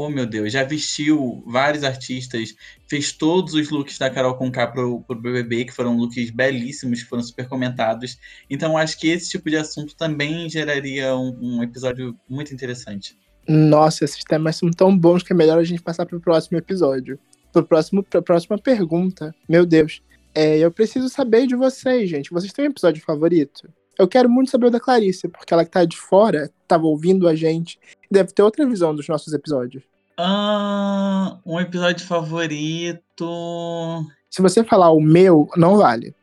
Oh 0.00 0.08
meu 0.08 0.24
Deus, 0.24 0.52
já 0.52 0.62
vestiu 0.62 1.42
vários 1.44 1.82
artistas, 1.82 2.54
fez 2.86 3.10
todos 3.10 3.54
os 3.54 3.68
looks 3.68 3.98
da 3.98 4.08
Carol 4.08 4.36
Conká 4.36 4.68
pro, 4.68 5.00
pro 5.00 5.20
BBB, 5.20 5.64
que 5.64 5.72
foram 5.72 5.96
looks 5.96 6.30
belíssimos, 6.30 7.02
que 7.02 7.08
foram 7.08 7.20
super 7.20 7.48
comentados. 7.48 8.16
Então 8.48 8.78
acho 8.78 8.96
que 8.96 9.08
esse 9.08 9.28
tipo 9.28 9.50
de 9.50 9.56
assunto 9.56 9.96
também 9.96 10.48
geraria 10.48 11.16
um, 11.16 11.36
um 11.40 11.62
episódio 11.64 12.16
muito 12.28 12.54
interessante. 12.54 13.18
Nossa, 13.48 14.04
esses 14.04 14.22
temas 14.22 14.54
são 14.54 14.70
tão 14.70 14.96
bons 14.96 15.24
que 15.24 15.32
é 15.32 15.36
melhor 15.36 15.58
a 15.58 15.64
gente 15.64 15.82
passar 15.82 16.06
pro 16.06 16.20
próximo 16.20 16.56
episódio. 16.56 17.18
Pro 17.52 17.66
próximo, 17.66 18.04
pra 18.04 18.22
próxima 18.22 18.56
pergunta. 18.56 19.34
Meu 19.48 19.66
Deus. 19.66 20.00
É, 20.32 20.58
eu 20.58 20.70
preciso 20.70 21.08
saber 21.08 21.48
de 21.48 21.56
vocês, 21.56 22.08
gente. 22.08 22.30
Vocês 22.30 22.52
têm 22.52 22.66
um 22.66 22.70
episódio 22.70 23.02
favorito? 23.02 23.68
Eu 23.98 24.06
quero 24.06 24.30
muito 24.30 24.52
saber 24.52 24.66
o 24.66 24.70
da 24.70 24.78
Clarice, 24.78 25.26
porque 25.26 25.52
ela 25.52 25.64
que 25.64 25.72
tá 25.72 25.84
de 25.84 25.96
fora, 25.96 26.48
tava 26.68 26.86
ouvindo 26.86 27.26
a 27.26 27.34
gente, 27.34 27.80
deve 28.10 28.32
ter 28.32 28.42
outra 28.42 28.66
visão 28.66 28.94
dos 28.94 29.08
nossos 29.08 29.32
episódios. 29.32 29.82
Ah, 30.16 31.38
um 31.46 31.60
episódio 31.60 32.04
favorito. 32.06 34.04
Se 34.28 34.42
você 34.42 34.64
falar 34.64 34.90
o 34.90 35.00
meu, 35.00 35.48
não 35.56 35.76
vale. 35.76 36.14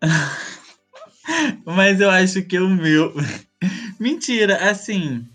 Mas 1.64 2.00
eu 2.00 2.10
acho 2.10 2.42
que 2.42 2.58
o 2.58 2.68
meu. 2.68 3.12
Mentira, 4.00 4.70
assim. 4.70 5.26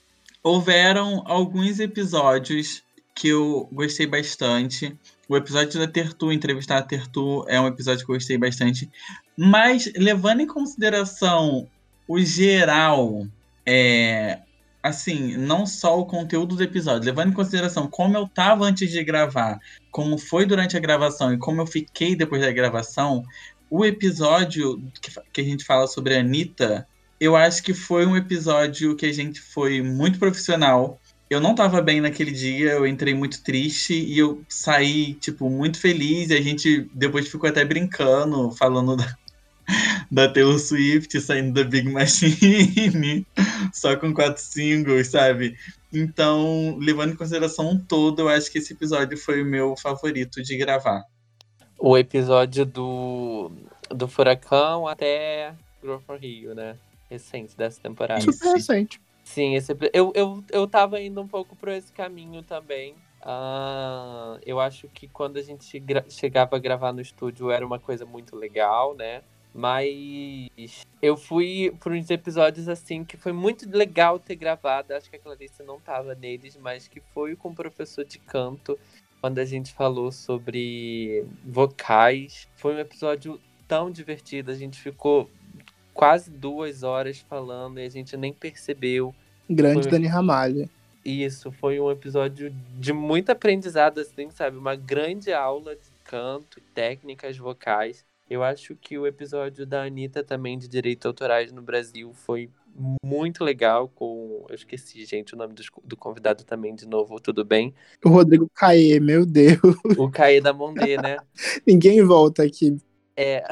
Houveram 0.44 1.22
alguns 1.28 1.80
episódios 1.80 2.82
que 3.16 3.28
eu 3.28 3.70
gostei 3.72 4.08
bastante. 4.08 4.98
O 5.30 5.38
episódio 5.38 5.80
da 5.80 5.88
Tertu, 5.88 6.32
entrevistar 6.32 6.78
a 6.78 6.82
Tertu, 6.82 7.46
é 7.48 7.62
um 7.62 7.68
episódio 7.68 8.04
que 8.04 8.12
eu 8.12 8.16
gostei 8.16 8.38
bastante. 8.38 8.90
Mas, 9.38 9.92
levando 9.96 10.42
em 10.42 10.48
consideração 10.48 11.68
o 12.08 12.20
geral, 12.20 13.28
é, 13.66 14.40
assim, 14.84 15.38
não 15.38 15.66
só 15.66 16.00
o 16.00 16.06
conteúdo 16.06 16.56
do 16.56 16.64
episódio, 16.64 17.06
levando 17.06 17.30
em 17.30 17.36
consideração 17.36 17.88
como 17.88 18.18
eu 18.18 18.28
tava 18.28 18.66
antes 18.66 18.92
de 18.92 19.04
gravar, 19.04 19.60
como 19.92 20.18
foi 20.18 20.46
durante 20.46 20.76
a 20.76 20.80
gravação 20.80 21.34
e 21.34 21.38
como 21.38 21.62
eu 21.62 21.68
fiquei 21.68 22.16
depois 22.16 22.42
da 22.42 22.52
gravação, 22.52 23.24
o 23.70 23.86
episódio 23.86 24.84
que, 25.02 25.12
que 25.32 25.42
a 25.42 25.44
gente 25.44 25.64
fala 25.64 25.88
sobre 25.88 26.16
a 26.16 26.20
Anitta, 26.20 26.88
eu 27.20 27.36
acho 27.36 27.62
que 27.62 27.74
foi 27.74 28.06
um 28.06 28.18
episódio 28.18 28.96
que 28.96 29.06
a 29.06 29.14
gente 29.14 29.40
foi 29.40 29.82
muito 29.82 30.18
profissional. 30.18 31.00
Eu 31.30 31.40
não 31.40 31.54
tava 31.54 31.82
bem 31.82 32.02
naquele 32.02 32.32
dia, 32.32 32.72
eu 32.72 32.86
entrei 32.86 33.14
muito 33.14 33.44
triste 33.44 33.94
e 33.94 34.18
eu 34.18 34.44
saí, 34.50 35.14
tipo, 35.14 35.50
muito 35.50 35.80
feliz. 35.80 36.32
E 36.32 36.34
a 36.34 36.42
gente 36.42 36.90
depois 36.94 37.30
ficou 37.30 37.48
até 37.48 37.64
brincando, 37.64 38.52
falando 38.52 38.98
da, 38.98 39.16
da 40.12 40.28
Taylor 40.32 40.60
Swift 40.60 41.20
saindo 41.20 41.54
da 41.54 41.70
Big 41.70 41.90
Machine, 41.90 43.26
só 43.74 43.96
com 43.96 44.14
quatro 44.14 44.42
singles, 44.42 45.08
sabe? 45.08 45.56
Então, 45.94 46.78
levando 46.80 47.14
em 47.14 47.16
consideração 47.16 47.70
um 47.70 47.80
todo, 47.80 48.22
eu 48.22 48.30
acho 48.30 48.52
que 48.52 48.58
esse 48.58 48.74
episódio 48.74 49.18
foi 49.18 49.42
o 49.42 49.46
meu 49.46 49.76
favorito 49.76 50.42
de 50.42 50.58
gravar. 50.58 51.04
O 51.78 51.98
episódio 51.98 52.66
do, 52.66 53.52
do 53.90 54.08
Furacão 54.08 54.88
até 54.88 55.54
Grow 55.82 56.00
for 56.00 56.18
Rio, 56.18 56.54
né? 56.54 56.78
Recente 57.10 57.58
dessa 57.58 57.82
temporada. 57.82 58.22
Super 58.22 58.54
recente. 58.54 59.02
Sim, 59.24 59.56
esse, 59.56 59.76
eu, 59.94 60.12
eu, 60.16 60.44
eu 60.50 60.68
tava 60.68 61.02
indo 61.02 61.22
um 61.22 61.28
pouco 61.28 61.56
por 61.56 61.70
esse 61.70 61.92
caminho 61.92 62.44
também. 62.44 62.96
Ah, 63.22 64.40
eu 64.46 64.60
acho 64.60 64.88
que 64.90 65.08
quando 65.08 65.38
a 65.38 65.42
gente 65.42 65.82
chegava 66.10 66.56
a 66.56 66.60
gravar 66.60 66.92
no 66.92 67.02
estúdio 67.02 67.52
era 67.52 67.66
uma 67.66 67.80
coisa 67.80 68.06
muito 68.06 68.36
legal, 68.36 68.96
né? 68.96 69.22
Mas 69.54 70.86
eu 71.02 71.18
fui 71.18 71.74
por 71.80 71.92
uns 71.92 72.10
episódios 72.10 72.70
assim 72.70 73.04
que 73.04 73.18
foi 73.18 73.34
muito 73.34 73.70
legal 73.70 74.18
ter 74.18 74.36
gravado. 74.36 74.94
Acho 74.94 75.10
que 75.10 75.18
a 75.18 75.20
Clarice 75.20 75.62
não 75.64 75.80
tava 75.80 76.16
neles, 76.16 76.58
mas 76.58 76.88
que 76.88 77.02
foi 77.14 77.36
com 77.36 77.50
o 77.50 77.56
professor 77.56 78.06
de 78.06 78.18
canto, 78.18 78.80
quando 79.20 79.40
a 79.40 79.46
gente 79.46 79.74
falou 79.74 80.12
sobre 80.12 81.26
vocais. 81.46 82.48
Foi 82.56 82.76
um 82.76 82.80
episódio 82.80 83.40
tão 83.68 83.92
divertido. 83.92 84.52
A 84.52 84.56
gente 84.56 84.80
ficou 84.80 85.30
quase 85.94 86.32
duas 86.32 86.84
horas 86.84 87.20
falando 87.20 87.80
e 87.80 87.86
a 87.86 87.90
gente 87.90 88.16
nem 88.16 88.32
percebeu. 88.32 89.14
Grande 89.50 89.84
Foi. 89.84 89.92
Dani 89.92 90.08
Ramalho. 90.08 90.70
Isso, 91.04 91.52
foi 91.52 91.80
um 91.80 91.90
episódio 91.90 92.54
de 92.78 92.94
muito 92.94 93.32
aprendizado, 93.32 94.00
assim, 94.00 94.30
sabe? 94.30 94.56
Uma 94.56 94.76
grande 94.76 95.34
aula 95.34 95.76
de 95.76 95.90
canto 96.04 96.60
e 96.60 96.62
técnicas 96.62 97.38
vocais. 97.38 98.06
Eu 98.32 98.44
acho 98.46 98.78
que 98.78 98.98
o 98.98 99.06
episódio 99.06 99.66
da 99.66 99.84
Anitta 99.84 100.24
também 100.24 100.58
de 100.58 100.66
direitos 100.66 101.06
autorais 101.06 101.52
no 101.52 101.62
Brasil 101.62 102.14
foi 102.14 102.50
muito 103.04 103.44
legal 103.44 103.90
com... 103.90 104.46
Eu 104.48 104.56
esqueci, 104.56 105.04
gente, 105.04 105.34
o 105.34 105.38
nome 105.38 105.54
do, 105.54 105.62
do 105.84 105.98
convidado 105.98 106.46
também, 106.46 106.74
de 106.74 106.88
novo, 106.88 107.20
tudo 107.20 107.44
bem? 107.44 107.76
O 108.06 108.08
Rodrigo 108.08 108.50
Caê, 108.56 109.02
meu 109.02 109.26
Deus. 109.26 109.60
O 109.98 110.10
Caê 110.10 110.40
da 110.40 110.54
Mondê, 110.54 110.96
né? 110.96 111.18
Ninguém 111.68 112.02
volta 112.06 112.44
aqui. 112.44 112.78
É. 113.18 113.44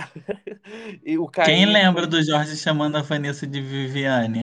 e 1.06 1.18
o 1.18 1.28
Caê 1.28 1.48
Quem 1.48 1.66
lembra 1.66 2.08
do 2.08 2.24
Jorge 2.24 2.56
chamando 2.56 2.96
a 2.96 3.02
Vanessa 3.02 3.46
de 3.46 3.60
Viviane? 3.60 4.40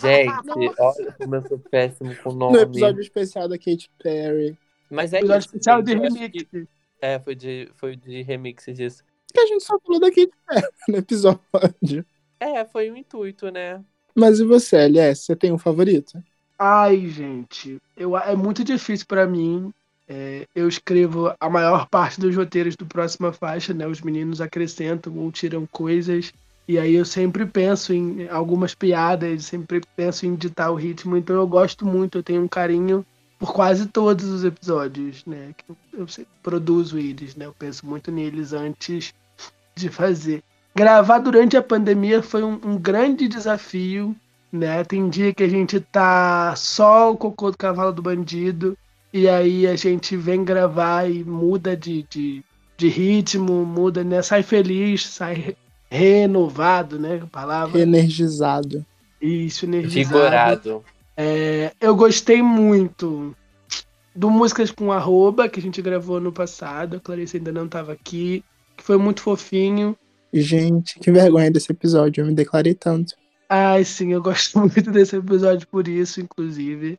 Gente, 0.00 0.32
olha 0.80 1.12
como 1.12 1.36
eu 1.36 1.42
sou 1.42 1.58
péssimo 1.60 2.16
com 2.16 2.32
No 2.32 2.38
nome. 2.38 2.58
episódio 2.58 3.00
especial 3.00 3.48
da 3.48 3.56
Katy 3.56 3.88
Perry. 4.02 4.58
Mas 4.90 5.12
é 5.12 5.18
Episódio 5.18 5.38
isso, 5.38 5.48
especial 5.50 5.80
de 5.80 5.92
gente, 5.92 6.06
acho 6.06 6.16
remix. 6.16 6.42
que- 6.50 6.66
É, 7.00 7.20
foi 7.20 7.36
de, 7.36 7.70
foi 7.76 7.94
de 7.94 8.22
remix 8.22 8.66
disso. 8.66 9.04
Que 9.32 9.40
a 9.40 9.46
gente 9.46 9.64
só 9.64 9.78
falou 9.80 10.00
da 10.00 10.08
Katy 10.08 10.30
Perry 10.46 10.68
no 10.88 10.96
episódio. 10.98 12.04
É, 12.38 12.64
foi 12.64 12.90
o 12.90 12.96
intuito, 12.96 13.50
né? 13.50 13.82
Mas 14.14 14.40
e 14.40 14.44
você, 14.44 14.76
LS? 14.76 15.24
Você 15.24 15.36
tem 15.36 15.52
um 15.52 15.58
favorito? 15.58 16.22
Ai, 16.58 17.06
gente, 17.06 17.80
eu, 17.96 18.16
é 18.16 18.34
muito 18.34 18.62
difícil 18.64 19.06
pra 19.06 19.26
mim. 19.26 19.72
É, 20.08 20.46
eu 20.54 20.68
escrevo 20.68 21.32
a 21.38 21.48
maior 21.48 21.88
parte 21.88 22.20
dos 22.20 22.34
roteiros 22.34 22.74
do 22.76 22.84
próxima 22.84 23.32
faixa, 23.32 23.72
né? 23.72 23.86
Os 23.86 24.00
meninos 24.00 24.40
acrescentam 24.40 25.16
ou 25.16 25.30
tiram 25.30 25.66
coisas. 25.66 26.32
E 26.66 26.78
aí 26.78 26.94
eu 26.94 27.04
sempre 27.04 27.46
penso 27.46 27.92
em 27.92 28.28
algumas 28.28 28.74
piadas, 28.74 29.44
sempre 29.44 29.80
penso 29.96 30.26
em 30.26 30.34
ditar 30.34 30.70
o 30.70 30.74
ritmo. 30.74 31.16
Então 31.16 31.36
eu 31.36 31.46
gosto 31.46 31.86
muito, 31.86 32.18
eu 32.18 32.22
tenho 32.22 32.42
um 32.42 32.48
carinho 32.48 33.06
por 33.38 33.52
quase 33.52 33.86
todos 33.86 34.26
os 34.26 34.44
episódios, 34.44 35.24
né? 35.24 35.54
que 35.56 35.64
Eu, 35.68 35.76
eu 35.94 36.08
sempre 36.08 36.32
produzo 36.42 36.98
eles, 36.98 37.34
né? 37.36 37.46
Eu 37.46 37.54
penso 37.54 37.86
muito 37.86 38.12
neles 38.12 38.52
antes 38.52 39.14
de 39.80 39.88
fazer. 39.88 40.42
Gravar 40.74 41.18
durante 41.18 41.56
a 41.56 41.62
pandemia 41.62 42.22
foi 42.22 42.42
um, 42.44 42.60
um 42.64 42.78
grande 42.78 43.26
desafio, 43.26 44.14
né? 44.52 44.84
Tem 44.84 45.08
dia 45.08 45.34
que 45.34 45.42
a 45.42 45.48
gente 45.48 45.80
tá 45.80 46.54
só 46.56 47.10
o 47.12 47.16
cocô 47.16 47.50
do 47.50 47.58
cavalo 47.58 47.92
do 47.92 48.02
bandido, 48.02 48.76
e 49.12 49.28
aí 49.28 49.66
a 49.66 49.74
gente 49.74 50.16
vem 50.16 50.44
gravar 50.44 51.10
e 51.10 51.24
muda 51.24 51.76
de, 51.76 52.06
de, 52.08 52.44
de 52.76 52.88
ritmo, 52.88 53.64
muda, 53.64 54.04
né? 54.04 54.22
Sai 54.22 54.42
feliz, 54.44 55.06
sai 55.06 55.34
re- 55.34 55.56
renovado, 55.90 56.98
né? 56.98 57.20
A 57.22 57.26
palavra. 57.26 57.80
Energizado. 57.80 58.86
Isso, 59.20 59.66
energizado. 59.66 60.14
Vigorado. 60.14 60.84
É, 61.16 61.72
eu 61.80 61.94
gostei 61.96 62.40
muito 62.40 63.36
do 64.14 64.30
Músicas 64.30 64.70
com 64.70 64.92
Arroba, 64.92 65.48
que 65.48 65.58
a 65.58 65.62
gente 65.62 65.82
gravou 65.82 66.20
no 66.20 66.32
passado. 66.32 66.96
A 66.96 67.00
Clarice 67.00 67.36
ainda 67.36 67.52
não 67.52 67.66
estava 67.66 67.92
aqui, 67.92 68.42
foi 68.90 68.98
muito 68.98 69.22
fofinho. 69.22 69.96
Gente, 70.32 70.98
que 70.98 71.12
vergonha 71.12 71.48
desse 71.48 71.70
episódio. 71.70 72.22
Eu 72.22 72.26
me 72.26 72.34
declarei 72.34 72.74
tanto. 72.74 73.14
Ai, 73.48 73.84
sim, 73.84 74.12
eu 74.12 74.20
gosto 74.20 74.58
muito 74.58 74.90
desse 74.90 75.14
episódio 75.14 75.68
por 75.68 75.86
isso, 75.86 76.20
inclusive. 76.20 76.98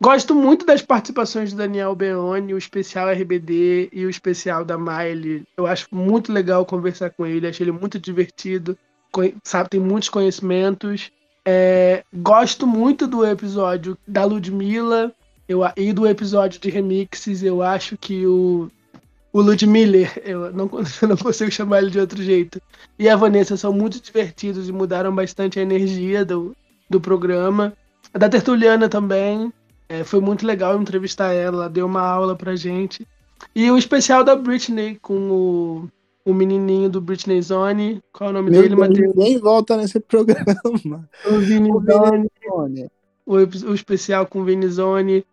Gosto 0.00 0.36
muito 0.36 0.64
das 0.64 0.82
participações 0.82 1.52
do 1.52 1.56
Daniel 1.56 1.96
Beoni, 1.96 2.54
o 2.54 2.58
especial 2.58 3.08
RBD 3.10 3.88
e 3.92 4.06
o 4.06 4.10
especial 4.10 4.64
da 4.64 4.78
Miley. 4.78 5.42
Eu 5.56 5.66
acho 5.66 5.88
muito 5.90 6.32
legal 6.32 6.64
conversar 6.64 7.10
com 7.10 7.26
ele, 7.26 7.48
acho 7.48 7.60
ele 7.60 7.72
muito 7.72 7.98
divertido, 7.98 8.78
sabe, 9.42 9.70
tem 9.70 9.80
muitos 9.80 10.08
conhecimentos. 10.08 11.10
É, 11.44 12.04
gosto 12.14 12.68
muito 12.68 13.08
do 13.08 13.26
episódio 13.26 13.98
da 14.06 14.24
Ludmilla 14.24 15.12
eu, 15.48 15.62
e 15.76 15.92
do 15.92 16.06
episódio 16.06 16.60
de 16.60 16.70
remixes. 16.70 17.42
Eu 17.42 17.62
acho 17.62 17.96
que 17.96 18.24
o, 18.24 18.70
o 19.38 19.42
Ludmiller, 19.42 20.22
eu 20.24 20.50
não, 20.52 20.70
eu 21.02 21.08
não 21.08 21.16
consigo 21.16 21.50
chamar 21.50 21.82
ele 21.82 21.90
de 21.90 21.98
outro 22.00 22.22
jeito, 22.22 22.60
e 22.98 23.06
a 23.08 23.16
Vanessa 23.16 23.56
são 23.56 23.72
muito 23.72 24.00
divertidos 24.00 24.66
e 24.68 24.72
mudaram 24.72 25.14
bastante 25.14 25.58
a 25.58 25.62
energia 25.62 26.24
do, 26.24 26.56
do 26.88 26.98
programa. 27.00 27.74
A 28.14 28.18
da 28.18 28.28
Tertuliana 28.30 28.88
também. 28.88 29.52
é, 29.88 30.02
foi 30.04 30.20
muito 30.20 30.46
legal 30.46 30.80
entrevistar 30.80 31.32
ela, 31.34 31.56
ela 31.64 31.68
deu 31.68 31.84
uma 31.86 32.00
aula 32.00 32.34
pra 32.34 32.56
gente. 32.56 33.06
E 33.54 33.70
o 33.70 33.76
especial 33.76 34.24
da 34.24 34.34
Britney 34.34 34.98
com 35.02 35.30
o, 35.30 35.88
o 36.24 36.32
menininho 36.32 36.88
do 36.88 37.00
Britney 37.00 37.42
Zone. 37.42 38.00
Qual 38.12 38.28
é 38.28 38.30
o 38.30 38.34
nome 38.34 38.50
Meu 38.50 38.62
dele, 38.62 38.74
Matheus? 38.74 39.14
ninguém 39.14 39.38
volta 39.38 39.76
nesse 39.76 40.00
programa. 40.00 41.08
O 41.26 41.38
Vini 41.40 41.70
Zone, 41.84 42.28
Olha, 42.50 42.90
o, 43.26 43.34
o 43.34 43.74
especial 43.74 44.26
com 44.26 44.40
o 44.40 44.44
Vini 44.44 44.68
Zone. 44.68 45.26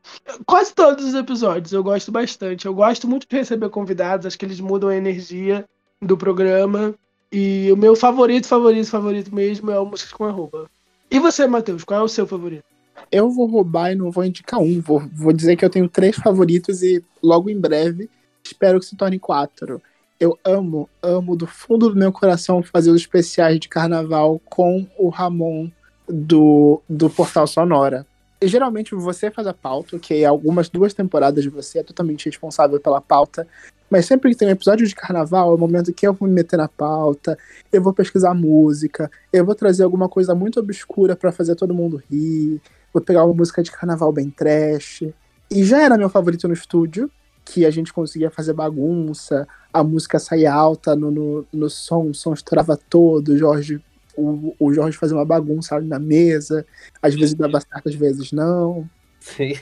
Quase 0.45 0.73
todos 0.73 1.05
os 1.05 1.13
episódios, 1.13 1.71
eu 1.71 1.83
gosto 1.83 2.11
bastante. 2.11 2.65
Eu 2.65 2.73
gosto 2.73 3.07
muito 3.07 3.27
de 3.29 3.35
receber 3.35 3.69
convidados, 3.69 4.25
acho 4.25 4.37
que 4.37 4.45
eles 4.45 4.59
mudam 4.59 4.89
a 4.89 4.95
energia 4.95 5.65
do 6.01 6.17
programa. 6.17 6.95
E 7.31 7.71
o 7.71 7.77
meu 7.77 7.95
favorito, 7.95 8.47
favorito, 8.47 8.89
favorito 8.89 9.33
mesmo 9.33 9.71
é 9.71 9.79
o 9.79 9.85
Músicas 9.85 10.13
com 10.13 10.25
Arroba. 10.25 10.69
E 11.09 11.19
você, 11.19 11.47
Matheus, 11.47 11.83
qual 11.83 12.01
é 12.01 12.03
o 12.03 12.07
seu 12.07 12.27
favorito? 12.27 12.63
Eu 13.11 13.29
vou 13.29 13.45
roubar 13.45 13.91
e 13.91 13.95
não 13.95 14.11
vou 14.11 14.23
indicar 14.23 14.59
um. 14.59 14.81
Vou, 14.81 15.03
vou 15.13 15.31
dizer 15.31 15.55
que 15.55 15.63
eu 15.63 15.69
tenho 15.69 15.87
três 15.87 16.15
favoritos 16.15 16.81
e 16.81 17.03
logo 17.21 17.49
em 17.49 17.59
breve 17.59 18.09
espero 18.43 18.79
que 18.79 18.85
se 18.85 18.95
torne 18.95 19.19
quatro. 19.19 19.81
Eu 20.19 20.37
amo, 20.43 20.89
amo 21.01 21.35
do 21.35 21.47
fundo 21.47 21.89
do 21.89 21.95
meu 21.95 22.11
coração 22.11 22.61
fazer 22.61 22.91
os 22.91 23.01
especiais 23.01 23.59
de 23.59 23.67
carnaval 23.67 24.39
com 24.45 24.87
o 24.97 25.09
Ramon 25.09 25.69
do, 26.13 26.81
do 26.87 27.09
Portal 27.09 27.47
Sonora. 27.47 28.05
E, 28.39 28.47
geralmente 28.47 28.93
você 28.93 29.31
faz 29.31 29.47
a 29.47 29.53
pauta, 29.53 29.97
que 29.97 30.23
algumas 30.23 30.69
duas 30.69 30.93
temporadas 30.93 31.45
você 31.45 31.79
é 31.79 31.83
totalmente 31.83 32.25
responsável 32.25 32.79
pela 32.79 33.01
pauta, 33.01 33.47
mas 33.89 34.05
sempre 34.05 34.31
que 34.31 34.37
tem 34.37 34.47
um 34.47 34.51
episódio 34.51 34.85
de 34.85 34.95
carnaval 34.95 35.51
é 35.51 35.55
o 35.55 35.57
momento 35.57 35.93
que 35.93 36.05
eu 36.05 36.13
vou 36.13 36.27
me 36.27 36.35
meter 36.35 36.57
na 36.57 36.67
pauta, 36.67 37.37
eu 37.71 37.81
vou 37.81 37.93
pesquisar 37.93 38.33
música, 38.33 39.09
eu 39.31 39.45
vou 39.45 39.55
trazer 39.55 39.83
alguma 39.83 40.07
coisa 40.07 40.35
muito 40.35 40.59
obscura 40.59 41.15
pra 41.15 41.31
fazer 41.31 41.55
todo 41.55 41.73
mundo 41.73 42.01
rir, 42.09 42.61
vou 42.93 43.01
pegar 43.01 43.25
uma 43.25 43.33
música 43.33 43.63
de 43.63 43.71
carnaval 43.71 44.11
bem 44.11 44.29
trash. 44.29 45.03
E 45.49 45.63
já 45.63 45.81
era 45.81 45.97
meu 45.97 46.09
favorito 46.09 46.47
no 46.47 46.53
estúdio, 46.53 47.09
que 47.45 47.65
a 47.65 47.71
gente 47.71 47.93
conseguia 47.93 48.31
fazer 48.31 48.53
bagunça, 48.53 49.47
a 49.71 49.83
música 49.83 50.19
saía 50.19 50.53
alta 50.53 50.95
no, 50.95 51.11
no, 51.11 51.45
no 51.51 51.69
som, 51.69 52.09
o 52.09 52.13
som 52.13 52.33
estourava 52.33 52.77
todo, 52.89 53.37
Jorge, 53.37 53.81
o, 54.15 54.55
o 54.59 54.73
Jorge 54.73 54.97
fazia 54.97 55.15
uma 55.17 55.25
bagunça 55.25 55.75
ali 55.75 55.87
na 55.87 55.99
mesa, 55.99 56.65
às 57.01 57.15
vezes 57.15 57.35
dava 57.35 57.59
certo, 57.59 57.89
às 57.89 57.95
vezes 57.95 58.31
não. 58.31 58.89
Sim. 59.19 59.53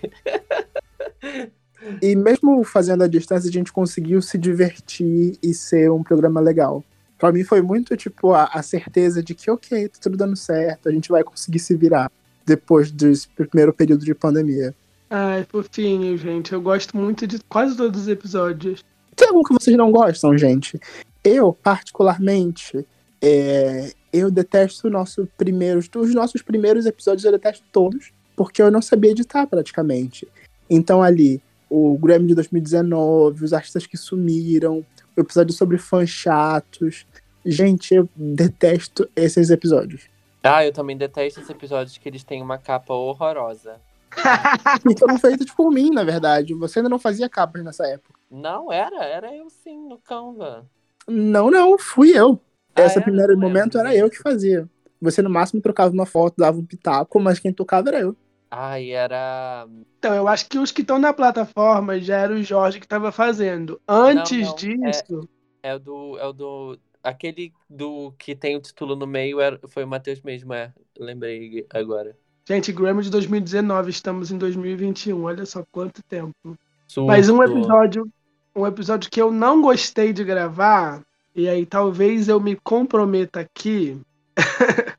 E 2.02 2.16
mesmo 2.16 2.64
fazendo 2.64 3.04
a 3.04 3.08
distância, 3.08 3.50
a 3.50 3.52
gente 3.52 3.72
conseguiu 3.72 4.22
se 4.22 4.38
divertir 4.38 5.38
e 5.42 5.54
ser 5.54 5.92
um 5.92 6.04
programa 6.04 6.40
legal. 6.40 6.84
Pra 7.18 7.32
mim 7.32 7.44
foi 7.44 7.62
muito, 7.62 7.96
tipo, 7.98 8.34
a, 8.34 8.46
a 8.46 8.64
certeza 8.64 9.22
de 9.22 9.34
que, 9.34 9.50
ok, 9.50 9.88
tá 9.90 10.00
tudo 10.02 10.18
dando 10.18 10.36
certo, 10.36 10.90
a 10.90 10.92
gente 10.92 11.10
vai 11.10 11.24
conseguir 11.24 11.60
se 11.60 11.76
virar 11.76 12.12
depois 12.46 12.92
do 12.92 13.12
primeiro 13.36 13.74
período 13.74 14.04
de 14.04 14.14
pandemia. 14.14 14.74
Ai, 15.10 15.44
fofinho, 15.44 16.18
gente. 16.18 16.54
Eu 16.54 16.62
gosto 16.62 16.96
muito 16.98 17.28
de 17.28 17.40
quase 17.50 17.76
todos 17.76 18.02
os 18.02 18.08
episódios. 18.08 18.84
Tem 19.16 19.28
algum 19.28 19.44
que 19.44 19.54
vocês 19.54 19.76
não 19.76 19.92
gostam, 19.92 20.38
gente? 20.38 20.80
Eu, 21.24 21.54
particularmente, 21.54 22.86
é, 23.22 23.92
eu 24.12 24.30
detesto 24.30 24.90
nosso 24.90 25.28
primeiros, 25.38 25.90
os 25.96 26.14
nossos 26.14 26.42
primeiros 26.42 26.86
episódios, 26.86 27.26
eu 27.26 27.32
detesto 27.32 27.64
todos, 27.72 28.12
porque 28.36 28.62
eu 28.62 28.72
não 28.72 28.82
sabia 28.82 29.12
editar 29.12 29.48
praticamente. 29.48 30.28
Então 30.70 31.02
ali, 31.02 31.42
o 31.70 31.98
Grammy 31.98 32.28
de 32.28 32.36
2019, 32.36 33.46
os 33.46 33.54
artistas 33.54 33.86
que 33.86 33.98
sumiram, 33.98 34.86
o 35.16 35.22
episódio 35.22 35.54
sobre 35.54 35.78
fãs 35.78 36.10
chatos. 36.10 37.06
Gente, 37.46 37.94
eu 37.94 38.10
detesto 38.16 39.10
esses 39.16 39.50
episódios. 39.50 40.10
Ah, 40.44 40.66
eu 40.66 40.74
também 40.74 40.98
detesto 40.98 41.40
esses 41.40 41.50
episódios 41.50 41.98
que 41.98 42.10
eles 42.10 42.24
têm 42.24 42.42
uma 42.42 42.58
capa 42.58 42.94
horrorosa. 42.94 43.80
E 44.90 45.00
foram 45.00 45.18
feitos 45.18 45.52
por 45.52 45.72
mim, 45.72 45.90
na 45.90 46.04
verdade. 46.04 46.54
Você 46.56 46.80
ainda 46.80 46.90
não 46.90 47.00
fazia 47.00 47.30
capas 47.30 47.64
nessa 47.64 47.86
época. 47.88 48.20
Não, 48.30 48.72
era, 48.72 49.04
era 49.06 49.36
eu 49.36 49.50
sim, 49.50 49.88
no 49.88 49.98
Canva. 49.98 50.66
Não, 51.08 51.50
não, 51.50 51.78
fui 51.78 52.12
eu. 52.18 52.40
Ah, 52.76 52.86
Esse 52.86 52.98
era? 52.98 53.02
primeiro 53.02 53.36
Não 53.36 53.40
momento 53.40 53.78
era 53.78 53.96
eu 53.96 54.10
que 54.10 54.20
fazia. 54.20 54.70
Você 55.02 55.22
no 55.22 55.30
máximo 55.30 55.62
trocava 55.62 55.94
uma 55.94 56.06
foto, 56.06 56.36
dava 56.38 56.58
um 56.60 56.66
pitaco, 56.66 57.20
mas 57.20 57.40
quem 57.40 57.54
tocava 57.54 57.90
era 57.90 58.00
eu. 58.02 58.18
Ai, 58.50 58.92
era. 58.92 59.66
Então, 59.98 60.14
eu 60.16 60.28
acho 60.28 60.48
que 60.50 60.58
os 60.60 60.72
que 60.72 60.82
estão 60.82 61.00
na 61.00 61.14
plataforma 61.14 62.00
já 62.00 62.18
era 62.18 62.34
o 62.34 62.44
Jorge 62.44 62.80
que 62.80 62.86
estava 62.86 63.12
fazendo. 63.12 63.82
Antes 63.88 64.50
não, 64.50 64.56
disso, 64.56 65.30
É 65.64 65.76
o 65.76 65.80
do. 65.80 66.18
É 66.20 66.26
o 66.28 66.34
do. 66.34 66.80
Aquele 67.04 67.56
do 67.70 68.14
que 68.20 68.36
tem 68.36 68.56
o 68.58 68.62
título 68.62 68.96
no 68.96 69.08
meio 69.08 69.40
era, 69.40 69.60
foi 69.70 69.84
o 69.84 69.88
Matheus 69.88 70.22
mesmo, 70.22 70.54
é. 70.54 70.74
Lembrei 71.00 71.66
agora. 71.72 72.16
gente, 72.48 72.72
Grammy 72.72 73.02
de 73.04 73.10
2019, 73.10 73.90
estamos 73.90 74.32
em 74.32 74.38
2021. 74.38 75.24
Olha 75.24 75.46
só 75.46 75.64
quanto 75.72 76.04
tempo. 76.04 76.58
Surto. 76.88 77.08
Mas 77.08 77.30
um 77.30 77.42
episódio, 77.44 78.08
um 78.56 78.68
episódio 78.68 79.10
que 79.10 79.22
eu 79.22 79.32
não 79.32 79.62
gostei 79.62 80.14
de 80.14 80.24
gravar, 80.24 81.04
e 81.36 81.48
aí 81.48 81.66
talvez 81.66 82.28
eu 82.28 82.40
me 82.40 82.56
comprometa 82.56 83.40
aqui, 83.40 83.98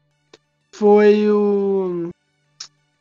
foi 0.72 1.30
o. 1.30 2.08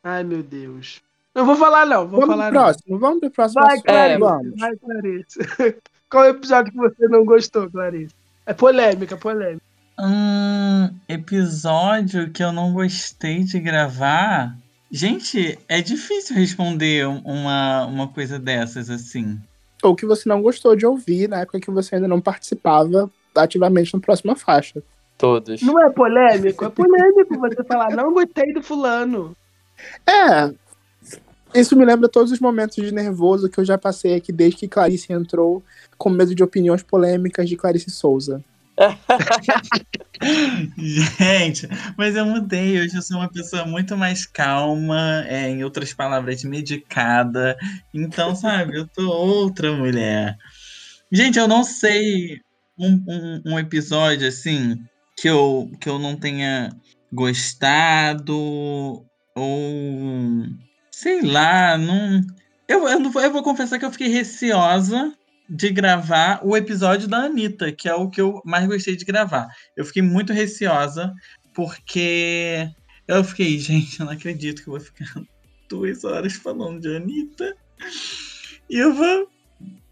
Ai 0.02 0.24
meu 0.24 0.42
Deus. 0.42 1.00
Não 1.34 1.46
vou 1.46 1.56
falar, 1.56 1.86
não, 1.86 2.06
vou 2.06 2.20
vamos 2.20 2.26
falar. 2.34 2.50
pro 2.50 2.54
não. 2.54 2.64
próximo, 2.64 2.98
vamos 2.98 3.20
pro 3.20 3.30
próximo 3.30 3.62
Vai, 3.62 3.72
assunto. 3.74 3.86
Clarice. 3.86 4.18
Vamos. 4.20 4.60
Vai, 4.60 4.76
Clarice. 4.76 5.38
Qual 6.10 6.26
episódio 6.26 6.72
que 6.72 6.78
você 6.78 7.08
não 7.08 7.24
gostou, 7.24 7.70
Clarice? 7.70 8.14
É 8.44 8.52
polêmica, 8.52 9.16
polêmica. 9.16 9.62
Um 9.98 10.90
episódio 11.08 12.30
que 12.30 12.42
eu 12.42 12.52
não 12.52 12.72
gostei 12.72 13.44
de 13.44 13.58
gravar. 13.60 14.54
Gente, 14.90 15.58
é 15.68 15.80
difícil 15.80 16.36
responder 16.36 17.06
um- 17.06 17.20
uma, 17.24 17.86
uma 17.86 18.08
coisa 18.08 18.38
dessas 18.38 18.90
assim. 18.90 19.40
Ou 19.82 19.96
que 19.96 20.04
você 20.04 20.28
não 20.28 20.42
gostou 20.42 20.76
de 20.76 20.84
ouvir 20.84 21.28
na 21.28 21.40
época 21.40 21.60
que 21.60 21.70
você 21.70 21.94
ainda 21.94 22.08
não 22.08 22.20
participava 22.20 23.10
ativamente 23.36 23.94
no 23.94 24.00
próxima 24.00 24.36
faixa. 24.36 24.82
Todos. 25.16 25.62
Não 25.62 25.80
é 25.80 25.90
polêmico? 25.90 26.64
É 26.64 26.68
polêmico 26.68 27.38
você 27.38 27.62
falar, 27.64 27.90
não 27.90 28.12
gostei 28.12 28.52
do 28.52 28.62
fulano. 28.62 29.36
É. 30.06 30.52
Isso 31.54 31.76
me 31.76 31.84
lembra 31.84 32.08
todos 32.08 32.32
os 32.32 32.40
momentos 32.40 32.76
de 32.76 32.92
nervoso 32.92 33.48
que 33.48 33.58
eu 33.58 33.64
já 33.64 33.76
passei 33.76 34.14
aqui 34.14 34.32
desde 34.32 34.58
que 34.58 34.68
Clarice 34.68 35.12
entrou, 35.12 35.62
com 35.98 36.08
medo 36.08 36.34
de 36.34 36.42
opiniões 36.42 36.82
polêmicas 36.82 37.48
de 37.48 37.56
Clarice 37.56 37.90
Souza. 37.90 38.42
Gente, 40.78 41.68
mas 41.96 42.16
eu 42.16 42.24
mudei. 42.24 42.80
Hoje 42.80 42.96
eu 42.96 43.02
sou 43.02 43.18
uma 43.18 43.30
pessoa 43.30 43.66
muito 43.66 43.96
mais 43.96 44.26
calma, 44.26 45.24
é, 45.26 45.50
em 45.50 45.62
outras 45.62 45.92
palavras, 45.92 46.42
medicada. 46.42 47.56
Então, 47.92 48.34
sabe, 48.34 48.76
eu 48.76 48.88
tô 48.88 49.10
outra 49.10 49.72
mulher. 49.72 50.36
Gente, 51.10 51.38
eu 51.38 51.46
não 51.46 51.62
sei 51.62 52.40
um, 52.82 53.04
um, 53.06 53.42
um 53.52 53.58
episódio 53.58 54.26
assim 54.26 54.76
que 55.16 55.28
eu, 55.28 55.70
que 55.80 55.88
eu 55.88 55.98
não 55.98 56.16
tenha 56.16 56.70
gostado 57.12 58.36
ou 59.34 60.46
sei 60.90 61.22
lá, 61.22 61.78
não. 61.78 62.20
Eu, 62.68 62.88
eu, 62.88 63.00
não 63.00 63.12
eu 63.20 63.32
vou 63.32 63.42
confessar 63.42 63.78
que 63.78 63.84
eu 63.84 63.92
fiquei 63.92 64.08
receosa 64.08 65.12
de 65.48 65.70
gravar 65.70 66.40
o 66.42 66.56
episódio 66.56 67.08
da 67.08 67.24
Anitta, 67.24 67.72
que 67.72 67.88
é 67.88 67.94
o 67.94 68.08
que 68.08 68.20
eu 68.20 68.40
mais 68.44 68.66
gostei 68.66 68.96
de 68.96 69.04
gravar. 69.04 69.48
Eu 69.76 69.84
fiquei 69.84 70.02
muito 70.02 70.32
receosa, 70.32 71.12
porque 71.54 72.68
eu 73.06 73.24
fiquei, 73.24 73.58
gente, 73.60 74.00
eu 74.00 74.06
não 74.06 74.12
acredito 74.12 74.62
que 74.62 74.68
eu 74.68 74.72
vou 74.72 74.80
ficar 74.80 75.22
duas 75.68 76.04
horas 76.04 76.34
falando 76.34 76.80
de 76.80 76.96
Anitta. 76.96 77.56
E 78.70 78.78
eu 78.78 78.94
vou 78.94 79.28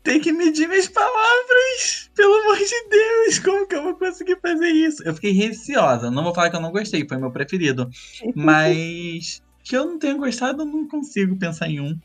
ter 0.02 0.20
que 0.20 0.32
medir 0.32 0.68
minhas 0.68 0.88
palavras. 0.88 2.10
Pelo 2.14 2.34
amor 2.34 2.58
de 2.58 2.88
Deus, 2.88 3.38
como 3.38 3.66
que 3.66 3.74
eu 3.74 3.82
vou 3.82 3.94
conseguir 3.94 4.38
fazer 4.40 4.68
isso? 4.68 5.02
Eu 5.04 5.14
fiquei 5.14 5.32
receosa. 5.32 6.10
Não 6.10 6.24
vou 6.24 6.34
falar 6.34 6.50
que 6.50 6.56
eu 6.56 6.60
não 6.60 6.72
gostei, 6.72 7.06
foi 7.06 7.18
meu 7.18 7.30
preferido. 7.30 7.88
Mas 8.34 9.42
que 9.62 9.76
eu 9.76 9.84
não 9.84 9.98
tenha 9.98 10.14
gostado, 10.14 10.62
eu 10.62 10.66
não 10.66 10.88
consigo 10.88 11.36
pensar 11.38 11.68
em 11.68 11.80
um. 11.80 11.98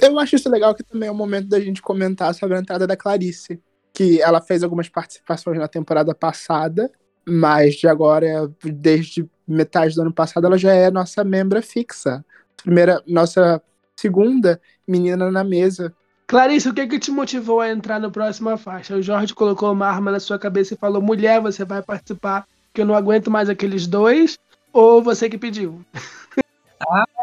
Eu 0.00 0.18
acho 0.18 0.36
isso 0.36 0.48
legal 0.48 0.74
que 0.74 0.82
também 0.82 1.08
é 1.08 1.12
o 1.12 1.14
momento 1.14 1.48
da 1.48 1.60
gente 1.60 1.80
comentar 1.80 2.34
sobre 2.34 2.56
a 2.56 2.60
entrada 2.60 2.86
da 2.86 2.96
Clarice. 2.96 3.60
Que 3.92 4.20
ela 4.20 4.40
fez 4.40 4.62
algumas 4.62 4.88
participações 4.88 5.58
na 5.58 5.66
temporada 5.66 6.14
passada, 6.14 6.90
mas 7.26 7.74
de 7.74 7.88
agora, 7.88 8.50
desde 8.62 9.28
metade 9.46 9.94
do 9.94 10.02
ano 10.02 10.12
passado, 10.12 10.46
ela 10.46 10.58
já 10.58 10.72
é 10.72 10.90
nossa 10.90 11.24
membra 11.24 11.62
fixa. 11.62 12.24
Primeira, 12.62 13.02
nossa 13.06 13.62
segunda, 13.96 14.60
Menina 14.86 15.30
na 15.30 15.42
Mesa. 15.42 15.94
Clarice, 16.28 16.68
o 16.68 16.74
que 16.74 16.86
que 16.86 16.98
te 16.98 17.10
motivou 17.10 17.58
a 17.58 17.70
entrar 17.70 17.98
no 17.98 18.10
próxima 18.10 18.58
faixa? 18.58 18.94
O 18.94 19.02
Jorge 19.02 19.34
colocou 19.34 19.72
uma 19.72 19.86
arma 19.86 20.12
na 20.12 20.20
sua 20.20 20.38
cabeça 20.38 20.74
e 20.74 20.76
falou: 20.76 21.00
mulher, 21.00 21.40
você 21.40 21.64
vai 21.64 21.80
participar, 21.80 22.46
que 22.74 22.82
eu 22.82 22.84
não 22.84 22.94
aguento 22.94 23.30
mais 23.30 23.48
aqueles 23.48 23.86
dois, 23.86 24.38
ou 24.70 25.02
você 25.02 25.30
que 25.30 25.38
pediu? 25.38 25.82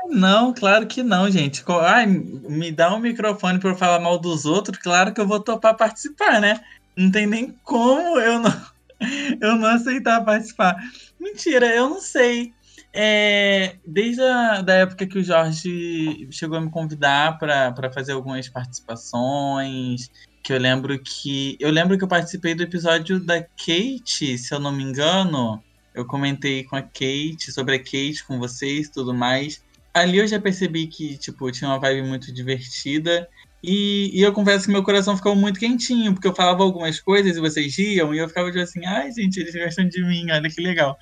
Não, 0.08 0.54
claro 0.54 0.86
que 0.86 1.02
não, 1.02 1.32
gente. 1.32 1.64
Ai, 1.82 2.06
me 2.06 2.72
dá 2.72 2.94
um 2.94 3.00
microfone 3.00 3.58
pra 3.58 3.72
eu 3.72 3.76
falar 3.76 4.00
mal 4.00 4.20
dos 4.20 4.46
outros, 4.46 4.78
claro 4.78 5.12
que 5.12 5.20
eu 5.20 5.26
vou 5.26 5.40
topar 5.40 5.76
participar, 5.76 6.40
né? 6.40 6.62
Não 6.96 7.10
tem 7.10 7.26
nem 7.26 7.56
como 7.64 8.20
eu 8.20 8.40
não, 8.40 8.62
eu 9.42 9.56
não 9.56 9.70
aceitar 9.70 10.24
participar. 10.24 10.76
Mentira, 11.20 11.74
eu 11.74 11.90
não 11.90 12.02
sei. 12.02 12.54
É, 12.98 13.76
desde 13.86 14.22
a 14.22 14.62
da 14.62 14.74
época 14.76 15.06
que 15.06 15.20
o 15.20 15.24
Jorge 15.24 16.30
chegou 16.32 16.58
a 16.58 16.62
me 16.62 16.72
convidar 16.72 17.38
pra 17.38 17.92
fazer 17.94 18.14
algumas 18.14 18.48
participações, 18.48 20.10
que 20.42 20.54
eu 20.54 20.58
lembro 20.58 20.98
que 21.00 21.58
eu 21.60 21.72
lembro 21.72 21.98
que 21.98 22.06
eu 22.06 22.08
participei 22.08 22.56
do 22.56 22.64
episódio 22.64 23.20
da 23.20 23.42
Kate, 23.42 24.38
se 24.38 24.54
eu 24.54 24.60
não 24.60 24.72
me 24.72 24.82
engano. 24.82 25.62
Eu 25.94 26.06
comentei 26.06 26.64
com 26.64 26.78
a 26.78 26.82
Kate 26.82 27.52
sobre 27.52 27.76
a 27.76 27.80
Kate 27.80 28.24
com 28.26 28.40
vocês, 28.40 28.90
tudo 28.90 29.14
mais. 29.14 29.62
Ali 29.94 30.20
eu 30.20 30.28
já 30.28 30.40
percebi 30.40 30.88
que 30.88 31.18
tipo 31.18 31.52
tinha 31.52 31.70
uma 31.70 31.80
vibe 31.80 32.08
muito 32.08 32.34
divertida. 32.34 33.28
E, 33.68 34.12
e 34.14 34.22
eu 34.22 34.32
confesso 34.32 34.66
que 34.66 34.72
meu 34.72 34.84
coração 34.84 35.18
ficou 35.18 35.36
muito 35.36 35.60
quentinho, 35.60 36.14
porque 36.14 36.28
eu 36.28 36.36
falava 36.36 36.62
algumas 36.62 37.00
coisas 37.00 37.36
e 37.36 37.40
vocês 37.40 37.76
riam, 37.76 38.14
e 38.14 38.20
eu 38.20 38.28
ficava 38.28 38.52
tipo 38.52 38.62
assim, 38.62 38.86
ai 38.86 39.12
gente, 39.12 39.40
eles 39.40 39.56
gostam 39.56 39.88
de 39.90 40.04
mim, 40.04 40.30
olha 40.30 40.48
que 40.48 40.62
legal. 40.62 40.96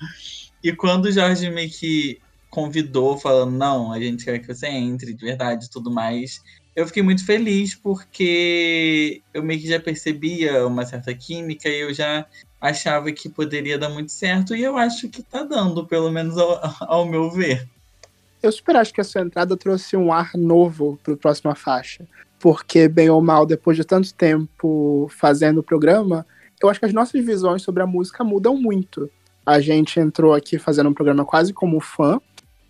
E 0.62 0.72
quando 0.72 1.04
o 1.04 1.12
Jorge 1.12 1.50
meio 1.50 1.68
que 1.68 2.18
convidou, 2.48 3.18
falando, 3.18 3.52
não, 3.54 3.92
a 3.92 4.00
gente 4.00 4.24
quer 4.24 4.38
que 4.38 4.46
você 4.46 4.66
entre 4.66 5.12
de 5.12 5.22
verdade 5.22 5.68
tudo 5.68 5.90
mais, 5.90 6.40
eu 6.74 6.86
fiquei 6.86 7.02
muito 7.02 7.26
feliz, 7.26 7.74
porque 7.74 9.20
eu 9.34 9.42
meio 9.42 9.60
que 9.60 9.68
já 9.68 9.78
percebia 9.78 10.66
uma 10.66 10.86
certa 10.86 11.12
química 11.12 11.68
e 11.68 11.80
eu 11.80 11.92
já 11.92 12.24
achava 12.58 13.12
que 13.12 13.28
poderia 13.28 13.76
dar 13.76 13.90
muito 13.90 14.10
certo, 14.10 14.56
e 14.56 14.62
eu 14.62 14.78
acho 14.78 15.10
que 15.10 15.22
tá 15.22 15.42
dando, 15.42 15.86
pelo 15.86 16.10
menos 16.10 16.38
ao, 16.38 16.58
ao 16.80 17.06
meu 17.06 17.30
ver. 17.30 17.68
Eu 18.42 18.50
super 18.50 18.76
acho 18.76 18.92
que 18.92 19.02
a 19.02 19.04
sua 19.04 19.20
entrada 19.20 19.54
trouxe 19.54 19.98
um 19.98 20.10
ar 20.10 20.30
novo 20.34 20.98
para 21.02 21.12
a 21.12 21.16
próxima 21.16 21.54
faixa. 21.54 22.06
Porque, 22.44 22.88
bem 22.88 23.08
ou 23.08 23.22
mal, 23.22 23.46
depois 23.46 23.74
de 23.74 23.84
tanto 23.84 24.12
tempo 24.12 25.08
fazendo 25.16 25.60
o 25.60 25.62
programa, 25.62 26.26
eu 26.62 26.68
acho 26.68 26.78
que 26.78 26.84
as 26.84 26.92
nossas 26.92 27.24
visões 27.24 27.62
sobre 27.62 27.82
a 27.82 27.86
música 27.86 28.22
mudam 28.22 28.54
muito. 28.54 29.10
A 29.46 29.60
gente 29.60 29.98
entrou 29.98 30.34
aqui 30.34 30.58
fazendo 30.58 30.90
um 30.90 30.92
programa 30.92 31.24
quase 31.24 31.54
como 31.54 31.80
fã, 31.80 32.20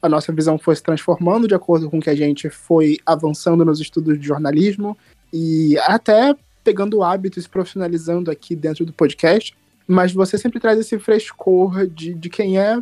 a 0.00 0.08
nossa 0.08 0.32
visão 0.32 0.56
foi 0.60 0.76
se 0.76 0.82
transformando 0.84 1.48
de 1.48 1.56
acordo 1.56 1.90
com 1.90 2.00
que 2.00 2.08
a 2.08 2.14
gente 2.14 2.48
foi 2.50 2.98
avançando 3.04 3.64
nos 3.64 3.80
estudos 3.80 4.16
de 4.16 4.24
jornalismo 4.24 4.96
e 5.32 5.76
até 5.78 6.36
pegando 6.62 6.98
o 6.98 7.02
hábito 7.02 7.42
se 7.42 7.48
profissionalizando 7.48 8.30
aqui 8.30 8.54
dentro 8.54 8.86
do 8.86 8.92
podcast. 8.92 9.56
Mas 9.88 10.12
você 10.12 10.38
sempre 10.38 10.60
traz 10.60 10.78
esse 10.78 11.00
frescor 11.00 11.84
de, 11.88 12.14
de 12.14 12.30
quem 12.30 12.60
é 12.60 12.78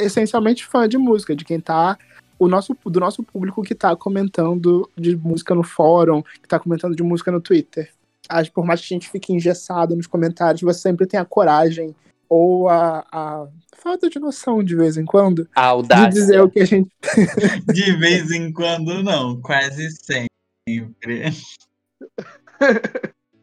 essencialmente 0.00 0.66
fã 0.66 0.88
de 0.88 0.98
música, 0.98 1.36
de 1.36 1.44
quem 1.44 1.60
tá 1.60 1.96
o 2.38 2.48
nosso, 2.48 2.76
do 2.84 3.00
nosso 3.00 3.22
público 3.22 3.62
que 3.62 3.74
tá 3.74 3.94
comentando 3.96 4.90
de 4.96 5.16
música 5.16 5.54
no 5.54 5.62
fórum, 5.62 6.22
que 6.22 6.48
tá 6.48 6.58
comentando 6.58 6.96
de 6.96 7.02
música 7.02 7.30
no 7.30 7.40
Twitter. 7.40 7.90
Acho 8.28 8.50
que 8.50 8.54
por 8.54 8.64
mais 8.64 8.80
que 8.80 8.86
a 8.86 8.96
gente 8.96 9.10
fique 9.10 9.32
engessado 9.32 9.94
nos 9.94 10.06
comentários, 10.06 10.62
você 10.62 10.80
sempre 10.80 11.06
tem 11.06 11.20
a 11.20 11.24
coragem 11.24 11.94
ou 12.28 12.68
a, 12.68 13.04
a 13.12 13.46
falta 13.76 14.08
de 14.08 14.18
noção 14.18 14.64
de 14.64 14.74
vez 14.74 14.96
em 14.96 15.04
quando 15.04 15.48
A 15.54 15.60
de 15.60 15.66
audácia. 15.66 16.08
dizer 16.08 16.40
o 16.40 16.50
que 16.50 16.60
a 16.60 16.64
gente. 16.64 16.90
De 17.72 17.96
vez 17.96 18.30
em 18.30 18.52
quando, 18.52 19.02
não, 19.02 19.40
quase 19.40 19.90
sempre. 19.90 21.32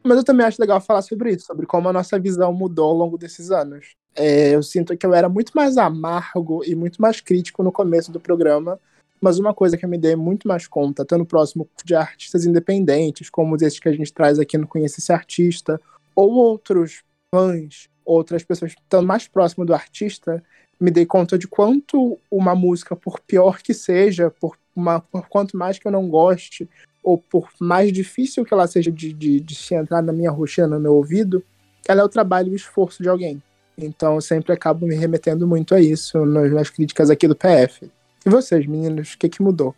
Mas 0.02 0.16
eu 0.16 0.24
também 0.24 0.44
acho 0.44 0.60
legal 0.60 0.80
falar 0.80 1.02
sobre 1.02 1.32
isso, 1.32 1.46
sobre 1.46 1.64
como 1.64 1.88
a 1.88 1.92
nossa 1.92 2.18
visão 2.18 2.52
mudou 2.52 2.90
ao 2.90 2.96
longo 2.96 3.16
desses 3.16 3.52
anos. 3.52 3.94
É, 4.14 4.54
eu 4.54 4.62
sinto 4.62 4.96
que 4.96 5.06
eu 5.06 5.14
era 5.14 5.28
muito 5.28 5.52
mais 5.54 5.76
amargo 5.78 6.62
e 6.64 6.74
muito 6.74 7.00
mais 7.00 7.20
crítico 7.20 7.62
no 7.62 7.72
começo 7.72 8.12
do 8.12 8.20
programa, 8.20 8.78
mas 9.20 9.38
uma 9.38 9.54
coisa 9.54 9.76
que 9.76 9.84
eu 9.84 9.88
me 9.88 9.96
dei 9.96 10.16
muito 10.16 10.48
mais 10.48 10.66
conta, 10.66 11.02
estando 11.02 11.24
próximo 11.24 11.68
de 11.84 11.94
artistas 11.94 12.44
independentes, 12.44 13.30
como 13.30 13.56
esses 13.56 13.78
que 13.78 13.88
a 13.88 13.92
gente 13.92 14.12
traz 14.12 14.38
aqui 14.38 14.58
no 14.58 14.66
Conheça 14.66 14.98
esse 14.98 15.12
Artista, 15.12 15.80
ou 16.14 16.32
outros 16.32 17.02
fãs, 17.34 17.88
outras 18.04 18.42
pessoas 18.42 18.72
estando 18.72 19.06
mais 19.06 19.28
próximo 19.28 19.64
do 19.64 19.72
artista, 19.72 20.42
me 20.78 20.90
dei 20.90 21.06
conta 21.06 21.38
de 21.38 21.46
quanto 21.46 22.18
uma 22.30 22.54
música, 22.54 22.96
por 22.96 23.20
pior 23.20 23.62
que 23.62 23.72
seja, 23.72 24.30
por, 24.30 24.58
uma, 24.74 25.00
por 25.00 25.28
quanto 25.28 25.56
mais 25.56 25.78
que 25.78 25.86
eu 25.86 25.92
não 25.92 26.08
goste, 26.08 26.68
ou 27.02 27.16
por 27.16 27.48
mais 27.60 27.92
difícil 27.92 28.44
que 28.44 28.52
ela 28.52 28.66
seja 28.66 28.90
de, 28.90 29.12
de, 29.12 29.40
de 29.40 29.54
se 29.54 29.74
entrar 29.74 30.02
na 30.02 30.12
minha 30.12 30.30
rotina, 30.30 30.66
no 30.66 30.80
meu 30.80 30.94
ouvido, 30.94 31.42
ela 31.86 32.02
é 32.02 32.04
o 32.04 32.08
trabalho 32.08 32.48
e 32.48 32.52
o 32.52 32.56
esforço 32.56 33.02
de 33.02 33.08
alguém. 33.08 33.40
Então 33.84 34.14
eu 34.14 34.20
sempre 34.20 34.52
acabo 34.52 34.86
me 34.86 34.94
remetendo 34.94 35.46
muito 35.46 35.74
a 35.74 35.80
isso 35.80 36.24
nas, 36.24 36.70
críticas 36.70 37.10
aqui 37.10 37.26
do 37.26 37.36
PF. 37.36 37.90
E 38.24 38.30
vocês, 38.30 38.66
meninos, 38.66 39.12
o 39.12 39.18
que, 39.18 39.28
que 39.28 39.42
mudou? 39.42 39.74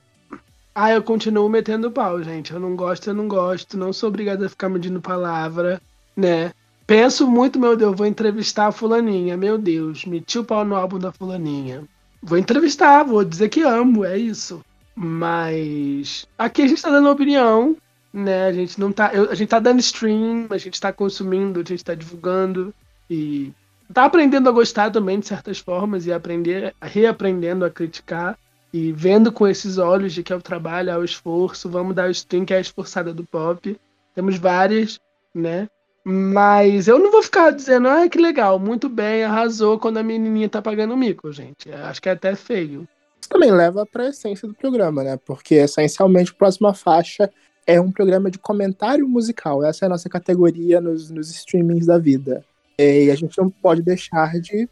Ah, 0.75 0.91
eu 0.91 1.03
continuo 1.03 1.49
metendo 1.49 1.91
pau, 1.91 2.23
gente. 2.23 2.53
Eu 2.53 2.61
não 2.61 2.75
gosto, 2.75 3.09
eu 3.09 3.15
não 3.15 3.29
gosto. 3.29 3.77
Não 3.79 3.93
sou 3.93 4.09
obrigada 4.09 4.47
a 4.47 4.49
ficar 4.49 4.69
medindo 4.69 5.01
palavra, 5.01 5.81
né? 6.17 6.53
Penso 6.87 7.27
muito, 7.27 7.59
meu 7.59 7.77
Deus, 7.77 7.97
vou 7.97 8.07
entrevistar 8.07 8.67
a 8.67 8.73
fulaninha. 8.73 9.37
Meu 9.37 9.57
Deus, 9.57 10.05
meti 10.05 10.39
o 10.39 10.45
pau 10.45 10.65
no 10.65 10.77
álbum 10.77 10.99
da 10.99 11.13
fulaninha. 11.13 11.85
Vou 12.23 12.37
entrevistar, 12.37 13.05
vou 13.05 13.25
dizer 13.25 13.49
que 13.49 13.63
amo, 13.63 14.05
é 14.05 14.19
isso. 14.19 14.63
Mas 14.95 16.27
aqui 16.39 16.63
a 16.63 16.67
gente 16.67 16.83
tá 16.83 16.91
dando 16.91 17.11
opinião, 17.11 17.77
né? 18.13 18.47
A 18.47 18.53
gente 18.53 18.79
não 18.79 18.93
tá. 18.93 19.11
eu- 19.15 19.31
a 19.31 19.35
gente 19.35 19.49
tá 19.49 19.59
dando 19.59 19.81
stream, 19.81 20.47
a 20.51 20.59
gente 20.59 20.81
tá 20.81 20.93
consumindo, 20.93 21.61
a 21.61 21.65
gente 21.65 21.85
tá 21.85 21.95
divulgando. 21.95 22.75
E 23.09 23.53
tá 23.93 24.05
aprendendo 24.05 24.49
a 24.49 24.53
gostar 24.53 24.91
também 24.91 25.21
de 25.21 25.27
certas 25.27 25.59
formas 25.59 26.07
e 26.07 26.13
aprender, 26.13 26.75
reaprendendo 26.81 27.65
a 27.65 27.71
criticar 27.71 28.39
e 28.73 28.93
vendo 28.93 29.31
com 29.31 29.47
esses 29.47 29.79
olhos 29.79 30.13
de 30.13 30.23
que 30.23 30.33
é 30.33 30.37
o 30.37 30.43
trabalho, 30.43 30.91
é 30.91 30.99
o 30.99 31.05
esforço, 31.05 31.69
vamos 31.69 31.95
dar 31.95 32.09
o 32.09 32.11
stream 32.11 32.45
que 32.45 32.55
é 32.55 32.57
a 32.57 32.61
esforçada 32.61 33.13
do 33.13 33.25
pop. 33.25 33.79
Temos 34.15 34.37
várias, 34.37 34.99
né? 35.35 35.69
Mas 36.05 36.87
eu 36.87 36.99
não 36.99 37.11
vou 37.11 37.23
ficar 37.23 37.51
dizendo, 37.51 37.89
ah, 37.89 38.09
que 38.09 38.19
legal, 38.19 38.59
muito 38.59 38.89
bem, 38.89 39.25
arrasou 39.25 39.79
quando 39.79 39.99
a 39.99 40.03
menininha 40.03 40.49
tá 40.49 40.61
pagando 40.61 40.97
mico, 40.97 41.33
gente. 41.33 41.73
Acho 41.73 42.03
que 42.03 42.09
é 42.09 42.13
até 42.13 42.35
feio. 42.35 42.87
Isso 43.19 43.31
também 43.31 43.51
leva 43.51 43.87
para 43.87 44.05
a 44.05 44.09
essência 44.09 44.47
do 44.47 44.55
programa, 44.55 45.03
né? 45.03 45.19
Porque 45.25 45.55
essencialmente 45.55 46.33
a 46.33 46.35
próxima 46.35 46.75
faixa 46.75 47.31
é 47.67 47.81
um 47.81 47.91
programa 47.91 48.31
de 48.31 48.39
comentário 48.39 49.09
musical. 49.09 49.65
Essa 49.65 49.85
é 49.85 49.87
a 49.87 49.91
nossa 49.91 50.09
categoria 50.09 50.81
nos, 50.81 51.11
nos 51.11 51.31
streamings 51.31 51.87
da 51.87 51.97
vida. 51.97 52.45
E 52.79 53.11
a 53.11 53.15
gente 53.15 53.37
não 53.39 53.51
pode 53.51 53.83
deixar 53.83 54.41
de 54.41 54.69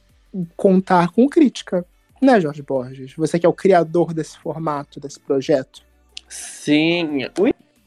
contar 0.56 1.10
com 1.12 1.28
crítica, 1.28 1.84
né, 2.20 2.40
Jorge 2.40 2.62
Borges? 2.62 3.14
Você 3.14 3.38
que 3.38 3.46
é 3.46 3.48
o 3.48 3.52
criador 3.52 4.12
desse 4.12 4.38
formato, 4.38 4.98
desse 4.98 5.20
projeto. 5.20 5.82
Sim. 6.28 7.20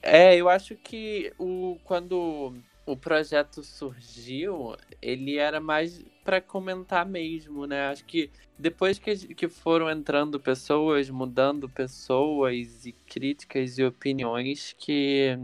É, 0.01 0.35
eu 0.35 0.47
acho 0.47 0.75
que 0.75 1.33
o, 1.39 1.77
quando 1.83 2.53
o 2.85 2.95
projeto 2.95 3.63
surgiu, 3.63 4.75
ele 5.01 5.37
era 5.37 5.59
mais 5.59 6.05
para 6.23 6.39
comentar 6.39 7.05
mesmo, 7.05 7.65
né? 7.65 7.87
Acho 7.87 8.05
que 8.05 8.29
depois 8.57 8.99
que, 8.99 9.15
que 9.33 9.47
foram 9.47 9.89
entrando 9.89 10.39
pessoas, 10.39 11.09
mudando 11.09 11.67
pessoas 11.67 12.85
e 12.85 12.91
críticas 12.91 13.77
e 13.77 13.83
opiniões, 13.83 14.75
que 14.77 15.37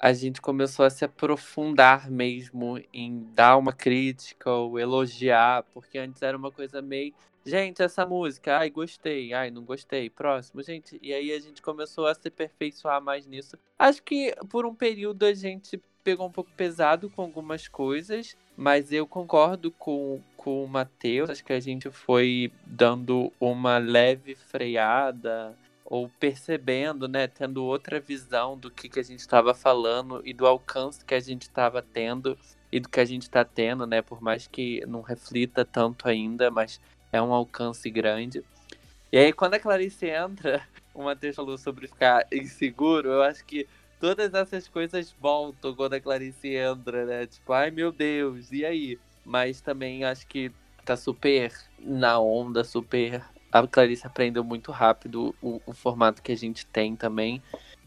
a 0.00 0.12
gente 0.12 0.40
começou 0.40 0.84
a 0.84 0.90
se 0.90 1.04
aprofundar 1.04 2.10
mesmo 2.10 2.80
em 2.92 3.26
dar 3.34 3.56
uma 3.56 3.72
crítica 3.72 4.50
ou 4.50 4.78
elogiar, 4.78 5.64
porque 5.72 5.98
antes 5.98 6.22
era 6.22 6.36
uma 6.36 6.50
coisa 6.50 6.82
meio 6.82 7.14
Gente, 7.46 7.80
essa 7.80 8.04
música, 8.04 8.58
ai, 8.58 8.68
gostei, 8.68 9.32
ai, 9.32 9.52
não 9.52 9.62
gostei, 9.62 10.10
próximo, 10.10 10.60
gente. 10.64 10.98
E 11.00 11.14
aí 11.14 11.30
a 11.30 11.38
gente 11.38 11.62
começou 11.62 12.08
a 12.08 12.12
se 12.12 12.26
aperfeiçoar 12.26 13.00
mais 13.00 13.24
nisso. 13.24 13.56
Acho 13.78 14.02
que 14.02 14.34
por 14.48 14.66
um 14.66 14.74
período 14.74 15.24
a 15.24 15.32
gente 15.32 15.80
pegou 16.02 16.26
um 16.26 16.32
pouco 16.32 16.50
pesado 16.56 17.08
com 17.08 17.22
algumas 17.22 17.68
coisas, 17.68 18.36
mas 18.56 18.90
eu 18.90 19.06
concordo 19.06 19.70
com, 19.70 20.20
com 20.36 20.64
o 20.64 20.68
Matheus. 20.68 21.30
Acho 21.30 21.44
que 21.44 21.52
a 21.52 21.60
gente 21.60 21.88
foi 21.88 22.50
dando 22.66 23.32
uma 23.38 23.78
leve 23.78 24.34
freada 24.34 25.56
ou 25.86 26.08
percebendo, 26.20 27.06
né, 27.06 27.28
tendo 27.28 27.64
outra 27.64 28.00
visão 28.00 28.58
do 28.58 28.70
que, 28.70 28.88
que 28.88 29.00
a 29.00 29.02
gente 29.02 29.20
estava 29.20 29.54
falando 29.54 30.20
e 30.24 30.32
do 30.32 30.46
alcance 30.46 31.04
que 31.04 31.14
a 31.14 31.20
gente 31.20 31.42
estava 31.42 31.80
tendo 31.80 32.36
e 32.70 32.80
do 32.80 32.88
que 32.88 33.00
a 33.00 33.04
gente 33.04 33.22
está 33.22 33.44
tendo, 33.44 33.86
né, 33.86 34.02
por 34.02 34.20
mais 34.20 34.46
que 34.46 34.84
não 34.86 35.00
reflita 35.00 35.64
tanto 35.64 36.08
ainda, 36.08 36.50
mas 36.50 36.80
é 37.12 37.22
um 37.22 37.32
alcance 37.32 37.88
grande. 37.88 38.44
E 39.12 39.18
aí, 39.18 39.32
quando 39.32 39.54
a 39.54 39.60
Clarice 39.60 40.06
entra, 40.06 40.66
o 40.92 41.04
Matheus 41.04 41.36
falou 41.36 41.56
sobre 41.56 41.86
ficar 41.86 42.26
inseguro, 42.32 43.08
eu 43.08 43.22
acho 43.22 43.44
que 43.44 43.68
todas 44.00 44.34
essas 44.34 44.66
coisas 44.66 45.14
voltam 45.20 45.74
quando 45.74 45.94
a 45.94 46.00
Clarice 46.00 46.48
entra, 46.48 47.06
né? 47.06 47.26
Tipo, 47.26 47.52
ai 47.52 47.70
meu 47.70 47.92
Deus, 47.92 48.50
e 48.50 48.64
aí? 48.64 48.98
Mas 49.24 49.60
também 49.60 50.04
acho 50.04 50.26
que 50.26 50.50
tá 50.84 50.96
super 50.96 51.52
na 51.78 52.18
onda, 52.18 52.64
super 52.64 53.22
A 53.58 53.68
Clarice 53.68 54.06
aprendeu 54.06 54.44
muito 54.44 54.70
rápido 54.72 55.34
o, 55.42 55.60
o 55.66 55.72
formato 55.72 56.22
que 56.22 56.32
a 56.32 56.36
gente 56.36 56.66
tem 56.66 56.94
também. 56.94 57.42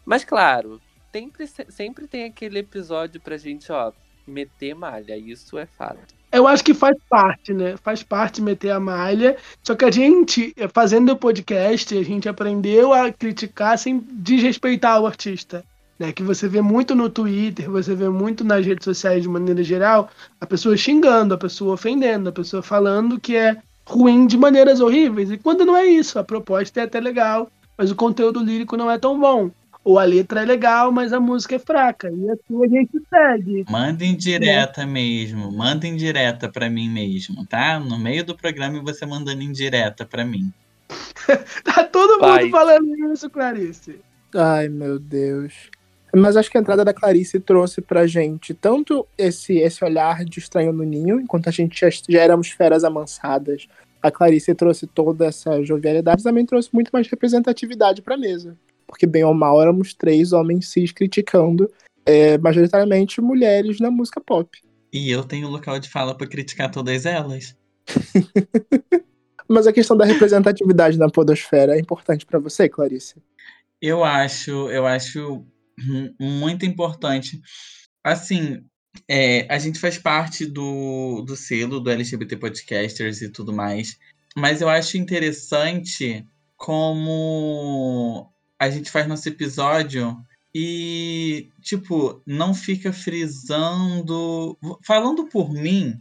Mas 0.05 0.23
claro, 0.23 0.81
sempre, 1.11 1.47
sempre 1.69 2.07
tem 2.07 2.25
aquele 2.25 2.59
episódio 2.59 3.19
pra 3.21 3.37
gente, 3.37 3.71
ó, 3.71 3.91
meter 4.27 4.73
malha. 4.73 5.17
Isso 5.17 5.57
é 5.57 5.65
fato. 5.65 6.19
Eu 6.31 6.47
acho 6.47 6.63
que 6.63 6.75
faz 6.75 6.95
parte, 7.09 7.53
né? 7.53 7.75
Faz 7.77 8.03
parte 8.03 8.41
meter 8.41 8.69
a 8.69 8.79
malha. 8.79 9.35
Só 9.63 9.75
que 9.75 9.83
a 9.83 9.91
gente, 9.91 10.53
fazendo 10.73 11.11
o 11.11 11.17
podcast, 11.17 11.97
a 11.97 12.03
gente 12.03 12.29
aprendeu 12.29 12.93
a 12.93 13.11
criticar 13.11 13.77
sem 13.77 13.99
desrespeitar 13.99 15.01
o 15.01 15.07
artista. 15.07 15.65
Né? 15.97 16.13
Que 16.13 16.21
você 16.21 16.47
vê 16.47 16.61
muito 16.61 16.93
no 16.93 17.09
Twitter, 17.09 17.69
você 17.69 17.95
vê 17.95 18.07
muito 18.07 18.43
nas 18.43 18.65
redes 18.65 18.85
sociais 18.85 19.23
de 19.23 19.27
maneira 19.27 19.63
geral, 19.63 20.09
a 20.39 20.45
pessoa 20.45 20.77
xingando, 20.77 21.33
a 21.33 21.37
pessoa 21.37 21.73
ofendendo, 21.73 22.29
a 22.29 22.31
pessoa 22.31 22.61
falando 22.61 23.19
que 23.19 23.35
é 23.35 23.57
ruim 23.89 24.27
de 24.27 24.37
maneiras 24.37 24.79
horríveis. 24.79 25.31
E 25.31 25.37
quando 25.37 25.65
não 25.65 25.75
é 25.75 25.85
isso, 25.85 26.19
a 26.19 26.23
proposta 26.23 26.79
é 26.79 26.83
até 26.83 26.99
legal, 26.99 27.51
mas 27.77 27.91
o 27.91 27.95
conteúdo 27.95 28.43
lírico 28.43 28.77
não 28.77 28.89
é 28.89 28.97
tão 28.97 29.19
bom 29.19 29.51
ou 29.83 29.97
a 29.97 30.03
letra 30.03 30.41
é 30.41 30.45
legal, 30.45 30.91
mas 30.91 31.13
a 31.13 31.19
música 31.19 31.55
é 31.55 31.59
fraca. 31.59 32.11
E 32.11 32.29
assim 32.29 32.63
a 32.63 32.67
gente 32.67 33.01
segue. 33.09 33.65
Manda 33.69 34.05
em 34.05 34.15
direta 34.15 34.83
é. 34.83 34.85
mesmo. 34.85 35.51
Manda 35.51 35.87
em 35.87 35.95
direta 35.95 36.49
pra 36.49 36.69
mim 36.69 36.89
mesmo, 36.89 37.45
tá? 37.45 37.79
No 37.79 37.97
meio 37.97 38.23
do 38.23 38.35
programa 38.35 38.81
você 38.81 39.05
mandando 39.05 39.41
em 39.41 39.51
direta 39.51 40.05
pra 40.05 40.25
mim. 40.25 40.51
tá 41.63 41.83
todo 41.85 42.19
Pai. 42.19 42.43
mundo 42.43 42.51
falando 42.51 43.13
isso, 43.13 43.29
Clarice. 43.29 43.99
Ai, 44.35 44.69
meu 44.69 44.99
Deus. 44.99 45.53
Mas 46.15 46.35
acho 46.35 46.49
que 46.49 46.57
a 46.57 46.61
entrada 46.61 46.83
da 46.83 46.93
Clarice 46.93 47.39
trouxe 47.39 47.81
pra 47.81 48.07
gente 48.07 48.53
tanto 48.53 49.05
esse, 49.17 49.57
esse 49.57 49.83
olhar 49.83 50.25
de 50.25 50.39
estranho 50.39 50.73
no 50.73 50.83
ninho, 50.83 51.19
enquanto 51.19 51.47
a 51.49 51.51
gente 51.51 51.79
já, 51.79 51.89
já 51.89 52.21
éramos 52.21 52.49
feras 52.49 52.83
amansadas. 52.83 53.67
A 54.01 54.09
Clarice 54.09 54.55
trouxe 54.55 54.87
toda 54.87 55.27
essa 55.27 55.61
jovialidade, 55.63 56.23
também 56.23 56.45
trouxe 56.45 56.69
muito 56.73 56.89
mais 56.91 57.07
representatividade 57.07 58.01
pra 58.01 58.17
mesa 58.17 58.57
porque 58.89 59.05
bem 59.05 59.23
ou 59.23 59.33
mal 59.33 59.61
éramos 59.61 59.93
três 59.93 60.33
homens 60.33 60.67
cis 60.67 60.91
criticando 60.91 61.71
é, 62.05 62.37
majoritariamente 62.39 63.21
mulheres 63.21 63.79
na 63.79 63.91
música 63.91 64.19
pop. 64.19 64.49
E 64.91 65.11
eu 65.11 65.23
tenho 65.23 65.47
local 65.47 65.79
de 65.79 65.87
fala 65.87 66.15
para 66.15 66.27
criticar 66.27 66.71
todas 66.71 67.05
elas. 67.05 67.55
Mas 69.47 69.67
a 69.67 69.73
questão 69.73 69.95
da 69.95 70.05
representatividade 70.05 70.97
na 70.97 71.09
podosfera 71.09 71.75
é 71.75 71.79
importante 71.79 72.25
para 72.25 72.39
você, 72.39 72.67
Clarice? 72.67 73.15
Eu 73.81 74.03
acho, 74.03 74.69
eu 74.69 74.85
acho 74.85 75.45
muito 76.19 76.65
importante. 76.65 77.41
Assim, 78.03 78.63
é, 79.07 79.45
a 79.53 79.57
gente 79.59 79.79
faz 79.79 79.97
parte 79.97 80.45
do, 80.45 81.21
do 81.21 81.35
selo 81.35 81.79
do 81.79 81.89
LGBT 81.89 82.37
Podcasters 82.37 83.21
e 83.21 83.29
tudo 83.29 83.53
mais, 83.53 83.97
mas 84.35 84.61
eu 84.61 84.69
acho 84.69 84.97
interessante 84.97 86.25
como 86.57 88.29
a 88.59 88.69
gente 88.69 88.91
faz 88.91 89.07
nosso 89.07 89.27
episódio 89.27 90.17
e, 90.53 91.49
tipo, 91.61 92.21
não 92.25 92.53
fica 92.53 92.91
frisando. 92.91 94.57
Falando 94.83 95.27
por 95.27 95.53
mim, 95.53 95.95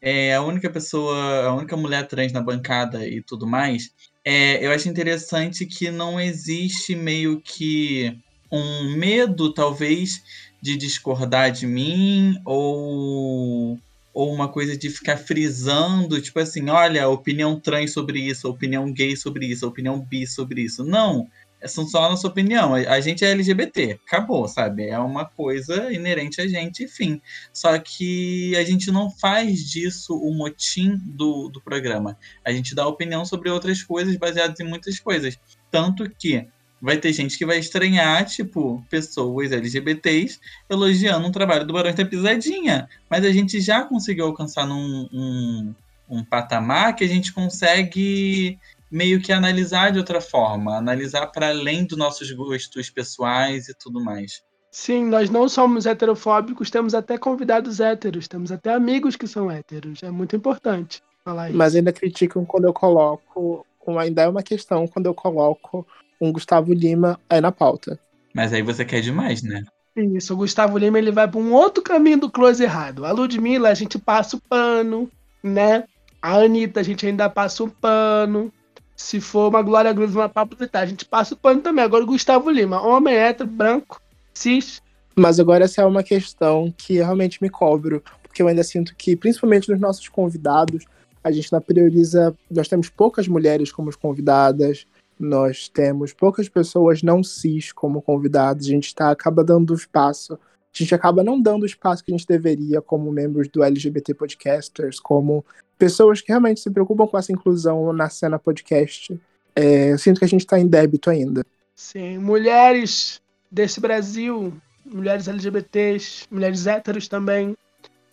é 0.00 0.34
a 0.34 0.42
única 0.42 0.70
pessoa, 0.70 1.46
a 1.46 1.54
única 1.54 1.76
mulher 1.76 2.06
trans 2.06 2.32
na 2.32 2.40
bancada 2.40 3.06
e 3.06 3.22
tudo 3.22 3.46
mais. 3.46 3.92
É, 4.24 4.64
eu 4.64 4.70
acho 4.72 4.88
interessante 4.88 5.66
que 5.66 5.90
não 5.90 6.20
existe 6.20 6.94
meio 6.94 7.40
que 7.40 8.18
um 8.50 8.90
medo, 8.96 9.52
talvez, 9.52 10.22
de 10.60 10.76
discordar 10.76 11.50
de 11.50 11.66
mim 11.66 12.40
ou 12.44 13.78
ou 14.12 14.32
uma 14.32 14.48
coisa 14.48 14.74
de 14.74 14.88
ficar 14.88 15.18
frisando, 15.18 16.18
tipo 16.22 16.40
assim, 16.40 16.70
olha, 16.70 17.06
opinião 17.06 17.60
trans 17.60 17.92
sobre 17.92 18.18
isso, 18.18 18.48
opinião 18.48 18.90
gay 18.90 19.14
sobre 19.14 19.44
isso, 19.44 19.66
opinião 19.66 20.00
bi 20.00 20.26
sobre 20.26 20.62
isso. 20.62 20.82
Não, 20.82 21.28
são 21.66 21.86
só 21.86 22.04
a 22.04 22.08
nossa 22.10 22.26
opinião. 22.26 22.74
A 22.74 23.00
gente 23.00 23.24
é 23.24 23.30
LGBT, 23.30 23.98
acabou, 24.06 24.46
sabe? 24.48 24.88
É 24.88 24.98
uma 24.98 25.24
coisa 25.24 25.92
inerente 25.92 26.40
a 26.40 26.46
gente, 26.46 26.84
enfim. 26.84 27.20
Só 27.52 27.78
que 27.78 28.54
a 28.56 28.64
gente 28.64 28.90
não 28.90 29.10
faz 29.10 29.68
disso 29.68 30.16
o 30.16 30.32
motim 30.32 30.96
do, 31.04 31.48
do 31.48 31.60
programa. 31.60 32.18
A 32.44 32.52
gente 32.52 32.74
dá 32.74 32.86
opinião 32.86 33.24
sobre 33.24 33.50
outras 33.50 33.82
coisas 33.82 34.16
baseadas 34.16 34.58
em 34.60 34.64
muitas 34.64 34.98
coisas. 34.98 35.38
Tanto 35.70 36.08
que 36.08 36.46
vai 36.80 36.98
ter 36.98 37.12
gente 37.12 37.38
que 37.38 37.46
vai 37.46 37.58
estranhar, 37.58 38.24
tipo, 38.26 38.84
pessoas 38.90 39.52
LGBTs 39.52 40.38
elogiando 40.68 41.26
um 41.26 41.32
trabalho 41.32 41.66
do 41.66 41.72
Barões 41.72 41.94
da 41.94 42.04
Pisadinha. 42.04 42.88
Mas 43.08 43.24
a 43.24 43.32
gente 43.32 43.60
já 43.60 43.82
conseguiu 43.82 44.26
alcançar 44.26 44.66
num 44.66 45.08
um, 45.12 45.74
um 46.08 46.24
patamar 46.24 46.94
que 46.94 47.04
a 47.04 47.08
gente 47.08 47.32
consegue 47.32 48.58
meio 48.90 49.20
que 49.20 49.32
analisar 49.32 49.90
de 49.90 49.98
outra 49.98 50.20
forma, 50.20 50.76
analisar 50.76 51.26
para 51.26 51.48
além 51.48 51.84
dos 51.84 51.98
nossos 51.98 52.30
gostos 52.30 52.88
pessoais 52.90 53.68
e 53.68 53.74
tudo 53.74 54.02
mais. 54.02 54.42
Sim, 54.70 55.06
nós 55.06 55.30
não 55.30 55.48
somos 55.48 55.86
heterofóbicos, 55.86 56.70
temos 56.70 56.94
até 56.94 57.16
convidados 57.16 57.80
héteros, 57.80 58.28
temos 58.28 58.52
até 58.52 58.74
amigos 58.74 59.16
que 59.16 59.26
são 59.26 59.50
héteros. 59.50 60.02
É 60.02 60.10
muito 60.10 60.36
importante 60.36 61.02
falar 61.24 61.48
isso. 61.48 61.56
Mas 61.56 61.74
ainda 61.74 61.92
criticam 61.92 62.44
quando 62.44 62.66
eu 62.66 62.72
coloco, 62.72 63.66
ainda 63.98 64.22
é 64.22 64.28
uma 64.28 64.42
questão 64.42 64.86
quando 64.86 65.06
eu 65.06 65.14
coloco 65.14 65.86
um 66.20 66.32
Gustavo 66.32 66.72
Lima 66.72 67.18
aí 67.28 67.40
na 67.40 67.52
pauta. 67.52 67.98
Mas 68.34 68.52
aí 68.52 68.62
você 68.62 68.84
quer 68.84 69.00
demais, 69.00 69.42
né? 69.42 69.64
Isso, 69.96 70.34
o 70.34 70.36
Gustavo 70.36 70.76
Lima 70.76 70.98
ele 70.98 71.10
vai 71.10 71.26
para 71.26 71.40
um 71.40 71.52
outro 71.54 71.82
caminho 71.82 72.20
do 72.20 72.30
close 72.30 72.62
errado. 72.62 73.06
A 73.06 73.12
Ludmilla 73.12 73.70
a 73.70 73.74
gente 73.74 73.98
passa 73.98 74.36
o 74.36 74.40
pano, 74.40 75.10
né? 75.42 75.84
A 76.20 76.36
Anitta 76.36 76.80
a 76.80 76.82
gente 76.82 77.06
ainda 77.06 77.30
passa 77.30 77.64
o 77.64 77.70
pano. 77.70 78.52
Se 78.94 79.20
for 79.20 79.48
uma 79.48 79.62
Glória 79.62 79.92
Groove, 79.92 80.16
uma 80.16 80.28
Pablo 80.28 80.56
Vittar, 80.58 80.82
a 80.82 80.86
gente 80.86 81.04
passa 81.04 81.34
o 81.34 81.36
pano 81.36 81.62
também. 81.62 81.84
Agora 81.84 82.04
o 82.04 82.06
Gustavo 82.06 82.50
Lima, 82.50 82.80
homem 82.80 83.14
hétero, 83.14 83.48
branco, 83.48 84.00
cis. 84.34 84.82
Mas 85.14 85.40
agora 85.40 85.64
essa 85.64 85.80
é 85.80 85.84
uma 85.86 86.02
questão 86.02 86.72
que 86.76 86.94
realmente 86.94 87.42
me 87.42 87.48
cobro, 87.48 88.02
porque 88.22 88.42
eu 88.42 88.48
ainda 88.48 88.62
sinto 88.62 88.94
que, 88.96 89.16
principalmente 89.16 89.70
nos 89.70 89.80
nossos 89.80 90.08
convidados, 90.08 90.84
a 91.24 91.30
gente 91.30 91.50
não 91.50 91.60
prioriza. 91.60 92.36
Nós 92.50 92.68
temos 92.68 92.90
poucas 92.90 93.26
mulheres 93.26 93.72
como 93.72 93.90
convidadas, 93.98 94.86
nós 95.18 95.68
temos 95.68 96.12
poucas 96.12 96.48
pessoas 96.48 97.02
não 97.02 97.22
cis 97.22 97.72
como 97.72 98.02
convidados, 98.02 98.66
a 98.66 98.70
gente 98.70 98.94
tá, 98.94 99.10
acaba 99.10 99.42
dando 99.42 99.74
espaço. 99.74 100.34
A 100.34 100.38
gente 100.78 100.94
acaba 100.94 101.24
não 101.24 101.40
dando 101.40 101.62
o 101.62 101.66
espaço 101.66 102.04
que 102.04 102.12
a 102.12 102.16
gente 102.16 102.26
deveria 102.26 102.82
como 102.82 103.10
membros 103.10 103.48
do 103.48 103.64
LGBT 103.64 104.12
Podcasters, 104.12 105.00
como 105.00 105.44
pessoas 105.78 106.20
que 106.20 106.28
realmente 106.28 106.60
se 106.60 106.70
preocupam 106.70 107.06
com 107.06 107.16
essa 107.16 107.32
inclusão 107.32 107.92
na 107.94 108.10
cena 108.10 108.38
podcast. 108.38 109.18
É, 109.54 109.92
eu 109.92 109.98
sinto 109.98 110.18
que 110.18 110.24
a 110.26 110.28
gente 110.28 110.42
está 110.42 110.58
em 110.58 110.66
débito 110.66 111.08
ainda. 111.08 111.42
Sim, 111.74 112.18
mulheres 112.18 113.22
desse 113.50 113.80
Brasil, 113.80 114.52
mulheres 114.84 115.28
LGBTs, 115.28 116.26
mulheres 116.30 116.66
héteros 116.66 117.08
também. 117.08 117.56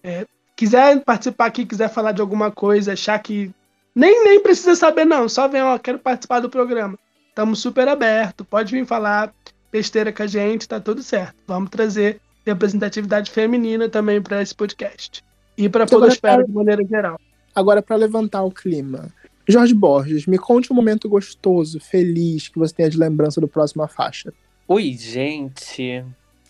É, 0.02 0.26
quiser 0.56 1.04
participar 1.04 1.48
aqui, 1.48 1.66
quiser 1.66 1.90
falar 1.90 2.14
de 2.14 2.22
alguma 2.22 2.50
coisa, 2.50 2.94
achar 2.94 3.20
que 3.20 3.52
nem, 3.96 4.24
nem 4.24 4.42
precisa 4.42 4.76
saber, 4.76 5.06
não. 5.06 5.30
Só 5.30 5.48
vem, 5.48 5.62
ó, 5.62 5.78
quero 5.78 6.00
participar 6.00 6.40
do 6.40 6.50
programa. 6.50 6.98
Estamos 7.30 7.60
super 7.60 7.88
aberto. 7.88 8.46
Pode 8.46 8.72
vir 8.72 8.86
falar 8.86 9.34
besteira 9.72 10.12
com 10.12 10.24
a 10.24 10.28
gente, 10.28 10.68
tá 10.68 10.80
tudo 10.80 11.02
certo. 11.02 11.36
Vamos 11.48 11.70
trazer 11.70 12.22
representatividade 12.46 13.32
feminina 13.32 13.90
também 13.90 14.22
para 14.22 14.42
esse 14.42 14.54
podcast. 14.54 15.24
E 15.58 15.70
para 15.70 15.84
a 15.84 15.88
podosfera 15.88 16.44
de 16.44 16.52
maneira 16.52 16.84
geral. 16.86 17.20
Agora, 17.56 17.82
para 17.82 17.96
levantar 17.96 18.44
o 18.44 18.52
clima. 18.52 19.12
Jorge 19.48 19.74
Borges, 19.74 20.26
me 20.26 20.38
conte 20.38 20.72
um 20.72 20.76
momento 20.76 21.10
gostoso, 21.10 21.80
feliz, 21.80 22.48
que 22.48 22.58
você 22.58 22.74
tenha 22.74 22.90
de 22.90 22.98
lembrança 22.98 23.42
do 23.42 23.48
próximo 23.48 23.86
faixa. 23.88 24.34
Oi, 24.68 24.94
gente. 24.94 26.04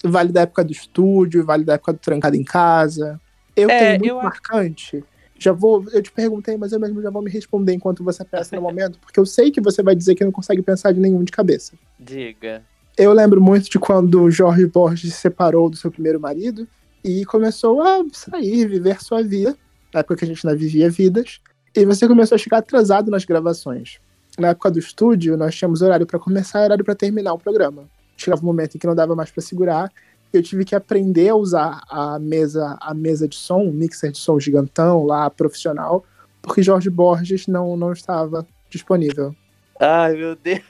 Vale 0.03 0.31
da 0.31 0.41
época 0.41 0.63
do 0.63 0.71
estúdio, 0.71 1.43
vale 1.45 1.63
da 1.63 1.73
época 1.73 1.93
do 1.93 1.99
trancado 1.99 2.35
em 2.35 2.43
casa. 2.43 3.19
Eu 3.55 3.69
é, 3.69 3.79
tenho 3.79 3.99
muito 3.99 4.07
eu... 4.07 4.23
marcante. 4.23 5.03
Já 5.43 5.51
vou, 5.51 5.85
eu 5.91 6.01
te 6.01 6.11
perguntei, 6.11 6.55
mas 6.57 6.71
eu 6.71 6.79
mesmo 6.79 7.01
já 7.01 7.09
vou 7.09 7.21
me 7.21 7.29
responder 7.29 7.73
enquanto 7.73 8.03
você 8.03 8.23
pensa 8.23 8.55
no 8.55 8.61
momento, 8.63 8.97
porque 8.99 9.19
eu 9.19 9.25
sei 9.25 9.51
que 9.51 9.59
você 9.59 9.83
vai 9.83 9.95
dizer 9.95 10.15
que 10.15 10.23
não 10.23 10.31
consegue 10.31 10.61
pensar 10.61 10.91
de 10.91 10.99
nenhum 10.99 11.23
de 11.23 11.31
cabeça. 11.31 11.73
Diga. 11.99 12.63
Eu 12.97 13.11
lembro 13.11 13.41
muito 13.41 13.69
de 13.69 13.79
quando 13.79 14.21
o 14.21 14.31
Jorge 14.31 14.65
Borges 14.67 15.13
se 15.13 15.19
separou 15.19 15.69
do 15.69 15.75
seu 15.75 15.91
primeiro 15.91 16.19
marido 16.19 16.67
e 17.03 17.25
começou 17.25 17.81
a 17.81 18.03
sair, 18.13 18.67
viver 18.67 19.01
sua 19.01 19.23
vida 19.23 19.57
na 19.93 19.99
época 19.99 20.15
que 20.15 20.25
a 20.25 20.27
gente 20.27 20.45
ainda 20.45 20.57
vivia 20.57 20.89
vidas, 20.89 21.39
e 21.75 21.85
você 21.85 22.07
começou 22.07 22.35
a 22.35 22.39
chegar 22.39 22.57
atrasado 22.57 23.11
nas 23.11 23.25
gravações. 23.25 23.99
Na 24.37 24.49
época 24.49 24.71
do 24.71 24.79
estúdio, 24.79 25.37
nós 25.37 25.55
tínhamos 25.55 25.81
horário 25.81 26.05
para 26.05 26.19
começar 26.19 26.61
e 26.61 26.65
horário 26.65 26.83
para 26.83 26.95
terminar 26.95 27.33
o 27.33 27.37
programa. 27.37 27.87
Chegava 28.17 28.41
um 28.41 28.45
momento 28.45 28.75
em 28.75 28.79
que 28.79 28.87
não 28.87 28.95
dava 28.95 29.15
mais 29.15 29.29
para 29.29 29.41
segurar, 29.41 29.91
eu 30.37 30.43
tive 30.43 30.65
que 30.65 30.75
aprender 30.75 31.29
a 31.29 31.35
usar 31.35 31.81
a 31.89 32.17
mesa, 32.19 32.77
a 32.81 32.93
mesa 32.93 33.27
de 33.27 33.35
som, 33.35 33.59
um 33.63 33.71
mixer 33.71 34.11
de 34.11 34.17
som 34.17 34.39
gigantão 34.39 35.05
lá, 35.05 35.29
profissional, 35.29 36.03
porque 36.41 36.63
Jorge 36.63 36.89
Borges 36.89 37.47
não, 37.47 37.77
não 37.77 37.93
estava 37.93 38.45
disponível. 38.69 39.35
Ai, 39.79 40.13
meu 40.13 40.35
Deus. 40.35 40.61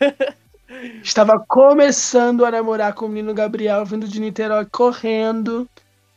Estava 1.03 1.39
começando 1.39 2.45
a 2.45 2.51
namorar 2.51 2.93
com 2.93 3.05
o 3.05 3.09
menino 3.09 3.33
Gabriel, 3.33 3.85
vindo 3.85 4.07
de 4.07 4.19
Niterói, 4.19 4.65
correndo. 4.65 5.69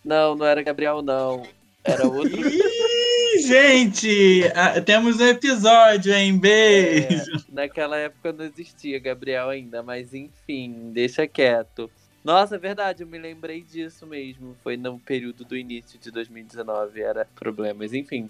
Não, 0.05 0.35
não 0.35 0.47
era 0.47 0.63
Gabriel, 0.63 1.03
não. 1.03 1.43
Era 1.85 2.07
outro. 2.07 2.31
Gente, 3.47 4.51
ah, 4.55 4.81
temos 4.81 5.21
um 5.21 5.27
episódio, 5.27 6.13
hein? 6.13 6.39
Beijo. 6.39 7.31
É, 7.33 7.53
naquela 7.53 7.97
época 7.99 8.33
não 8.33 8.45
existia 8.45 8.99
Gabriel 8.99 9.51
ainda, 9.51 9.83
mas 9.83 10.15
enfim, 10.15 10.91
deixa 10.93 11.27
quieto. 11.27 11.91
Nossa, 12.27 12.57
é 12.57 12.59
verdade, 12.59 13.05
eu 13.05 13.07
me 13.07 13.19
lembrei 13.19 13.63
disso 13.63 14.05
mesmo. 14.05 14.57
Foi 14.61 14.77
no 14.77 14.99
período 14.99 15.45
do 15.45 15.57
início 15.57 15.97
de 15.97 16.11
2019, 16.11 17.01
era 17.01 17.25
problemas, 17.37 17.93
enfim. 17.93 18.29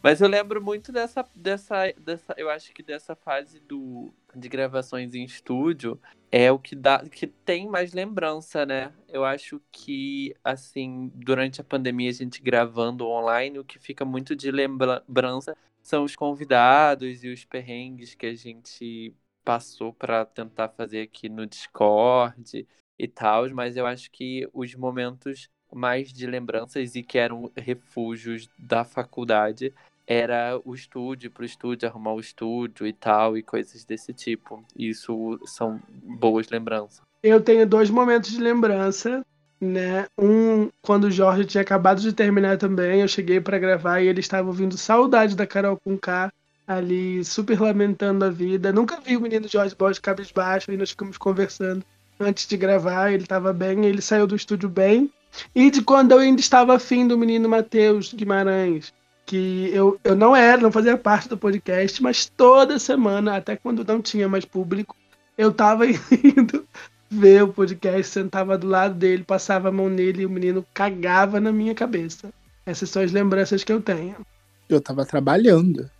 Mas 0.00 0.20
eu 0.20 0.28
lembro 0.28 0.62
muito 0.62 0.92
dessa, 0.92 1.26
dessa, 1.34 1.92
dessa, 1.98 2.34
eu 2.36 2.48
acho 2.48 2.72
que 2.72 2.84
dessa 2.84 3.16
fase 3.16 3.58
do, 3.58 4.14
de 4.32 4.48
gravações 4.48 5.12
em 5.12 5.24
estúdio 5.24 6.00
é 6.30 6.52
o 6.52 6.58
que 6.58 6.76
dá, 6.76 7.00
que 7.00 7.26
tem 7.26 7.68
mais 7.68 7.92
lembrança, 7.92 8.64
né? 8.64 8.92
Eu 9.08 9.24
acho 9.24 9.60
que, 9.72 10.32
assim, 10.44 11.10
durante 11.12 11.60
a 11.60 11.64
pandemia, 11.64 12.10
a 12.10 12.14
gente 12.14 12.40
gravando 12.40 13.08
online, 13.08 13.58
o 13.58 13.64
que 13.64 13.80
fica 13.80 14.04
muito 14.04 14.36
de 14.36 14.52
lembrança 14.52 15.56
são 15.82 16.04
os 16.04 16.14
convidados 16.14 17.24
e 17.24 17.28
os 17.28 17.44
perrengues 17.44 18.14
que 18.14 18.26
a 18.26 18.36
gente 18.36 19.12
passou 19.44 19.92
para 19.92 20.24
tentar 20.24 20.68
fazer 20.68 21.00
aqui 21.00 21.28
no 21.28 21.44
Discord 21.44 22.64
e 23.02 23.08
tal, 23.08 23.50
mas 23.50 23.76
eu 23.76 23.84
acho 23.84 24.08
que 24.12 24.48
os 24.54 24.76
momentos 24.76 25.48
mais 25.74 26.12
de 26.12 26.24
lembranças 26.24 26.94
e 26.94 27.02
que 27.02 27.18
eram 27.18 27.50
refúgios 27.56 28.48
da 28.56 28.84
faculdade 28.84 29.74
era 30.06 30.60
o 30.64 30.72
estúdio, 30.72 31.30
pro 31.30 31.44
estúdio, 31.44 31.88
arrumar 31.88 32.12
o 32.12 32.20
estúdio 32.20 32.86
e 32.86 32.92
tal, 32.92 33.36
e 33.36 33.42
coisas 33.42 33.84
desse 33.84 34.12
tipo. 34.12 34.64
Isso 34.78 35.40
são 35.46 35.80
boas 35.90 36.48
lembranças. 36.48 37.02
Eu 37.22 37.40
tenho 37.40 37.66
dois 37.66 37.90
momentos 37.90 38.30
de 38.30 38.40
lembrança, 38.40 39.24
né? 39.60 40.06
Um, 40.16 40.70
quando 40.80 41.04
o 41.04 41.10
Jorge 41.10 41.44
tinha 41.44 41.62
acabado 41.62 42.00
de 42.00 42.12
terminar 42.12 42.56
também, 42.56 43.00
eu 43.00 43.08
cheguei 43.08 43.40
para 43.40 43.58
gravar 43.58 44.00
e 44.00 44.06
ele 44.06 44.20
estava 44.20 44.46
ouvindo 44.46 44.78
saudade 44.78 45.34
da 45.34 45.46
Carol 45.46 45.76
com 45.76 45.98
K, 45.98 46.32
ali 46.66 47.24
super 47.24 47.60
lamentando 47.60 48.24
a 48.24 48.30
vida. 48.30 48.72
Nunca 48.72 49.00
vi 49.00 49.16
o 49.16 49.20
menino 49.20 49.48
Jorge 49.48 49.74
Borges 49.74 49.98
cabisbaixo 49.98 50.70
e 50.70 50.76
nós 50.76 50.90
ficamos 50.90 51.18
conversando 51.18 51.84
antes 52.18 52.46
de 52.46 52.56
gravar, 52.56 53.12
ele 53.12 53.24
estava 53.24 53.52
bem, 53.52 53.84
ele 53.84 54.02
saiu 54.02 54.26
do 54.26 54.36
estúdio 54.36 54.68
bem. 54.68 55.10
E 55.54 55.70
de 55.70 55.82
quando 55.82 56.12
eu 56.12 56.18
ainda 56.18 56.40
estava 56.40 56.74
afim 56.74 57.06
do 57.06 57.16
menino 57.16 57.48
Matheus 57.48 58.12
Guimarães, 58.12 58.92
que 59.24 59.70
eu, 59.72 59.98
eu 60.04 60.14
não 60.14 60.36
era, 60.36 60.60
não 60.60 60.70
fazia 60.70 60.96
parte 60.96 61.28
do 61.28 61.38
podcast, 61.38 62.02
mas 62.02 62.26
toda 62.26 62.78
semana, 62.78 63.36
até 63.36 63.56
quando 63.56 63.84
não 63.84 64.02
tinha 64.02 64.28
mais 64.28 64.44
público, 64.44 64.94
eu 65.38 65.52
tava 65.52 65.86
indo 65.88 66.66
ver 67.10 67.44
o 67.44 67.52
podcast, 67.52 68.12
sentava 68.12 68.56
do 68.58 68.66
lado 68.66 68.94
dele, 68.94 69.24
passava 69.24 69.68
a 69.68 69.72
mão 69.72 69.88
nele 69.88 70.22
e 70.22 70.26
o 70.26 70.30
menino 70.30 70.64
cagava 70.72 71.40
na 71.40 71.52
minha 71.52 71.74
cabeça. 71.74 72.30
Essas 72.64 72.90
são 72.90 73.02
as 73.02 73.12
lembranças 73.12 73.64
que 73.64 73.72
eu 73.72 73.80
tenho. 73.80 74.16
Eu 74.68 74.80
tava 74.80 75.04
trabalhando. 75.04 75.90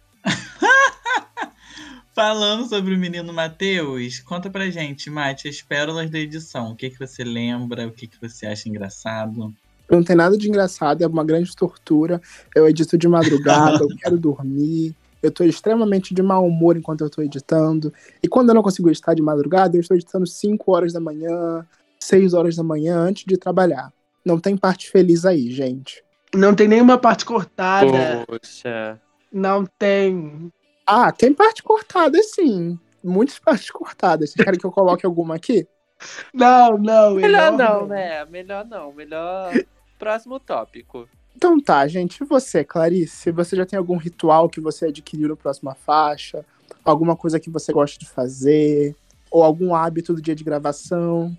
Falando 2.15 2.69
sobre 2.69 2.95
o 2.95 2.99
menino 2.99 3.33
Matheus, 3.33 4.21
conta 4.21 4.51
pra 4.51 4.69
gente, 4.69 5.09
Mate, 5.09 5.49
as 5.49 5.63
pérolas 5.63 6.11
da 6.11 6.19
edição. 6.19 6.73
O 6.73 6.77
que, 6.77 6.91
que 6.91 6.99
você 6.99 7.25
lembra? 7.25 7.87
O 7.87 7.91
que, 7.91 8.07
que 8.07 8.21
você 8.21 8.47
acha 8.47 8.69
engraçado? 8.69 9.53
Não 9.91 10.03
tem 10.03 10.15
nada 10.15 10.37
de 10.37 10.47
engraçado, 10.47 11.03
é 11.03 11.07
uma 11.07 11.25
grande 11.25 11.55
tortura. 11.57 12.21
Eu 12.55 12.69
edito 12.69 12.99
de 12.99 13.09
madrugada, 13.09 13.83
eu 13.83 13.89
quero 13.97 14.19
dormir. 14.19 14.95
Eu 15.23 15.31
tô 15.31 15.43
extremamente 15.45 16.13
de 16.13 16.23
mau 16.23 16.47
humor 16.47 16.77
enquanto 16.77 17.03
eu 17.03 17.09
tô 17.09 17.23
editando. 17.23 17.93
E 18.23 18.29
quando 18.29 18.51
eu 18.51 18.55
não 18.55 18.63
consigo 18.63 18.91
editar 18.91 19.15
de 19.15 19.23
madrugada, 19.23 19.77
eu 19.77 19.81
estou 19.81 19.97
editando 19.97 20.27
5 20.27 20.71
horas 20.71 20.93
da 20.93 21.01
manhã, 21.01 21.65
6 21.99 22.35
horas 22.35 22.57
da 22.57 22.63
manhã 22.63 22.99
antes 22.99 23.25
de 23.25 23.39
trabalhar. 23.39 23.93
Não 24.25 24.39
tem 24.39 24.57
parte 24.57 24.91
feliz 24.91 25.25
aí, 25.25 25.51
gente. 25.51 26.05
Não 26.35 26.55
tem 26.55 26.69
nenhuma 26.69 26.99
parte 26.99 27.25
cortada. 27.25 28.25
Poxa. 28.27 29.01
Não 29.33 29.65
tem. 29.79 30.53
Ah, 30.87 31.13
tem 31.13 31.33
parte 31.33 31.63
cortada, 31.63 32.21
sim. 32.23 32.79
Muitas 33.03 33.39
partes 33.39 33.71
cortadas. 33.71 34.31
Vocês 34.31 34.45
querem 34.45 34.59
que 34.59 34.67
eu 34.67 34.73
coloque 34.73 35.07
alguma 35.07 35.35
aqui? 35.35 35.67
Não, 36.35 36.77
não. 36.79 37.15
Melhor 37.15 37.53
não, 37.53 37.87
né? 37.87 38.25
Melhor 38.25 38.65
não. 38.65 38.93
Melhor 38.93 39.53
próximo 39.97 40.41
tópico. 40.41 41.09
Então 41.37 41.61
tá, 41.61 41.87
gente. 41.87 42.23
E 42.23 42.27
você, 42.27 42.65
Clarice? 42.65 43.31
Você 43.31 43.55
já 43.55 43.65
tem 43.65 43.79
algum 43.79 43.97
ritual 43.97 44.49
que 44.49 44.61
você 44.61 44.87
adquiriu 44.87 45.29
no 45.29 45.37
próxima 45.37 45.77
faixa? 45.77 46.45
Alguma 46.85 47.15
coisa 47.15 47.39
que 47.39 47.49
você 47.49 47.73
gosta 47.73 48.01
de 48.01 48.09
fazer? 48.09 48.97
Ou 49.31 49.45
algum 49.45 49.77
hábito 49.77 50.13
do 50.13 50.21
dia 50.21 50.35
de 50.35 50.43
gravação? 50.43 51.37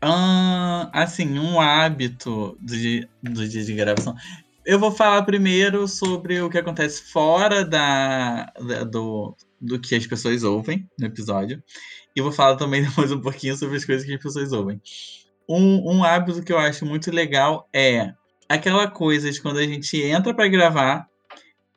Ah, 0.00 0.90
assim, 0.92 1.38
um 1.38 1.60
hábito 1.60 2.56
do 2.60 2.76
dia, 2.76 3.08
do 3.22 3.48
dia 3.48 3.64
de 3.64 3.74
gravação. 3.74 4.14
Eu 4.64 4.78
vou 4.78 4.90
falar 4.90 5.22
primeiro 5.24 5.86
sobre 5.86 6.40
o 6.40 6.48
que 6.48 6.58
acontece 6.58 7.02
fora 7.02 7.64
da, 7.64 8.46
da- 8.66 8.84
do, 8.84 9.36
do 9.60 9.78
que 9.78 9.94
as 9.94 10.06
pessoas 10.06 10.42
ouvem 10.42 10.88
no 10.98 11.06
episódio. 11.06 11.62
E 12.16 12.22
vou 12.22 12.32
falar 12.32 12.56
também 12.56 12.82
depois 12.88 13.12
um 13.12 13.20
pouquinho 13.20 13.56
sobre 13.56 13.76
as 13.76 13.84
coisas 13.84 14.06
que 14.06 14.14
as 14.14 14.22
pessoas 14.22 14.52
ouvem. 14.52 14.80
Um, 15.48 15.96
um 15.96 16.04
hábito 16.04 16.42
que 16.42 16.52
eu 16.52 16.58
acho 16.58 16.86
muito 16.86 17.10
legal 17.10 17.68
é 17.74 18.14
aquela 18.48 18.88
coisa 18.88 19.30
de 19.30 19.40
quando 19.40 19.58
a 19.58 19.66
gente 19.66 20.00
entra 20.02 20.32
pra 20.32 20.48
gravar 20.48 21.06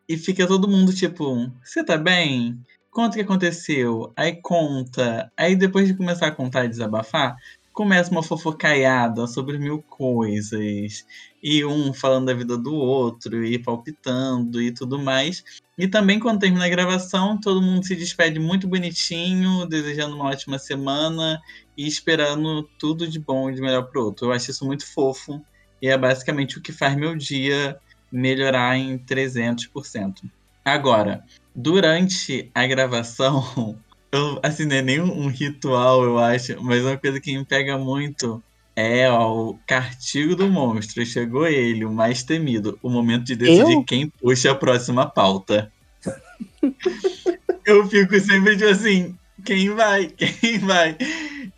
e 0.08 0.18
fica 0.18 0.48
todo 0.48 0.68
mundo 0.70 0.94
tipo, 0.94 1.52
você 1.64 1.84
tá 1.84 1.98
bem? 1.98 2.58
Conta 2.90 3.10
o 3.10 3.14
que 3.16 3.22
aconteceu. 3.22 4.14
Aí 4.16 4.40
conta. 4.42 5.30
Aí 5.36 5.56
depois 5.56 5.88
de 5.88 5.94
começar 5.96 6.28
a 6.28 6.32
contar 6.32 6.64
e 6.64 6.70
desabafar, 6.70 7.36
começa 7.78 8.10
uma 8.10 8.24
fofocaiada 8.24 9.28
sobre 9.28 9.60
mil 9.60 9.84
coisas. 9.84 11.06
E 11.44 11.64
um 11.64 11.94
falando 11.94 12.26
da 12.26 12.34
vida 12.34 12.58
do 12.58 12.74
outro, 12.74 13.46
e 13.46 13.60
palpitando 13.60 14.60
e 14.60 14.72
tudo 14.72 14.98
mais. 14.98 15.44
E 15.78 15.88
também 15.88 16.20
quando 16.20 16.40
termina 16.40 16.66
a 16.66 16.70
gravação, 16.70 17.40
todo 17.40 17.62
mundo 17.62 17.86
se 17.86 17.96
despede 17.96 18.40
muito 18.40 18.68
bonitinho, 18.68 19.68
desejando 19.68 20.16
uma 20.16 20.26
ótima 20.26 20.58
semana 20.58 21.40
e 21.78 21.86
esperando 21.86 22.64
tudo 22.80 23.08
de 23.08 23.20
bom 23.20 23.48
e 23.48 23.54
de 23.54 23.62
melhor 23.62 23.84
pro 23.84 24.06
outro. 24.06 24.26
Eu 24.26 24.32
acho 24.32 24.50
isso 24.50 24.66
muito 24.66 24.84
fofo. 24.84 25.40
E 25.80 25.88
é 25.88 25.96
basicamente 25.96 26.58
o 26.58 26.62
que 26.64 26.72
faz 26.72 26.96
meu 26.96 27.16
dia 27.16 27.78
melhorar 28.12 28.76
em 28.76 28.98
300%. 28.98 30.24
Agora, 30.66 31.24
durante 31.56 32.50
a 32.56 32.66
gravação, 32.66 33.78
eu, 34.12 34.40
assim, 34.42 34.66
não 34.66 34.76
é 34.76 34.82
nem 34.82 35.02
um 35.02 35.28
ritual, 35.28 36.04
eu 36.04 36.18
acho, 36.18 36.62
mas 36.64 36.84
uma 36.84 36.98
coisa 36.98 37.20
que 37.20 37.38
me 37.38 37.46
pega 37.46 37.78
muito 37.78 38.42
é 38.78 39.10
ó, 39.10 39.50
o 39.50 39.60
Cartigo 39.66 40.36
do 40.36 40.48
Monstro. 40.48 41.04
Chegou 41.04 41.48
ele, 41.48 41.84
o 41.84 41.92
mais 41.92 42.22
temido. 42.22 42.78
O 42.84 42.90
momento 42.90 43.24
de 43.24 43.36
decidir 43.36 43.74
Eu? 43.74 43.84
quem 43.84 44.08
puxa 44.08 44.52
a 44.52 44.56
próxima 44.56 45.10
pauta. 45.10 45.72
eu 47.66 47.88
fico 47.88 48.20
sempre 48.20 48.56
tipo 48.56 48.70
assim, 48.70 49.18
quem 49.44 49.72
vai? 49.72 50.08
Quem 50.16 50.60
vai? 50.60 50.96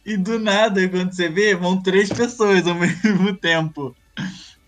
E 0.06 0.16
do 0.16 0.39
nada, 0.39 0.88
quando 0.88 1.14
você 1.14 1.28
vê, 1.28 1.56
vão 1.56 1.82
três 1.82 2.10
pessoas 2.10 2.66
ao 2.66 2.76
mesmo 2.80 3.36
tempo. 3.36 3.95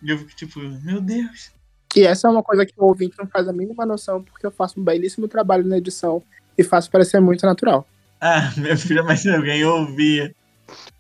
E 0.03 0.09
eu 0.09 0.17
fico 0.17 0.36
tipo, 0.36 0.59
meu 0.59 0.99
Deus. 0.99 1.51
E 1.95 2.01
essa 2.01 2.27
é 2.27 2.32
uma 2.32 2.43
coisa 2.43 2.65
que 2.65 2.73
o 2.77 2.86
ouvinte 2.86 3.15
não 3.17 3.27
faz 3.27 3.47
a 3.47 3.53
mínima 3.53 3.86
noção, 3.86 4.23
porque 4.23 4.45
eu 4.45 4.51
faço 4.51 4.79
um 4.79 4.84
belíssimo 4.84 5.27
trabalho 5.27 5.65
na 5.65 5.77
edição 5.77 6.23
e 6.62 6.64
faço 6.64 6.89
parecer 6.89 7.20
muito 7.20 7.45
natural. 7.45 7.86
Ah, 8.20 8.51
minha 8.55 8.78
filha, 8.78 9.03
mas 9.03 9.22
se 9.22 9.30
alguém 9.30 9.64
ouvia. 9.66 10.34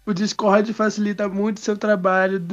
O 0.05 0.13
Discord 0.13 0.73
facilita 0.73 1.29
muito 1.29 1.57
o 1.57 1.61
seu 1.61 1.77
trabalho 1.77 2.43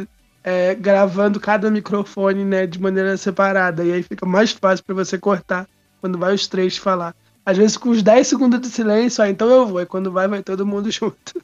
é, 0.44 0.74
gravando 0.74 1.40
cada 1.40 1.70
microfone 1.70 2.44
né, 2.44 2.66
de 2.66 2.80
maneira 2.80 3.16
separada. 3.16 3.84
E 3.84 3.92
aí 3.92 4.02
fica 4.02 4.24
mais 4.24 4.52
fácil 4.52 4.84
para 4.84 4.94
você 4.94 5.18
cortar 5.18 5.66
quando 6.00 6.18
vai 6.18 6.34
os 6.34 6.46
três 6.46 6.76
falar. 6.76 7.14
Às 7.44 7.56
vezes 7.56 7.76
com 7.76 7.88
os 7.88 8.02
10 8.02 8.26
segundos 8.26 8.60
de 8.60 8.68
silêncio, 8.68 9.24
ah, 9.24 9.28
então 9.28 9.48
eu 9.48 9.66
vou. 9.66 9.80
E 9.80 9.86
quando 9.86 10.12
vai, 10.12 10.28
vai 10.28 10.42
todo 10.42 10.66
mundo 10.66 10.90
junto. 10.92 11.42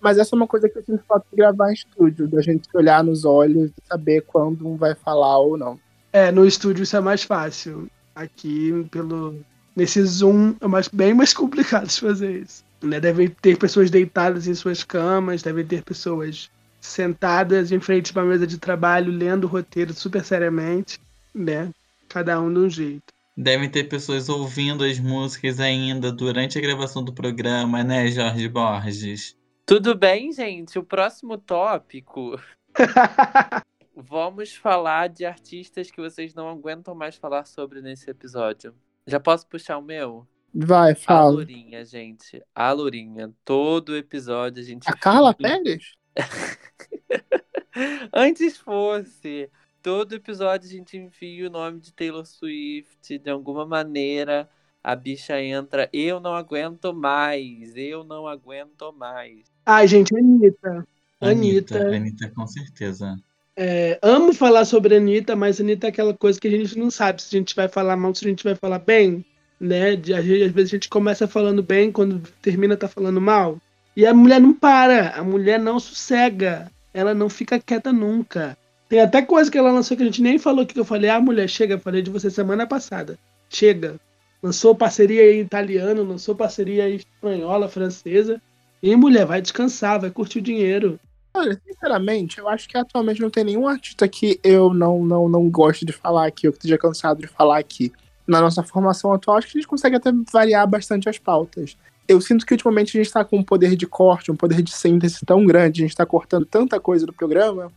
Mas 0.00 0.18
essa 0.18 0.34
é 0.34 0.36
uma 0.36 0.46
coisa 0.46 0.68
que 0.68 0.78
eu 0.78 0.84
sinto 0.84 1.02
falta 1.08 1.24
de 1.30 1.36
gravar 1.36 1.70
em 1.70 1.74
estúdio, 1.74 2.28
da 2.28 2.42
gente 2.42 2.68
se 2.68 2.76
olhar 2.76 3.02
nos 3.02 3.24
olhos 3.24 3.70
e 3.70 3.88
saber 3.88 4.22
quando 4.22 4.68
um 4.68 4.76
vai 4.76 4.94
falar 4.94 5.38
ou 5.38 5.56
não. 5.56 5.78
É, 6.12 6.30
no 6.30 6.44
estúdio 6.44 6.82
isso 6.82 6.96
é 6.96 7.00
mais 7.00 7.22
fácil. 7.22 7.88
Aqui, 8.14 8.86
pelo 8.90 9.40
nesse 9.74 10.02
Zoom, 10.04 10.54
é 10.60 10.66
mais, 10.66 10.88
bem 10.88 11.14
mais 11.14 11.32
complicado 11.34 11.86
de 11.86 12.00
fazer 12.00 12.42
isso. 12.42 12.64
Né? 12.82 13.00
Devem 13.00 13.28
ter 13.28 13.56
pessoas 13.58 13.90
deitadas 13.90 14.46
em 14.46 14.54
suas 14.54 14.84
camas, 14.84 15.42
devem 15.42 15.64
ter 15.64 15.82
pessoas 15.82 16.50
sentadas 16.80 17.72
em 17.72 17.80
frente 17.80 18.12
a 18.14 18.20
uma 18.20 18.28
mesa 18.28 18.46
de 18.46 18.58
trabalho, 18.58 19.10
lendo 19.10 19.44
o 19.44 19.48
roteiro 19.48 19.94
super 19.94 20.22
seriamente, 20.22 21.00
né? 21.34 21.72
Cada 22.08 22.40
um 22.40 22.52
de 22.52 22.60
um 22.60 22.68
jeito. 22.68 23.14
Devem 23.36 23.68
ter 23.68 23.84
pessoas 23.84 24.28
ouvindo 24.28 24.84
as 24.84 25.00
músicas 25.00 25.58
ainda 25.58 26.12
durante 26.12 26.58
a 26.58 26.60
gravação 26.60 27.02
do 27.02 27.12
programa, 27.12 27.82
né, 27.82 28.06
Jorge 28.08 28.48
Borges? 28.48 29.36
Tudo 29.66 29.94
bem, 29.94 30.30
gente? 30.30 30.78
O 30.78 30.84
próximo 30.84 31.38
tópico. 31.38 32.38
Vamos 33.96 34.54
falar 34.54 35.08
de 35.08 35.24
artistas 35.24 35.90
que 35.90 36.00
vocês 36.00 36.34
não 36.34 36.48
aguentam 36.48 36.94
mais 36.94 37.16
falar 37.16 37.46
sobre 37.46 37.80
nesse 37.80 38.10
episódio. 38.10 38.74
Já 39.06 39.20
posso 39.20 39.46
puxar 39.46 39.78
o 39.78 39.82
meu? 39.82 40.26
Vai, 40.54 40.92
A 40.92 40.96
fala. 40.96 41.30
Lourinha, 41.30 41.84
gente. 41.84 42.42
A 42.54 42.72
Lourinha. 42.72 43.32
Todo 43.44 43.96
episódio 43.96 44.62
a 44.62 44.64
gente. 44.64 44.88
A 44.88 44.92
Carla 44.94 45.34
Pérez? 45.34 45.94
Antes 48.12 48.56
fosse. 48.56 49.50
todo 49.82 50.14
episódio 50.14 50.68
a 50.68 50.72
gente 50.72 50.96
enfia 50.96 51.48
o 51.48 51.50
nome 51.50 51.80
de 51.80 51.92
Taylor 51.92 52.24
Swift 52.24 53.18
de 53.18 53.30
alguma 53.30 53.66
maneira. 53.66 54.48
A 54.82 54.94
bicha 54.94 55.40
entra, 55.40 55.88
eu 55.92 56.20
não 56.20 56.34
aguento 56.34 56.92
mais, 56.94 57.74
eu 57.74 58.04
não 58.04 58.26
aguento 58.26 58.92
mais. 58.92 59.44
Ai, 59.64 59.88
gente, 59.88 60.14
Anitta. 60.16 60.86
Anitta, 61.20 61.78
Anitta. 61.78 61.96
Anitta, 61.96 62.30
com 62.30 62.46
certeza. 62.46 63.16
É, 63.56 63.98
amo 64.02 64.32
falar 64.34 64.64
sobre 64.64 64.94
a 64.94 64.98
Anitta, 64.98 65.36
mas 65.36 65.60
a 65.60 65.62
Anitta 65.62 65.86
é 65.86 65.90
aquela 65.90 66.12
coisa 66.14 66.40
que 66.40 66.48
a 66.48 66.50
gente 66.50 66.76
não 66.76 66.90
sabe 66.90 67.22
se 67.22 67.34
a 67.34 67.38
gente 67.38 67.54
vai 67.54 67.68
falar 67.68 67.96
mal, 67.96 68.14
se 68.14 68.24
a 68.24 68.28
gente 68.28 68.42
vai 68.42 68.54
falar 68.56 68.78
bem, 68.80 69.24
né? 69.60 69.94
De- 69.96 70.12
às 70.12 70.24
vezes 70.24 70.46
às 70.46 70.52
vezes 70.52 70.70
a 70.72 70.76
gente 70.76 70.88
começa 70.88 71.28
falando 71.28 71.62
bem, 71.62 71.92
quando 71.92 72.20
termina 72.42 72.76
tá 72.76 72.88
falando 72.88 73.20
mal. 73.20 73.58
E 73.96 74.04
a 74.06 74.12
mulher 74.12 74.40
não 74.40 74.52
para, 74.52 75.10
a 75.10 75.22
mulher 75.22 75.60
não 75.60 75.78
sossega, 75.78 76.68
ela 76.92 77.14
não 77.14 77.28
fica 77.28 77.60
quieta 77.60 77.92
nunca. 77.92 78.56
Tem 78.88 79.00
até 79.00 79.22
coisa 79.22 79.50
que 79.50 79.56
ela 79.56 79.70
lançou 79.70 79.96
que 79.96 80.02
a 80.02 80.06
gente 80.06 80.20
nem 80.22 80.38
falou 80.38 80.66
que 80.66 80.78
eu 80.78 80.84
falei, 80.84 81.08
ah, 81.10 81.20
mulher, 81.20 81.48
chega, 81.48 81.78
falei 81.78 82.02
de 82.02 82.10
você 82.10 82.30
semana 82.30 82.66
passada. 82.66 83.16
Chega. 83.48 84.00
Lançou 84.42 84.74
parceria 84.74 85.32
em 85.32 85.40
italiano, 85.40 86.02
lançou 86.02 86.34
parceria 86.34 86.88
em 86.90 86.96
espanhola, 86.96 87.68
francesa. 87.68 88.42
E 88.82 88.94
mulher, 88.96 89.24
vai 89.24 89.40
descansar, 89.40 90.00
vai 90.00 90.10
curtir 90.10 90.38
o 90.40 90.42
dinheiro. 90.42 90.98
Olha, 91.36 91.60
sinceramente, 91.66 92.38
eu 92.38 92.48
acho 92.48 92.68
que 92.68 92.78
atualmente 92.78 93.20
não 93.20 93.28
tem 93.28 93.42
nenhum 93.42 93.66
artista 93.66 94.06
que 94.06 94.38
eu 94.44 94.72
não, 94.72 95.04
não, 95.04 95.28
não 95.28 95.50
gosto 95.50 95.84
de 95.84 95.92
falar 95.92 96.26
aqui, 96.26 96.46
ou 96.46 96.52
que 96.52 96.58
esteja 96.58 96.78
cansado 96.78 97.20
de 97.20 97.26
falar 97.26 97.58
aqui. 97.58 97.92
Na 98.26 98.40
nossa 98.40 98.62
formação 98.62 99.12
atual, 99.12 99.36
acho 99.36 99.48
que 99.48 99.58
a 99.58 99.60
gente 99.60 99.68
consegue 99.68 99.96
até 99.96 100.10
variar 100.32 100.66
bastante 100.66 101.08
as 101.08 101.18
pautas. 101.18 101.76
Eu 102.06 102.20
sinto 102.20 102.46
que 102.46 102.54
ultimamente 102.54 102.96
a 102.96 102.98
gente 102.98 103.06
está 103.06 103.24
com 103.24 103.38
um 103.38 103.42
poder 103.42 103.76
de 103.76 103.86
corte, 103.86 104.30
um 104.30 104.36
poder 104.36 104.62
de 104.62 104.72
síntese 104.72 105.26
tão 105.26 105.44
grande, 105.44 105.80
a 105.80 105.84
gente 105.84 105.90
está 105.90 106.06
cortando 106.06 106.46
tanta 106.46 106.78
coisa 106.78 107.04
do 107.04 107.12
programa, 107.12 107.70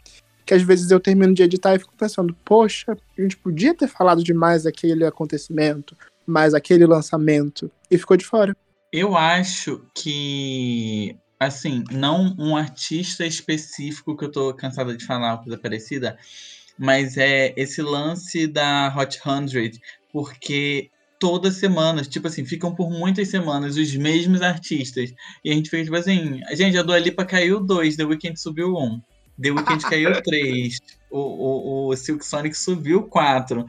que 0.46 0.54
às 0.54 0.62
vezes 0.62 0.92
eu 0.92 1.00
termino 1.00 1.34
de 1.34 1.44
editar 1.44 1.76
e 1.76 1.80
fico 1.80 1.94
pensando, 1.98 2.36
poxa, 2.46 2.98
a 3.18 3.22
gente 3.22 3.36
podia 3.36 3.74
ter 3.74 3.88
falado 3.88 4.24
de 4.24 4.34
mais 4.34 4.66
aquele 4.66 5.06
acontecimento, 5.06 5.98
mais 6.26 6.54
aquele 6.54 6.86
lançamento, 6.86 7.70
e 7.90 7.98
ficou 7.98 8.16
de 8.16 8.26
fora. 8.26 8.56
Eu 8.92 9.18
acho 9.18 9.82
que, 9.94 11.18
assim, 11.40 11.84
não 11.92 12.36
um 12.38 12.56
artista 12.56 13.26
específico 13.26 14.16
que 14.16 14.26
eu 14.26 14.32
tô 14.32 14.54
cansada 14.54 14.96
de 14.96 15.06
falar 15.06 15.34
uma 15.34 15.44
coisa 15.44 15.58
parecida, 15.58 16.18
mas 16.78 17.18
é 17.18 17.54
esse 17.58 17.82
lance 17.82 18.48
da 18.48 18.94
Hot 18.96 19.20
100, 19.20 19.80
porque 20.12 20.90
todas 21.20 21.56
semanas, 21.56 22.08
tipo 22.08 22.28
assim, 22.28 22.46
ficam 22.46 22.74
por 22.74 22.90
muitas 22.90 23.30
semanas 23.30 23.78
os 23.78 23.96
mesmos 23.96 24.42
artistas. 24.42 25.14
E 25.44 25.52
a 25.52 25.54
gente 25.54 25.70
fica 25.70 25.84
tipo 25.84 25.96
assim, 25.96 26.42
gente, 26.54 26.78
a 26.78 26.84
Dua 26.84 27.00
Lipa 27.00 27.26
caiu 27.26 27.60
dois, 27.60 27.96
The 27.96 28.06
Weeknd 28.06 28.40
subiu 28.40 28.76
um. 28.76 29.02
The 29.42 29.52
Weeknd 29.52 29.84
caiu 29.84 30.12
três. 30.22 30.80
O, 31.10 31.20
o, 31.20 31.88
o 31.90 31.96
Silk 31.96 32.26
Sonic 32.26 32.56
subiu 32.56 33.04
quatro. 33.04 33.66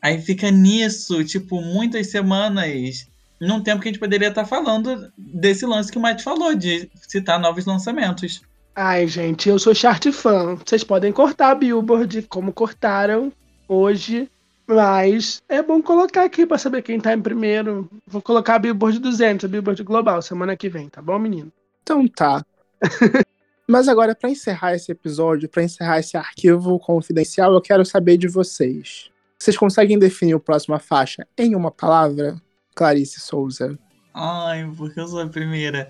Aí 0.00 0.20
fica 0.20 0.50
nisso, 0.50 1.24
tipo, 1.24 1.60
muitas 1.60 2.10
semanas 2.10 3.08
num 3.40 3.62
tempo 3.62 3.80
que 3.80 3.88
a 3.88 3.92
gente 3.92 4.00
poderia 4.00 4.28
estar 4.28 4.44
falando 4.44 5.10
desse 5.16 5.64
lance 5.64 5.90
que 5.90 5.98
o 5.98 6.00
Matt 6.00 6.22
falou, 6.22 6.54
de 6.54 6.90
citar 6.94 7.38
novos 7.38 7.66
lançamentos. 7.66 8.42
Ai, 8.74 9.06
gente, 9.08 9.48
eu 9.48 9.58
sou 9.58 9.74
chart 9.74 10.10
fã. 10.12 10.56
Vocês 10.56 10.84
podem 10.84 11.12
cortar 11.12 11.50
a 11.50 11.54
Billboard 11.54 12.22
como 12.22 12.52
cortaram 12.52 13.32
hoje, 13.68 14.30
mas 14.66 15.42
é 15.48 15.62
bom 15.62 15.82
colocar 15.82 16.24
aqui 16.24 16.46
pra 16.46 16.58
saber 16.58 16.82
quem 16.82 17.00
tá 17.00 17.12
em 17.12 17.20
primeiro. 17.20 17.88
Vou 18.06 18.22
colocar 18.22 18.54
a 18.54 18.58
Billboard 18.58 18.98
200, 18.98 19.44
a 19.44 19.48
Billboard 19.48 19.82
Global, 19.82 20.22
semana 20.22 20.56
que 20.56 20.68
vem, 20.68 20.88
tá 20.88 21.02
bom, 21.02 21.18
menino? 21.18 21.52
Então 21.82 22.06
tá. 22.06 22.44
Mas 23.70 23.86
agora, 23.86 24.14
pra 24.14 24.30
encerrar 24.30 24.74
esse 24.74 24.90
episódio, 24.90 25.48
pra 25.48 25.62
encerrar 25.62 25.98
esse 25.98 26.16
arquivo 26.16 26.78
confidencial, 26.78 27.52
eu 27.52 27.60
quero 27.60 27.84
saber 27.84 28.16
de 28.16 28.26
vocês. 28.26 29.10
Vocês 29.38 29.58
conseguem 29.58 29.98
definir 29.98 30.34
a 30.34 30.40
próxima 30.40 30.78
faixa 30.78 31.26
em 31.36 31.54
uma 31.54 31.70
palavra? 31.70 32.40
Clarice 32.78 33.18
Souza. 33.18 33.76
Ai, 34.14 34.70
porque 34.76 35.00
eu 35.00 35.08
sou 35.08 35.20
a 35.20 35.26
primeira. 35.26 35.88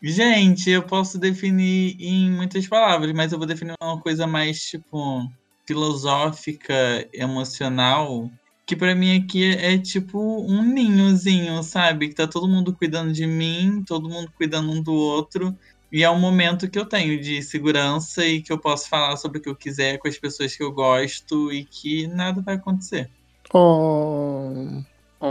Gente, 0.00 0.70
eu 0.70 0.84
posso 0.84 1.18
definir 1.18 1.96
em 1.98 2.30
muitas 2.30 2.68
palavras, 2.68 3.12
mas 3.12 3.32
eu 3.32 3.38
vou 3.38 3.46
definir 3.46 3.74
uma 3.82 4.00
coisa 4.00 4.24
mais, 4.24 4.60
tipo, 4.60 5.28
filosófica, 5.66 6.74
emocional, 7.12 8.30
que 8.64 8.76
pra 8.76 8.94
mim 8.94 9.16
aqui 9.16 9.44
é, 9.44 9.74
é 9.74 9.78
tipo 9.78 10.18
um 10.48 10.62
ninhozinho, 10.62 11.60
sabe? 11.64 12.08
Que 12.08 12.14
tá 12.14 12.28
todo 12.28 12.48
mundo 12.48 12.72
cuidando 12.72 13.12
de 13.12 13.26
mim, 13.26 13.82
todo 13.84 14.08
mundo 14.08 14.32
cuidando 14.36 14.70
um 14.70 14.80
do 14.80 14.94
outro. 14.94 15.56
E 15.90 16.04
é 16.04 16.10
um 16.10 16.20
momento 16.20 16.70
que 16.70 16.78
eu 16.78 16.86
tenho 16.86 17.20
de 17.20 17.42
segurança 17.42 18.24
e 18.24 18.40
que 18.40 18.52
eu 18.52 18.58
posso 18.58 18.88
falar 18.88 19.16
sobre 19.16 19.38
o 19.38 19.42
que 19.42 19.48
eu 19.48 19.56
quiser 19.56 19.98
com 19.98 20.06
as 20.06 20.16
pessoas 20.16 20.56
que 20.56 20.62
eu 20.62 20.70
gosto 20.70 21.52
e 21.52 21.64
que 21.64 22.06
nada 22.06 22.40
vai 22.40 22.54
acontecer. 22.54 23.10
Oh. 23.52 24.82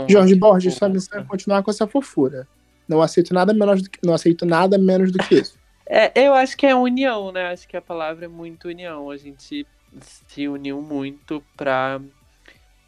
Jorge 0.08 0.34
Borges, 0.34 0.74
sua 0.74 0.88
missão 0.88 1.20
é 1.20 1.24
continuar 1.24 1.62
com 1.62 1.70
essa 1.70 1.86
fofura. 1.86 2.46
Não 2.88 3.00
aceito 3.00 3.32
nada 3.32 3.52
menos 3.52 3.82
do 3.82 3.90
que, 3.90 3.98
não 4.02 4.14
aceito 4.14 4.44
nada 4.44 4.78
menos 4.78 5.12
do 5.12 5.18
que 5.18 5.36
isso. 5.36 5.58
É, 5.86 6.12
eu 6.14 6.32
acho 6.32 6.56
que 6.56 6.66
é 6.66 6.74
união, 6.74 7.32
né? 7.32 7.48
Acho 7.48 7.68
que 7.68 7.76
a 7.76 7.82
palavra 7.82 8.24
é 8.24 8.28
muito 8.28 8.68
união. 8.68 9.10
A 9.10 9.16
gente 9.16 9.66
se 10.00 10.48
uniu 10.48 10.80
muito 10.80 11.44
pra 11.56 12.00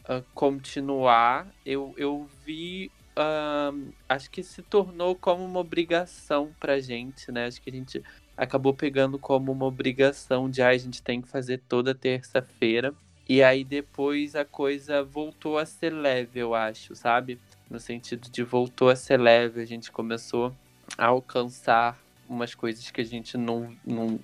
ah, 0.09 0.23
continuar. 0.35 1.47
Eu, 1.65 1.95
eu 1.97 2.27
vi. 2.45 2.91
ah, 3.17 3.73
acho 4.09 4.31
que 4.31 4.43
se 4.43 4.63
tornou 4.63 5.15
como 5.15 5.45
uma 5.45 5.61
obrigação 5.61 6.51
pra 6.59 6.81
gente, 6.81 7.31
né? 7.31 7.47
Acho 7.47 7.61
que 7.61 7.71
a 7.71 7.73
gente 7.73 8.03
acabou 8.37 8.75
pegando 8.75 9.19
como 9.19 9.53
uma 9.53 9.67
obrigação 9.67 10.49
de 10.51 10.63
ah, 10.63 10.69
a 10.69 10.79
gente 10.79 11.03
tem 11.03 11.21
que 11.21 11.29
fazer 11.29 11.63
toda 11.69 11.95
terça-feira. 11.95 12.95
E 13.29 13.43
aí 13.43 13.65
depois 13.65 14.35
a 14.35 14.45
coisa 14.45 15.03
voltou 15.03 15.59
a 15.59 15.65
ser 15.65 15.91
leve, 15.91 16.41
eu 16.41 16.55
acho, 16.55 16.95
sabe? 16.95 17.39
No 17.71 17.81
sentido 17.81 18.29
de 18.31 18.43
voltou 18.43 18.91
a 18.91 18.97
ser 18.97 19.19
leve, 19.19 19.63
a 19.63 19.65
gente 19.65 19.91
começou 19.91 20.55
a 20.99 21.07
alcançar 21.07 21.99
umas 22.29 22.55
coisas 22.55 22.91
que 22.91 23.01
a 23.01 23.05
gente 23.05 23.37
não, 23.37 23.75
não. 23.85 24.21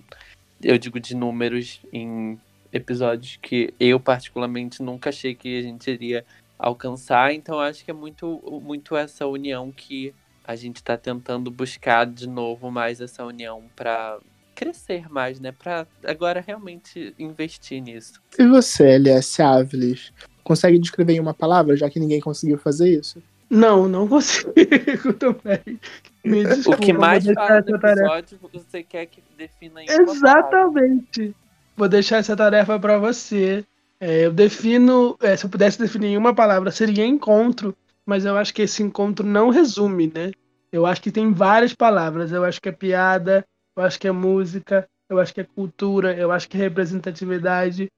Eu 0.63 0.77
digo 0.79 1.01
de 1.01 1.17
números 1.17 1.81
em 1.93 2.39
episódios 2.73 3.39
que 3.41 3.73
eu, 3.81 3.99
particularmente, 3.99 4.83
nunca 4.83 5.09
achei 5.09 5.35
que 5.35 5.59
a 5.59 5.63
gente 5.63 5.91
iria 5.91 6.25
alcançar. 6.59 7.33
Então, 7.33 7.59
acho 7.59 7.85
que 7.85 7.91
é 7.91 7.95
muito, 7.95 8.61
muito 8.63 8.97
essa 8.97 9.27
união 9.27 9.73
que 9.73 10.15
a 10.45 10.55
gente 10.55 10.77
está 10.77 10.97
tentando 10.97 11.51
buscar 11.51 12.07
de 12.07 12.29
novo 12.29 12.71
mais 12.71 13.01
essa 13.01 13.25
união 13.25 13.65
para 13.75 14.19
crescer 14.55 15.09
mais, 15.11 15.41
né? 15.41 15.53
Para 15.53 15.87
agora 16.05 16.43
realmente 16.47 17.15
investir 17.19 17.81
nisso. 17.83 18.21
E 18.39 18.47
você, 18.47 18.85
LS 18.91 19.43
Áviles, 19.43 20.13
consegue 20.45 20.79
descrever 20.79 21.15
em 21.15 21.21
uma 21.21 21.35
palavra, 21.35 21.77
já 21.77 21.89
que 21.89 22.01
ninguém 22.01 22.21
conseguiu 22.21 22.59
fazer 22.59 22.89
isso? 22.89 23.23
Não, 23.49 23.89
não 23.89 24.07
consigo 24.07 24.53
também. 25.19 25.81
Me 26.25 26.45
desculpa, 26.45 26.79
o 26.79 26.87
que 26.87 26.93
mais 26.93 27.25
fala 27.25 27.51
no 27.51 27.57
essa 27.57 27.79
tarefa- 27.79 28.01
episódio, 28.03 28.39
você 28.53 28.83
quer 28.83 29.07
que 29.07 29.23
defina 29.37 29.83
em. 29.83 29.87
Exatamente. 29.89 31.35
Vou 31.77 31.89
deixar 31.89 32.19
essa 32.19 32.37
tarefa 32.37 32.79
para 32.79 32.99
você. 32.99 33.65
É, 33.99 34.25
eu 34.27 34.33
defino, 34.33 35.17
é, 35.21 35.37
se 35.37 35.45
eu 35.45 35.51
pudesse 35.51 35.79
definir 35.79 36.09
em 36.09 36.17
uma 36.17 36.35
palavra, 36.35 36.71
seria 36.71 37.05
encontro, 37.05 37.77
mas 38.07 38.25
eu 38.25 38.37
acho 38.37 38.53
que 38.55 38.63
esse 38.63 38.83
encontro 38.83 39.27
não 39.27 39.51
resume, 39.51 40.11
né? 40.15 40.31
Eu 40.73 40.87
acho 40.87 41.03
que 41.03 41.11
tem 41.11 41.33
várias 41.33 41.75
palavras. 41.75 42.33
Eu 42.33 42.45
acho 42.45 42.61
que 42.61 42.69
é 42.69 42.73
piada, 42.73 43.45
eu 43.81 43.87
acho 43.87 43.99
que 43.99 44.09
é 44.09 44.13
música, 44.13 44.89
eu 45.09 45.19
acho 45.19 45.33
que 45.33 45.41
é 45.41 45.45
cultura, 45.45 46.15
eu 46.15 46.31
acho 46.31 46.49
que 46.49 46.57
é 46.57 46.61
representatividade. 46.61 47.89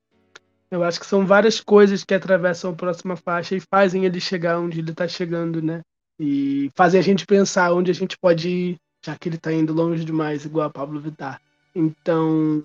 Eu 0.70 0.82
acho 0.82 1.00
que 1.00 1.06
são 1.06 1.26
várias 1.26 1.60
coisas 1.60 2.04
que 2.04 2.14
atravessam 2.14 2.70
a 2.70 2.74
próxima 2.74 3.16
faixa 3.16 3.56
e 3.56 3.60
fazem 3.60 4.04
ele 4.04 4.20
chegar 4.20 4.58
onde 4.58 4.78
ele 4.78 4.94
tá 4.94 5.06
chegando, 5.06 5.60
né? 5.60 5.82
E 6.18 6.70
fazem 6.74 7.00
a 7.00 7.02
gente 7.02 7.26
pensar 7.26 7.72
onde 7.72 7.90
a 7.90 7.94
gente 7.94 8.16
pode 8.16 8.48
ir, 8.48 8.76
já 9.04 9.16
que 9.18 9.28
ele 9.28 9.36
tá 9.36 9.52
indo 9.52 9.74
longe 9.74 10.04
demais, 10.04 10.44
igual 10.44 10.66
a 10.66 10.70
Pablo 10.70 11.00
Vittar. 11.00 11.40
Então, 11.74 12.62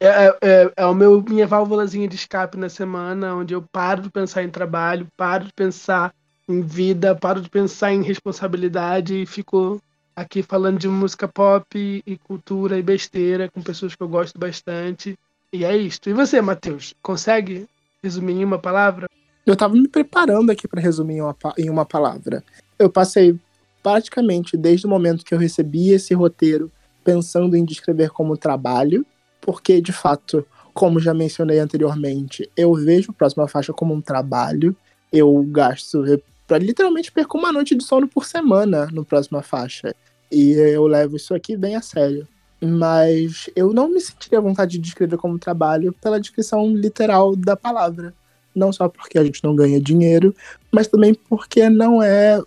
é, 0.00 0.06
é, 0.06 0.38
é, 0.42 0.72
é 0.76 0.86
o 0.86 0.94
meu 0.94 1.22
minha 1.22 1.46
válvulazinha 1.46 2.08
de 2.08 2.16
escape 2.16 2.56
na 2.56 2.68
semana, 2.68 3.36
onde 3.36 3.54
eu 3.54 3.62
paro 3.62 4.02
de 4.02 4.10
pensar 4.10 4.42
em 4.42 4.50
trabalho, 4.50 5.06
paro 5.16 5.44
de 5.44 5.52
pensar 5.52 6.12
em 6.48 6.60
vida, 6.60 7.14
paro 7.14 7.40
de 7.40 7.50
pensar 7.50 7.92
em 7.92 8.02
responsabilidade 8.02 9.22
e 9.22 9.26
fico 9.26 9.80
aqui 10.14 10.42
falando 10.42 10.78
de 10.78 10.88
música 10.88 11.26
pop 11.26 12.02
e, 12.06 12.18
cultura 12.18 12.78
e 12.78 12.82
besteira 12.82 13.50
com 13.50 13.62
pessoas 13.62 13.94
que 13.94 14.02
eu 14.02 14.08
gosto 14.08 14.38
bastante. 14.38 15.18
E 15.52 15.64
é 15.64 15.76
isto. 15.76 16.08
E 16.08 16.12
você, 16.12 16.40
Matheus, 16.40 16.94
consegue 17.02 17.66
resumir 18.02 18.34
em 18.34 18.44
uma 18.44 18.58
palavra? 18.58 19.08
Eu 19.46 19.56
tava 19.56 19.74
me 19.74 19.88
preparando 19.88 20.50
aqui 20.50 20.66
para 20.66 20.80
resumir 20.80 21.14
em 21.14 21.20
uma, 21.20 21.36
em 21.58 21.70
uma 21.70 21.84
palavra. 21.84 22.42
Eu 22.78 22.90
passei 22.90 23.38
praticamente 23.82 24.56
desde 24.56 24.86
o 24.86 24.90
momento 24.90 25.24
que 25.24 25.34
eu 25.34 25.38
recebi 25.38 25.90
esse 25.90 26.14
roteiro 26.14 26.72
pensando 27.04 27.54
em 27.54 27.64
descrever 27.64 28.10
como 28.10 28.36
trabalho, 28.36 29.04
porque 29.40 29.80
de 29.80 29.92
fato, 29.92 30.46
como 30.72 30.98
já 30.98 31.12
mencionei 31.12 31.58
anteriormente, 31.58 32.50
eu 32.56 32.72
vejo 32.74 33.10
a 33.10 33.14
próxima 33.14 33.46
faixa 33.46 33.72
como 33.72 33.92
um 33.92 34.00
trabalho. 34.00 34.74
Eu 35.12 35.42
gasto, 35.50 36.04
eu 36.06 36.22
literalmente 36.58 37.12
perco 37.12 37.38
uma 37.38 37.52
noite 37.52 37.74
de 37.74 37.84
sono 37.84 38.08
por 38.08 38.24
semana 38.24 38.88
no 38.92 39.04
próxima 39.04 39.42
faixa. 39.42 39.94
E 40.34 40.50
eu 40.52 40.84
levo 40.88 41.14
isso 41.14 41.32
aqui 41.32 41.56
bem 41.56 41.76
a 41.76 41.80
sério. 41.80 42.26
mas 42.60 43.50
eu 43.54 43.72
não 43.72 43.88
me 43.88 44.00
sentiria 44.00 44.40
vontade 44.40 44.72
de 44.72 44.78
descrever 44.78 45.18
como 45.18 45.38
trabalho 45.38 45.92
pela 46.00 46.18
descrição 46.20 46.74
literal 46.74 47.36
da 47.36 47.56
palavra. 47.56 48.14
Não 48.54 48.72
só 48.72 48.88
porque 48.88 49.18
a 49.18 49.24
gente 49.24 49.42
não 49.44 49.54
ganha 49.54 49.80
dinheiro, 49.80 50.34
mas 50.72 50.88
também 50.88 51.14
porque 51.14 51.68
não 51.68 52.02
é 52.02 52.40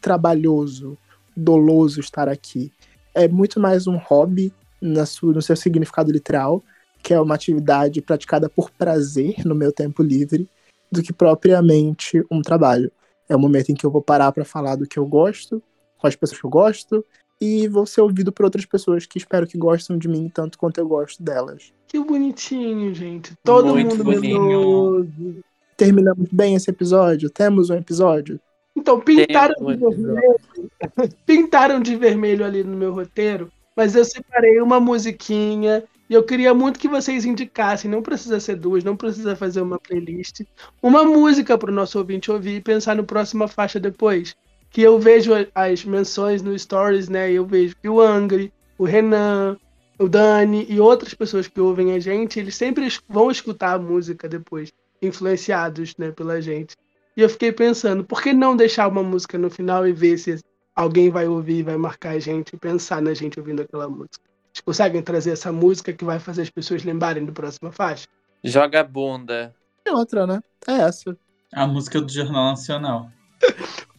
trabalhoso, 0.00 0.98
doloso 1.36 2.00
estar 2.00 2.28
aqui. 2.28 2.72
É 3.14 3.26
muito 3.26 3.58
mais 3.58 3.86
um 3.86 3.96
hobby 3.96 4.52
no 4.82 5.40
seu 5.40 5.56
significado 5.56 6.12
literal, 6.12 6.62
que 7.02 7.14
é 7.14 7.20
uma 7.20 7.34
atividade 7.34 8.02
praticada 8.02 8.48
por 8.48 8.70
prazer 8.70 9.36
no 9.46 9.54
meu 9.54 9.72
tempo 9.72 10.02
livre, 10.02 10.48
do 10.90 11.02
que 11.02 11.12
propriamente 11.12 12.22
um 12.30 12.42
trabalho. 12.42 12.92
É 13.28 13.34
o 13.34 13.40
momento 13.40 13.70
em 13.70 13.74
que 13.74 13.86
eu 13.86 13.90
vou 13.90 14.02
parar 14.02 14.30
para 14.32 14.44
falar 14.44 14.76
do 14.76 14.86
que 14.86 14.98
eu 14.98 15.06
gosto, 15.06 15.62
com 15.96 16.06
as 16.06 16.16
pessoas 16.16 16.40
que 16.40 16.46
eu 16.46 16.50
gosto, 16.50 17.04
e 17.40 17.68
vou 17.68 17.86
ser 17.86 18.00
ouvido 18.00 18.32
por 18.32 18.44
outras 18.44 18.64
pessoas 18.64 19.06
que 19.06 19.18
espero 19.18 19.46
que 19.46 19.58
gostem 19.58 19.98
de 19.98 20.08
mim 20.08 20.30
tanto 20.32 20.58
quanto 20.58 20.78
eu 20.78 20.88
gosto 20.88 21.22
delas. 21.22 21.72
Que 21.86 21.98
bonitinho, 21.98 22.94
gente. 22.94 23.34
Todo 23.44 23.74
Muito 23.74 23.96
mundo 24.04 24.20
meloso. 24.20 25.44
Terminamos 25.76 26.28
bem 26.30 26.54
esse 26.54 26.70
episódio? 26.70 27.30
Temos 27.30 27.70
um 27.70 27.74
episódio? 27.74 28.40
Então, 28.76 29.00
pintaram 29.00 29.54
Temos 29.54 29.78
de 29.78 29.84
um 29.84 29.90
vermelho. 29.90 30.40
pintaram 31.26 31.80
de 31.80 31.96
vermelho 31.96 32.44
ali 32.44 32.64
no 32.64 32.76
meu 32.76 32.92
roteiro, 32.92 33.50
mas 33.76 33.94
eu 33.94 34.04
separei 34.04 34.60
uma 34.60 34.80
musiquinha 34.80 35.84
e 36.08 36.14
eu 36.14 36.22
queria 36.22 36.52
muito 36.52 36.78
que 36.78 36.88
vocês 36.88 37.24
indicassem, 37.24 37.90
não 37.90 38.02
precisa 38.02 38.38
ser 38.38 38.56
duas, 38.56 38.84
não 38.84 38.96
precisa 38.96 39.34
fazer 39.34 39.60
uma 39.60 39.78
playlist, 39.78 40.42
uma 40.82 41.02
música 41.04 41.56
para 41.56 41.70
o 41.70 41.74
nosso 41.74 41.98
ouvinte 41.98 42.30
ouvir 42.30 42.56
e 42.56 42.60
pensar 42.60 42.94
no 42.94 43.04
próxima 43.04 43.48
faixa 43.48 43.80
depois. 43.80 44.36
Que 44.74 44.82
eu 44.82 44.98
vejo 44.98 45.30
as 45.54 45.84
menções 45.84 46.42
no 46.42 46.58
Stories, 46.58 47.08
né? 47.08 47.30
e 47.30 47.36
Eu 47.36 47.46
vejo 47.46 47.76
que 47.80 47.88
o 47.88 48.00
Angry, 48.00 48.52
o 48.76 48.84
Renan, 48.84 49.56
o 49.96 50.08
Dani 50.08 50.66
e 50.68 50.80
outras 50.80 51.14
pessoas 51.14 51.46
que 51.46 51.60
ouvem 51.60 51.92
a 51.92 52.00
gente, 52.00 52.40
eles 52.40 52.56
sempre 52.56 52.88
vão 53.08 53.30
escutar 53.30 53.74
a 53.74 53.78
música 53.78 54.28
depois, 54.28 54.72
influenciados 55.00 55.96
né, 55.96 56.10
pela 56.10 56.42
gente. 56.42 56.74
E 57.16 57.20
eu 57.20 57.28
fiquei 57.28 57.52
pensando, 57.52 58.02
por 58.02 58.20
que 58.20 58.32
não 58.32 58.56
deixar 58.56 58.88
uma 58.88 59.04
música 59.04 59.38
no 59.38 59.48
final 59.48 59.86
e 59.86 59.92
ver 59.92 60.18
se 60.18 60.40
alguém 60.74 61.08
vai 61.08 61.28
ouvir, 61.28 61.62
vai 61.62 61.76
marcar 61.76 62.10
a 62.10 62.18
gente 62.18 62.56
e 62.56 62.58
pensar 62.58 63.00
na 63.00 63.14
gente 63.14 63.38
ouvindo 63.38 63.62
aquela 63.62 63.88
música? 63.88 64.24
Vocês 64.52 64.64
conseguem 64.64 65.02
trazer 65.02 65.30
essa 65.30 65.52
música 65.52 65.92
que 65.92 66.04
vai 66.04 66.18
fazer 66.18 66.42
as 66.42 66.50
pessoas 66.50 66.82
lembrarem 66.82 67.24
do 67.24 67.32
próxima 67.32 67.70
faixa? 67.70 68.08
Joga 68.42 68.80
a 68.80 68.84
bunda. 68.84 69.54
É 69.84 69.92
outra, 69.92 70.26
né? 70.26 70.40
É 70.66 70.72
essa. 70.72 71.16
A 71.52 71.64
música 71.64 72.00
do 72.00 72.10
Jornal 72.10 72.50
Nacional. 72.50 73.08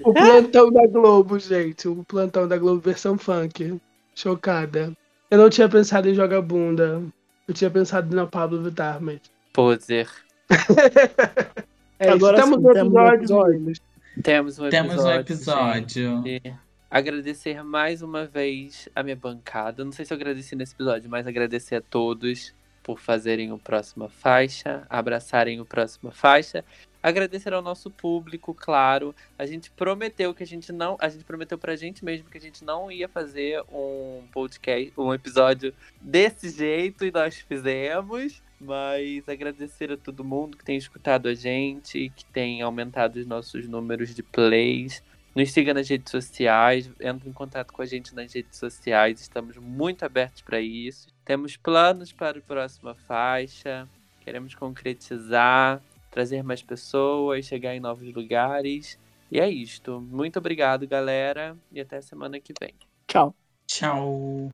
O 0.04 0.14
plantão 0.14 0.72
da 0.72 0.86
Globo, 0.88 1.40
gente. 1.40 1.88
O 1.88 2.04
plantão 2.04 2.48
da 2.48 2.58
Globo 2.58 2.80
versão 2.80 3.18
funk. 3.18 3.80
Chocada. 4.14 4.94
Eu 5.30 5.38
não 5.38 5.50
tinha 5.50 5.68
pensado 5.68 6.10
em 6.10 6.14
jogar 6.14 6.42
bunda. 6.42 7.02
Eu 7.48 7.54
tinha 7.54 7.70
pensado 7.70 8.16
na 8.16 8.26
Pablo 8.26 8.62
Vittar, 8.62 9.02
mas. 9.02 9.20
Poser. 9.54 10.10
É 11.98 12.10
Agora 12.10 12.36
um 12.36 12.42
temos 12.42 12.64
um 12.66 13.08
episódio. 13.08 13.74
Temos 14.22 14.60
um 14.60 14.68
episódio. 14.68 14.72
Temos 14.72 15.06
um 15.06 15.12
episódio. 15.12 16.24
gente. 16.24 16.54
Agradecer 16.92 17.64
mais 17.64 18.02
uma 18.02 18.26
vez 18.26 18.90
a 18.94 19.02
minha 19.02 19.16
bancada. 19.16 19.84
Não 19.84 19.92
sei 19.92 20.06
se 20.06 20.14
eu 20.14 20.16
agradeci 20.16 20.56
nesse 20.56 20.74
episódio, 20.74 21.10
mas 21.10 21.26
agradecer 21.26 21.76
a 21.76 21.82
todos 21.82 22.54
por 22.84 23.00
fazerem 23.00 23.52
o 23.52 23.58
próxima 23.58 24.08
faixa, 24.10 24.86
abraçarem 24.90 25.60
o 25.60 25.66
próxima 25.66 26.12
faixa. 26.12 26.64
Agradecer 27.06 27.54
ao 27.54 27.62
nosso 27.62 27.92
público, 27.92 28.52
claro. 28.52 29.14
A 29.38 29.46
gente 29.46 29.70
prometeu 29.70 30.34
que 30.34 30.42
a 30.42 30.48
gente 30.48 30.74
não. 30.74 30.98
A 31.00 31.08
gente 31.08 31.24
prometeu 31.24 31.56
pra 31.56 31.76
gente 31.76 32.04
mesmo 32.04 32.28
que 32.32 32.38
a 32.40 32.42
gente 32.42 32.66
não 32.66 32.92
ia 32.92 33.08
fazer 33.08 33.62
um 33.72 34.24
podcast, 34.34 34.92
um 34.98 35.14
episódio 35.14 35.72
desse 36.02 36.50
jeito, 36.50 37.06
e 37.06 37.12
nós 37.12 37.36
fizemos. 37.36 38.42
Mas 38.60 39.30
agradecer 39.30 39.92
a 39.92 39.98
todo 39.98 40.24
mundo 40.24 40.58
que 40.58 40.66
tem 40.66 40.78
escutado 40.78 41.28
a 41.28 41.36
gente, 41.36 42.12
que 42.16 42.26
tem 42.26 42.64
aumentado 42.64 43.18
os 43.18 43.28
nossos 43.28 43.68
números 43.68 44.16
de 44.16 44.24
plays. 44.24 45.04
Nos 45.36 45.52
siga 45.52 45.76
nas 45.76 45.88
redes 45.88 46.10
sociais, 46.10 46.90
entre 47.00 47.30
em 47.30 47.34
contato 47.34 47.72
com 47.72 47.84
a 47.84 47.86
gente 47.86 48.16
nas 48.16 48.34
redes 48.34 48.58
sociais, 48.58 49.22
estamos 49.22 49.58
muito 49.58 50.04
abertos 50.04 50.42
para 50.42 50.60
isso. 50.60 51.08
Temos 51.24 51.56
planos 51.56 52.12
para 52.12 52.40
a 52.40 52.42
próxima 52.42 52.96
faixa, 52.96 53.88
queremos 54.22 54.56
concretizar, 54.56 55.84
trazer 56.16 56.42
mais 56.44 56.64
pessoas, 56.64 57.46
chegar 57.46 57.76
em 57.76 57.82
novos 57.82 58.14
lugares. 58.14 58.98
E 59.30 59.38
é 59.40 59.50
isto. 59.50 60.00
Muito 60.00 60.40
obrigado, 60.40 60.88
galera, 60.88 61.58
e 61.72 61.82
até 61.82 62.00
semana 62.00 62.40
que 62.40 62.54
vem. 62.60 62.74
Tchau. 63.06 63.36
Tchau. 63.68 64.50